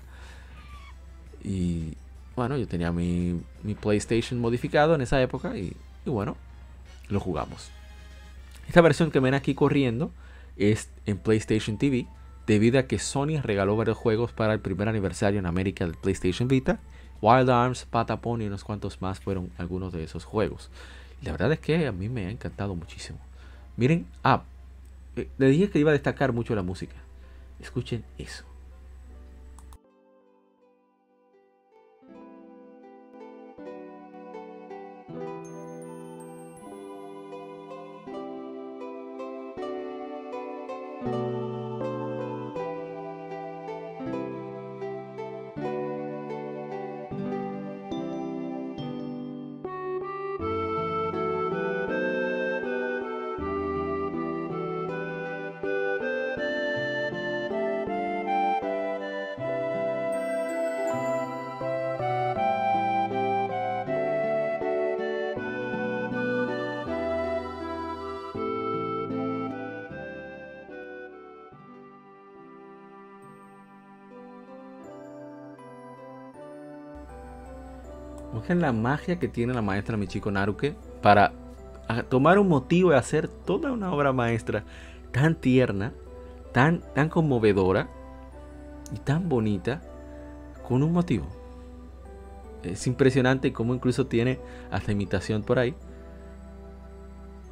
Y 1.44 1.96
bueno, 2.36 2.58
yo 2.58 2.68
tenía 2.68 2.92
mi, 2.92 3.42
PlayStation 3.82 4.40
modificado 4.40 4.96
en 4.96 5.02
esa 5.02 5.22
época 5.22 5.58
y, 5.58 5.76
bueno, 6.06 6.36
lo 7.10 7.20
jugamos. 7.20 7.70
Esta 8.68 8.82
versión 8.82 9.12
que 9.12 9.20
ven 9.20 9.34
aquí 9.34 9.54
corriendo 9.54 10.12
es 10.58 10.90
en 11.06 11.18
PlayStation 11.18 11.78
TV, 11.78 12.08
debido 12.48 12.80
a 12.80 12.84
que 12.84 13.00
Sony 13.00 13.42
regaló 13.42 13.76
varios 13.76 13.98
juegos 13.98 14.32
para 14.32 14.54
el 14.54 14.60
primer 14.60 14.90
aniversario 14.90 15.40
en 15.40 15.46
América 15.46 15.86
del 15.86 15.96
PlayStation 15.96 16.48
Vita. 16.48 16.80
Wild 17.22 17.50
Arms, 17.50 17.86
Patapon 17.86 18.42
y 18.42 18.48
unos 18.48 18.66
cuantos 18.66 19.02
más 19.02 19.20
fueron 19.20 19.50
algunos 19.58 19.94
de 19.94 20.04
esos 20.04 20.26
juegos. 20.26 20.70
La 21.22 21.32
verdad 21.32 21.54
es 21.54 21.60
que 21.60 21.88
a 21.88 21.92
mí 21.94 22.10
me 22.10 22.26
ha 22.26 22.30
encantado 22.30 22.76
muchísimo. 22.76 23.18
Miren, 23.78 24.06
ah, 24.24 24.44
eh, 25.16 25.30
le 25.38 25.48
dije 25.48 25.70
que 25.70 25.80
iba 25.80 25.92
a 25.92 25.94
destacar 25.94 26.34
mucho 26.34 26.54
la 26.54 26.64
música. 26.64 26.96
Escuchen 27.62 28.04
eso. 28.18 28.44
Busquen 78.44 78.60
la 78.60 78.74
magia 78.74 79.20
que 79.20 79.30
tiene 79.30 79.54
la 79.54 79.62
maestra 79.62 79.96
Michiko 79.96 80.30
Naruke 80.30 80.76
para 81.02 81.32
tomar 82.10 82.38
un 82.38 82.50
motivo 82.50 82.92
y 82.92 82.96
hacer 82.96 83.30
toda 83.30 83.72
una 83.72 83.94
obra 83.94 84.12
maestra 84.12 84.66
tan 85.14 85.36
tierna, 85.36 85.94
tan, 86.52 86.82
tan 86.94 87.08
conmovedora 87.08 87.88
y 88.94 88.98
tan 88.98 89.30
bonita 89.30 89.82
con 90.68 90.84
un 90.84 90.92
motivo. 90.92 91.26
Es 92.64 92.86
impresionante 92.86 93.54
cómo 93.54 93.74
incluso 93.74 94.08
tiene 94.08 94.42
hasta 94.72 94.92
imitación 94.92 95.44
por 95.44 95.58
ahí. 95.58 95.74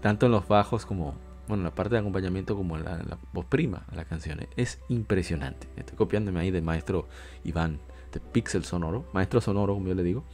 Tanto 0.01 0.26
en 0.26 0.34
los 0.34 0.45
bajos 0.45 0.85
como, 0.85 1.15
bueno, 1.47 1.61
en 1.61 1.63
la 1.63 1.73
parte 1.73 1.95
de 1.95 1.99
acompañamiento 1.99 2.57
como 2.57 2.76
en 2.76 2.84
la, 2.84 3.18
voz 3.31 3.45
prima 3.45 3.85
de 3.91 3.95
la 3.95 4.03
canción. 4.03 4.45
Es 4.57 4.81
impresionante. 4.89 5.69
Estoy 5.77 5.95
copiándome 5.95 6.41
ahí 6.41 6.51
del 6.51 6.63
maestro 6.63 7.07
Iván 7.45 7.80
de 8.11 8.19
Pixel 8.19 8.65
Sonoro, 8.65 9.05
maestro 9.13 9.39
sonoro 9.39 9.73
como 9.73 9.88
yo 9.88 9.95
le 9.95 10.03
digo. 10.03 10.26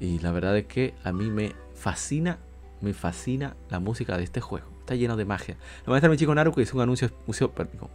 Y 0.00 0.18
la 0.20 0.32
verdad 0.32 0.56
es 0.56 0.66
que 0.66 0.94
a 1.04 1.12
mí 1.12 1.30
me 1.30 1.54
fascina, 1.74 2.38
me 2.80 2.92
fascina 2.92 3.56
la 3.70 3.80
música 3.80 4.16
de 4.16 4.24
este 4.24 4.40
juego. 4.40 4.66
Está 4.80 4.94
lleno 4.94 5.16
de 5.16 5.24
magia. 5.24 5.56
La 5.84 5.90
maestra 5.90 6.10
Michiko 6.10 6.34
Naruto 6.34 6.60
hizo 6.60 6.76
un 6.76 6.82
anuncio, 6.82 7.10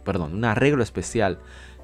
perdón, 0.04 0.34
un 0.34 0.44
arreglo 0.44 0.82
especial 0.82 1.38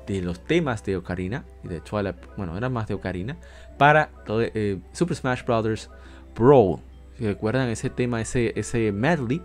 de 0.06 0.22
los 0.22 0.40
temas 0.44 0.84
de 0.84 0.96
Ocarina 0.96 1.44
y 1.62 1.68
de 1.68 1.80
Twilight, 1.80 2.16
bueno, 2.36 2.56
eran 2.56 2.72
más 2.72 2.88
de 2.88 2.94
Ocarina, 2.94 3.36
para 3.76 4.10
eh, 4.28 4.78
Super 4.92 5.16
Smash 5.16 5.44
Bros. 5.44 5.90
Brawl. 6.34 6.80
Si 7.16 7.26
recuerdan 7.26 7.68
ese 7.68 7.90
tema, 7.90 8.20
ese, 8.20 8.52
ese 8.56 8.92
medley 8.92 9.42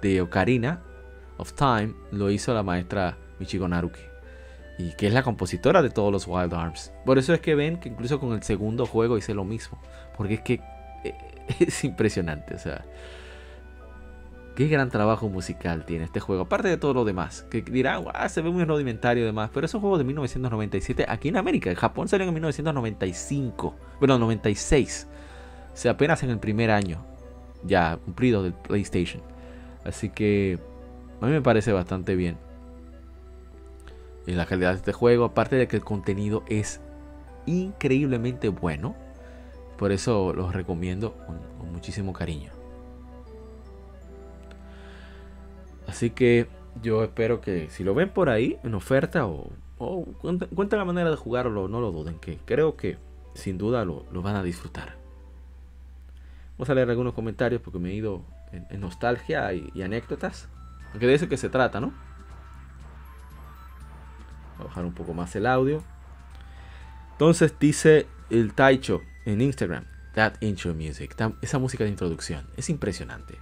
de 0.00 0.20
Ocarina 0.20 0.82
of 1.38 1.52
Time, 1.54 1.94
lo 2.12 2.30
hizo 2.30 2.54
la 2.54 2.62
maestra 2.62 3.18
Michiko 3.38 3.68
Naruki 3.68 4.15
y 4.78 4.92
que 4.92 5.06
es 5.06 5.12
la 5.12 5.22
compositora 5.22 5.82
de 5.82 5.90
todos 5.90 6.12
los 6.12 6.26
Wild 6.26 6.52
Arms. 6.54 6.92
Por 7.04 7.18
eso 7.18 7.32
es 7.32 7.40
que 7.40 7.54
ven 7.54 7.78
que 7.78 7.88
incluso 7.88 8.20
con 8.20 8.32
el 8.32 8.42
segundo 8.42 8.86
juego 8.86 9.16
hice 9.16 9.34
lo 9.34 9.44
mismo, 9.44 9.78
porque 10.16 10.34
es 10.34 10.40
que 10.40 10.60
eh, 11.04 11.14
es 11.60 11.84
impresionante, 11.84 12.54
o 12.54 12.58
sea, 12.58 12.84
qué 14.54 14.68
gran 14.68 14.90
trabajo 14.90 15.28
musical 15.28 15.84
tiene 15.84 16.04
este 16.04 16.20
juego, 16.20 16.42
aparte 16.42 16.68
de 16.68 16.76
todo 16.76 16.94
lo 16.94 17.04
demás, 17.04 17.46
que 17.50 17.62
dirán, 17.62 18.04
se 18.28 18.42
ve 18.42 18.50
muy 18.50 18.64
rudimentario 18.64 19.22
y 19.22 19.26
demás, 19.26 19.50
pero 19.52 19.66
es 19.66 19.74
un 19.74 19.80
juego 19.80 19.98
de 19.98 20.04
1997 20.04 21.06
aquí 21.08 21.28
en 21.28 21.36
América, 21.36 21.70
en 21.70 21.76
Japón 21.76 22.08
salió 22.08 22.26
en 22.26 22.34
1995, 22.34 23.74
bueno, 23.98 24.18
96, 24.18 25.08
o 25.72 25.76
sea, 25.76 25.92
apenas 25.92 26.22
en 26.22 26.30
el 26.30 26.38
primer 26.38 26.70
año 26.70 27.04
ya 27.64 27.98
cumplido 28.04 28.42
del 28.42 28.54
PlayStation. 28.54 29.22
Así 29.84 30.10
que 30.10 30.58
a 31.20 31.26
mí 31.26 31.32
me 31.32 31.42
parece 31.42 31.72
bastante 31.72 32.16
bien 32.16 32.38
y 34.26 34.32
la 34.32 34.46
calidad 34.46 34.70
de 34.70 34.76
este 34.76 34.92
juego, 34.92 35.24
aparte 35.24 35.56
de 35.56 35.68
que 35.68 35.76
el 35.76 35.84
contenido 35.84 36.42
es 36.48 36.80
increíblemente 37.46 38.48
bueno. 38.48 38.96
Por 39.78 39.92
eso 39.92 40.32
los 40.32 40.54
recomiendo 40.54 41.14
con, 41.26 41.72
muchísimo 41.72 42.12
cariño. 42.12 42.52
Así 45.86 46.10
que 46.10 46.48
yo 46.82 47.04
espero 47.04 47.40
que 47.40 47.68
si 47.70 47.84
lo 47.84 47.94
ven 47.94 48.08
por 48.08 48.30
ahí 48.30 48.58
en 48.64 48.74
oferta 48.74 49.26
o, 49.26 49.50
o 49.78 50.06
la 50.70 50.84
manera 50.84 51.10
de 51.10 51.16
jugarlo, 51.16 51.68
no 51.68 51.80
lo 51.80 51.92
duden, 51.92 52.18
que 52.18 52.38
creo 52.44 52.76
que 52.76 52.96
sin 53.36 53.58
duda 53.58 53.84
lo, 53.84 54.04
van 54.10 54.36
a 54.36 54.42
disfrutar. 54.42 54.96
Vamos 56.56 56.70
a 56.70 56.74
leer 56.74 56.90
algunos 56.90 57.12
comentarios 57.12 57.60
porque 57.60 57.78
me 57.78 57.90
he 57.90 57.94
ido 57.94 58.22
en, 58.52 58.80
nostalgia 58.80 59.52
y, 59.52 59.82
anécdotas. 59.82 60.48
Aunque 60.92 61.06
de 61.06 61.14
eso 61.14 61.28
que 61.28 61.36
se 61.36 61.50
trata, 61.50 61.80
¿no? 61.80 61.92
Bajar 64.64 64.84
un 64.84 64.92
poco 64.92 65.14
más 65.14 65.34
el 65.36 65.46
audio. 65.46 65.82
Entonces 67.12 67.54
dice 67.58 68.06
el 68.30 68.52
Taicho 68.54 69.02
en 69.24 69.40
Instagram, 69.40 69.84
That 70.14 70.34
Intro 70.40 70.74
Music, 70.74 71.14
esa 71.42 71.58
música 71.58 71.84
de 71.84 71.90
introducción, 71.90 72.46
es 72.56 72.68
impresionante. 72.68 73.38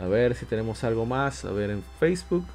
A 0.00 0.06
ver 0.06 0.34
si 0.34 0.46
tenemos 0.46 0.82
algo 0.82 1.04
más, 1.04 1.44
a 1.44 1.52
ver 1.52 1.70
en 1.70 1.84
Facebook. 1.98 2.46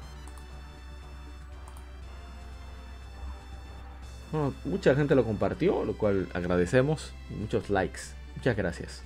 Mucha 4.64 4.94
gente 4.94 5.14
lo 5.14 5.24
compartió, 5.24 5.84
lo 5.84 5.96
cual 5.96 6.28
agradecemos. 6.34 7.12
Muchos 7.30 7.70
likes. 7.70 8.00
Muchas 8.34 8.56
gracias. 8.56 9.02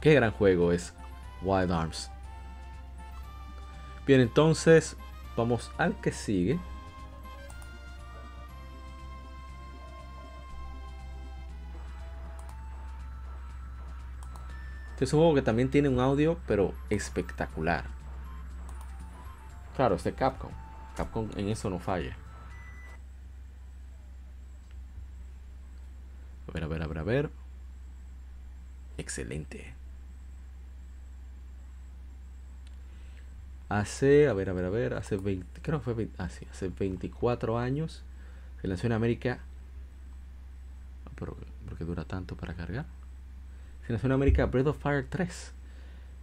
Qué 0.00 0.14
gran 0.14 0.30
juego 0.30 0.72
es 0.72 0.94
Wild 1.42 1.72
Arms. 1.72 2.10
Bien, 4.06 4.20
entonces 4.20 4.96
vamos 5.36 5.72
al 5.78 6.00
que 6.00 6.12
sigue. 6.12 6.60
Este 14.92 15.04
es 15.04 15.12
un 15.12 15.18
juego 15.20 15.34
que 15.34 15.42
también 15.42 15.70
tiene 15.70 15.88
un 15.88 16.00
audio, 16.00 16.38
pero 16.46 16.72
espectacular. 16.88 17.84
Claro, 19.74 19.96
es 19.96 20.04
de 20.04 20.14
Capcom. 20.14 20.52
Capcom 20.96 21.28
en 21.36 21.48
eso 21.48 21.68
no 21.68 21.78
falla. 21.78 22.16
A 26.48 26.52
ver, 26.52 26.64
a 26.64 26.66
ver, 26.66 26.82
a 26.82 26.86
ver, 26.86 26.98
a 26.98 27.02
ver. 27.02 27.30
Excelente. 28.96 29.75
Hace, 33.68 34.28
a 34.28 34.32
ver, 34.32 34.50
a 34.50 34.52
ver, 34.52 34.64
a 34.64 34.70
ver, 34.70 34.94
hace 34.94 35.16
20, 35.16 35.60
creo 35.60 35.80
que 35.80 35.84
fue 35.84 35.94
20, 35.94 36.14
ah, 36.18 36.28
hace 36.50 36.68
24 36.68 37.58
años 37.58 38.04
se 38.60 38.68
lanzó 38.68 38.86
en 38.86 38.92
América. 38.92 39.40
Pero, 41.18 41.36
¿por 41.66 41.78
qué 41.78 41.84
dura 41.84 42.04
tanto 42.04 42.36
para 42.36 42.54
cargar? 42.54 42.86
Se 43.86 43.92
lanzó 43.92 44.06
en 44.06 44.12
América 44.12 44.46
Breath 44.46 44.68
of 44.68 44.78
Fire 44.78 45.06
3. 45.08 45.52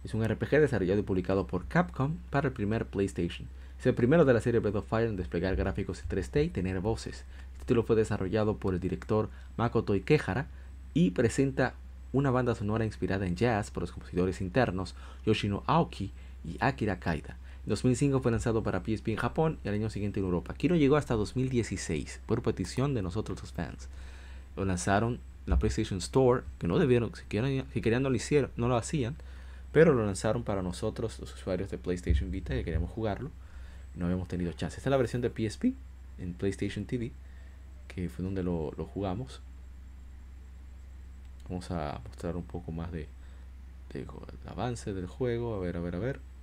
Es 0.04 0.14
un 0.14 0.24
RPG 0.26 0.50
desarrollado 0.60 1.00
y 1.00 1.02
publicado 1.02 1.46
por 1.46 1.66
Capcom 1.66 2.16
para 2.30 2.48
el 2.48 2.54
primer 2.54 2.86
PlayStation. 2.86 3.48
Es 3.78 3.86
el 3.86 3.94
primero 3.94 4.24
de 4.24 4.34
la 4.34 4.40
serie 4.40 4.60
Breath 4.60 4.76
of 4.76 4.88
Fire 4.88 5.08
en 5.08 5.16
desplegar 5.16 5.56
gráficos 5.56 6.02
en 6.02 6.08
3D 6.08 6.46
y 6.46 6.48
tener 6.50 6.80
voces. 6.80 7.24
El 7.54 7.60
título 7.60 7.82
fue 7.82 7.96
desarrollado 7.96 8.56
por 8.58 8.74
el 8.74 8.80
director 8.80 9.30
Makoto 9.56 9.94
Ikehara 9.94 10.46
y 10.92 11.10
presenta 11.10 11.74
una 12.12 12.30
banda 12.30 12.54
sonora 12.54 12.84
inspirada 12.84 13.26
en 13.26 13.34
jazz 13.34 13.70
por 13.70 13.82
los 13.82 13.92
compositores 13.92 14.40
internos 14.40 14.94
Yoshino 15.26 15.64
Aoki 15.66 16.12
y 16.44 16.56
Akira 16.60 17.00
Kaida. 17.00 17.36
En 17.64 17.70
2005 17.70 18.20
fue 18.20 18.30
lanzado 18.30 18.62
para 18.62 18.80
PSP 18.80 19.08
en 19.08 19.16
Japón 19.16 19.58
y 19.64 19.68
al 19.68 19.74
año 19.74 19.88
siguiente 19.88 20.20
en 20.20 20.26
Europa. 20.26 20.52
Aquí 20.52 20.68
no 20.68 20.76
llegó 20.76 20.96
hasta 20.96 21.14
2016 21.14 22.20
por 22.26 22.42
petición 22.42 22.92
de 22.92 23.00
nosotros 23.00 23.40
los 23.40 23.52
fans. 23.52 23.88
Lo 24.54 24.66
lanzaron 24.66 25.14
en 25.14 25.20
la 25.46 25.58
PlayStation 25.58 25.98
Store, 25.98 26.42
que 26.58 26.68
no 26.68 26.78
debieron, 26.78 27.12
si 27.14 27.24
querían, 27.80 28.02
no 28.02 28.10
lo 28.10 28.16
hicieron, 28.16 28.50
no 28.56 28.68
lo 28.68 28.76
hacían, 28.76 29.16
pero 29.72 29.94
lo 29.94 30.04
lanzaron 30.04 30.44
para 30.44 30.62
nosotros 30.62 31.18
los 31.18 31.32
usuarios 31.32 31.70
de 31.70 31.78
PlayStation 31.78 32.30
Vita 32.30 32.52
que 32.52 32.64
queríamos 32.64 32.90
jugarlo. 32.90 33.30
No 33.96 34.04
habíamos 34.06 34.28
tenido 34.28 34.52
chance. 34.52 34.76
Esta 34.76 34.90
es 34.90 34.90
la 34.90 34.96
versión 34.98 35.22
de 35.22 35.30
PSP 35.30 35.72
en 36.18 36.34
PlayStation 36.34 36.84
TV, 36.84 37.12
que 37.88 38.10
fue 38.10 38.24
donde 38.24 38.42
lo, 38.42 38.72
jugamos. 38.92 39.40
Vamos 41.48 41.70
a 41.70 42.00
mostrar 42.06 42.36
un 42.36 42.44
poco 42.44 42.72
más 42.72 42.92
de, 42.92 43.08
de, 43.92 44.06
avance 44.46 44.92
del 44.92 45.06
juego. 45.06 45.54
A 45.54 45.60
ver, 45.60 45.78
a 45.78 45.80
ver, 45.80 45.96
a 45.96 45.98
ver. 45.98 46.33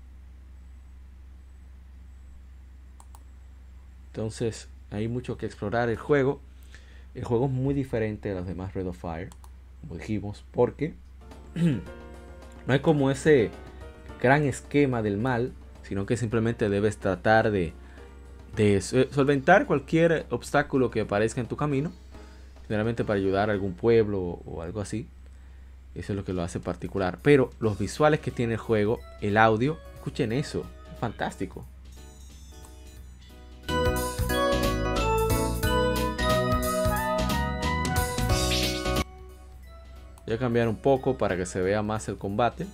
Entonces 4.11 4.67
hay 4.89 5.07
mucho 5.07 5.37
que 5.37 5.45
explorar 5.45 5.89
el 5.89 5.97
juego. 5.97 6.41
El 7.15 7.23
juego 7.23 7.45
es 7.45 7.51
muy 7.51 7.73
diferente 7.73 8.31
a 8.31 8.35
los 8.35 8.45
demás 8.45 8.73
Red 8.73 8.87
of 8.87 8.97
Fire, 8.97 9.29
como 9.81 9.95
dijimos, 9.95 10.43
porque 10.51 10.93
no 11.55 12.73
hay 12.73 12.79
como 12.79 13.09
ese 13.09 13.51
gran 14.21 14.43
esquema 14.43 15.01
del 15.01 15.17
mal, 15.17 15.53
sino 15.83 16.05
que 16.05 16.17
simplemente 16.17 16.69
debes 16.69 16.97
tratar 16.97 17.51
de, 17.51 17.73
de 18.55 18.81
solventar 18.81 19.65
cualquier 19.65 20.25
obstáculo 20.29 20.91
que 20.91 21.01
aparezca 21.01 21.39
en 21.39 21.47
tu 21.47 21.55
camino, 21.55 21.91
generalmente 22.67 23.05
para 23.05 23.17
ayudar 23.17 23.49
a 23.49 23.53
algún 23.53 23.73
pueblo 23.73 24.41
o 24.45 24.61
algo 24.61 24.81
así. 24.81 25.07
Eso 25.95 26.13
es 26.13 26.17
lo 26.17 26.23
que 26.23 26.33
lo 26.33 26.41
hace 26.41 26.59
particular. 26.59 27.19
Pero 27.21 27.49
los 27.59 27.77
visuales 27.77 28.19
que 28.19 28.31
tiene 28.31 28.53
el 28.53 28.59
juego, 28.59 28.99
el 29.21 29.37
audio, 29.37 29.77
escuchen 29.95 30.31
eso, 30.31 30.65
es 30.93 30.99
fantástico. 30.99 31.65
Voy 40.25 40.35
a 40.35 40.37
cambiar 40.37 40.67
un 40.67 40.77
poco 40.77 41.17
para 41.17 41.35
que 41.35 41.45
se 41.45 41.61
vea 41.61 41.81
más 41.81 42.07
el 42.07 42.17
combate. 42.17 42.67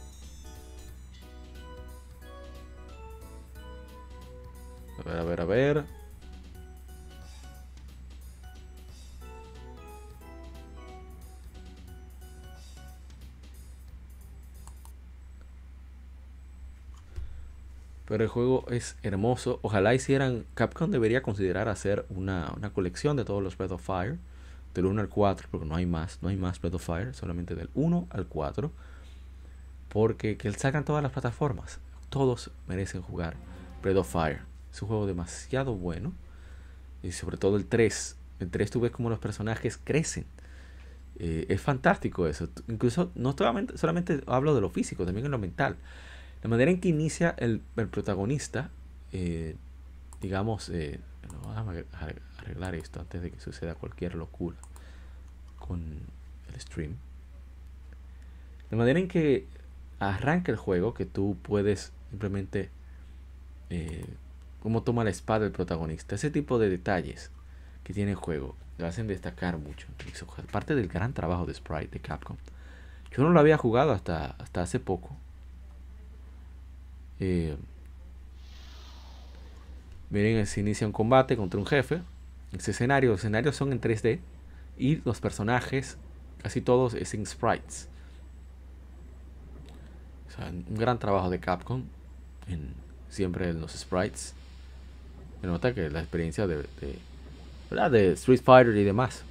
A 5.00 5.10
ver, 5.10 5.18
a 5.20 5.24
ver, 5.24 5.42
a 5.42 5.46
ver. 5.46 5.84
Pero 18.08 18.24
el 18.24 18.30
juego 18.30 18.66
es 18.70 18.98
hermoso. 19.04 19.60
Ojalá 19.62 19.94
hicieran. 19.94 20.46
Capcom 20.54 20.92
debería 20.92 21.22
considerar 21.22 21.68
hacer 21.68 22.06
una, 22.10 22.54
una 22.56 22.72
colección 22.72 23.18
de 23.18 23.26
todos 23.26 23.44
los 23.44 23.58
Breath 23.58 23.72
of 23.74 23.82
Fire. 23.82 24.18
Del 24.74 24.86
1 24.86 25.02
al 25.02 25.10
4, 25.10 25.48
porque 25.50 25.66
no 25.66 25.76
hay 25.76 25.86
más. 25.86 26.20
No 26.22 26.30
hay 26.30 26.38
más 26.38 26.60
Breath 26.60 26.76
of 26.76 26.86
Fire. 26.86 27.14
Solamente 27.14 27.56
del 27.56 27.70
1 27.74 28.08
al 28.10 28.28
4. 28.28 28.72
Porque 29.90 30.38
que 30.38 30.52
sacan 30.54 30.86
todas 30.86 31.02
las 31.02 31.12
plataformas. 31.12 31.80
Todos 32.10 32.52
merecen 32.68 33.02
jugar 33.02 33.36
Breath 33.82 33.98
of 33.98 34.12
Fire. 34.12 34.42
Es 34.72 34.82
un 34.82 34.88
juego 34.88 35.08
demasiado 35.08 35.76
bueno. 35.76 36.14
Y 37.04 37.12
sobre 37.12 37.38
todo 37.38 37.58
el 37.58 37.66
3. 37.66 38.18
El 38.40 38.50
3 38.50 38.72
tú 38.72 38.82
ves 38.82 38.92
como 38.92 39.10
los 39.10 39.20
personajes 39.20 39.80
crecen. 39.84 40.26
Eh, 41.20 41.46
es 41.50 41.62
fantástico 41.62 42.28
eso. 42.28 42.50
Incluso 42.68 43.12
no 43.16 43.36
solamente, 43.76 44.22
hablo 44.28 44.54
de 44.54 44.62
lo 44.62 44.70
físico, 44.70 45.06
también 45.06 45.26
en 45.26 45.32
lo 45.32 45.40
mental. 45.40 45.78
La 46.44 46.50
manera 46.50 46.70
en 46.70 46.80
que 46.80 46.90
inicia 46.90 47.34
el, 47.38 47.62
el 47.76 47.88
protagonista, 47.88 48.70
eh, 49.12 49.56
digamos, 50.22 50.70
eh, 50.70 51.00
arreglar 52.48 52.76
esto 52.76 53.00
antes 53.00 53.22
de 53.22 53.32
que 53.32 53.40
suceda 53.40 53.76
cualquier 53.76 54.16
locura 54.16 54.58
con 55.60 55.82
el 56.54 56.60
stream. 56.60 56.96
La 58.72 58.78
manera 58.78 59.00
en 59.00 59.08
que 59.08 59.46
arranca 60.00 60.52
el 60.52 60.58
juego, 60.58 60.94
que 60.94 61.06
tú 61.06 61.38
puedes 61.42 61.92
simplemente, 62.10 62.70
eh, 63.70 64.06
cómo 64.62 64.84
toma 64.84 65.04
la 65.04 65.10
espada 65.10 65.46
el 65.46 65.52
protagonista, 65.52 66.16
ese 66.16 66.32
tipo 66.32 66.60
de 66.60 66.70
detalles 66.70 67.32
que 67.84 67.94
tiene 67.94 68.12
el 68.12 68.18
juego, 68.18 68.56
lo 68.78 68.88
hacen 68.88 69.08
destacar 69.08 69.58
mucho. 69.58 69.88
Parte 70.52 70.76
del 70.76 70.88
gran 70.88 71.14
trabajo 71.14 71.46
de 71.46 71.54
Sprite 71.54 71.92
de 71.92 72.00
Capcom. 72.00 72.38
Yo 73.12 73.24
no 73.24 73.30
lo 73.30 73.40
había 73.40 73.58
jugado 73.58 73.94
hasta, 73.94 74.36
hasta 74.38 74.62
hace 74.62 74.80
poco 74.80 75.16
eh, 77.20 77.58
miren, 80.10 80.46
se 80.46 80.60
inicia 80.60 80.86
un 80.88 80.94
combate 80.94 81.36
contra 81.36 81.60
un 81.60 81.66
jefe. 81.66 82.02
Ese 82.54 82.72
escenario, 82.72 83.12
los 83.12 83.20
escenarios 83.20 83.56
son 83.56 83.72
en 83.72 83.82
3D 83.82 84.20
y 84.78 84.98
los 85.04 85.20
personajes, 85.20 85.98
casi 86.42 86.62
todos, 86.62 86.94
es 86.94 87.14
en 87.14 87.26
sprites. 87.26 87.90
un 90.70 90.76
gran 90.78 91.00
trabajo 91.00 91.30
de 91.30 91.40
Capcom 91.40 91.84
en, 92.48 92.74
siempre 93.10 93.50
en 93.50 93.62
los 93.62 93.72
sprites. 93.74 94.34
Me 95.42 95.48
nota 95.48 95.74
que 95.74 95.90
la 95.90 96.00
experiencia 96.00 96.48
de, 96.48 96.66
de, 96.80 97.90
de 97.90 98.12
Street 98.14 98.42
Fighter 98.44 98.76
y 98.76 98.84
demás. 98.84 99.24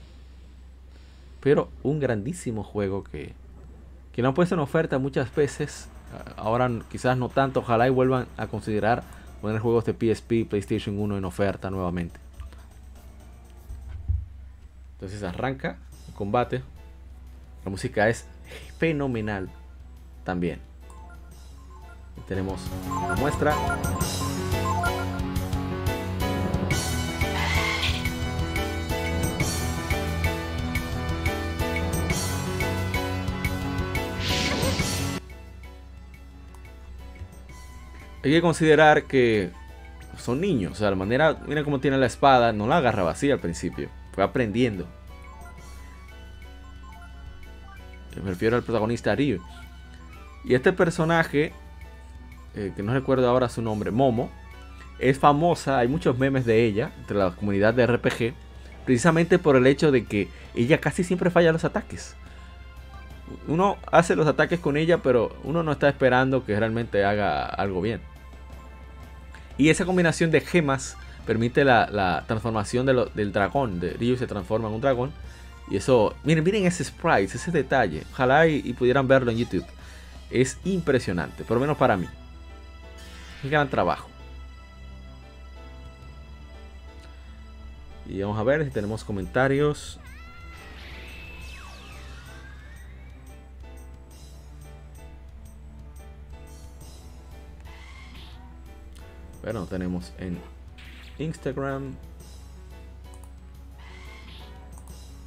Pero 1.41 1.71
un 1.83 2.01
grandísimo 2.01 2.63
juego 2.63 3.05
que, 3.05 3.33
que 4.13 4.23
no 4.23 4.29
ha 4.29 4.35
puesto 4.35 4.55
en 4.55 4.61
oferta 4.61 4.99
muchas 4.99 5.35
veces 5.35 5.89
ahora 6.37 6.71
quizás 6.91 7.17
no 7.17 7.29
tanto, 7.29 7.61
ojalá 7.61 7.87
y 7.87 7.91
vuelvan 7.91 8.27
a 8.37 8.47
considerar 8.47 9.03
poner 9.41 9.61
juegos 9.61 9.85
de 9.85 9.93
PSP, 9.93 10.49
PlayStation 10.49 10.99
1 10.99 11.19
en 11.19 11.25
oferta 11.25 11.71
nuevamente. 11.71 12.19
Entonces 14.97 15.23
arranca 15.23 15.79
el 16.09 16.15
combate. 16.15 16.63
La 17.65 17.71
música 17.71 18.09
es 18.09 18.27
fenomenal 18.79 19.51
también. 20.25 20.61
tenemos 22.27 22.61
una 22.89 23.15
muestra. 23.17 23.55
hay 38.27 38.33
que 38.33 38.41
considerar 38.41 39.05
que 39.05 39.51
son 40.19 40.41
niños. 40.41 40.73
O 40.73 40.75
sea, 40.75 40.91
la 40.91 40.97
manera, 40.97 41.39
mira 41.47 41.63
cómo 41.63 41.79
tiene 41.79 41.97
la 41.97 42.07
espada, 42.07 42.53
no 42.53 42.67
la 42.67 42.79
agarraba 42.79 43.13
así 43.13 43.31
al 43.31 43.39
principio. 43.39 43.89
Fue 44.17 44.25
aprendiendo. 44.25 44.89
Me 48.17 48.31
refiero 48.31 48.57
al 48.57 48.63
protagonista 48.63 49.15
Ryu. 49.15 49.41
Y 50.45 50.55
este 50.55 50.73
personaje, 50.73 51.53
eh, 52.55 52.73
que 52.75 52.83
no 52.83 52.95
recuerdo 52.95 53.29
ahora 53.29 53.49
su 53.49 53.63
nombre, 53.63 53.91
Momo, 53.91 54.31
es 54.99 55.19
famosa, 55.19 55.79
hay 55.79 55.89
muchos 55.89 56.17
memes 56.19 56.47
de 56.47 56.65
ella 56.65 56.93
entre 56.99 57.19
la 57.19 57.33
comunidad 57.33 57.75
de 57.75 57.87
RPG, 57.87 58.33
precisamente 58.87 59.39
por 59.39 59.57
el 59.57 59.67
hecho 59.67 59.93
de 59.93 60.05
que 60.05 60.29
ella 60.55 60.81
casi 60.81 61.05
siempre 61.05 61.31
falla 61.31 61.53
los 61.53 61.65
ataques. 61.65 62.17
Uno 63.49 63.77
hace 63.91 64.17
los 64.17 64.27
ataques 64.27 64.61
con 64.61 64.77
ella, 64.77 64.99
pero 65.03 65.37
uno 65.45 65.63
no 65.63 65.73
está 65.73 65.89
esperando 65.89 66.45
que 66.45 66.59
realmente 66.59 67.05
haga 67.05 67.45
algo 67.45 67.83
bien. 67.83 68.01
Y 69.59 69.69
esa 69.69 69.85
combinación 69.85 70.31
de 70.31 70.41
gemas 70.41 70.97
permite 71.27 71.65
la, 71.65 72.25
transformación 72.27 72.87
del 72.87 73.33
dragón. 73.33 73.81
De 73.81 73.91
Ryu 73.91 74.17
se 74.17 74.27
transforma 74.27 74.69
en 74.69 74.75
un 74.75 74.81
dragón. 74.81 75.13
Y 75.69 75.77
eso, 75.77 76.15
miren, 76.23 76.45
miren 76.45 76.65
ese 76.65 76.85
sprite, 76.85 77.37
ese 77.37 77.51
detalle. 77.51 78.05
Ojalá 78.13 78.47
y, 78.47 78.73
pudieran 78.73 79.09
verlo 79.09 79.31
en 79.31 79.39
YouTube. 79.39 79.67
Es 80.31 80.59
impresionante, 80.65 81.45
por 81.45 81.57
lo 81.57 81.61
menos 81.61 81.77
para 81.77 81.97
mí. 81.97 82.07
Un 83.43 83.51
gran 83.51 83.69
trabajo. 83.69 84.09
Y 88.09 88.21
vamos 88.21 88.39
a 88.39 88.45
ver 88.45 88.65
si 88.65 88.71
tenemos 88.71 89.03
comentarios. 89.03 89.99
Pero 99.43 99.61
no 99.61 99.67
tenemos 99.67 100.13
en 100.19 100.39
Instagram. 101.19 101.95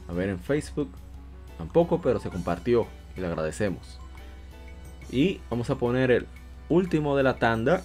A 0.08 0.14
ver 0.14 0.30
en 0.30 0.40
Facebook. 0.40 0.90
Tampoco, 1.58 2.02
pero 2.02 2.20
se 2.20 2.30
compartió 2.30 2.88
y 3.16 3.22
le 3.22 3.28
agradecemos. 3.28 4.00
Y 5.12 5.42
vamos 5.50 5.70
a 5.70 5.76
poner 5.76 6.12
el 6.12 6.28
último 6.70 7.18
de 7.18 7.24
la 7.24 7.38
tanda. 7.38 7.82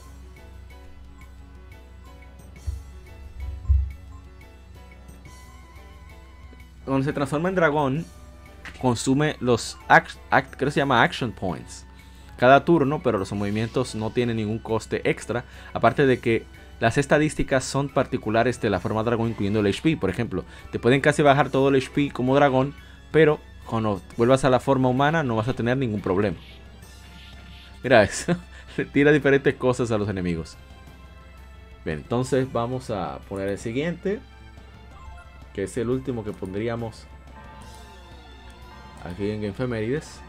Cuando 6.84 7.04
se 7.04 7.12
transforma 7.12 7.48
en 7.48 7.54
dragón, 7.54 8.04
consume 8.80 9.36
los 9.40 9.78
act, 9.88 10.16
creo 10.30 10.68
que 10.68 10.70
se 10.70 10.80
llama 10.80 11.02
action 11.02 11.32
points 11.32 11.86
cada 12.36 12.64
turno, 12.64 13.00
pero 13.02 13.18
los 13.18 13.32
movimientos 13.32 13.94
no 13.94 14.10
tienen 14.10 14.36
ningún 14.36 14.58
coste 14.58 15.08
extra, 15.08 15.44
aparte 15.72 16.06
de 16.06 16.18
que 16.18 16.44
las 16.80 16.98
estadísticas 16.98 17.64
son 17.64 17.88
particulares 17.88 18.60
de 18.60 18.70
la 18.70 18.80
forma 18.80 19.02
dragón, 19.02 19.30
incluyendo 19.30 19.60
el 19.60 19.66
HP. 19.66 19.96
Por 19.96 20.10
ejemplo, 20.10 20.44
te 20.72 20.78
pueden 20.78 21.00
casi 21.00 21.22
bajar 21.22 21.50
todo 21.50 21.68
el 21.68 21.76
HP 21.76 22.10
como 22.12 22.34
dragón, 22.34 22.74
pero 23.12 23.38
cuando 23.66 24.02
vuelvas 24.16 24.44
a 24.44 24.50
la 24.50 24.60
forma 24.60 24.88
humana 24.88 25.22
no 25.22 25.36
vas 25.36 25.48
a 25.48 25.54
tener 25.54 25.76
ningún 25.76 26.00
problema. 26.00 26.36
Mira 27.82 28.02
eso, 28.04 28.36
tira 28.92 29.12
diferentes 29.12 29.54
cosas 29.54 29.90
a 29.90 29.98
los 29.98 30.08
enemigos. 30.08 30.56
Entonces 31.84 32.50
vamos 32.52 32.90
a 32.90 33.18
poner 33.28 33.48
el 33.48 33.58
siguiente, 33.58 34.20
que 35.52 35.64
es 35.64 35.76
el 35.76 35.90
último 35.90 36.24
que 36.24 36.32
pondríamos 36.32 37.06
aquí 39.04 39.30
en 39.30 39.42
Gamefemérides. 39.42 40.23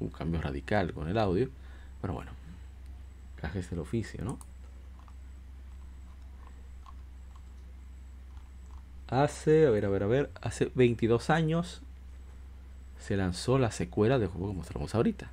Un 0.00 0.08
cambio 0.08 0.40
radical 0.40 0.92
con 0.92 1.08
el 1.08 1.18
audio. 1.18 1.48
Pero 2.00 2.14
bueno, 2.14 2.32
es 3.54 3.72
el 3.72 3.78
oficio, 3.78 4.24
¿no? 4.24 4.38
Hace, 9.08 9.66
a 9.66 9.70
ver, 9.70 9.84
a 9.86 9.88
ver, 9.88 10.02
a 10.04 10.06
ver, 10.06 10.30
hace 10.40 10.70
22 10.74 11.30
años 11.30 11.82
se 12.98 13.16
lanzó 13.16 13.58
la 13.58 13.72
secuela 13.72 14.18
del 14.18 14.28
juego 14.28 14.48
que 14.48 14.56
mostramos 14.56 14.94
ahorita. 14.94 15.30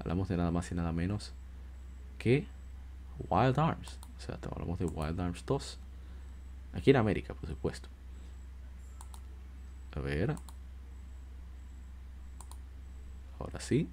Hablamos 0.00 0.28
de 0.28 0.36
nada 0.36 0.50
más 0.50 0.70
y 0.70 0.74
nada 0.74 0.92
menos 0.92 1.32
que 2.18 2.46
Wild 3.30 3.58
Arms. 3.58 3.98
O 4.18 4.20
sea, 4.20 4.38
hablamos 4.50 4.78
de 4.78 4.84
Wild 4.84 5.20
Arms 5.20 5.44
2. 5.46 5.78
Aquí 6.74 6.90
en 6.90 6.96
América, 6.96 7.34
por 7.34 7.48
supuesto. 7.48 7.88
A 9.96 10.00
ver. 10.00 10.36
Ahora 13.38 13.60
sí. 13.60 13.88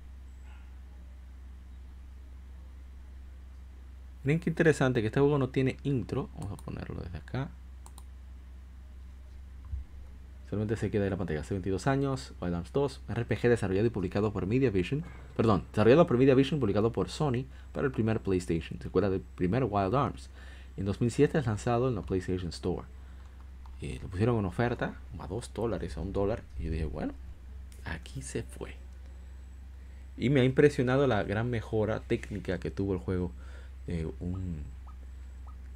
Miren 4.24 4.40
qué 4.40 4.50
interesante 4.50 5.02
que 5.02 5.08
este 5.08 5.20
juego 5.20 5.38
no 5.38 5.50
tiene 5.50 5.78
intro. 5.84 6.30
Vamos 6.36 6.60
a 6.60 6.64
ponerlo 6.64 7.02
desde 7.02 7.20
acá. 7.20 7.50
Solamente 10.50 10.78
se 10.78 10.90
queda 10.90 11.06
en 11.06 11.12
la 11.12 11.18
pantalla. 11.18 11.42
Hace 11.42 11.54
22 11.54 11.88
años, 11.88 12.34
Wild 12.40 12.56
Arms 12.56 12.72
2, 12.72 13.02
RPG 13.08 13.50
desarrollado 13.50 13.88
y 13.88 13.90
publicado 13.90 14.32
por 14.32 14.46
Mediavision. 14.46 15.04
Perdón, 15.36 15.64
desarrollado 15.72 16.08
por 16.08 16.18
Mediavision, 16.18 16.60
publicado 16.60 16.92
por 16.92 17.10
Sony 17.10 17.46
para 17.72 17.86
el 17.86 17.92
primer 17.92 18.20
PlayStation. 18.20 18.80
Se 18.80 18.88
acuerda 18.88 19.10
del 19.10 19.22
primer 19.22 19.64
Wild 19.64 19.96
Arms. 19.96 20.30
En 20.78 20.86
2007 20.86 21.40
es 21.40 21.46
lanzado 21.46 21.88
en 21.88 21.96
la 21.96 22.02
PlayStation 22.02 22.50
Store. 22.50 22.88
Y 23.82 24.00
lo 24.00 24.08
pusieron 24.08 24.38
en 24.40 24.46
oferta 24.46 24.96
a 25.20 25.28
2 25.28 25.52
dólares, 25.54 25.98
a 25.98 26.02
1 26.02 26.12
dólar. 26.12 26.44
Y 26.60 26.64
yo 26.64 26.72
dije, 26.72 26.86
bueno, 26.86 27.14
aquí 27.84 28.22
se 28.22 28.44
fue. 28.44 28.85
Y 30.18 30.30
me 30.30 30.42
ha 30.42 30.44
impresionado 30.44 31.08
la 31.08 31.24
gran 31.24 31.50
mejora 31.50 32.00
técnica 32.00 32.60
que 32.60 32.72
tuvo 32.72 32.94
el 32.94 33.00
juego 33.00 33.32
de 33.88 34.08
un, 34.20 34.64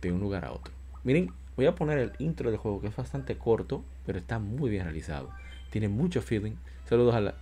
de 0.02 0.12
un 0.12 0.20
lugar 0.20 0.46
a 0.46 0.52
otro. 0.52 0.74
Miren, 1.04 1.32
voy 1.56 1.66
a 1.66 1.76
poner 1.76 1.98
el 1.98 2.12
intro 2.20 2.50
del 2.50 2.60
juego 2.60 2.82
que 2.82 2.88
es 2.88 2.96
bastante 2.96 3.38
corto, 3.38 3.84
pero 4.06 4.20
está 4.20 4.40
muy 4.40 4.70
bien 4.70 4.84
realizado. 4.84 5.30
Tiene 5.70 5.90
mucho 5.90 6.22
feeling. 6.22 6.54
Saludos 6.86 7.16
a 7.16 7.22
la... 7.22 7.36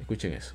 Escuchen 0.00 0.32
eso. 0.32 0.54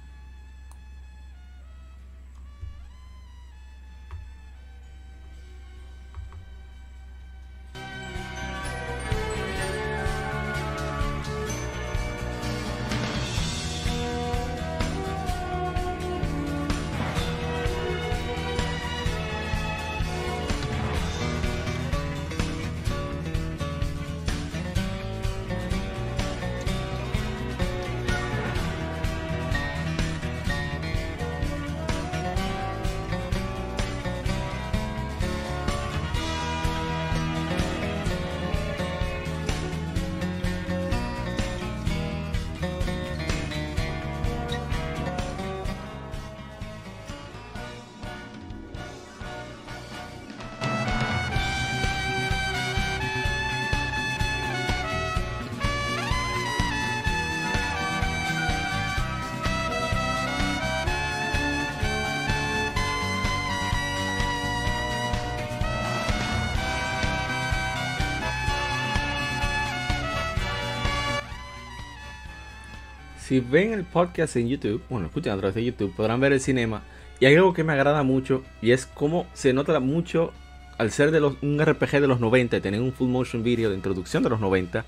Si 73.30 73.42
ven 73.42 73.74
el 73.74 73.84
podcast 73.84 74.36
en 74.38 74.50
YouTube, 74.50 74.82
bueno, 74.90 75.06
escuchan 75.06 75.34
a 75.34 75.38
través 75.38 75.54
de 75.54 75.64
YouTube, 75.64 75.94
podrán 75.96 76.20
ver 76.20 76.34
el 76.34 76.42
cinema. 76.42 76.82
Y 77.20 77.28
hay 77.28 77.36
algo 77.36 77.54
que 77.54 77.64
me 77.64 77.74
agrada 77.74 78.02
mucho 78.02 78.44
y 78.60 78.72
es 78.72 78.88
cómo 78.88 79.28
se 79.36 79.54
nota 79.54 79.80
mucho 79.80 80.34
al 80.80 80.90
ser 80.90 81.12
de 81.12 81.20
los, 81.20 81.36
un 81.44 81.64
RPG 81.64 82.02
de 82.02 82.08
los 82.08 82.20
90 82.20 82.58
y 82.58 82.62
tener 82.62 82.82
un 82.82 82.92
full 82.92 83.08
motion 83.08 83.44
video 83.44 83.70
de 83.70 83.76
introducción 83.76 84.24
de 84.24 84.30
los 84.30 84.40
90, 84.40 84.84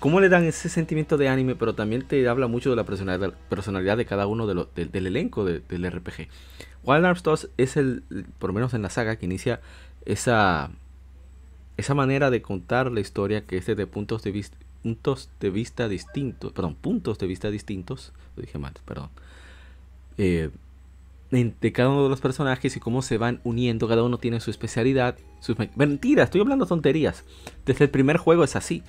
cómo 0.00 0.18
le 0.18 0.28
dan 0.28 0.42
ese 0.42 0.68
sentimiento 0.68 1.16
de 1.16 1.28
anime, 1.28 1.54
pero 1.54 1.76
también 1.76 2.02
te 2.02 2.26
habla 2.28 2.48
mucho 2.48 2.68
de 2.68 2.74
la 2.74 2.82
personalidad, 2.82 3.96
de 3.96 4.04
cada 4.06 4.26
uno 4.26 4.48
de 4.48 4.66
del 4.74 5.06
elenco 5.06 5.44
del 5.44 5.92
RPG. 5.92 6.26
Wild 6.82 7.04
Arms 7.04 7.22
2 7.22 7.50
es 7.58 7.76
el, 7.76 8.02
por 8.40 8.50
lo 8.50 8.54
menos 8.54 8.74
en 8.74 8.82
la 8.82 8.90
saga, 8.90 9.14
que 9.14 9.26
inicia 9.26 9.60
esa, 10.04 10.72
esa 11.76 11.94
manera 11.94 12.30
de 12.30 12.42
contar 12.42 12.90
la 12.90 12.98
historia 12.98 13.46
que 13.46 13.56
es 13.56 13.66
desde 13.66 13.86
puntos 13.86 14.24
de 14.24 14.32
vista 14.32 14.56
puntos 14.82 15.30
de 15.40 15.50
vista 15.50 15.88
distintos, 15.88 16.52
perdón, 16.52 16.74
puntos 16.74 17.18
de 17.18 17.26
vista 17.26 17.50
distintos, 17.50 18.12
lo 18.36 18.42
dije 18.42 18.58
mal, 18.58 18.72
perdón, 18.84 19.10
eh, 20.16 20.50
de 21.30 21.72
cada 21.72 21.90
uno 21.90 22.04
de 22.04 22.08
los 22.08 22.20
personajes 22.20 22.76
y 22.76 22.80
cómo 22.80 23.02
se 23.02 23.18
van 23.18 23.40
uniendo, 23.44 23.86
cada 23.86 24.02
uno 24.02 24.18
tiene 24.18 24.40
su 24.40 24.50
especialidad, 24.50 25.16
sus 25.40 25.56
mentiras, 25.76 26.24
estoy 26.24 26.40
hablando 26.40 26.66
tonterías, 26.66 27.24
desde 27.66 27.84
el 27.84 27.90
primer 27.90 28.16
juego 28.16 28.44
es 28.44 28.56
así. 28.56 28.82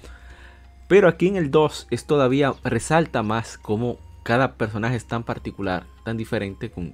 Pero 0.88 1.07
aquí 1.07 1.28
en 1.28 1.36
el 1.36 1.52
2 1.52 1.88
es 1.91 2.06
todavía 2.06 2.53
resalta 2.64 3.22
más 3.22 3.60
cómo 3.60 3.99
cada 4.30 4.54
personaje 4.54 4.96
es 4.96 5.06
tan 5.06 5.24
particular, 5.24 5.88
tan 6.04 6.16
diferente, 6.16 6.70
con, 6.70 6.94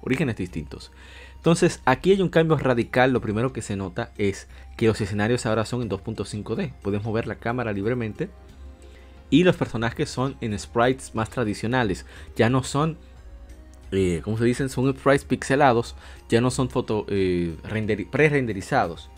orígenes 0.00 0.36
distintos. 0.36 0.90
Entonces 1.36 1.82
aquí 1.84 2.12
hay 2.12 2.22
un 2.22 2.30
cambio 2.30 2.56
radical, 2.56 3.12
lo 3.12 3.20
primero 3.20 3.52
que 3.52 3.60
se 3.60 3.76
nota 3.76 4.12
es 4.16 4.48
que 4.78 4.86
los 4.86 4.98
escenarios 4.98 5.44
ahora 5.44 5.66
son 5.66 5.82
en 5.82 5.90
2.5D, 5.90 6.72
puedes 6.80 7.04
mover 7.04 7.26
la 7.26 7.34
cámara 7.34 7.74
libremente 7.74 8.30
y 9.28 9.44
los 9.44 9.56
personajes 9.58 10.08
son 10.08 10.36
en 10.40 10.58
sprites 10.58 11.14
más 11.14 11.28
tradicionales, 11.28 12.06
ya 12.34 12.48
no 12.48 12.62
son, 12.62 12.96
eh, 13.92 14.22
como 14.24 14.38
se 14.38 14.46
dicen, 14.46 14.70
son 14.70 14.90
sprites 14.96 15.26
pixelados, 15.26 15.96
ya 16.30 16.40
no 16.40 16.50
son 16.50 16.70
foto, 16.70 17.04
eh, 17.10 17.56
pre-renderizados. 18.10 19.10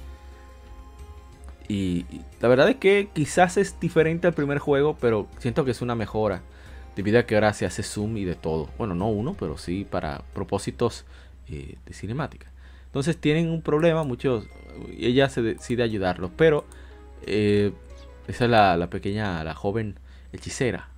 Y, 1.68 2.06
la 2.40 2.48
verdad 2.48 2.70
es 2.70 2.76
que 2.76 3.08
quizás 3.12 3.56
es 3.56 3.78
diferente 3.78 4.26
al 4.26 4.34
primer 4.34 4.58
juego, 4.58 4.96
pero 5.00 5.28
siento 5.38 5.64
que 5.64 5.70
es 5.70 5.80
una 5.80 5.94
mejora. 5.94 6.42
Debido 6.96 7.18
a 7.18 7.22
que 7.24 7.34
ahora 7.34 7.52
se 7.54 7.64
hace 7.64 7.82
zoom 7.82 8.16
y 8.18 8.24
de 8.24 8.34
todo. 8.34 8.68
Bueno, 8.78 8.94
no 8.94 9.08
uno, 9.08 9.34
pero 9.38 9.56
sí 9.56 9.86
para 9.88 10.22
propósitos 10.34 11.04
eh, 11.48 11.76
de 11.86 11.94
cinemática. 11.94 12.50
Entonces 12.86 13.16
tienen 13.16 13.48
un 13.48 13.62
problema, 13.62 14.04
muchos, 14.04 14.46
ella 14.98 15.28
se 15.30 15.40
decide 15.40 15.82
ayudarlos, 15.82 16.30
pero 16.36 16.66
eh, 17.26 17.72
esa 18.28 18.44
es 18.44 18.50
la, 18.50 18.86
pequeña, 18.90 19.42
la 19.44 19.54
joven 19.54 19.96
hechicera. 20.32 20.88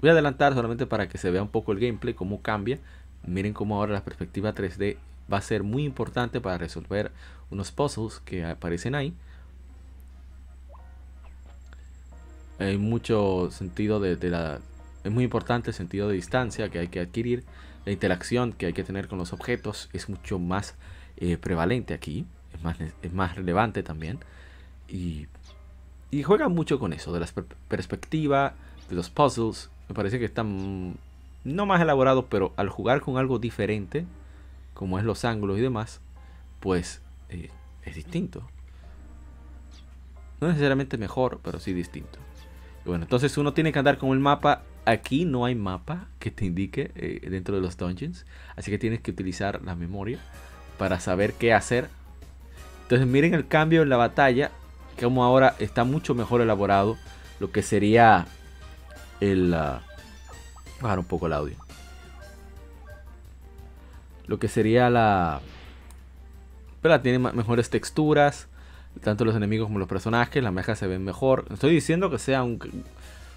Voy 0.00 0.08
a 0.08 0.12
adelantar 0.12 0.54
solamente 0.54 0.86
para 0.86 1.08
que 1.08 1.18
se 1.18 1.30
vea 1.30 1.42
un 1.42 1.48
poco 1.48 1.72
el 1.72 1.80
gameplay, 1.80 2.14
cómo 2.14 2.42
cambia. 2.42 2.78
Miren 3.26 3.52
cómo 3.52 3.76
ahora 3.76 3.92
la 3.92 4.04
perspectiva 4.04 4.54
3D 4.54 4.96
va 5.32 5.38
a 5.38 5.42
ser 5.42 5.62
muy 5.62 5.84
importante 5.84 6.40
para 6.40 6.58
resolver 6.58 7.12
unos 7.50 7.70
puzzles 7.70 8.20
que 8.20 8.44
aparecen 8.44 8.94
ahí. 8.94 9.14
Hay 12.58 12.78
mucho 12.78 13.50
sentido 13.50 14.00
de, 14.00 14.16
la... 14.28 14.60
Es 15.04 15.10
muy 15.10 15.24
importante 15.24 15.70
el 15.70 15.74
sentido 15.74 16.08
de 16.08 16.14
distancia 16.14 16.68
que 16.68 16.78
hay 16.78 16.88
que 16.88 17.00
adquirir 17.00 17.44
la 17.84 17.92
interacción 17.92 18.52
que 18.52 18.66
hay 18.66 18.72
que 18.72 18.84
tener 18.84 19.08
con 19.08 19.18
los 19.18 19.32
objetos 19.32 19.90
es 19.92 20.08
mucho 20.08 20.38
más 20.38 20.74
eh, 21.16 21.36
prevalente 21.36 21.94
aquí, 21.94 22.26
es 22.54 22.62
más, 22.62 22.76
es 22.80 23.12
más 23.12 23.34
relevante 23.36 23.82
también. 23.82 24.20
Y, 24.88 25.26
y 26.10 26.22
juega 26.22 26.48
mucho 26.48 26.78
con 26.78 26.92
eso, 26.92 27.12
de 27.12 27.20
la 27.20 27.28
perspectiva, 27.68 28.54
de 28.88 28.94
los 28.94 29.10
puzzles. 29.10 29.70
Me 29.88 29.94
parece 29.94 30.18
que 30.18 30.24
están 30.24 30.96
no 31.44 31.66
más 31.66 31.80
elaborados, 31.80 32.26
pero 32.28 32.52
al 32.56 32.68
jugar 32.68 33.00
con 33.00 33.16
algo 33.16 33.38
diferente, 33.38 34.06
como 34.74 34.98
es 34.98 35.04
los 35.04 35.24
ángulos 35.24 35.58
y 35.58 35.62
demás, 35.62 36.00
pues 36.60 37.02
eh, 37.30 37.50
es 37.84 37.96
distinto. 37.96 38.48
No 40.40 40.48
necesariamente 40.48 40.98
mejor, 40.98 41.40
pero 41.42 41.58
sí 41.58 41.72
distinto. 41.72 42.18
Bueno, 42.84 43.04
entonces 43.04 43.36
uno 43.38 43.52
tiene 43.52 43.72
que 43.72 43.78
andar 43.78 43.98
con 43.98 44.10
el 44.10 44.18
mapa 44.18 44.62
Aquí 44.84 45.24
no 45.24 45.44
hay 45.44 45.54
mapa 45.54 46.08
que 46.18 46.32
te 46.32 46.44
indique 46.44 46.90
eh, 46.96 47.28
dentro 47.30 47.54
de 47.54 47.60
los 47.60 47.76
dungeons. 47.76 48.26
Así 48.56 48.70
que 48.70 48.78
tienes 48.78 49.00
que 49.00 49.12
utilizar 49.12 49.62
la 49.62 49.76
memoria 49.76 50.18
para 50.76 50.98
saber 50.98 51.34
qué 51.34 51.54
hacer. 51.54 51.88
Entonces 52.82 53.06
miren 53.06 53.34
el 53.34 53.46
cambio 53.46 53.82
en 53.82 53.88
la 53.88 53.96
batalla. 53.96 54.50
Como 55.00 55.22
ahora 55.22 55.54
está 55.60 55.84
mucho 55.84 56.14
mejor 56.14 56.40
elaborado. 56.40 56.96
Lo 57.38 57.52
que 57.52 57.62
sería 57.62 58.26
el... 59.20 59.54
Uh, 59.54 60.82
bajar 60.82 60.98
un 60.98 61.04
poco 61.04 61.28
el 61.28 61.32
audio. 61.32 61.56
Lo 64.26 64.40
que 64.40 64.48
sería 64.48 64.90
la... 64.90 65.40
Pero 66.80 67.00
tiene 67.00 67.20
mejores 67.20 67.70
texturas. 67.70 68.48
Tanto 69.00 69.24
los 69.24 69.34
enemigos 69.34 69.66
como 69.66 69.78
los 69.78 69.88
personajes. 69.88 70.42
Las 70.42 70.52
mejas 70.52 70.78
se 70.78 70.86
ven 70.86 71.04
mejor. 71.04 71.46
Estoy 71.50 71.72
diciendo 71.72 72.10
que 72.10 72.18
sea 72.18 72.42
un 72.42 72.58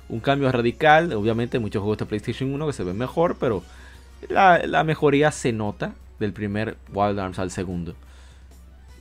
un 0.09 0.19
cambio 0.19 0.51
radical. 0.51 1.13
Obviamente 1.13 1.59
muchos 1.59 1.81
juegos 1.81 1.97
de 1.97 2.05
PlayStation 2.05 2.53
1 2.53 2.67
que 2.67 2.73
se 2.73 2.83
ven 2.83 2.97
mejor, 2.97 3.37
pero 3.39 3.63
la, 4.29 4.83
mejoría 4.83 5.31
se 5.31 5.51
nota 5.51 5.93
del 6.19 6.33
primer 6.33 6.77
Wild 6.93 7.19
Arms 7.19 7.39
al 7.39 7.51
segundo. 7.51 7.95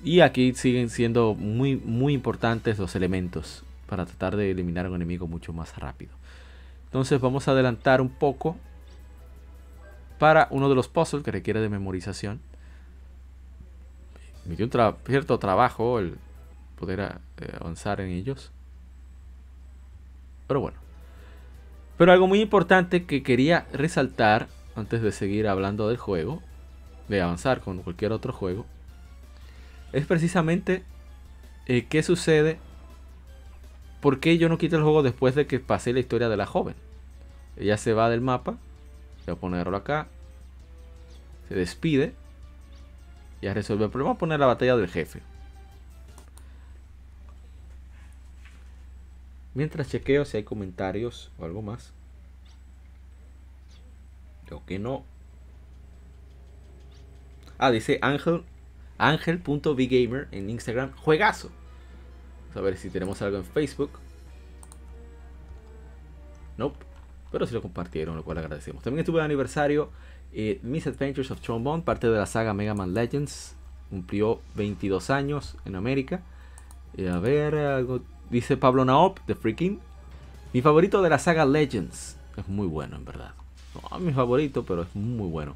Y 0.02 0.20
aquí 0.20 0.54
siguen 0.54 0.90
siendo 0.90 1.34
muy, 1.34 1.76
muy 1.76 2.12
importantes 2.12 2.78
los 2.78 2.94
elementos 2.94 3.64
para 3.88 4.04
tratar 4.04 4.36
de 4.36 4.50
eliminar 4.50 4.86
a 4.86 4.90
un 4.90 4.96
enemigo 4.96 5.26
mucho 5.26 5.52
más 5.52 5.78
rápido. 5.78 6.12
Entonces 6.86 7.20
vamos 7.20 7.48
a 7.48 7.52
adelantar 7.52 8.00
un 8.00 8.10
poco 8.10 8.56
para 10.18 10.46
uno 10.50 10.68
de 10.68 10.74
los 10.74 10.88
puzzles 10.88 11.24
que 11.24 11.30
requiere 11.30 11.60
de 11.60 11.68
memorización. 11.68 12.40
Me 14.44 14.56
dio 14.56 14.66
un 14.66 14.94
cierto 15.06 15.38
trabajo 15.38 15.98
el 15.98 16.18
poder 16.78 17.00
eh, 17.00 17.56
avanzar 17.60 18.00
en 18.00 18.10
ellos. 18.10 18.52
Pero 20.46 20.60
bueno. 20.60 20.78
Pero 21.96 22.12
algo 22.12 22.26
muy 22.26 22.40
importante 22.40 23.04
que 23.04 23.22
quería 23.22 23.66
resaltar 23.72 24.48
antes 24.74 25.02
de 25.02 25.12
seguir 25.12 25.46
hablando 25.46 25.88
del 25.88 25.96
juego, 25.96 26.42
de 27.08 27.22
avanzar 27.22 27.60
con 27.60 27.78
cualquier 27.82 28.12
otro 28.12 28.32
juego, 28.32 28.66
es 29.92 30.06
precisamente 30.06 30.82
eh, 31.66 31.86
qué 31.88 32.02
sucede, 32.02 32.58
por 34.00 34.18
qué 34.18 34.36
yo 34.38 34.48
no 34.48 34.58
quito 34.58 34.76
el 34.76 34.82
juego 34.82 35.02
después 35.02 35.34
de 35.34 35.46
que 35.46 35.60
pasé 35.60 35.92
la 35.92 36.00
historia 36.00 36.28
de 36.28 36.36
la 36.36 36.46
joven. 36.46 36.74
Ella 37.56 37.76
se 37.76 37.92
va 37.92 38.10
del 38.10 38.20
mapa, 38.20 38.56
voy 39.24 39.34
a 39.34 39.38
ponerlo 39.38 39.76
acá, 39.76 40.08
se 41.48 41.54
despide, 41.54 42.14
ya 43.40 43.54
resuelve 43.54 43.84
el 43.84 43.90
problema, 43.90 44.18
poner 44.18 44.40
la 44.40 44.46
batalla 44.46 44.76
del 44.76 44.88
jefe. 44.88 45.20
Mientras 49.54 49.88
chequeo 49.88 50.24
si 50.24 50.36
hay 50.36 50.44
comentarios 50.44 51.30
o 51.38 51.44
algo 51.44 51.62
más. 51.62 51.92
Creo 54.46 54.64
que 54.66 54.78
no. 54.78 55.04
Ah, 57.58 57.70
dice 57.70 57.98
Ángel. 58.02 58.42
Ángel.vgamer 58.98 60.28
en 60.32 60.50
Instagram. 60.50 60.92
Juegazo. 60.96 61.50
Vamos 62.48 62.56
a 62.56 62.60
ver 62.60 62.76
si 62.76 62.90
tenemos 62.90 63.22
algo 63.22 63.38
en 63.38 63.44
Facebook. 63.44 63.90
Nope. 66.56 66.84
Pero 67.30 67.46
si 67.46 67.54
lo 67.54 67.62
compartieron, 67.62 68.16
lo 68.16 68.24
cual 68.24 68.38
agradecemos. 68.38 68.82
También 68.82 69.00
estuve 69.00 69.18
de 69.18 69.24
aniversario 69.24 69.90
eh, 70.32 70.60
Miss 70.62 70.86
Adventures 70.86 71.30
of 71.30 71.40
Trombone, 71.40 71.82
parte 71.82 72.08
de 72.08 72.16
la 72.16 72.26
saga 72.26 72.54
Mega 72.54 72.74
Man 72.74 72.94
Legends. 72.94 73.56
Cumplió 73.90 74.40
22 74.56 75.10
años 75.10 75.56
en 75.64 75.76
América. 75.76 76.22
Y 76.96 77.06
a 77.06 77.18
ver, 77.18 77.54
algo 77.54 78.02
Dice 78.30 78.56
Pablo 78.56 78.84
Naop 78.84 79.18
de 79.26 79.34
Freaking. 79.34 79.80
Mi 80.52 80.62
favorito 80.62 81.02
de 81.02 81.10
la 81.10 81.18
saga 81.18 81.44
Legends. 81.44 82.16
Es 82.36 82.48
muy 82.48 82.66
bueno, 82.66 82.96
en 82.96 83.04
verdad. 83.04 83.32
No 83.90 83.98
mi 83.98 84.12
favorito, 84.12 84.64
pero 84.64 84.82
es 84.82 84.94
muy 84.94 85.28
bueno. 85.28 85.54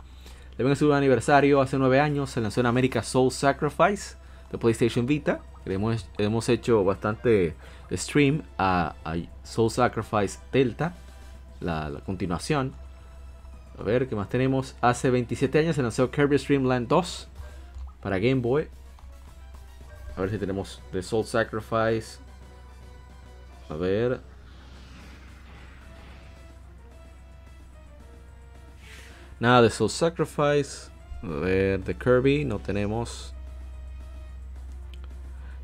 Le 0.56 0.64
ven 0.64 0.74
su 0.76 0.92
aniversario 0.92 1.60
hace 1.60 1.78
9 1.78 2.00
años. 2.00 2.30
Se 2.30 2.40
lanzó 2.40 2.60
en 2.60 2.66
América 2.66 3.02
Soul 3.02 3.30
Sacrifice 3.30 4.16
de 4.50 4.58
PlayStation 4.58 5.06
Vita. 5.06 5.40
Hemos, 5.64 6.08
hemos 6.18 6.48
hecho 6.48 6.82
bastante 6.84 7.54
stream 7.92 8.42
a, 8.58 8.94
Soul 9.44 9.70
Sacrifice 9.70 10.38
Delta. 10.52 10.94
La, 11.60 11.88
la, 11.88 12.00
continuación. 12.00 12.72
A 13.78 13.82
ver, 13.82 14.08
¿qué 14.08 14.16
más 14.16 14.28
tenemos? 14.28 14.74
Hace 14.80 15.10
27 15.10 15.58
años 15.58 15.76
se 15.76 15.82
lanzó 15.82 16.10
Kirby 16.10 16.38
Streamland 16.38 16.88
2 16.88 17.28
para 18.02 18.18
Game 18.18 18.40
Boy. 18.40 18.68
A 20.16 20.20
ver 20.20 20.30
si 20.30 20.38
tenemos 20.38 20.82
The 20.90 21.02
Soul 21.02 21.24
Sacrifice. 21.24 22.18
A 23.68 23.74
ver. 23.74 24.20
Nada 29.40 29.62
de 29.62 29.70
Soul 29.70 29.90
Sacrifice. 29.90 30.90
A 31.22 31.26
ver, 31.26 31.84
de 31.84 31.94
Kirby 31.94 32.44
no 32.44 32.58
tenemos. 32.58 33.34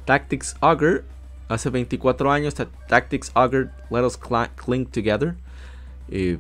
Tactics 0.05 0.57
Augur. 0.61 1.05
Hace 1.49 1.69
24 1.69 2.33
años, 2.33 2.55
Tactics 2.89 3.31
Augur 3.35 3.71
Let 3.91 4.03
Us 4.03 4.19
Cling 4.19 4.87
Together. 4.87 5.37
Y 6.09 6.39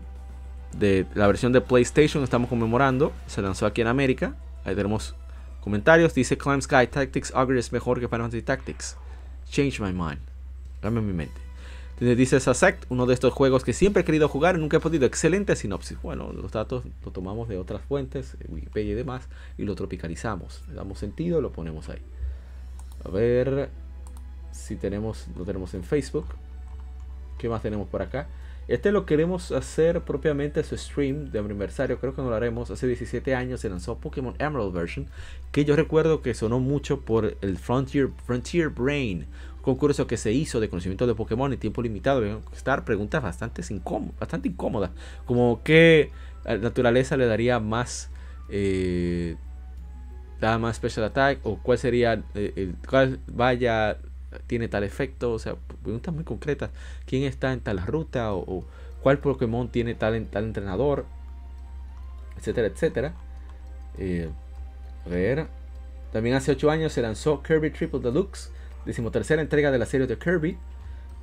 de 0.76 1.06
la 1.14 1.26
versión 1.26 1.52
de 1.52 1.60
PlayStation 1.60 2.24
estamos 2.24 2.48
conmemorando. 2.48 3.12
Se 3.26 3.42
lanzó 3.42 3.66
aquí 3.66 3.80
en 3.82 3.88
América. 3.88 4.34
Ahí 4.64 4.74
tenemos 4.74 5.14
comentarios. 5.60 6.14
Dice 6.14 6.38
Climb 6.38 6.62
Sky 6.62 6.86
Tactics 6.86 7.32
Augur 7.34 7.56
es 7.56 7.72
mejor 7.72 8.00
que 8.00 8.08
Final 8.08 8.22
Fantasy 8.22 8.42
Tactics. 8.42 8.96
Change 9.50 9.80
my 9.80 9.92
mind. 9.92 10.20
Dame 10.80 11.00
mi 11.00 11.12
mente. 11.12 11.43
Entonces 11.94 12.16
dice 12.16 12.40
Sasect, 12.40 12.86
uno 12.88 13.06
de 13.06 13.14
estos 13.14 13.32
juegos 13.32 13.62
que 13.62 13.72
siempre 13.72 14.02
he 14.02 14.04
querido 14.04 14.28
jugar 14.28 14.56
y 14.56 14.58
nunca 14.58 14.78
he 14.78 14.80
podido. 14.80 15.06
Excelente 15.06 15.54
sinopsis. 15.54 16.00
Bueno, 16.02 16.32
los 16.32 16.50
datos 16.50 16.82
los 17.04 17.12
tomamos 17.12 17.48
de 17.48 17.56
otras 17.56 17.82
fuentes, 17.82 18.36
Wikipedia 18.48 18.92
y 18.92 18.94
demás, 18.96 19.28
y 19.58 19.64
lo 19.64 19.76
tropicalizamos. 19.76 20.64
Le 20.68 20.74
damos 20.74 20.98
sentido, 20.98 21.40
lo 21.40 21.52
ponemos 21.52 21.88
ahí. 21.88 22.02
A 23.04 23.10
ver 23.10 23.70
si 24.50 24.74
tenemos, 24.74 25.26
lo 25.38 25.44
tenemos 25.44 25.72
en 25.74 25.84
Facebook. 25.84 26.26
¿Qué 27.38 27.48
más 27.48 27.62
tenemos 27.62 27.86
por 27.88 28.02
acá? 28.02 28.26
Este 28.66 28.92
lo 28.92 29.04
queremos 29.04 29.52
hacer 29.52 30.00
propiamente 30.00 30.64
su 30.64 30.76
stream 30.76 31.30
de 31.30 31.38
aniversario. 31.38 32.00
Creo 32.00 32.14
que 32.14 32.22
no 32.22 32.30
lo 32.30 32.34
haremos. 32.34 32.70
Hace 32.70 32.86
17 32.88 33.34
años 33.34 33.60
se 33.60 33.68
lanzó 33.68 33.98
Pokémon 33.98 34.34
Emerald 34.38 34.72
version. 34.72 35.06
Que 35.52 35.64
yo 35.64 35.76
recuerdo 35.76 36.22
que 36.22 36.34
sonó 36.34 36.60
mucho 36.60 37.02
por 37.02 37.36
el 37.40 37.58
Frontier, 37.58 38.08
Frontier 38.24 38.70
Brain 38.70 39.26
concurso 39.64 40.06
que 40.06 40.16
se 40.16 40.32
hizo 40.32 40.60
de 40.60 40.68
conocimiento 40.68 41.06
de 41.06 41.14
Pokémon 41.14 41.52
en 41.52 41.58
tiempo 41.58 41.82
limitado. 41.82 42.20
Deben 42.20 42.40
estar 42.52 42.84
preguntas 42.84 43.22
bastante, 43.22 43.62
incómodas. 43.70 44.90
Como 45.24 45.62
qué 45.64 46.10
naturaleza 46.44 47.16
le 47.16 47.26
daría 47.26 47.60
más... 47.60 48.10
Eh, 48.50 49.36
da 50.40 50.58
más 50.58 50.76
special 50.76 51.06
attack 51.06 51.40
o 51.44 51.56
cuál 51.56 51.78
sería 51.78 52.22
eh, 52.34 52.52
el, 52.56 52.76
cuál 52.88 53.18
vaya 53.28 53.98
tiene 54.46 54.68
tal 54.68 54.84
efecto 54.84 55.32
o 55.32 55.38
sea 55.38 55.54
preguntas 55.82 56.12
muy 56.12 56.24
concretas 56.24 56.70
quién 57.06 57.22
está 57.22 57.52
en 57.52 57.60
tal 57.60 57.78
ruta 57.86 58.34
o, 58.34 58.64
cuál 59.00 59.18
Pokémon 59.18 59.68
tiene 59.68 59.94
tal, 59.94 60.26
tal 60.26 60.44
entrenador 60.44 61.06
etcétera 62.36 62.66
etcétera 62.66 63.14
eh, 63.98 64.28
a 65.06 65.08
ver 65.08 65.46
también 66.12 66.34
hace 66.36 66.52
8 66.52 66.70
años 66.70 66.92
se 66.92 67.00
lanzó 67.00 67.42
Kirby 67.42 67.70
Triple 67.70 68.00
Deluxe 68.00 68.50
decimotercera 68.84 69.42
entrega 69.42 69.70
de 69.70 69.78
la 69.78 69.86
serie 69.86 70.06
de 70.06 70.18
Kirby 70.18 70.58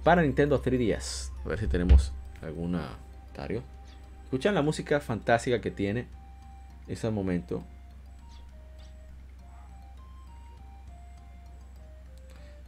para 0.04 0.22
Nintendo 0.22 0.62
3DS 0.62 1.32
a 1.46 1.50
ver 1.50 1.60
si 1.60 1.68
tenemos 1.68 2.12
alguna 2.42 2.98
comentario 3.20 3.64
escuchan 4.24 4.56
la 4.56 4.62
música 4.62 5.00
fantástica 5.00 5.62
que 5.62 5.72
tiene 5.72 6.08
ese 6.88 7.10
momento 7.10 7.64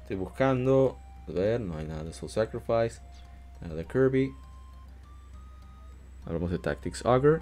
Estoy 0.03 0.17
buscando. 0.17 0.97
A 1.29 1.31
ver, 1.31 1.61
no 1.61 1.77
hay 1.77 1.87
nada 1.87 2.03
de 2.03 2.11
Soul 2.11 2.29
Sacrifice. 2.29 2.99
Nada 3.61 3.73
de 3.73 3.85
Kirby. 3.85 4.33
Hablamos 6.25 6.51
de 6.51 6.59
Tactics 6.59 7.05
Augur. 7.05 7.41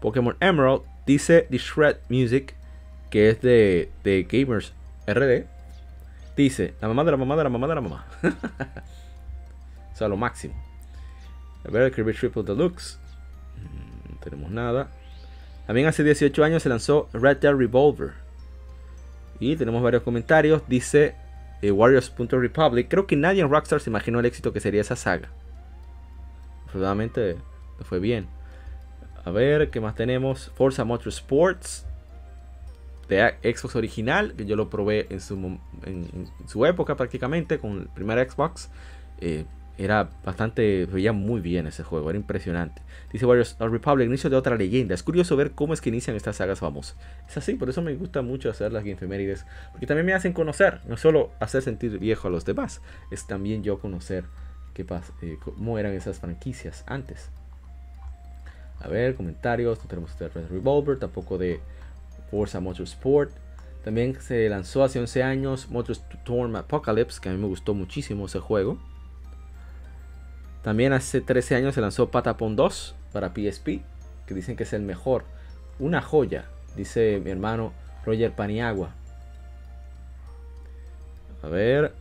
Pokémon 0.00 0.34
Emerald 0.40 0.82
dice 1.04 1.46
The 1.50 1.58
Shred 1.58 1.98
Music, 2.08 2.54
que 3.10 3.28
es 3.28 3.42
de, 3.42 3.90
de 4.02 4.22
Gamers 4.22 4.72
RD. 5.06 5.44
Dice, 6.38 6.74
la 6.80 6.86
mamá 6.86 7.02
de 7.02 7.10
la 7.10 7.16
mamá 7.16 7.36
de 7.36 7.42
la 7.42 7.50
mamá 7.50 7.66
de 7.66 7.74
la 7.74 7.80
mamá. 7.80 8.06
o 9.92 9.96
sea, 9.96 10.06
lo 10.06 10.16
máximo. 10.16 10.54
A 11.66 11.68
ver, 11.72 11.90
Kirby 11.90 12.14
Triple 12.14 12.44
Deluxe. 12.44 12.96
Mm, 13.56 14.12
no 14.12 14.20
tenemos 14.20 14.48
nada. 14.52 14.88
También 15.66 15.88
hace 15.88 16.04
18 16.04 16.44
años 16.44 16.62
se 16.62 16.68
lanzó 16.68 17.08
Red 17.12 17.38
Dead 17.38 17.52
Revolver. 17.52 18.12
Y 19.40 19.56
tenemos 19.56 19.82
varios 19.82 20.04
comentarios. 20.04 20.62
Dice 20.68 21.16
eh, 21.60 21.72
Warriors.Republic, 21.72 22.86
creo 22.88 23.08
que 23.08 23.16
nadie 23.16 23.42
en 23.42 23.50
Rockstar 23.50 23.80
se 23.80 23.90
imaginó 23.90 24.20
el 24.20 24.26
éxito 24.26 24.52
que 24.52 24.60
sería 24.60 24.82
esa 24.82 24.94
saga. 24.94 25.30
Afortunadamente 26.66 27.36
fue 27.80 27.98
bien. 27.98 28.28
A 29.24 29.32
ver, 29.32 29.70
¿qué 29.70 29.80
más 29.80 29.96
tenemos? 29.96 30.52
Forza 30.54 30.84
Motorsports 30.84 31.87
de 33.08 33.34
Xbox 33.42 33.76
original, 33.76 34.34
que 34.36 34.44
yo 34.44 34.56
lo 34.56 34.68
probé 34.68 35.06
en 35.10 35.20
su, 35.20 35.58
en, 35.84 36.28
su 36.46 36.66
época 36.66 36.96
prácticamente 36.96 37.58
con 37.58 37.80
el 37.80 37.88
primer 37.88 38.30
Xbox. 38.30 38.70
Eh, 39.20 39.44
era 39.78 40.10
bastante, 40.24 40.86
veía 40.86 41.12
muy 41.12 41.40
bien 41.40 41.68
ese 41.68 41.84
juego, 41.84 42.10
era 42.10 42.18
impresionante. 42.18 42.82
Dice 43.12 43.24
Warriors 43.24 43.56
Republic, 43.60 44.08
inicio 44.08 44.28
de 44.28 44.34
otra 44.34 44.56
leyenda. 44.56 44.92
Es 44.92 45.04
curioso 45.04 45.36
ver 45.36 45.52
cómo 45.52 45.72
es 45.72 45.80
que 45.80 45.88
inician 45.88 46.16
estas 46.16 46.36
sagas 46.36 46.58
famosas. 46.58 46.96
Es 47.28 47.36
así, 47.36 47.54
por 47.54 47.70
eso 47.70 47.80
me 47.80 47.94
gusta 47.94 48.20
mucho 48.22 48.50
hacer 48.50 48.72
las 48.72 48.82
Gamefemérides, 48.82 49.46
porque 49.70 49.86
también 49.86 50.04
me 50.04 50.14
hacen 50.14 50.32
conocer, 50.32 50.80
no 50.88 50.96
solo 50.96 51.30
hacer 51.38 51.62
sentir 51.62 51.96
viejo 52.00 52.26
a 52.26 52.30
los 52.30 52.44
demás, 52.44 52.82
es 53.12 53.26
también 53.28 53.62
yo 53.62 53.78
conocer 53.78 54.24
qué 54.74 54.84
pasa, 54.84 55.12
eh, 55.22 55.38
cómo 55.42 55.78
eran 55.78 55.92
esas 55.92 56.18
franquicias 56.18 56.82
antes. 56.88 57.30
A 58.80 58.88
ver, 58.88 59.14
comentarios, 59.14 59.78
no 59.78 59.84
tenemos 59.86 60.18
de 60.18 60.28
Red 60.28 60.48
Revolver, 60.50 60.98
tampoco 60.98 61.38
de 61.38 61.60
Forza 62.30 62.60
Motorsport. 62.60 63.32
También 63.84 64.20
se 64.20 64.48
lanzó 64.48 64.84
hace 64.84 64.98
11 64.98 65.22
años 65.22 65.68
Motorstorm 65.70 66.56
Apocalypse, 66.56 67.20
que 67.20 67.28
a 67.28 67.32
mí 67.32 67.38
me 67.38 67.46
gustó 67.46 67.74
muchísimo 67.74 68.26
ese 68.26 68.40
juego. 68.40 68.78
También 70.62 70.92
hace 70.92 71.20
13 71.20 71.54
años 71.54 71.74
se 71.74 71.80
lanzó 71.80 72.10
Patapon 72.10 72.56
2 72.56 72.94
para 73.12 73.28
PSP, 73.28 73.82
que 74.26 74.34
dicen 74.34 74.56
que 74.56 74.64
es 74.64 74.72
el 74.72 74.82
mejor. 74.82 75.24
Una 75.78 76.02
joya, 76.02 76.46
dice 76.76 77.20
mi 77.24 77.30
hermano 77.30 77.72
Roger 78.04 78.32
Paniagua. 78.32 78.90
A 81.42 81.48
ver. 81.48 81.94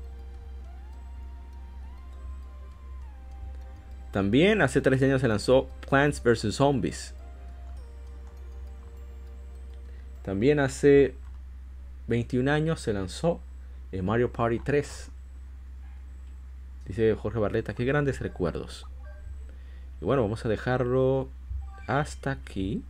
También 4.11 4.61
hace 4.61 4.81
13 4.81 5.05
años 5.05 5.21
se 5.21 5.27
lanzó 5.27 5.69
Plants 5.87 6.23
vs. 6.23 6.55
Zombies. 6.55 7.13
También 10.27 10.59
hace 10.59 11.15
21 12.09 12.51
años 12.51 12.81
se 12.81 12.91
lanzó 12.91 13.39
Mario 14.03 14.33
Party 14.33 14.59
3 14.59 15.09
Dice 16.85 17.15
Jorge 17.15 17.39
Barleta, 17.39 17.73
qué 17.73 17.85
grandes 17.85 18.19
recuerdos. 18.19 18.85
Y 20.01 20.05
bueno, 20.05 20.23
vamos 20.23 20.45
a 20.45 20.49
dejarlo 20.49 21.29
hasta 21.87 22.31
aquí 22.31 22.83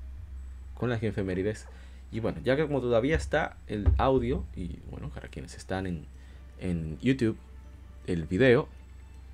con 0.74 0.90
las 0.90 1.04
efemérides. 1.04 1.68
Y 2.12 2.22
bueno, 2.22 2.40
ya 2.44 2.56
que 2.56 2.66
como 2.66 2.82
todavía 2.82 3.16
está 3.16 3.56
el 3.68 3.88
audio, 4.00 4.44
y 4.56 4.80
bueno, 4.90 5.10
para 5.10 5.28
quienes 5.28 5.56
están 5.58 5.86
en, 5.86 6.08
en 6.60 6.98
YouTube, 7.02 7.38
el 8.08 8.26
video 8.26 8.68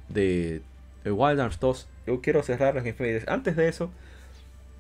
de, 0.10 0.62
Wild 1.06 1.40
Arms 1.40 1.58
2, 1.62 1.88
yo 2.08 2.20
quiero 2.20 2.44
cerrar 2.44 2.76
las 2.76 2.86
efemérides. 2.86 3.30
Antes 3.30 3.56
de 3.56 3.70
eso, 3.70 3.92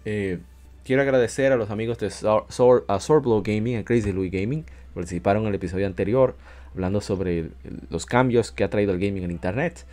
eh, 0.04 0.40
quiero 0.84 1.02
agradecer 1.02 1.52
a 1.52 1.56
los 1.56 1.70
amigos 1.70 1.98
de 1.98 2.10
Sorblow 2.10 3.42
Gaming, 3.44 3.78
a 3.78 3.84
Crazy 3.84 4.12
Louis 4.12 4.32
Gaming, 4.32 4.66
participaron 4.94 5.44
en 5.44 5.50
el 5.50 5.56
episodio 5.56 5.88
anterior 5.88 6.36
hablando 6.74 7.02
sobre 7.02 7.50
los 7.90 8.06
cambios 8.06 8.52
que 8.52 8.64
ha 8.64 8.70
traído 8.70 8.94
el 8.94 9.00
gaming 9.00 9.24
en 9.24 9.32
internet. 9.32 9.86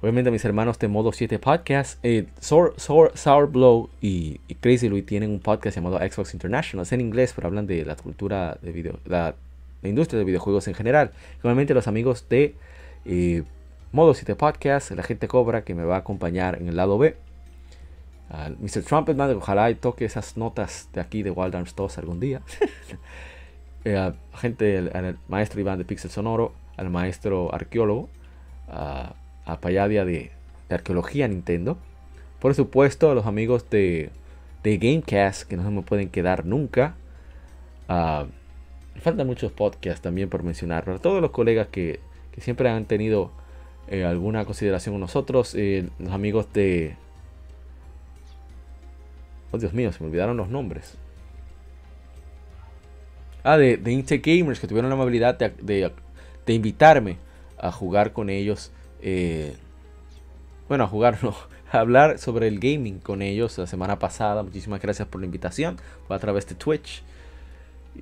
Obviamente 0.00 0.30
mis 0.30 0.44
hermanos 0.44 0.78
de 0.78 0.88
Modo 0.88 1.12
7 1.12 1.38
Podcast, 1.38 1.98
eh, 2.02 2.26
Sour, 2.40 3.50
Blow 3.50 3.88
y, 4.02 4.38
Crazy 4.60 4.88
Louis 4.88 5.06
tienen 5.06 5.30
un 5.30 5.40
podcast 5.40 5.76
llamado 5.76 5.98
Xbox 5.98 6.34
International. 6.34 6.84
Es 6.84 6.92
en 6.92 7.00
inglés, 7.00 7.32
pero 7.34 7.48
hablan 7.48 7.66
de 7.66 7.84
la 7.84 7.96
cultura 7.96 8.58
de 8.60 8.72
video, 8.72 8.98
la, 9.06 9.34
industria 9.82 10.18
de 10.18 10.24
videojuegos 10.24 10.68
en 10.68 10.74
general. 10.74 11.12
Obviamente 11.42 11.74
los 11.74 11.88
amigos 11.88 12.26
de 12.28 12.54
eh, 13.04 13.44
Modo 13.92 14.14
7 14.14 14.34
Podcast, 14.34 14.90
la 14.90 15.02
gente 15.02 15.28
Cobra 15.28 15.64
que 15.64 15.74
me 15.74 15.84
va 15.84 15.96
a 15.96 15.98
acompañar 16.00 16.56
en 16.60 16.68
el 16.68 16.76
lado 16.76 16.98
B. 16.98 17.16
Mr. 18.30 18.82
Trumpetman, 18.82 19.36
ojalá 19.36 19.72
toque 19.74 20.04
esas 20.04 20.36
notas 20.36 20.88
de 20.92 21.00
aquí 21.00 21.22
de 21.22 21.30
Wild 21.30 21.54
Arms 21.54 21.74
2 21.76 21.98
algún 21.98 22.20
día. 22.20 22.40
eh, 23.84 24.12
gente, 24.34 24.78
al, 24.92 25.18
maestro 25.28 25.60
Iván 25.60 25.78
de 25.78 25.84
Pixel 25.84 26.10
Sonoro, 26.10 26.52
al 26.76 26.90
maestro 26.90 27.54
arqueólogo, 27.54 28.08
a, 28.68 29.14
a 29.44 29.60
Payadia 29.60 30.04
de, 30.04 30.32
Arqueología 30.70 31.28
Nintendo. 31.28 31.78
Por 32.40 32.54
supuesto, 32.54 33.10
a 33.10 33.14
los 33.14 33.26
amigos 33.26 33.68
de, 33.70 34.10
de 34.62 34.78
Gamecast, 34.78 35.44
que 35.48 35.56
no 35.56 35.62
se 35.62 35.70
me 35.70 35.82
pueden 35.82 36.08
quedar 36.08 36.44
nunca. 36.44 36.96
Uh, 37.88 38.26
faltan 39.00 39.26
muchos 39.26 39.52
podcasts 39.52 40.00
también 40.00 40.28
por 40.28 40.42
mencionar. 40.42 40.84
Para 40.84 40.98
todos 40.98 41.20
los 41.20 41.30
colegas 41.30 41.68
que, 41.68 42.00
que 42.32 42.40
siempre 42.40 42.68
han 42.68 42.86
tenido 42.86 43.30
eh, 43.88 44.04
alguna 44.04 44.44
consideración 44.44 44.94
con 44.94 45.00
nosotros, 45.00 45.54
eh, 45.54 45.88
los 45.98 46.12
amigos 46.12 46.52
de... 46.52 46.96
Oh 49.54 49.58
Dios 49.58 49.72
mío, 49.72 49.92
se 49.92 50.02
me 50.02 50.08
olvidaron 50.08 50.36
los 50.36 50.48
nombres. 50.48 50.96
Ah, 53.44 53.56
de, 53.56 53.76
de 53.76 54.18
Gamers 54.18 54.58
que 54.58 54.66
tuvieron 54.66 54.90
la 54.90 54.96
amabilidad 54.96 55.38
de, 55.38 55.92
invitarme 56.48 57.18
a 57.56 57.70
jugar 57.70 58.12
con 58.12 58.30
ellos. 58.30 58.72
Eh, 59.00 59.54
bueno, 60.68 60.82
a 60.82 60.86
jugar, 60.88 61.18
no, 61.22 61.36
a 61.70 61.78
hablar 61.78 62.18
sobre 62.18 62.48
el 62.48 62.58
gaming 62.58 62.98
con 62.98 63.22
ellos 63.22 63.56
la 63.56 63.68
semana 63.68 64.00
pasada. 64.00 64.42
Muchísimas 64.42 64.82
gracias 64.82 65.06
por 65.06 65.20
la 65.20 65.26
invitación. 65.26 65.76
Fue 66.08 66.16
a 66.16 66.18
través 66.18 66.48
de 66.48 66.56
Twitch. 66.56 67.04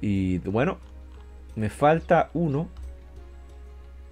Y 0.00 0.38
bueno, 0.38 0.78
me 1.54 1.68
falta 1.68 2.30
uno. 2.32 2.70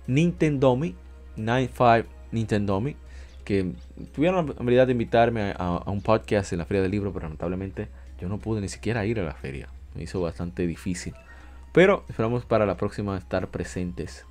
Nintendomi. 0.07 0.95
95 1.37 2.07
Nintendomi. 2.33 2.97
Que 3.45 3.73
tuvieron 4.15 4.47
la 4.47 4.53
amabilidad 4.53 4.87
de 4.87 4.93
invitarme 4.93 5.53
a, 5.53 5.55
a 5.55 5.91
un 5.91 6.03
podcast 6.03 6.53
en 6.53 6.59
la 6.59 6.65
Feria 6.65 6.83
del 6.83 6.91
Libro, 6.91 7.13
pero 7.13 7.25
lamentablemente 7.25 7.89
yo 8.21 8.29
no 8.29 8.39
pude 8.39 8.61
ni 8.61 8.69
siquiera 8.69 9.05
ir 9.07 9.19
a 9.21 9.25
la 9.25 9.35
feria 9.35 9.69
me 9.95 10.03
hizo 10.03 10.21
bastante 10.21 10.67
difícil. 10.67 11.15
Pero 11.73 12.05
esperamos 12.09 12.45
para 12.45 12.67
la 12.67 12.77
próxima 12.77 13.17
estar 13.17 13.49
presentes. 13.49 14.25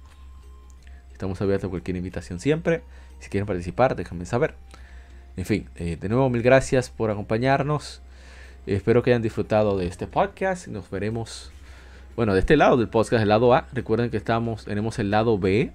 Estamos 1.11 1.41
abiertos 1.41 1.67
a 1.67 1.69
cualquier 1.69 1.97
invitación 1.97 2.39
siempre. 2.39 2.81
Si 3.19 3.29
quieren 3.29 3.47
participar, 3.47 3.95
déjenme 3.95 4.25
saber. 4.25 4.55
En 5.37 5.45
fin, 5.45 5.69
eh, 5.75 5.97
de 5.99 6.09
nuevo 6.09 6.29
mil 6.29 6.41
gracias 6.41 6.89
por 6.89 7.11
acompañarnos. 7.11 8.01
espero 8.65 9.03
que 9.03 9.11
hayan 9.11 9.21
disfrutado 9.21 9.77
de 9.77 9.87
este 9.87 10.05
podcast. 10.05 10.67
Nos 10.67 10.89
veremos, 10.89 11.51
bueno, 12.15 12.33
de 12.33 12.41
este 12.41 12.57
lado 12.57 12.77
del 12.77 12.89
podcast, 12.89 13.23
el 13.23 13.29
lado 13.29 13.53
A. 13.53 13.67
Recuerden 13.73 14.09
que 14.09 14.17
estamos, 14.17 14.65
tenemos 14.65 14.99
el 14.99 15.11
lado 15.11 15.37
B, 15.37 15.71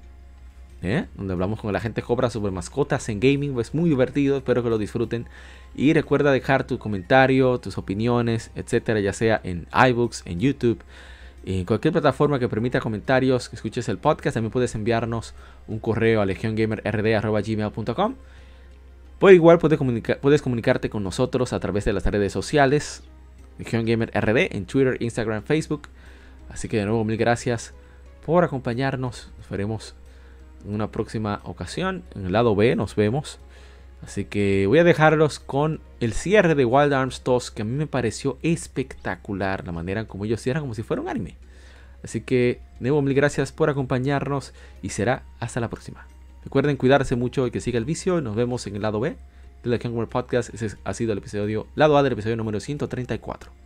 ¿eh? 0.84 1.06
donde 1.16 1.32
hablamos 1.32 1.60
con 1.60 1.72
la 1.72 1.80
gente 1.80 2.02
cobra 2.02 2.30
sobre 2.30 2.52
mascotas 2.52 3.08
en 3.08 3.20
gaming. 3.20 3.58
Es 3.58 3.74
muy 3.74 3.88
divertido, 3.88 4.36
espero 4.36 4.62
que 4.62 4.70
lo 4.70 4.78
disfruten. 4.78 5.26
Y 5.74 5.92
recuerda 5.92 6.30
dejar 6.30 6.66
tu 6.66 6.78
comentario, 6.78 7.58
tus 7.58 7.78
opiniones, 7.78 8.50
etcétera, 8.54 9.00
ya 9.00 9.12
sea 9.12 9.40
en 9.42 9.66
iBooks, 9.72 10.22
en 10.26 10.40
YouTube, 10.40 10.82
En 11.46 11.64
cualquier 11.64 11.92
plataforma 11.92 12.38
que 12.38 12.48
permita 12.48 12.80
comentarios, 12.80 13.48
que 13.48 13.56
escuches 13.56 13.88
el 13.88 13.98
podcast, 13.98 14.34
también 14.34 14.50
puedes 14.52 14.74
enviarnos 14.74 15.34
un 15.66 15.78
correo 15.78 16.22
a 16.22 16.26
legiongamerrd.gmail.com. 16.26 18.14
Por 19.18 19.32
igual 19.32 19.58
puedes, 19.58 19.78
puedes 20.20 20.42
comunicarte 20.42 20.90
con 20.90 21.02
nosotros 21.02 21.52
a 21.52 21.60
través 21.60 21.84
de 21.84 21.92
las 21.92 22.04
redes 22.06 22.32
sociales, 22.32 23.02
Legion 23.58 23.84
en 23.88 24.66
Twitter, 24.66 24.96
Instagram, 25.00 25.42
Facebook. 25.44 25.88
Así 26.48 26.68
que 26.68 26.78
de 26.78 26.86
nuevo, 26.86 27.04
mil 27.04 27.16
gracias 27.16 27.74
por 28.24 28.44
acompañarnos. 28.44 29.32
Nos 29.38 29.48
veremos 29.48 29.94
en 30.64 30.74
una 30.74 30.90
próxima 30.90 31.40
ocasión. 31.44 32.02
En 32.14 32.26
el 32.26 32.32
lado 32.32 32.54
B 32.54 32.76
nos 32.76 32.96
vemos. 32.96 33.38
Así 34.02 34.26
que 34.26 34.66
voy 34.66 34.78
a 34.78 34.84
dejarlos 34.84 35.38
con 35.38 35.80
el 36.00 36.12
cierre 36.12 36.54
de 36.54 36.64
Wild 36.64 36.92
Arms 36.92 37.22
2, 37.24 37.50
que 37.50 37.62
a 37.62 37.64
mí 37.64 37.72
me 37.72 37.86
pareció 37.86 38.38
espectacular 38.42 39.64
la 39.64 39.72
manera 39.72 40.06
como 40.06 40.26
ellos 40.26 40.42
cierran 40.42 40.62
como 40.62 40.74
si 40.74 40.82
fuera 40.82 41.00
un 41.00 41.08
anime. 41.08 41.36
Así 42.02 42.20
que, 42.20 42.60
nuevo, 42.80 43.00
mil 43.00 43.14
gracias 43.14 43.50
por 43.50 43.70
acompañarnos 43.70 44.52
y 44.82 44.90
será 44.90 45.22
hasta 45.40 45.60
la 45.60 45.70
próxima. 45.70 46.06
Recuerden 46.44 46.76
cuidarse 46.76 47.16
mucho 47.16 47.46
y 47.46 47.50
que 47.50 47.60
siga 47.60 47.78
el 47.78 47.86
vicio. 47.86 48.20
Nos 48.20 48.36
vemos 48.36 48.66
en 48.66 48.76
el 48.76 48.82
lado 48.82 49.00
B 49.00 49.16
de 49.62 49.70
la 49.70 49.78
King 49.78 50.06
Podcast. 50.06 50.52
Ese 50.52 50.76
ha 50.84 50.92
sido 50.92 51.12
el 51.12 51.18
episodio, 51.18 51.66
lado 51.74 51.96
A 51.96 52.02
del 52.02 52.12
episodio 52.12 52.36
número 52.36 52.60
134. 52.60 53.63